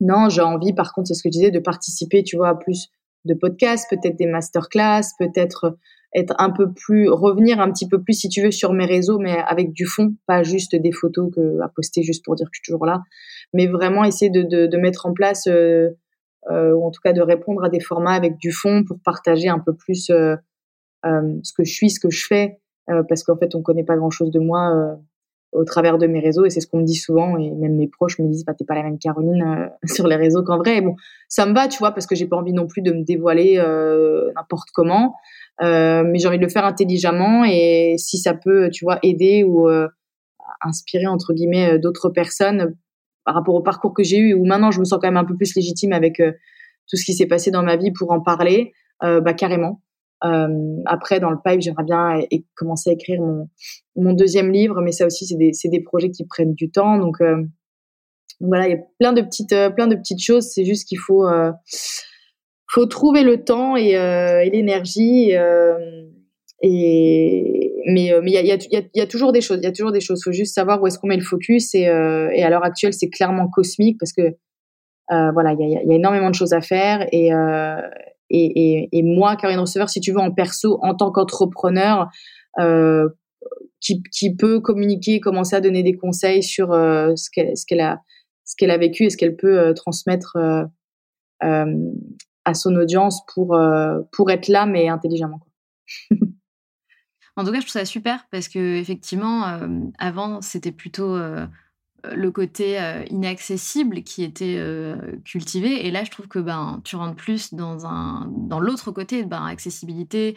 non, 0.00 0.28
j'ai 0.28 0.42
envie, 0.42 0.72
par 0.72 0.92
contre, 0.92 1.08
c'est 1.08 1.14
ce 1.14 1.22
que 1.22 1.28
je 1.28 1.38
disais, 1.38 1.50
de 1.50 1.60
participer, 1.60 2.22
tu 2.24 2.36
vois, 2.36 2.50
à 2.50 2.54
plus 2.54 2.88
de 3.24 3.34
podcasts, 3.34 3.88
peut-être 3.88 4.16
des 4.16 4.26
masterclass, 4.26 5.02
peut-être 5.18 5.78
être 6.14 6.34
un 6.38 6.50
peu 6.50 6.72
plus, 6.72 7.08
revenir 7.08 7.60
un 7.60 7.70
petit 7.72 7.88
peu 7.88 8.02
plus, 8.02 8.12
si 8.12 8.28
tu 8.28 8.42
veux, 8.42 8.50
sur 8.50 8.72
mes 8.72 8.86
réseaux, 8.86 9.18
mais 9.18 9.36
avec 9.46 9.72
du 9.72 9.84
fond, 9.84 10.14
pas 10.26 10.42
juste 10.42 10.76
des 10.76 10.92
photos 10.92 11.30
que, 11.34 11.60
à 11.60 11.68
poster 11.68 12.02
juste 12.02 12.24
pour 12.24 12.36
dire 12.36 12.46
que 12.46 12.50
je 12.54 12.60
suis 12.62 12.72
toujours 12.72 12.86
là, 12.86 13.02
mais 13.52 13.66
vraiment 13.66 14.04
essayer 14.04 14.30
de, 14.30 14.42
de, 14.42 14.76
mettre 14.76 15.06
en 15.06 15.12
place 15.12 15.46
euh, 15.48 15.90
euh, 16.50 16.72
ou 16.72 16.84
en 16.84 16.90
tout 16.90 17.00
cas 17.02 17.12
de 17.12 17.22
répondre 17.22 17.64
à 17.64 17.70
des 17.70 17.80
formats 17.80 18.12
avec 18.12 18.36
du 18.36 18.52
fond 18.52 18.84
pour 18.86 18.98
partager 19.02 19.48
un 19.48 19.58
peu 19.58 19.74
plus 19.74 20.10
euh, 20.10 20.36
euh, 21.06 21.38
ce 21.42 21.52
que 21.54 21.64
je 21.64 21.72
suis, 21.72 21.90
ce 21.90 22.00
que 22.00 22.10
je 22.10 22.26
fais, 22.26 22.60
parce 22.86 23.24
qu'en 23.24 23.36
fait 23.36 23.54
on 23.54 23.62
connaît 23.62 23.84
pas 23.84 23.96
grand 23.96 24.10
chose 24.10 24.30
de 24.30 24.40
moi 24.40 24.98
au 25.54 25.64
travers 25.64 25.98
de 25.98 26.06
mes 26.06 26.20
réseaux 26.20 26.44
et 26.44 26.50
c'est 26.50 26.60
ce 26.60 26.66
qu'on 26.66 26.80
me 26.80 26.84
dit 26.84 26.96
souvent 26.96 27.38
et 27.38 27.50
même 27.50 27.76
mes 27.76 27.88
proches 27.88 28.18
me 28.18 28.28
disent 28.28 28.44
bah 28.44 28.54
t'es 28.54 28.64
pas 28.64 28.74
la 28.74 28.82
même 28.82 28.98
Caroline 28.98 29.70
sur 29.86 30.06
les 30.06 30.16
réseaux 30.16 30.42
qu'en 30.42 30.58
vrai 30.58 30.76
et 30.78 30.80
bon 30.80 30.96
ça 31.28 31.46
me 31.46 31.54
va 31.54 31.68
tu 31.68 31.78
vois 31.78 31.92
parce 31.92 32.06
que 32.06 32.14
j'ai 32.14 32.26
pas 32.26 32.36
envie 32.36 32.52
non 32.52 32.66
plus 32.66 32.82
de 32.82 32.92
me 32.92 33.04
dévoiler 33.04 33.56
n'importe 34.34 34.68
comment 34.74 35.14
mais 35.60 36.18
j'ai 36.18 36.28
envie 36.28 36.38
de 36.38 36.44
le 36.44 36.50
faire 36.50 36.64
intelligemment 36.64 37.44
et 37.44 37.94
si 37.98 38.18
ça 38.18 38.34
peut 38.34 38.68
tu 38.70 38.84
vois 38.84 38.98
aider 39.02 39.44
ou 39.44 39.68
inspirer 40.60 41.06
entre 41.06 41.32
guillemets 41.32 41.78
d'autres 41.78 42.10
personnes 42.10 42.74
par 43.24 43.34
rapport 43.34 43.54
au 43.54 43.62
parcours 43.62 43.94
que 43.94 44.02
j'ai 44.02 44.18
eu, 44.18 44.34
où 44.34 44.44
maintenant 44.44 44.70
je 44.70 44.80
me 44.80 44.84
sens 44.84 44.98
quand 45.00 45.08
même 45.08 45.16
un 45.16 45.24
peu 45.24 45.36
plus 45.36 45.54
légitime 45.54 45.92
avec 45.92 46.20
euh, 46.20 46.32
tout 46.88 46.96
ce 46.96 47.04
qui 47.04 47.14
s'est 47.14 47.26
passé 47.26 47.50
dans 47.50 47.62
ma 47.62 47.76
vie 47.76 47.90
pour 47.90 48.12
en 48.12 48.20
parler, 48.20 48.72
euh, 49.02 49.20
bah 49.20 49.32
carrément. 49.32 49.80
Euh, 50.24 50.76
après, 50.86 51.20
dans 51.20 51.30
le 51.30 51.38
pipe, 51.44 51.60
j'aimerais 51.60 51.84
bien 51.84 52.20
commencer 52.54 52.90
à 52.90 52.92
écrire 52.92 53.20
mon, 53.20 53.48
mon, 53.96 54.12
deuxième 54.12 54.50
livre, 54.50 54.80
mais 54.80 54.92
ça 54.92 55.06
aussi, 55.06 55.26
c'est 55.26 55.36
des, 55.36 55.52
des, 55.64 55.80
projets 55.82 56.10
qui 56.10 56.24
prennent 56.24 56.54
du 56.54 56.70
temps. 56.70 56.98
Donc, 56.98 57.18
donc 57.20 57.46
voilà, 58.40 58.68
il 58.68 58.70
y 58.70 58.74
a 58.74 58.82
plein 58.98 59.12
de 59.12 59.20
petites, 59.20 59.54
plein 59.74 59.86
de 59.86 59.96
petites 59.96 60.22
choses. 60.22 60.44
C'est 60.44 60.64
juste 60.64 60.88
qu'il 60.88 60.98
faut, 60.98 61.26
faut 62.70 62.86
trouver 62.86 63.22
le 63.22 63.44
temps 63.44 63.76
et, 63.76 63.92
l'énergie. 64.50 65.32
et, 66.62 67.64
mais 67.86 68.12
euh, 68.12 68.20
mais 68.22 68.32
il 68.32 68.46
y 68.46 68.52
a, 68.52 68.56
y, 68.56 68.90
y 68.94 69.00
a, 69.00 69.06
toujours 69.06 69.32
des 69.32 69.40
choses. 69.40 69.58
Il 69.62 69.64
y 69.64 69.68
a 69.68 69.72
toujours 69.72 69.92
des 69.92 70.00
choses. 70.00 70.22
Faut 70.24 70.32
juste 70.32 70.54
savoir 70.54 70.82
où 70.82 70.86
est-ce 70.86 70.98
qu'on 70.98 71.08
met 71.08 71.16
le 71.16 71.22
focus. 71.22 71.74
Et, 71.74 71.88
euh, 71.88 72.28
à 72.36 72.50
l'heure 72.50 72.64
actuelle, 72.64 72.92
c'est 72.92 73.10
clairement 73.10 73.48
cosmique 73.48 73.98
parce 73.98 74.12
que 74.12 74.22
euh, 75.12 75.30
voilà, 75.32 75.52
il 75.58 75.70
y 75.70 75.76
a, 75.76 75.94
énormément 75.94 76.30
de 76.30 76.34
choses 76.34 76.52
à 76.52 76.60
faire. 76.60 77.06
Et, 77.12 77.32
euh, 77.32 77.80
et, 78.30 79.02
moi, 79.02 79.36
Caroline 79.36 79.60
Receveur, 79.60 79.88
si 79.88 80.00
tu 80.00 80.12
veux, 80.12 80.18
en 80.18 80.32
perso, 80.32 80.78
en 80.82 80.94
tant 80.94 81.10
qu'entrepreneur, 81.10 82.08
euh, 82.58 83.08
qui, 83.80 84.34
peut 84.34 84.60
communiquer, 84.60 85.20
commencer 85.20 85.56
à 85.56 85.60
donner 85.60 85.82
des 85.82 85.96
conseils 85.96 86.42
sur 86.42 86.72
euh, 86.72 87.12
ce 87.16 87.28
qu'elle 87.30 88.70
a 88.70 88.78
vécu 88.78 89.04
et 89.04 89.10
ce 89.10 89.16
qu'elle 89.16 89.36
peut 89.36 89.74
transmettre 89.74 90.36
à 91.40 92.54
son 92.54 92.74
audience 92.76 93.24
pour 93.26 94.30
être 94.30 94.48
là, 94.48 94.66
mais 94.66 94.88
intelligemment. 94.88 95.40
En 97.36 97.44
tout 97.44 97.50
cas, 97.50 97.58
je 97.58 97.66
trouve 97.66 97.80
ça 97.80 97.84
super 97.84 98.26
parce 98.30 98.48
que 98.48 98.76
effectivement, 98.76 99.48
euh, 99.48 99.68
avant, 99.98 100.40
c'était 100.40 100.72
plutôt 100.72 101.16
euh, 101.16 101.46
le 102.12 102.30
côté 102.30 102.80
euh, 102.80 103.04
inaccessible 103.10 104.02
qui 104.02 104.22
était 104.24 104.60
cultivé, 105.24 105.86
et 105.86 105.90
là, 105.90 106.04
je 106.04 106.10
trouve 106.10 106.28
que 106.28 106.38
ben 106.38 106.80
tu 106.84 106.96
rentres 106.96 107.16
plus 107.16 107.54
dans 107.54 107.76
dans 108.26 108.60
l'autre 108.60 108.90
côté, 108.90 109.24
ben 109.24 109.44
accessibilité, 109.46 110.36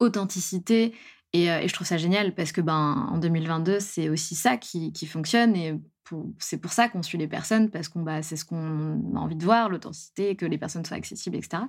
authenticité, 0.00 0.94
et, 1.32 1.46
et, 1.46 1.68
je 1.68 1.74
trouve 1.74 1.86
ça 1.86 1.98
génial 1.98 2.34
parce 2.34 2.52
que 2.52 2.60
ben 2.60 3.08
en 3.12 3.18
2022, 3.18 3.80
c'est 3.80 4.08
aussi 4.08 4.34
ça 4.34 4.56
qui, 4.56 4.92
qui 4.92 5.06
fonctionne. 5.06 5.54
Et 5.56 5.74
c'est 6.38 6.60
pour 6.60 6.72
ça 6.72 6.88
qu'on 6.88 7.02
suit 7.02 7.18
les 7.18 7.28
personnes, 7.28 7.70
parce 7.70 7.88
qu'on 7.88 8.00
bah, 8.00 8.22
c'est 8.22 8.36
ce 8.36 8.44
qu'on 8.44 9.14
a 9.14 9.18
envie 9.18 9.36
de 9.36 9.44
voir, 9.44 9.68
l'authenticité, 9.68 10.36
que 10.36 10.46
les 10.46 10.58
personnes 10.58 10.84
soient 10.84 10.96
accessibles, 10.96 11.36
etc. 11.36 11.62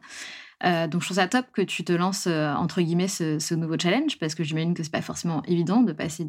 Euh, 0.66 0.88
donc 0.88 1.02
je 1.02 1.08
trouve 1.08 1.18
ça 1.18 1.28
top 1.28 1.46
que 1.54 1.62
tu 1.62 1.84
te 1.84 1.94
lances, 1.94 2.28
euh, 2.28 2.54
entre 2.54 2.82
guillemets, 2.82 3.08
ce, 3.08 3.54
nouveau 3.56 3.76
challenge, 3.80 4.20
parce 4.20 4.36
que 4.36 4.44
j'imagine 4.44 4.74
que 4.74 4.84
c'est 4.84 4.92
pas 4.92 5.02
forcément 5.02 5.42
évident 5.48 5.82
de 5.82 5.94
passer 5.94 6.28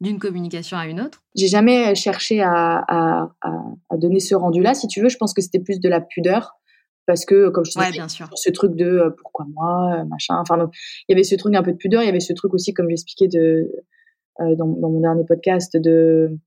d'une 0.00 0.18
communication 0.18 0.76
à 0.76 0.86
une 0.86 1.00
autre. 1.00 1.22
J'ai 1.36 1.46
jamais 1.46 1.94
cherché 1.94 2.42
à, 2.42 2.84
à, 2.88 3.30
à, 3.40 3.96
donner 3.96 4.20
ce 4.20 4.34
rendu-là, 4.34 4.74
si 4.74 4.88
tu 4.88 5.00
veux. 5.00 5.08
Je 5.08 5.16
pense 5.16 5.32
que 5.32 5.42
c'était 5.42 5.60
plus 5.60 5.80
de 5.80 5.88
la 5.88 6.00
pudeur. 6.00 6.54
Parce 7.06 7.24
que, 7.24 7.48
comme 7.48 7.64
je 7.64 7.70
te 7.70 7.90
disais, 7.90 8.02
ce 8.34 8.50
truc 8.50 8.74
de 8.74 8.84
euh, 8.84 9.10
pourquoi 9.10 9.46
moi, 9.54 10.04
machin. 10.04 10.36
Enfin, 10.38 10.58
donc, 10.58 10.74
il 11.08 11.12
y 11.12 11.14
avait 11.14 11.24
ce 11.24 11.36
truc 11.36 11.54
un 11.54 11.62
peu 11.62 11.72
de 11.72 11.78
pudeur. 11.78 12.02
Il 12.02 12.06
y 12.06 12.10
avait 12.10 12.20
ce 12.20 12.34
truc 12.34 12.52
aussi, 12.52 12.74
comme 12.74 12.90
j'expliquais 12.90 13.28
de, 13.28 13.72
dans, 14.38 14.66
dans, 14.66 14.90
mon 14.90 15.00
dernier 15.00 15.24
podcast, 15.24 15.74
de 15.74 16.38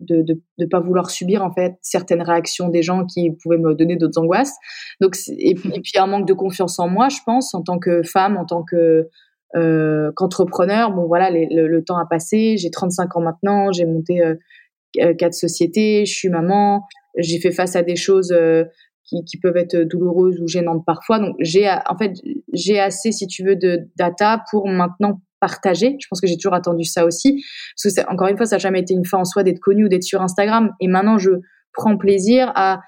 de, 0.00 0.22
de 0.58 0.66
pas 0.66 0.80
vouloir 0.80 1.10
subir 1.10 1.42
en 1.42 1.52
fait 1.52 1.74
certaines 1.80 2.22
réactions 2.22 2.68
des 2.68 2.82
gens 2.82 3.06
qui 3.06 3.30
pouvaient 3.42 3.58
me 3.58 3.74
donner 3.74 3.96
d'autres 3.96 4.20
angoisses. 4.20 4.54
Donc 5.00 5.16
et, 5.28 5.50
et, 5.50 5.80
puis 5.80 5.92
un 5.96 6.06
manque 6.06 6.26
de 6.26 6.34
confiance 6.34 6.78
en 6.78 6.88
moi, 6.88 7.08
je 7.08 7.18
pense, 7.24 7.54
en 7.54 7.62
tant 7.62 7.78
que 7.78 8.02
femme, 8.02 8.36
en 8.36 8.44
tant 8.44 8.62
que 8.62 9.08
euh, 9.54 10.10
qu'entrepreneur. 10.16 10.92
Bon 10.92 11.06
voilà, 11.06 11.30
le, 11.30 11.80
temps 11.82 11.96
a 11.96 12.06
passé. 12.06 12.56
J'ai 12.58 12.70
35 12.70 13.16
ans 13.16 13.20
maintenant. 13.20 13.72
J'ai 13.72 13.86
monté 13.86 14.20
euh, 14.22 15.14
quatre 15.14 15.34
sociétés. 15.34 16.04
Je 16.04 16.12
suis 16.12 16.28
maman. 16.28 16.82
J'ai 17.16 17.38
fait 17.40 17.52
face 17.52 17.76
à 17.76 17.82
des 17.82 17.96
choses 17.96 18.32
euh, 18.32 18.64
qui, 19.04 19.24
qui, 19.24 19.38
peuvent 19.38 19.56
être 19.56 19.76
douloureuses 19.76 20.40
ou 20.40 20.48
gênantes 20.48 20.84
parfois. 20.84 21.20
Donc 21.20 21.36
j'ai 21.40 21.70
en 21.70 21.96
fait 21.96 22.12
j'ai 22.52 22.78
assez, 22.80 23.12
si 23.12 23.26
tu 23.26 23.44
veux, 23.44 23.56
de 23.56 23.88
data 23.96 24.44
pour 24.50 24.68
maintenant 24.68 25.20
partager. 25.40 25.96
Je 26.00 26.06
pense 26.08 26.20
que 26.20 26.26
j'ai 26.26 26.36
toujours 26.36 26.54
attendu 26.54 26.84
ça 26.84 27.04
aussi. 27.04 27.44
Parce 27.82 27.94
que 27.94 28.12
encore 28.12 28.28
une 28.28 28.36
fois, 28.36 28.46
ça 28.46 28.56
n'a 28.56 28.60
jamais 28.60 28.80
été 28.80 28.94
une 28.94 29.04
fin 29.04 29.18
en 29.18 29.24
soi 29.24 29.42
d'être 29.42 29.60
connu 29.60 29.84
ou 29.84 29.88
d'être 29.88 30.02
sur 30.02 30.22
Instagram. 30.22 30.72
Et 30.80 30.88
maintenant, 30.88 31.18
je 31.18 31.30
prends 31.72 31.96
plaisir 31.96 32.52
à, 32.54 32.80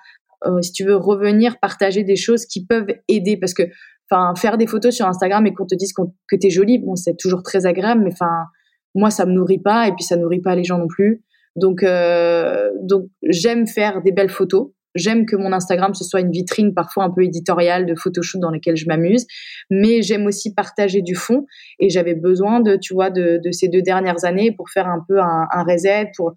euh, 0.47 0.63
si 0.63 0.73
tu 0.73 0.85
veux, 0.85 0.97
revenir 0.97 1.59
partager 1.61 2.05
des 2.05 2.17
choses 2.17 2.47
qui 2.47 2.65
peuvent 2.65 2.89
aider. 3.09 3.37
Parce 3.37 3.55
que, 3.55 3.65
enfin, 4.11 4.35
faire 4.37 4.59
des 4.59 4.67
photos 4.67 4.95
sur 4.95 5.07
Instagram 5.07 5.47
et 5.47 5.55
qu'on 5.55 5.67
te 5.67 5.75
dise 5.75 5.93
que 5.93 6.37
t'es 6.37 6.51
jolie, 6.51 6.79
bon, 6.79 6.97
c'est 6.97 7.17
toujours 7.17 7.43
très 7.43 7.67
agréable, 7.67 8.03
mais 8.05 8.13
enfin, 8.13 8.47
moi, 8.95 9.11
ça 9.11 9.27
me 9.27 9.33
nourrit 9.33 9.61
pas 9.61 9.89
et 9.89 9.93
puis 9.93 10.05
ça 10.05 10.17
nourrit 10.17 10.41
pas 10.41 10.55
les 10.55 10.65
gens 10.65 10.79
non 10.79 10.89
plus. 10.89 11.23
Donc, 11.57 11.83
euh, 11.83 12.71
donc 12.83 13.07
j'aime 13.29 13.67
faire 13.67 14.03
des 14.03 14.13
belles 14.13 14.31
photos. 14.31 14.71
J'aime 14.95 15.27
que 15.27 15.37
mon 15.37 15.53
Instagram 15.53 15.95
ce 15.95 16.05
soit 16.05 16.21
une 16.21 16.31
vitrine 16.31 16.75
parfois 16.75 17.05
un 17.05 17.11
peu 17.11 17.23
éditoriale 17.23 17.87
de 17.87 17.95
photoshoot 17.95 18.41
dans 18.41 18.51
lesquelles 18.51 18.77
je 18.77 18.87
m'amuse, 18.87 19.27
mais 19.71 20.03
j'aime 20.03 20.27
aussi 20.27 20.55
partager 20.55 21.03
du 21.03 21.15
fond. 21.15 21.47
Et 21.79 21.91
j'avais 21.91 22.15
besoin 22.15 22.61
de, 22.61 22.77
tu 22.77 22.95
vois, 22.95 23.11
de, 23.11 23.41
ces 23.53 23.69
deux 23.69 23.83
dernières 23.83 24.25
années 24.25 24.53
pour 24.53 24.71
faire 24.71 24.89
un 24.89 25.05
peu 25.07 25.21
un, 25.21 25.65
reset. 25.65 26.11
Pour, 26.17 26.35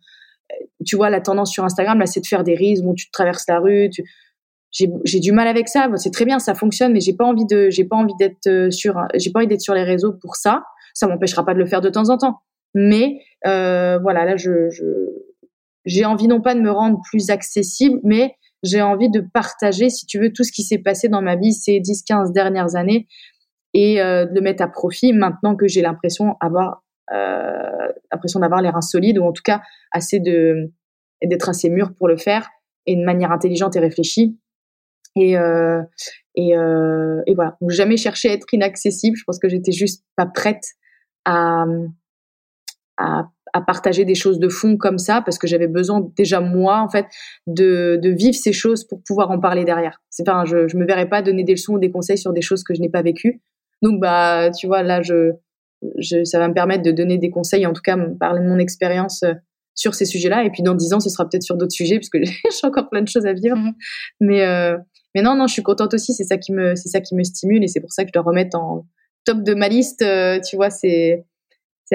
tu 0.85 0.95
vois, 0.95 1.09
la 1.09 1.21
tendance 1.21 1.51
sur 1.51 1.63
Instagram 1.63 1.99
là, 1.99 2.05
c'est 2.05 2.21
de 2.21 2.27
faire 2.27 2.43
des 2.43 2.55
reels 2.55 2.85
où 2.85 2.93
tu 2.93 3.09
traverses 3.11 3.45
la 3.47 3.59
rue. 3.59 3.89
J'ai 4.71 5.19
du 5.19 5.31
mal 5.31 5.47
avec 5.47 5.67
ça. 5.67 5.89
c'est 5.95 6.11
très 6.11 6.25
bien, 6.25 6.39
ça 6.39 6.55
fonctionne, 6.55 6.93
mais 6.93 7.01
j'ai 7.01 7.13
pas 7.13 7.25
envie 7.25 7.45
de, 7.45 7.69
j'ai 7.69 7.83
pas 7.83 7.97
envie 7.97 8.15
d'être 8.19 8.47
euh, 8.47 8.71
sur, 8.71 8.95
j'ai 9.15 9.31
pas 9.31 9.39
envie 9.39 9.47
d'être 9.47 9.61
sur 9.61 9.73
les 9.73 9.83
réseaux 9.83 10.13
pour 10.13 10.35
ça. 10.35 10.63
Ça 10.93 11.07
m'empêchera 11.07 11.45
pas 11.45 11.53
de 11.53 11.59
le 11.59 11.65
faire 11.65 11.81
de 11.81 11.89
temps 11.89 12.09
en 12.09 12.17
temps. 12.17 12.39
Mais 12.73 13.19
euh, 13.45 13.97
voilà, 13.99 14.23
là, 14.23 14.37
je 14.37 14.69
j'ai 15.85 16.05
envie 16.05 16.27
non 16.27 16.41
pas 16.41 16.55
de 16.55 16.61
me 16.61 16.71
rendre 16.71 16.99
plus 17.09 17.29
accessible, 17.29 17.99
mais 18.03 18.35
j'ai 18.63 18.81
envie 18.81 19.09
de 19.09 19.21
partager, 19.21 19.89
si 19.89 20.05
tu 20.05 20.19
veux, 20.19 20.31
tout 20.31 20.43
ce 20.43 20.51
qui 20.51 20.63
s'est 20.63 20.77
passé 20.79 21.09
dans 21.09 21.21
ma 21.21 21.35
vie 21.35 21.53
ces 21.53 21.79
10-15 21.79 22.31
dernières 22.33 22.75
années 22.75 23.07
et 23.73 24.01
euh, 24.01 24.25
de 24.25 24.35
le 24.35 24.41
mettre 24.41 24.63
à 24.63 24.67
profit 24.67 25.13
maintenant 25.13 25.55
que 25.55 25.67
j'ai 25.67 25.81
l'impression 25.81 26.35
avoir 26.41 26.83
euh, 27.11 27.87
l'impression 28.11 28.39
d'avoir 28.39 28.61
l'air 28.61 28.75
insolide 28.75 29.17
ou 29.17 29.23
en 29.23 29.31
tout 29.31 29.43
cas 29.43 29.61
assez 29.91 30.19
de 30.19 30.71
d'être 31.23 31.49
assez 31.49 31.69
mûr 31.69 31.93
pour 31.95 32.07
le 32.07 32.17
faire 32.17 32.49
et 32.85 32.95
de 32.95 33.03
manière 33.03 33.31
intelligente 33.31 33.75
et 33.75 33.79
réfléchie. 33.79 34.39
Et 35.15 35.37
euh, 35.37 35.81
et, 36.35 36.55
voilà. 37.35 37.57
Jamais 37.67 37.97
cherché 37.97 38.29
à 38.29 38.33
être 38.33 38.53
inaccessible. 38.53 39.17
Je 39.17 39.23
pense 39.25 39.39
que 39.39 39.49
j'étais 39.49 39.71
juste 39.71 40.05
pas 40.15 40.25
prête 40.25 40.63
à 41.25 41.65
à 42.97 43.29
à 43.53 43.61
partager 43.61 44.05
des 44.05 44.15
choses 44.15 44.39
de 44.39 44.49
fond 44.49 44.77
comme 44.77 44.97
ça 44.97 45.21
parce 45.21 45.37
que 45.37 45.47
j'avais 45.47 45.67
besoin 45.67 46.07
déjà 46.17 46.39
moi 46.39 46.79
en 46.81 46.89
fait 46.89 47.05
de, 47.47 47.99
de 48.01 48.09
vivre 48.09 48.35
ces 48.35 48.53
choses 48.53 48.85
pour 48.85 49.01
pouvoir 49.03 49.31
en 49.31 49.39
parler 49.39 49.65
derrière. 49.65 50.01
C'est 50.09 50.27
enfin 50.27 50.45
je 50.45 50.67
je 50.67 50.77
me 50.77 50.85
verrais 50.85 51.09
pas 51.09 51.21
donner 51.21 51.43
des 51.43 51.53
leçons 51.53 51.73
ou 51.73 51.79
des 51.79 51.91
conseils 51.91 52.17
sur 52.17 52.33
des 52.33 52.41
choses 52.41 52.63
que 52.63 52.73
je 52.73 52.81
n'ai 52.81 52.89
pas 52.89 53.01
vécues. 53.01 53.41
Donc 53.81 53.99
bah 53.99 54.49
tu 54.51 54.67
vois 54.67 54.83
là 54.83 55.01
je 55.01 55.31
je 55.97 56.23
ça 56.23 56.39
va 56.39 56.47
me 56.47 56.53
permettre 56.53 56.83
de 56.83 56.91
donner 56.91 57.17
des 57.17 57.29
conseils 57.29 57.65
en 57.65 57.73
tout 57.73 57.81
cas 57.81 57.97
parler 58.19 58.41
de 58.41 58.47
mon 58.47 58.59
expérience 58.59 59.23
euh, 59.23 59.33
sur 59.73 59.95
ces 59.95 60.05
sujets-là 60.05 60.43
et 60.43 60.49
puis 60.49 60.63
dans 60.63 60.75
dix 60.75 60.93
ans 60.93 60.99
ce 60.99 61.09
sera 61.09 61.27
peut-être 61.27 61.43
sur 61.43 61.57
d'autres 61.57 61.73
sujets 61.73 61.95
parce 61.95 62.09
que 62.09 62.19
j'ai 62.23 62.67
encore 62.67 62.89
plein 62.89 63.01
de 63.01 63.07
choses 63.07 63.25
à 63.25 63.33
vivre. 63.33 63.57
Mmh. 63.57 63.73
Mais 64.19 64.45
euh, 64.45 64.77
mais 65.15 65.21
non 65.21 65.35
non 65.35 65.47
je 65.47 65.53
suis 65.53 65.63
contente 65.63 65.93
aussi 65.93 66.13
c'est 66.13 66.23
ça 66.23 66.37
qui 66.37 66.53
me 66.53 66.75
c'est 66.75 66.89
ça 66.89 67.01
qui 67.01 67.15
me 67.15 67.23
stimule 67.23 67.63
et 67.63 67.67
c'est 67.67 67.81
pour 67.81 67.91
ça 67.91 68.03
que 68.03 68.09
je 68.09 68.13
dois 68.13 68.23
remettre 68.23 68.57
en 68.57 68.85
top 69.25 69.43
de 69.43 69.53
ma 69.53 69.67
liste 69.67 70.01
euh, 70.01 70.39
tu 70.39 70.55
vois 70.55 70.69
c'est 70.69 71.25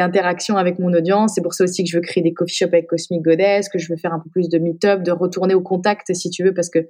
interaction 0.01 0.57
avec 0.57 0.79
mon 0.79 0.93
audience. 0.93 1.33
C'est 1.35 1.43
pour 1.43 1.55
ça 1.55 1.65
aussi 1.65 1.85
que 1.85 1.91
je 1.91 1.97
veux 1.97 2.03
créer 2.03 2.23
des 2.23 2.33
coffee 2.33 2.55
shops 2.55 2.73
avec 2.73 2.87
Cosmic 2.87 3.23
Goddess, 3.23 3.69
que 3.69 3.79
je 3.79 3.89
veux 3.89 3.97
faire 3.97 4.13
un 4.13 4.21
peu 4.21 4.31
plus 4.31 4.49
de 4.49 4.59
meet-up, 4.59 5.03
de 5.03 5.13
retourner 5.13 5.55
au 5.55 5.63
contact 5.63 6.13
si 6.15 6.31
tu 6.31 6.45
veux, 6.45 6.55
parce 6.55 6.71
que 6.71 6.89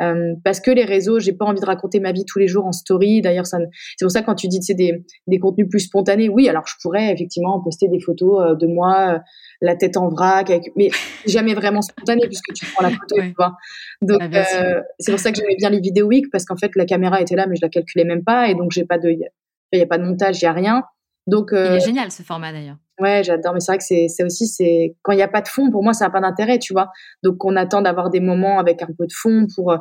euh, 0.00 0.34
parce 0.42 0.60
que 0.60 0.70
les 0.70 0.84
réseaux, 0.84 1.20
j'ai 1.20 1.32
pas 1.32 1.44
envie 1.44 1.60
de 1.60 1.66
raconter 1.66 2.00
ma 2.00 2.12
vie 2.12 2.24
tous 2.24 2.38
les 2.38 2.48
jours 2.48 2.66
en 2.66 2.72
story. 2.72 3.20
D'ailleurs, 3.20 3.46
ça, 3.46 3.58
c'est 3.96 4.04
pour 4.04 4.10
ça 4.10 4.22
quand 4.22 4.34
tu 4.34 4.48
dis 4.48 4.58
c'est 4.60 4.74
des, 4.74 5.04
des 5.26 5.38
contenus 5.38 5.68
plus 5.68 5.80
spontanés, 5.80 6.28
oui, 6.28 6.48
alors 6.48 6.66
je 6.66 6.74
pourrais 6.82 7.12
effectivement 7.12 7.60
poster 7.60 7.88
des 7.88 8.00
photos 8.00 8.42
euh, 8.42 8.54
de 8.56 8.66
moi, 8.66 9.14
euh, 9.14 9.18
la 9.60 9.76
tête 9.76 9.96
en 9.96 10.08
vrac, 10.08 10.50
avec, 10.50 10.64
mais 10.76 10.90
jamais 11.26 11.54
vraiment 11.54 11.82
spontané 11.82 12.26
puisque 12.26 12.52
tu 12.54 12.66
prends 12.72 12.82
la 12.82 12.90
photo, 12.90 13.16
tu 13.20 13.34
vois. 13.38 13.56
Donc 14.02 14.20
ah, 14.20 14.82
c'est 14.98 15.12
pour 15.12 15.20
ça 15.20 15.30
que 15.30 15.38
j'aimais 15.38 15.56
bien 15.56 15.70
les 15.70 15.80
vidéos 15.80 16.06
week 16.06 16.26
parce 16.32 16.44
qu'en 16.44 16.56
fait 16.56 16.72
la 16.74 16.86
caméra 16.86 17.20
était 17.20 17.36
là, 17.36 17.46
mais 17.46 17.56
je 17.56 17.62
la 17.62 17.68
calculais 17.68 18.04
même 18.04 18.24
pas 18.24 18.48
et 18.48 18.54
donc 18.54 18.72
j'ai 18.72 18.84
pas 18.84 18.98
de, 18.98 19.10
il 19.10 19.78
y 19.78 19.82
a 19.82 19.86
pas 19.86 19.98
de 19.98 20.04
montage, 20.04 20.42
il 20.42 20.44
y 20.44 20.48
a 20.48 20.52
rien. 20.52 20.82
Donc, 21.26 21.52
euh, 21.52 21.70
il 21.70 21.76
est 21.76 21.84
génial 21.84 22.10
ce 22.10 22.22
format 22.22 22.52
d'ailleurs. 22.52 22.76
Ouais, 23.00 23.22
j'adore. 23.24 23.54
Mais 23.54 23.60
c'est 23.60 23.72
vrai 23.72 23.78
que 23.78 23.84
c'est 23.84 24.24
aussi, 24.24 24.46
c'est 24.46 24.96
quand 25.02 25.12
il 25.12 25.16
n'y 25.16 25.22
a 25.22 25.28
pas 25.28 25.40
de 25.40 25.48
fond, 25.48 25.70
pour 25.70 25.82
moi, 25.82 25.92
ça 25.92 26.04
n'a 26.04 26.10
pas 26.10 26.20
d'intérêt, 26.20 26.58
tu 26.58 26.72
vois. 26.72 26.90
Donc, 27.22 27.44
on 27.44 27.56
attend 27.56 27.82
d'avoir 27.82 28.10
des 28.10 28.20
moments 28.20 28.58
avec 28.58 28.82
un 28.82 28.86
peu 28.86 29.06
de 29.06 29.12
fond 29.12 29.46
pour 29.54 29.72
euh, 29.72 29.78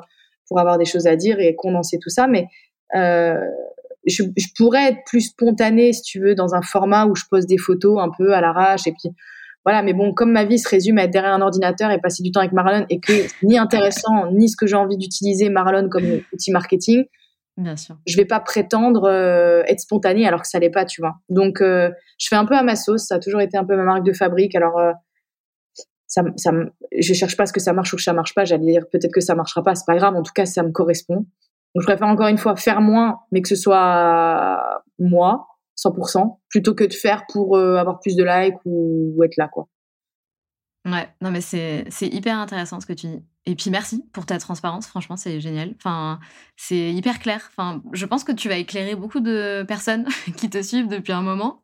pour 0.48 0.60
avoir 0.60 0.78
des 0.78 0.86
choses 0.86 1.08
à 1.08 1.16
dire 1.16 1.40
et 1.40 1.56
condenser 1.56 2.00
tout 2.02 2.10
ça. 2.10 2.28
Mais 2.28 2.48
euh, 2.96 3.40
je, 4.06 4.24
je, 4.38 4.48
pourrais 4.58 4.90
être 4.90 5.00
plus 5.06 5.22
spontanée, 5.22 5.94
si 5.94 6.02
tu 6.02 6.20
veux, 6.20 6.36
dans 6.36 6.54
un 6.56 6.62
format 6.62 7.06
où 7.06 7.16
je 7.16 7.24
pose 7.30 7.46
des 7.46 7.58
photos 7.58 8.02
un 8.02 8.10
peu 8.18 8.34
à 8.34 8.42
l'arrache 8.42 8.88
et 8.88 8.92
puis 8.92 9.10
voilà. 9.66 9.82
Mais 9.82 9.94
bon, 9.94 10.14
comme 10.14 10.32
ma 10.32 10.44
vie 10.44 10.60
se 10.60 10.68
résume 10.68 10.98
à 10.98 11.04
être 11.04 11.12
derrière 11.12 11.34
un 11.34 11.42
ordinateur 11.42 11.92
et 11.92 12.00
passer 12.00 12.24
du 12.24 12.32
temps 12.32 12.42
avec 12.42 12.52
Marlon 12.52 12.86
et 12.90 13.00
que 13.00 13.14
ni 13.46 13.58
intéressant 13.58 14.32
ni 14.32 14.50
ce 14.50 14.58
que 14.58 14.68
j'ai 14.68 14.76
envie 14.76 14.98
d'utiliser 14.98 15.50
Marlon 15.50 15.88
comme 15.90 16.22
outil 16.34 16.52
marketing, 16.52 17.06
Bien 17.58 17.76
sûr. 17.76 17.98
Je 18.08 18.18
vais 18.18 18.26
pas 18.26 18.40
prétendre 18.40 19.08
euh, 19.08 19.62
être 19.68 19.80
spontanée 19.80 20.28
alors 20.28 20.42
que 20.42 20.48
ça 20.48 20.60
l'est 20.60 20.72
pas, 20.72 20.86
tu 20.86 21.02
vois. 21.02 21.16
Donc, 21.30 21.62
euh, 21.62 21.92
je 22.18 22.28
fais 22.28 22.36
un 22.36 22.46
peu 22.46 22.56
à 22.56 22.64
ma 22.64 22.76
sauce. 22.76 23.06
Ça 23.08 23.16
a 23.16 23.20
toujours 23.20 23.42
été 23.42 23.58
un 23.58 23.66
peu 23.66 23.76
ma 23.76 23.84
marque 23.84 24.04
de 24.04 24.14
fabrique. 24.14 24.56
Alors, 24.56 24.80
euh, 24.80 24.92
ça, 26.08 26.24
ça, 26.36 26.52
je 26.98 27.14
cherche 27.14 27.38
pas 27.38 27.46
ce 27.46 27.54
que 27.54 27.60
ça 27.60 27.74
marche 27.74 27.94
ou 27.94 27.98
que 27.98 28.02
ça 28.02 28.14
marche 28.14 28.34
pas. 28.34 28.44
J'allais 28.44 28.72
dire 28.72 28.84
peut-être 28.92 29.14
que 29.14 29.22
ça 29.22 29.36
marchera 29.36 29.64
pas. 29.64 29.76
C'est 29.76 29.86
pas 29.86 29.96
grave. 29.96 30.16
En 30.16 30.24
tout 30.24 30.34
cas, 30.34 30.46
ça 30.46 30.64
me 30.64 30.72
correspond. 30.72 31.26
Donc, 31.76 31.82
je 31.82 31.86
préfère 31.86 32.08
encore 32.08 32.28
une 32.28 32.38
fois 32.38 32.56
faire 32.56 32.82
moins, 32.82 33.20
mais 33.32 33.42
que 33.42 33.50
ce 33.50 33.56
soit 33.56 34.84
moi, 34.98 35.48
100%, 35.78 36.40
plutôt 36.50 36.74
que 36.74 36.84
de 36.84 36.94
faire 36.94 37.24
pour 37.32 37.58
avoir 37.58 38.00
plus 38.00 38.16
de 38.16 38.24
likes 38.24 38.58
ou, 38.66 39.14
ou 39.16 39.24
être 39.24 39.38
là, 39.38 39.48
quoi. 39.48 39.68
Ouais, 40.86 41.08
non 41.22 41.32
mais 41.32 41.40
c'est 41.40 41.86
hyper 42.02 42.38
intéressant 42.38 42.82
ce 42.82 42.86
que 42.86 42.92
tu 42.92 43.08
dis. 43.08 43.24
Et 43.46 43.56
puis 43.56 43.70
merci 43.70 44.04
pour 44.12 44.26
ta 44.26 44.38
transparence, 44.38 44.86
franchement 44.88 45.16
c'est 45.16 45.40
génial. 45.40 45.74
Enfin, 45.78 46.20
c'est 46.58 46.92
hyper 46.94 47.20
clair. 47.20 47.50
Enfin, 47.52 47.82
je 47.94 48.06
pense 48.06 48.26
que 48.26 48.34
tu 48.34 48.50
vas 48.50 48.58
éclairer 48.58 48.96
beaucoup 48.96 49.22
de 49.22 49.64
personnes 49.66 50.06
qui 50.38 50.50
te 50.50 50.62
suivent 50.62 50.90
depuis 50.90 51.14
un 51.14 51.22
moment. 51.22 51.62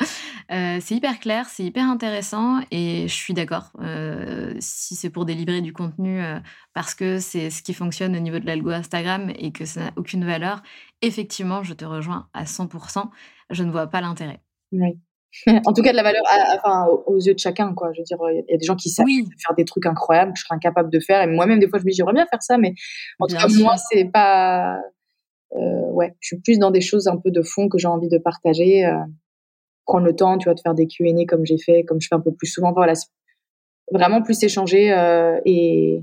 Euh, 0.51 0.77
c'est 0.81 0.95
hyper 0.95 1.19
clair, 1.19 1.47
c'est 1.49 1.65
hyper 1.65 1.83
intéressant 1.85 2.61
et 2.71 3.09
je 3.09 3.13
suis 3.13 3.33
d'accord. 3.33 3.71
Euh, 3.81 4.55
si 4.59 4.95
c'est 4.95 5.09
pour 5.09 5.25
délivrer 5.25 5.61
du 5.61 5.73
contenu 5.73 6.21
euh, 6.21 6.39
parce 6.73 6.95
que 6.95 7.19
c'est 7.19 7.49
ce 7.49 7.61
qui 7.61 7.73
fonctionne 7.73 8.15
au 8.15 8.19
niveau 8.19 8.39
de 8.39 8.45
l'algo 8.45 8.69
Instagram 8.69 9.31
et 9.35 9.51
que 9.51 9.65
ça 9.65 9.81
n'a 9.85 9.91
aucune 9.97 10.23
valeur, 10.25 10.61
effectivement, 11.01 11.61
je 11.63 11.73
te 11.73 11.83
rejoins 11.83 12.29
à 12.33 12.45
100%. 12.45 13.09
Je 13.49 13.63
ne 13.63 13.71
vois 13.71 13.87
pas 13.87 13.99
l'intérêt. 13.99 14.41
Oui. 14.71 14.97
en 15.65 15.73
tout 15.73 15.81
cas 15.81 15.91
de 15.91 15.95
la 15.95 16.03
valeur 16.03 16.23
enfin 16.55 16.87
aux 17.05 17.19
yeux 17.19 17.33
de 17.33 17.39
chacun 17.39 17.73
quoi. 17.73 17.91
Je 17.93 18.01
veux 18.01 18.03
dire 18.03 18.17
il 18.31 18.51
y 18.51 18.53
a 18.53 18.57
des 18.57 18.65
gens 18.65 18.75
qui 18.75 18.89
savent 18.89 19.05
faire 19.07 19.55
des 19.55 19.65
trucs 19.65 19.85
incroyables 19.85 20.33
que 20.33 20.39
je 20.39 20.43
serais 20.43 20.55
incapable 20.55 20.89
de 20.89 20.99
faire. 20.99 21.21
Et 21.21 21.27
moi-même 21.27 21.59
des 21.59 21.67
fois 21.67 21.79
je 21.79 21.85
me 21.85 21.91
dis 21.91 21.95
j'aimerais 21.97 22.13
bien 22.13 22.25
faire 22.25 22.41
ça 22.41 22.57
mais 22.57 22.73
en 23.19 23.27
tout 23.27 23.35
cas 23.35 23.47
moi 23.59 23.75
c'est 23.77 24.05
pas 24.05 24.79
euh, 25.55 25.91
ouais 25.91 26.15
je 26.19 26.27
suis 26.27 26.39
plus 26.39 26.59
dans 26.59 26.71
des 26.71 26.81
choses 26.81 27.07
un 27.07 27.17
peu 27.17 27.31
de 27.31 27.41
fond 27.41 27.69
que 27.69 27.77
j'ai 27.77 27.87
envie 27.87 28.09
de 28.09 28.17
partager 28.17 28.85
euh, 28.85 28.97
prendre 29.85 30.05
le 30.05 30.15
temps 30.15 30.37
tu 30.37 30.45
vois 30.45 30.55
de 30.55 30.59
faire 30.59 30.75
des 30.75 30.87
Q&A 30.87 31.25
comme 31.27 31.45
j'ai 31.45 31.57
fait 31.57 31.83
comme 31.83 32.01
je 32.01 32.07
fais 32.07 32.15
un 32.15 32.21
peu 32.21 32.33
plus 32.33 32.47
souvent. 32.47 32.73
Voilà 32.73 32.93
vraiment 33.91 34.21
plus 34.21 34.41
échanger 34.43 34.91
euh, 34.91 35.39
et, 35.45 36.01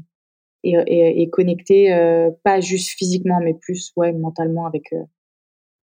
et, 0.62 0.74
et, 0.86 1.22
et 1.22 1.30
connecter 1.30 1.92
euh, 1.92 2.30
pas 2.42 2.60
juste 2.60 2.90
physiquement 2.90 3.40
mais 3.40 3.54
plus 3.54 3.92
ouais 3.96 4.12
mentalement 4.12 4.66
avec 4.66 4.92
euh, 4.92 5.04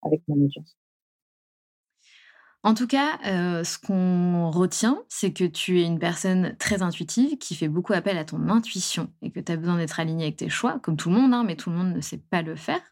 avec 0.03 0.23
mon 0.29 0.37
audience 0.37 0.77
en 2.63 2.75
tout 2.75 2.87
cas, 2.87 3.19
euh, 3.27 3.65
ce 3.65 3.79
qu'on 3.79 4.51
retient, 4.51 4.99
c'est 5.09 5.33
que 5.33 5.45
tu 5.45 5.81
es 5.81 5.87
une 5.87 5.99
personne 5.99 6.57
très 6.59 6.83
intuitive 6.83 7.39
qui 7.39 7.55
fait 7.55 7.69
beaucoup 7.69 7.95
appel 7.95 8.19
à 8.19 8.25
ton 8.27 8.51
intuition 8.51 9.11
et 9.23 9.31
que 9.31 9.41
tu 9.41 9.51
as 9.51 9.57
besoin 9.57 9.79
d'être 9.79 9.99
aligné 9.99 10.25
avec 10.25 10.37
tes 10.37 10.51
choix, 10.51 10.79
comme 10.81 10.99
tout 10.99 11.09
le 11.09 11.17
monde, 11.17 11.33
hein, 11.33 11.43
mais 11.47 11.57
tout 11.57 11.71
le 11.71 11.77
monde 11.77 11.95
ne 11.95 12.01
sait 12.03 12.19
pas 12.19 12.43
le 12.43 12.57
faire. 12.57 12.83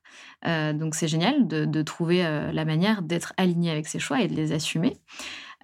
Euh, 0.47 0.73
donc 0.73 0.95
c'est 0.95 1.09
génial 1.09 1.47
de, 1.47 1.83
trouver 1.83 2.25
euh, 2.25 2.51
la 2.51 2.65
manière 2.65 3.03
d'être 3.03 3.35
aligné 3.37 3.71
avec 3.71 3.87
ses 3.87 3.99
choix 3.99 4.23
et 4.23 4.29
de 4.29 4.35
les 4.35 4.53
assumer. 4.53 4.97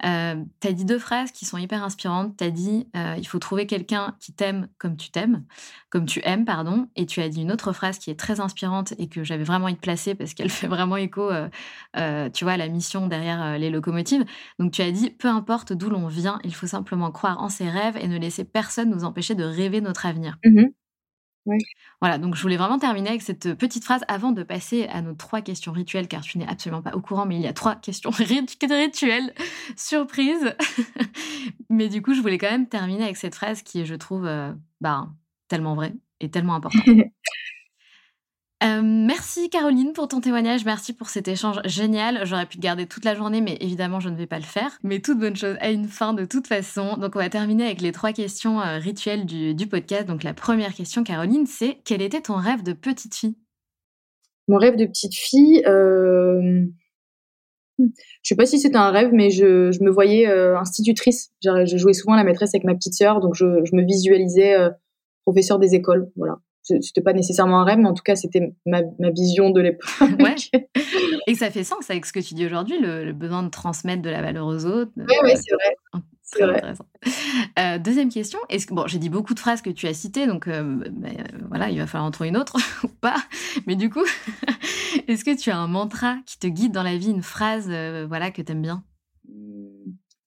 Euh, 0.03 0.43
tu 0.59 0.67
as 0.67 0.73
dit 0.73 0.83
deux 0.83 0.99
phrases 0.99 1.31
qui 1.31 1.45
sont 1.45 1.57
hyper 1.57 1.83
inspirantes. 1.83 2.35
Tu 2.37 2.43
as 2.43 2.51
dit 2.51 2.87
euh, 2.95 3.15
il 3.17 3.25
faut 3.25 3.39
trouver 3.39 3.65
quelqu'un 3.65 4.15
qui 4.19 4.33
t'aime 4.33 4.67
comme 4.77 4.97
tu 4.97 5.09
t'aimes, 5.09 5.45
comme 5.89 6.05
tu 6.05 6.21
aimes, 6.23 6.45
pardon. 6.45 6.89
Et 6.95 7.05
tu 7.05 7.21
as 7.21 7.29
dit 7.29 7.41
une 7.41 7.51
autre 7.51 7.71
phrase 7.71 7.97
qui 7.97 8.11
est 8.11 8.19
très 8.19 8.39
inspirante 8.39 8.93
et 8.97 9.07
que 9.07 9.23
j'avais 9.23 9.43
vraiment 9.43 9.65
envie 9.65 9.75
de 9.75 9.79
placer 9.79 10.15
parce 10.15 10.33
qu'elle 10.33 10.49
fait 10.51 10.67
vraiment 10.67 10.97
écho, 10.97 11.31
euh, 11.31 12.29
tu 12.29 12.43
vois, 12.43 12.53
à 12.53 12.57
la 12.57 12.67
mission 12.67 13.07
derrière 13.07 13.57
les 13.57 13.69
locomotives. 13.69 14.25
Donc 14.59 14.71
tu 14.71 14.81
as 14.81 14.91
dit 14.91 15.09
peu 15.11 15.27
importe 15.27 15.73
d'où 15.73 15.89
l'on 15.89 16.07
vient, 16.07 16.39
il 16.43 16.53
faut 16.53 16.67
simplement 16.67 17.11
croire 17.11 17.41
en 17.41 17.49
ses 17.49 17.69
rêves 17.69 17.97
et 17.97 18.07
ne 18.07 18.17
laisser 18.17 18.43
personne 18.43 18.89
nous 18.89 19.03
empêcher 19.03 19.35
de 19.35 19.43
rêver 19.43 19.81
notre 19.81 20.05
avenir. 20.05 20.37
Voilà, 22.01 22.17
donc 22.17 22.35
je 22.35 22.41
voulais 22.41 22.57
vraiment 22.57 22.79
terminer 22.79 23.09
avec 23.09 23.21
cette 23.21 23.53
petite 23.53 23.83
phrase 23.83 24.01
avant 24.07 24.31
de 24.31 24.43
passer 24.43 24.87
à 24.87 25.01
nos 25.01 25.13
trois 25.13 25.41
questions 25.41 25.71
rituelles, 25.71 26.07
car 26.07 26.21
tu 26.21 26.37
n'es 26.37 26.47
absolument 26.47 26.81
pas 26.81 26.95
au 26.95 27.01
courant, 27.01 27.25
mais 27.25 27.35
il 27.35 27.41
y 27.41 27.47
a 27.47 27.53
trois 27.53 27.75
questions 27.75 28.09
rituelles 28.69 29.33
surprises. 29.75 30.55
mais 31.69 31.89
du 31.89 32.01
coup, 32.01 32.13
je 32.13 32.21
voulais 32.21 32.37
quand 32.37 32.49
même 32.49 32.67
terminer 32.67 33.03
avec 33.03 33.17
cette 33.17 33.35
phrase 33.35 33.61
qui 33.61 33.81
est, 33.81 33.85
je 33.85 33.95
trouve, 33.95 34.25
euh, 34.25 34.53
bah, 34.81 35.09
tellement 35.47 35.75
vraie 35.75 35.93
et 36.19 36.29
tellement 36.29 36.55
importante. 36.55 36.83
Euh, 38.63 38.81
merci 38.81 39.49
Caroline 39.49 39.91
pour 39.91 40.07
ton 40.07 40.21
témoignage, 40.21 40.63
merci 40.63 40.93
pour 40.93 41.09
cet 41.09 41.27
échange 41.27 41.59
génial. 41.65 42.25
J'aurais 42.25 42.45
pu 42.45 42.55
te 42.55 42.61
garder 42.61 42.85
toute 42.85 43.03
la 43.03 43.13
journée, 43.13 43.41
mais 43.41 43.57
évidemment 43.59 43.99
je 43.99 44.07
ne 44.07 44.15
vais 44.15 44.27
pas 44.27 44.37
le 44.37 44.45
faire. 44.45 44.79
Mais 44.81 44.99
toute 44.99 45.19
bonne 45.19 45.35
chose 45.35 45.57
a 45.59 45.71
une 45.71 45.89
fin 45.89 46.13
de 46.13 46.23
toute 46.23 46.47
façon. 46.47 46.95
Donc 46.95 47.15
on 47.15 47.19
va 47.19 47.29
terminer 47.29 47.65
avec 47.65 47.81
les 47.81 47.91
trois 47.91 48.13
questions 48.13 48.61
euh, 48.61 48.77
rituelles 48.77 49.25
du, 49.25 49.67
podcast. 49.67 50.05
Donc 50.05 50.23
la 50.23 50.33
première 50.33 50.73
question 50.73 51.03
Caroline, 51.03 51.45
c'est 51.45 51.79
quel 51.83 52.01
était 52.01 52.21
ton 52.21 52.35
rêve 52.35 52.63
de 52.63 52.71
petite 52.71 53.13
fille? 53.15 53.35
Mon 54.47 54.57
rêve 54.57 54.77
de 54.77 54.85
petite 54.85 55.15
fille, 55.15 55.63
euh... 55.65 56.65
je 57.79 57.85
sais 58.23 58.35
pas 58.35 58.45
si 58.45 58.59
c'était 58.59 58.77
un 58.77 58.91
rêve, 58.91 59.09
mais 59.11 59.31
je, 59.31 59.83
me 59.83 59.89
voyais 59.89 60.27
euh, 60.27 60.57
institutrice. 60.57 61.33
Je 61.43 61.77
jouais 61.77 61.93
souvent 61.93 62.15
la 62.15 62.23
maîtresse 62.23 62.53
avec 62.53 62.63
ma 62.63 62.75
petite 62.75 62.93
sœur, 62.93 63.19
donc 63.19 63.33
je, 63.33 63.65
je 63.65 63.75
me 63.75 63.83
visualisais 63.83 64.55
professeur 65.25 65.59
des 65.59 65.73
écoles. 65.75 66.09
Voilà 66.15 66.37
c'était 66.65 67.01
pas 67.01 67.13
nécessairement 67.13 67.61
un 67.61 67.63
rêve, 67.63 67.79
mais 67.79 67.87
en 67.87 67.93
tout 67.93 68.03
cas, 68.03 68.15
c'était 68.15 68.53
ma, 68.65 68.81
vision 69.11 69.49
de 69.51 69.61
l'époque. 69.61 69.87
ouais. 70.01 70.35
Et 71.27 71.35
ça 71.35 71.51
fait 71.51 71.63
sens 71.63 71.89
avec 71.89 72.05
ce 72.05 72.13
que 72.13 72.19
tu 72.19 72.33
dis 72.33 72.45
aujourd'hui, 72.45 72.79
le, 72.79 73.11
besoin 73.13 73.43
de 73.43 73.49
transmettre 73.49 74.01
de 74.01 74.09
la 74.09 74.21
valeur 74.21 74.47
aux 74.47 74.65
autres. 74.65 74.91
Oui, 74.97 75.15
ouais, 75.23 75.35
c'est 75.35 75.53
vrai. 75.53 75.77
Oh, 75.93 75.99
c'est 76.23 76.43
vrai. 76.43 76.61
Euh, 77.59 77.77
deuxième 77.77 78.09
question. 78.09 78.39
Est-ce 78.49 78.65
que 78.65 78.73
bon, 78.73 78.87
j'ai 78.87 78.97
dit 78.97 79.09
beaucoup 79.09 79.33
de 79.33 79.39
phrases 79.39 79.61
que 79.61 79.69
tu 79.69 79.87
as 79.87 79.93
citées, 79.93 80.25
donc 80.25 80.47
euh, 80.47 80.79
euh, 80.83 81.09
voilà, 81.49 81.69
il 81.69 81.77
va 81.77 81.85
falloir 81.85 82.07
en 82.07 82.11
trouver 82.11 82.29
une 82.29 82.37
autre 82.37 82.57
ou 82.83 82.87
pas. 82.87 83.17
Mais 83.67 83.75
du 83.75 83.89
coup, 83.89 84.03
est-ce 85.07 85.23
que 85.23 85.37
tu 85.37 85.51
as 85.51 85.57
un 85.57 85.67
mantra 85.67 86.17
qui 86.25 86.39
te 86.39 86.47
guide 86.47 86.71
dans 86.71 86.83
la 86.83 86.97
vie, 86.97 87.11
une 87.11 87.21
phrase, 87.21 87.69
voilà, 88.07 88.31
que 88.31 88.41
aimes 88.51 88.61
bien? 88.61 88.83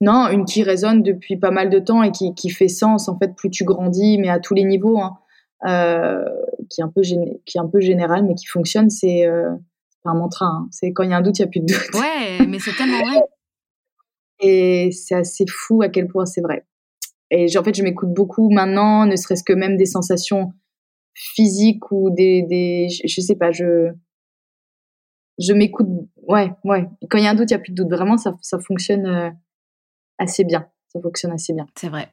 Non, 0.01 0.29
une 0.29 0.45
qui 0.45 0.63
résonne 0.63 1.03
depuis 1.03 1.37
pas 1.37 1.51
mal 1.51 1.71
de 1.71 1.81
temps 1.81 2.05
et 2.05 2.13
qui, 2.13 2.33
qui, 2.35 2.51
fait 2.51 2.69
sens 2.69 3.09
en 3.09 3.19
fait 3.19 3.35
plus 3.35 3.51
tu 3.51 3.65
grandis, 3.65 4.19
mais 4.19 4.29
à 4.29 4.39
tous 4.39 4.55
les 4.55 4.63
niveaux. 4.63 5.01
Hein. 5.01 5.19
Euh, 5.67 6.25
qui 6.71 6.81
est 6.81 6.85
un 6.85 6.89
peu 6.89 7.03
qui 7.03 7.59
est 7.59 7.61
un 7.61 7.67
peu 7.67 7.81
général 7.81 8.25
mais 8.25 8.37
qui 8.37 8.47
fonctionne 8.47 8.91
c'est 8.91 9.27
euh, 9.27 9.51
un 10.05 10.15
mantra 10.15 10.47
hein. 10.47 10.69
c'est 10.71 10.93
quand 10.93 11.03
il 11.03 11.11
y 11.11 11.13
a 11.13 11.17
un 11.17 11.21
doute 11.21 11.37
il 11.41 11.43
y 11.43 11.45
a 11.45 11.49
plus 11.49 11.59
de 11.59 11.67
doute. 11.67 11.95
Ouais 11.95 12.47
mais 12.47 12.61
c'est 12.61 12.77
tellement 12.77 13.05
vrai. 13.05 13.21
Et 14.41 14.93
c'est 14.93 15.17
assez 15.17 15.45
fou 15.49 15.83
à 15.83 15.89
quel 15.89 16.07
point 16.07 16.27
c'est 16.27 16.43
vrai. 16.43 16.65
Et 17.33 17.47
en 17.59 17.65
fait 17.65 17.75
je 17.75 17.83
m'écoute 17.83 18.13
beaucoup 18.13 18.51
maintenant 18.51 19.05
ne 19.05 19.17
serait-ce 19.17 19.43
que 19.43 19.53
même 19.53 19.77
des 19.77 19.87
sensations 19.87 20.53
physiques 21.15 21.91
ou 21.91 22.11
des, 22.11 22.43
des 22.43 22.87
je, 23.05 23.21
sais 23.21 23.35
pas 23.35 23.51
je 23.51 23.91
je 25.41 25.53
m'écoute 25.53 25.89
ouais 26.29 26.53
ouais. 26.63 26.89
Quand 27.11 27.19
il 27.19 27.25
y 27.25 27.27
a 27.27 27.31
un 27.31 27.35
doute 27.35 27.51
il 27.51 27.55
y 27.55 27.57
a 27.57 27.59
plus 27.59 27.73
de 27.73 27.83
doute. 27.83 27.91
Vraiment 27.91 28.17
ça 28.17 28.37
ça 28.43 28.61
fonctionne 28.61 29.07
euh, 29.07 29.31
assez 30.19 30.45
bien. 30.45 30.69
Ça 30.87 31.01
fonctionne 31.01 31.33
assez 31.33 31.53
bien. 31.53 31.67
C'est 31.77 31.89
vrai 31.89 32.13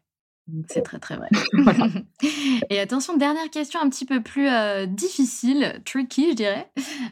c'est 0.67 0.83
très 0.83 0.99
très 0.99 1.15
vrai. 1.15 1.29
Et 2.69 2.79
attention, 2.79 3.17
dernière 3.17 3.49
question 3.49 3.79
un 3.81 3.89
petit 3.89 4.05
peu 4.05 4.21
plus 4.21 4.47
euh, 4.47 4.85
difficile, 4.85 5.81
tricky 5.85 6.31
je 6.31 6.35
dirais. 6.35 6.67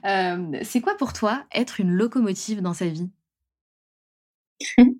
Euh, 0.06 0.60
c'est 0.62 0.82
quoi 0.82 0.96
pour 0.98 1.14
toi 1.14 1.44
être 1.54 1.80
une 1.80 1.92
locomotive 1.92 2.62
dans 2.62 2.74
sa 2.74 2.88
vie? 2.88 3.10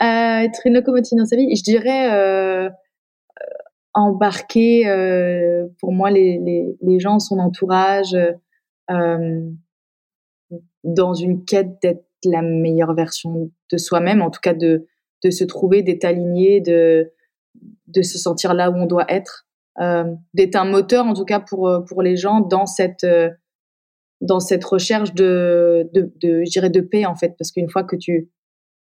Euh, 0.00 0.38
Être 0.40 0.62
une 0.64 0.74
locomotive 0.74 1.18
dans 1.18 1.26
sa 1.26 1.36
vie, 1.36 1.54
je 1.54 1.62
dirais 1.62 2.68
embarquer 3.94 4.84
pour 5.78 5.92
moi 5.92 6.10
les, 6.10 6.40
les, 6.44 6.76
les, 6.80 6.98
gens, 6.98 7.20
son 7.20 7.38
entourage, 7.38 8.16
dans 10.82 11.14
une 11.14 11.44
quête 11.44 11.80
d'être 11.82 12.04
la 12.24 12.42
meilleure 12.42 12.94
version 12.94 13.52
de 13.70 13.76
soi-même, 13.76 14.22
en 14.22 14.30
tout 14.30 14.40
cas 14.42 14.54
de, 14.54 14.88
de 15.22 15.30
se 15.30 15.44
trouver, 15.44 15.82
d'être 15.82 16.04
aligné, 16.04 16.60
de 16.60 17.12
de 17.86 18.02
se 18.02 18.18
sentir 18.18 18.54
là 18.54 18.70
où 18.70 18.74
on 18.74 18.86
doit 18.86 19.06
être, 19.08 19.46
euh, 19.80 20.04
d'être 20.34 20.56
un 20.56 20.64
moteur 20.64 21.06
en 21.06 21.14
tout 21.14 21.24
cas 21.24 21.40
pour 21.40 21.68
euh, 21.68 21.80
pour 21.80 22.02
les 22.02 22.16
gens 22.16 22.40
dans 22.40 22.66
cette 22.66 23.04
euh, 23.04 23.30
dans 24.20 24.40
cette 24.40 24.64
recherche 24.64 25.14
de 25.14 25.88
de, 25.92 26.12
de 26.20 26.44
je 26.44 26.50
dirais 26.50 26.70
de 26.70 26.80
paix 26.80 27.06
en 27.06 27.14
fait. 27.14 27.34
Parce 27.38 27.52
qu'une 27.52 27.70
fois 27.70 27.84
que 27.84 27.96
tu 27.96 28.30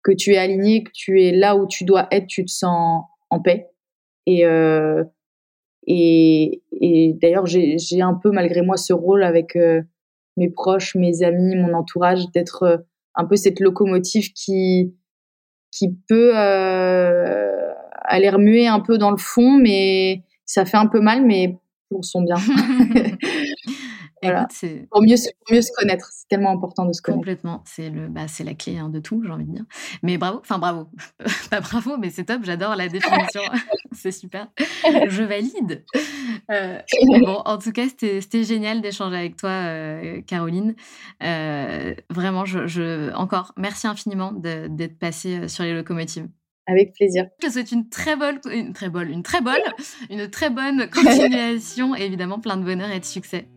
que 0.03 0.13
tu 0.13 0.33
es 0.33 0.39
aligné, 0.39 0.83
que 0.85 0.91
tu 0.93 1.23
es 1.23 1.33
là 1.33 1.57
où 1.57 1.67
tu 1.67 1.85
dois 1.85 2.09
être, 2.11 2.27
tu 2.27 2.45
te 2.45 2.51
sens 2.51 3.05
en 3.31 3.41
paix. 3.41 3.69
Et 4.27 4.45
euh, 4.47 5.05
et, 5.87 6.63
et 6.73 7.15
d'ailleurs 7.21 7.47
j'ai 7.47 8.03
un 8.03 8.15
peu 8.15 8.31
malgré 8.31 8.63
moi 8.63 8.77
ce 8.77 8.93
rôle 8.93 9.25
avec 9.25 9.57
mes 10.37 10.51
proches, 10.51 10.95
mes 10.95 11.23
amis, 11.23 11.57
mon 11.57 11.73
entourage 11.73 12.31
d'être 12.33 12.85
un 13.15 13.25
peu 13.25 13.37
cette 13.37 13.61
locomotive 13.61 14.33
qui 14.33 14.95
qui 15.71 15.97
peut 16.09 16.33
euh, 16.37 17.50
aller 18.11 18.29
remuer 18.29 18.67
un 18.67 18.81
peu 18.81 18.99
dans 18.99 19.11
le 19.11 19.17
fond, 19.17 19.57
mais 19.57 20.23
ça 20.45 20.65
fait 20.65 20.77
un 20.77 20.87
peu 20.87 21.01
mal, 21.01 21.25
mais 21.25 21.57
pour 21.89 22.05
son 22.05 22.23
bien. 22.23 22.37
pour, 24.91 25.03
mieux, 25.03 25.17
mieux 25.51 25.63
se 25.63 25.73
connaître, 25.77 26.11
c'est 26.13 26.29
tellement 26.29 26.51
important 26.51 26.85
de 26.85 26.93
se 26.93 27.01
connaître. 27.01 27.21
Complètement, 27.21 27.63
c'est 27.65 27.91
le, 27.91 28.09
bah, 28.09 28.29
c'est 28.29 28.45
la 28.45 28.55
clé 28.55 28.79
hein, 28.79 28.89
de 28.89 29.01
tout, 29.01 29.23
j'ai 29.25 29.31
envie 29.31 29.47
de 29.47 29.53
dire. 29.53 29.65
Mais 30.03 30.19
bravo, 30.19 30.39
enfin 30.41 30.59
bravo, 30.59 30.89
pas 31.51 31.61
bravo, 31.61 31.97
mais 31.97 32.11
c'est 32.11 32.25
top, 32.25 32.43
j'adore 32.45 32.77
la 32.77 32.89
définition, 32.89 33.41
c'est 33.93 34.13
super. 34.13 34.49
Je 34.85 35.23
valide. 35.23 35.85
Euh, 36.51 36.79
bon, 37.21 37.43
en 37.45 37.59
tout 37.59 37.73
cas, 37.73 37.87
c'était 37.89 38.45
génial 38.45 38.81
d'échanger 38.81 39.17
avec 39.17 39.37
toi, 39.37 39.51
euh, 39.51 40.21
Caroline. 40.23 40.75
Euh, 41.23 41.95
vraiment, 42.11 42.45
je, 42.45 42.67
je, 42.67 43.13
encore, 43.15 43.53
merci 43.57 43.87
infiniment 43.87 44.33
d'être 44.33 44.99
passée 44.99 45.49
sur 45.49 45.65
les 45.65 45.75
locomotives. 45.75 46.29
Avec 46.71 46.93
plaisir. 46.93 47.27
Je 47.43 47.49
te 47.49 47.53
souhaite 47.53 47.73
une 47.73 47.89
très 47.89 48.15
bonne, 48.15 48.39
une 48.53 48.73
très 48.73 48.89
bonne, 48.89 49.09
une 49.11 49.25
très 49.25 49.41
bonne, 49.41 49.57
une 50.09 50.31
très 50.31 50.51
bonne 50.51 50.89
continuation 50.89 51.97
et 51.97 52.03
évidemment 52.03 52.39
plein 52.39 52.57
de 52.57 52.63
bonheur 52.63 52.91
et 52.91 53.01
de 53.01 53.05
succès. 53.05 53.49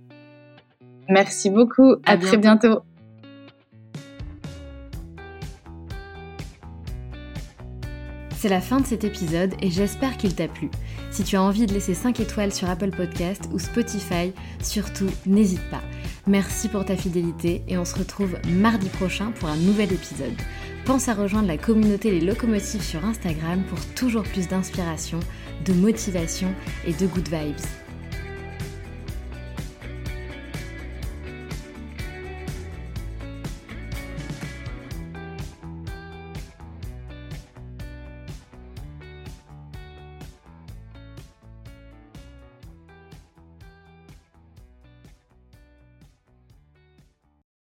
Merci 1.10 1.52
beaucoup. 1.52 1.96
À, 2.06 2.18
très 2.18 2.38
bientôt. 2.38 2.80
C'est 8.36 8.50
la 8.50 8.62
fin 8.62 8.80
de 8.80 8.86
cet 8.86 9.04
épisode 9.04 9.54
et 9.62 9.70
j'espère 9.70 10.18
qu'il 10.18 10.34
t'a 10.34 10.48
plu. 10.48 10.72
Si 11.12 11.24
tu 11.24 11.36
as 11.36 11.42
envie 11.42 11.68
de 11.68 11.74
laisser 11.74 11.94
5 11.94 12.20
étoiles 12.20 12.52
sur 12.52 12.68
Apple 12.68 12.90
Podcast 12.90 13.48
ou 13.54 13.60
Spotify, 13.60 14.34
surtout 14.62 15.10
n'hésite 15.28 15.64
pas. 15.70 15.82
Merci 16.26 16.68
pour 16.68 16.84
ta 16.84 16.98
fidélité 16.98 17.64
et 17.68 17.78
on 17.78 17.86
se 17.86 17.96
retrouve 17.96 18.38
mardi 18.50 18.90
prochain 18.90 19.32
pour 19.32 19.50
un 19.50 19.58
nouvel 19.58 19.94
épisode. 19.94 20.36
Pense 20.86 21.08
à 21.08 21.14
rejoindre 21.14 21.48
la 21.48 21.58
communauté 21.58 22.12
Les 22.12 22.20
Locomotives 22.20 22.82
sur 22.82 23.06
Instagram 23.06 23.64
pour 23.70 23.80
toujours 23.96 24.24
plus 24.24 24.50
d'inspiration, 24.50 25.20
de 25.64 25.72
motivation 25.72 26.54
et 26.86 26.92
de 26.92 27.08
good 27.08 27.30
vibes. 27.30 27.83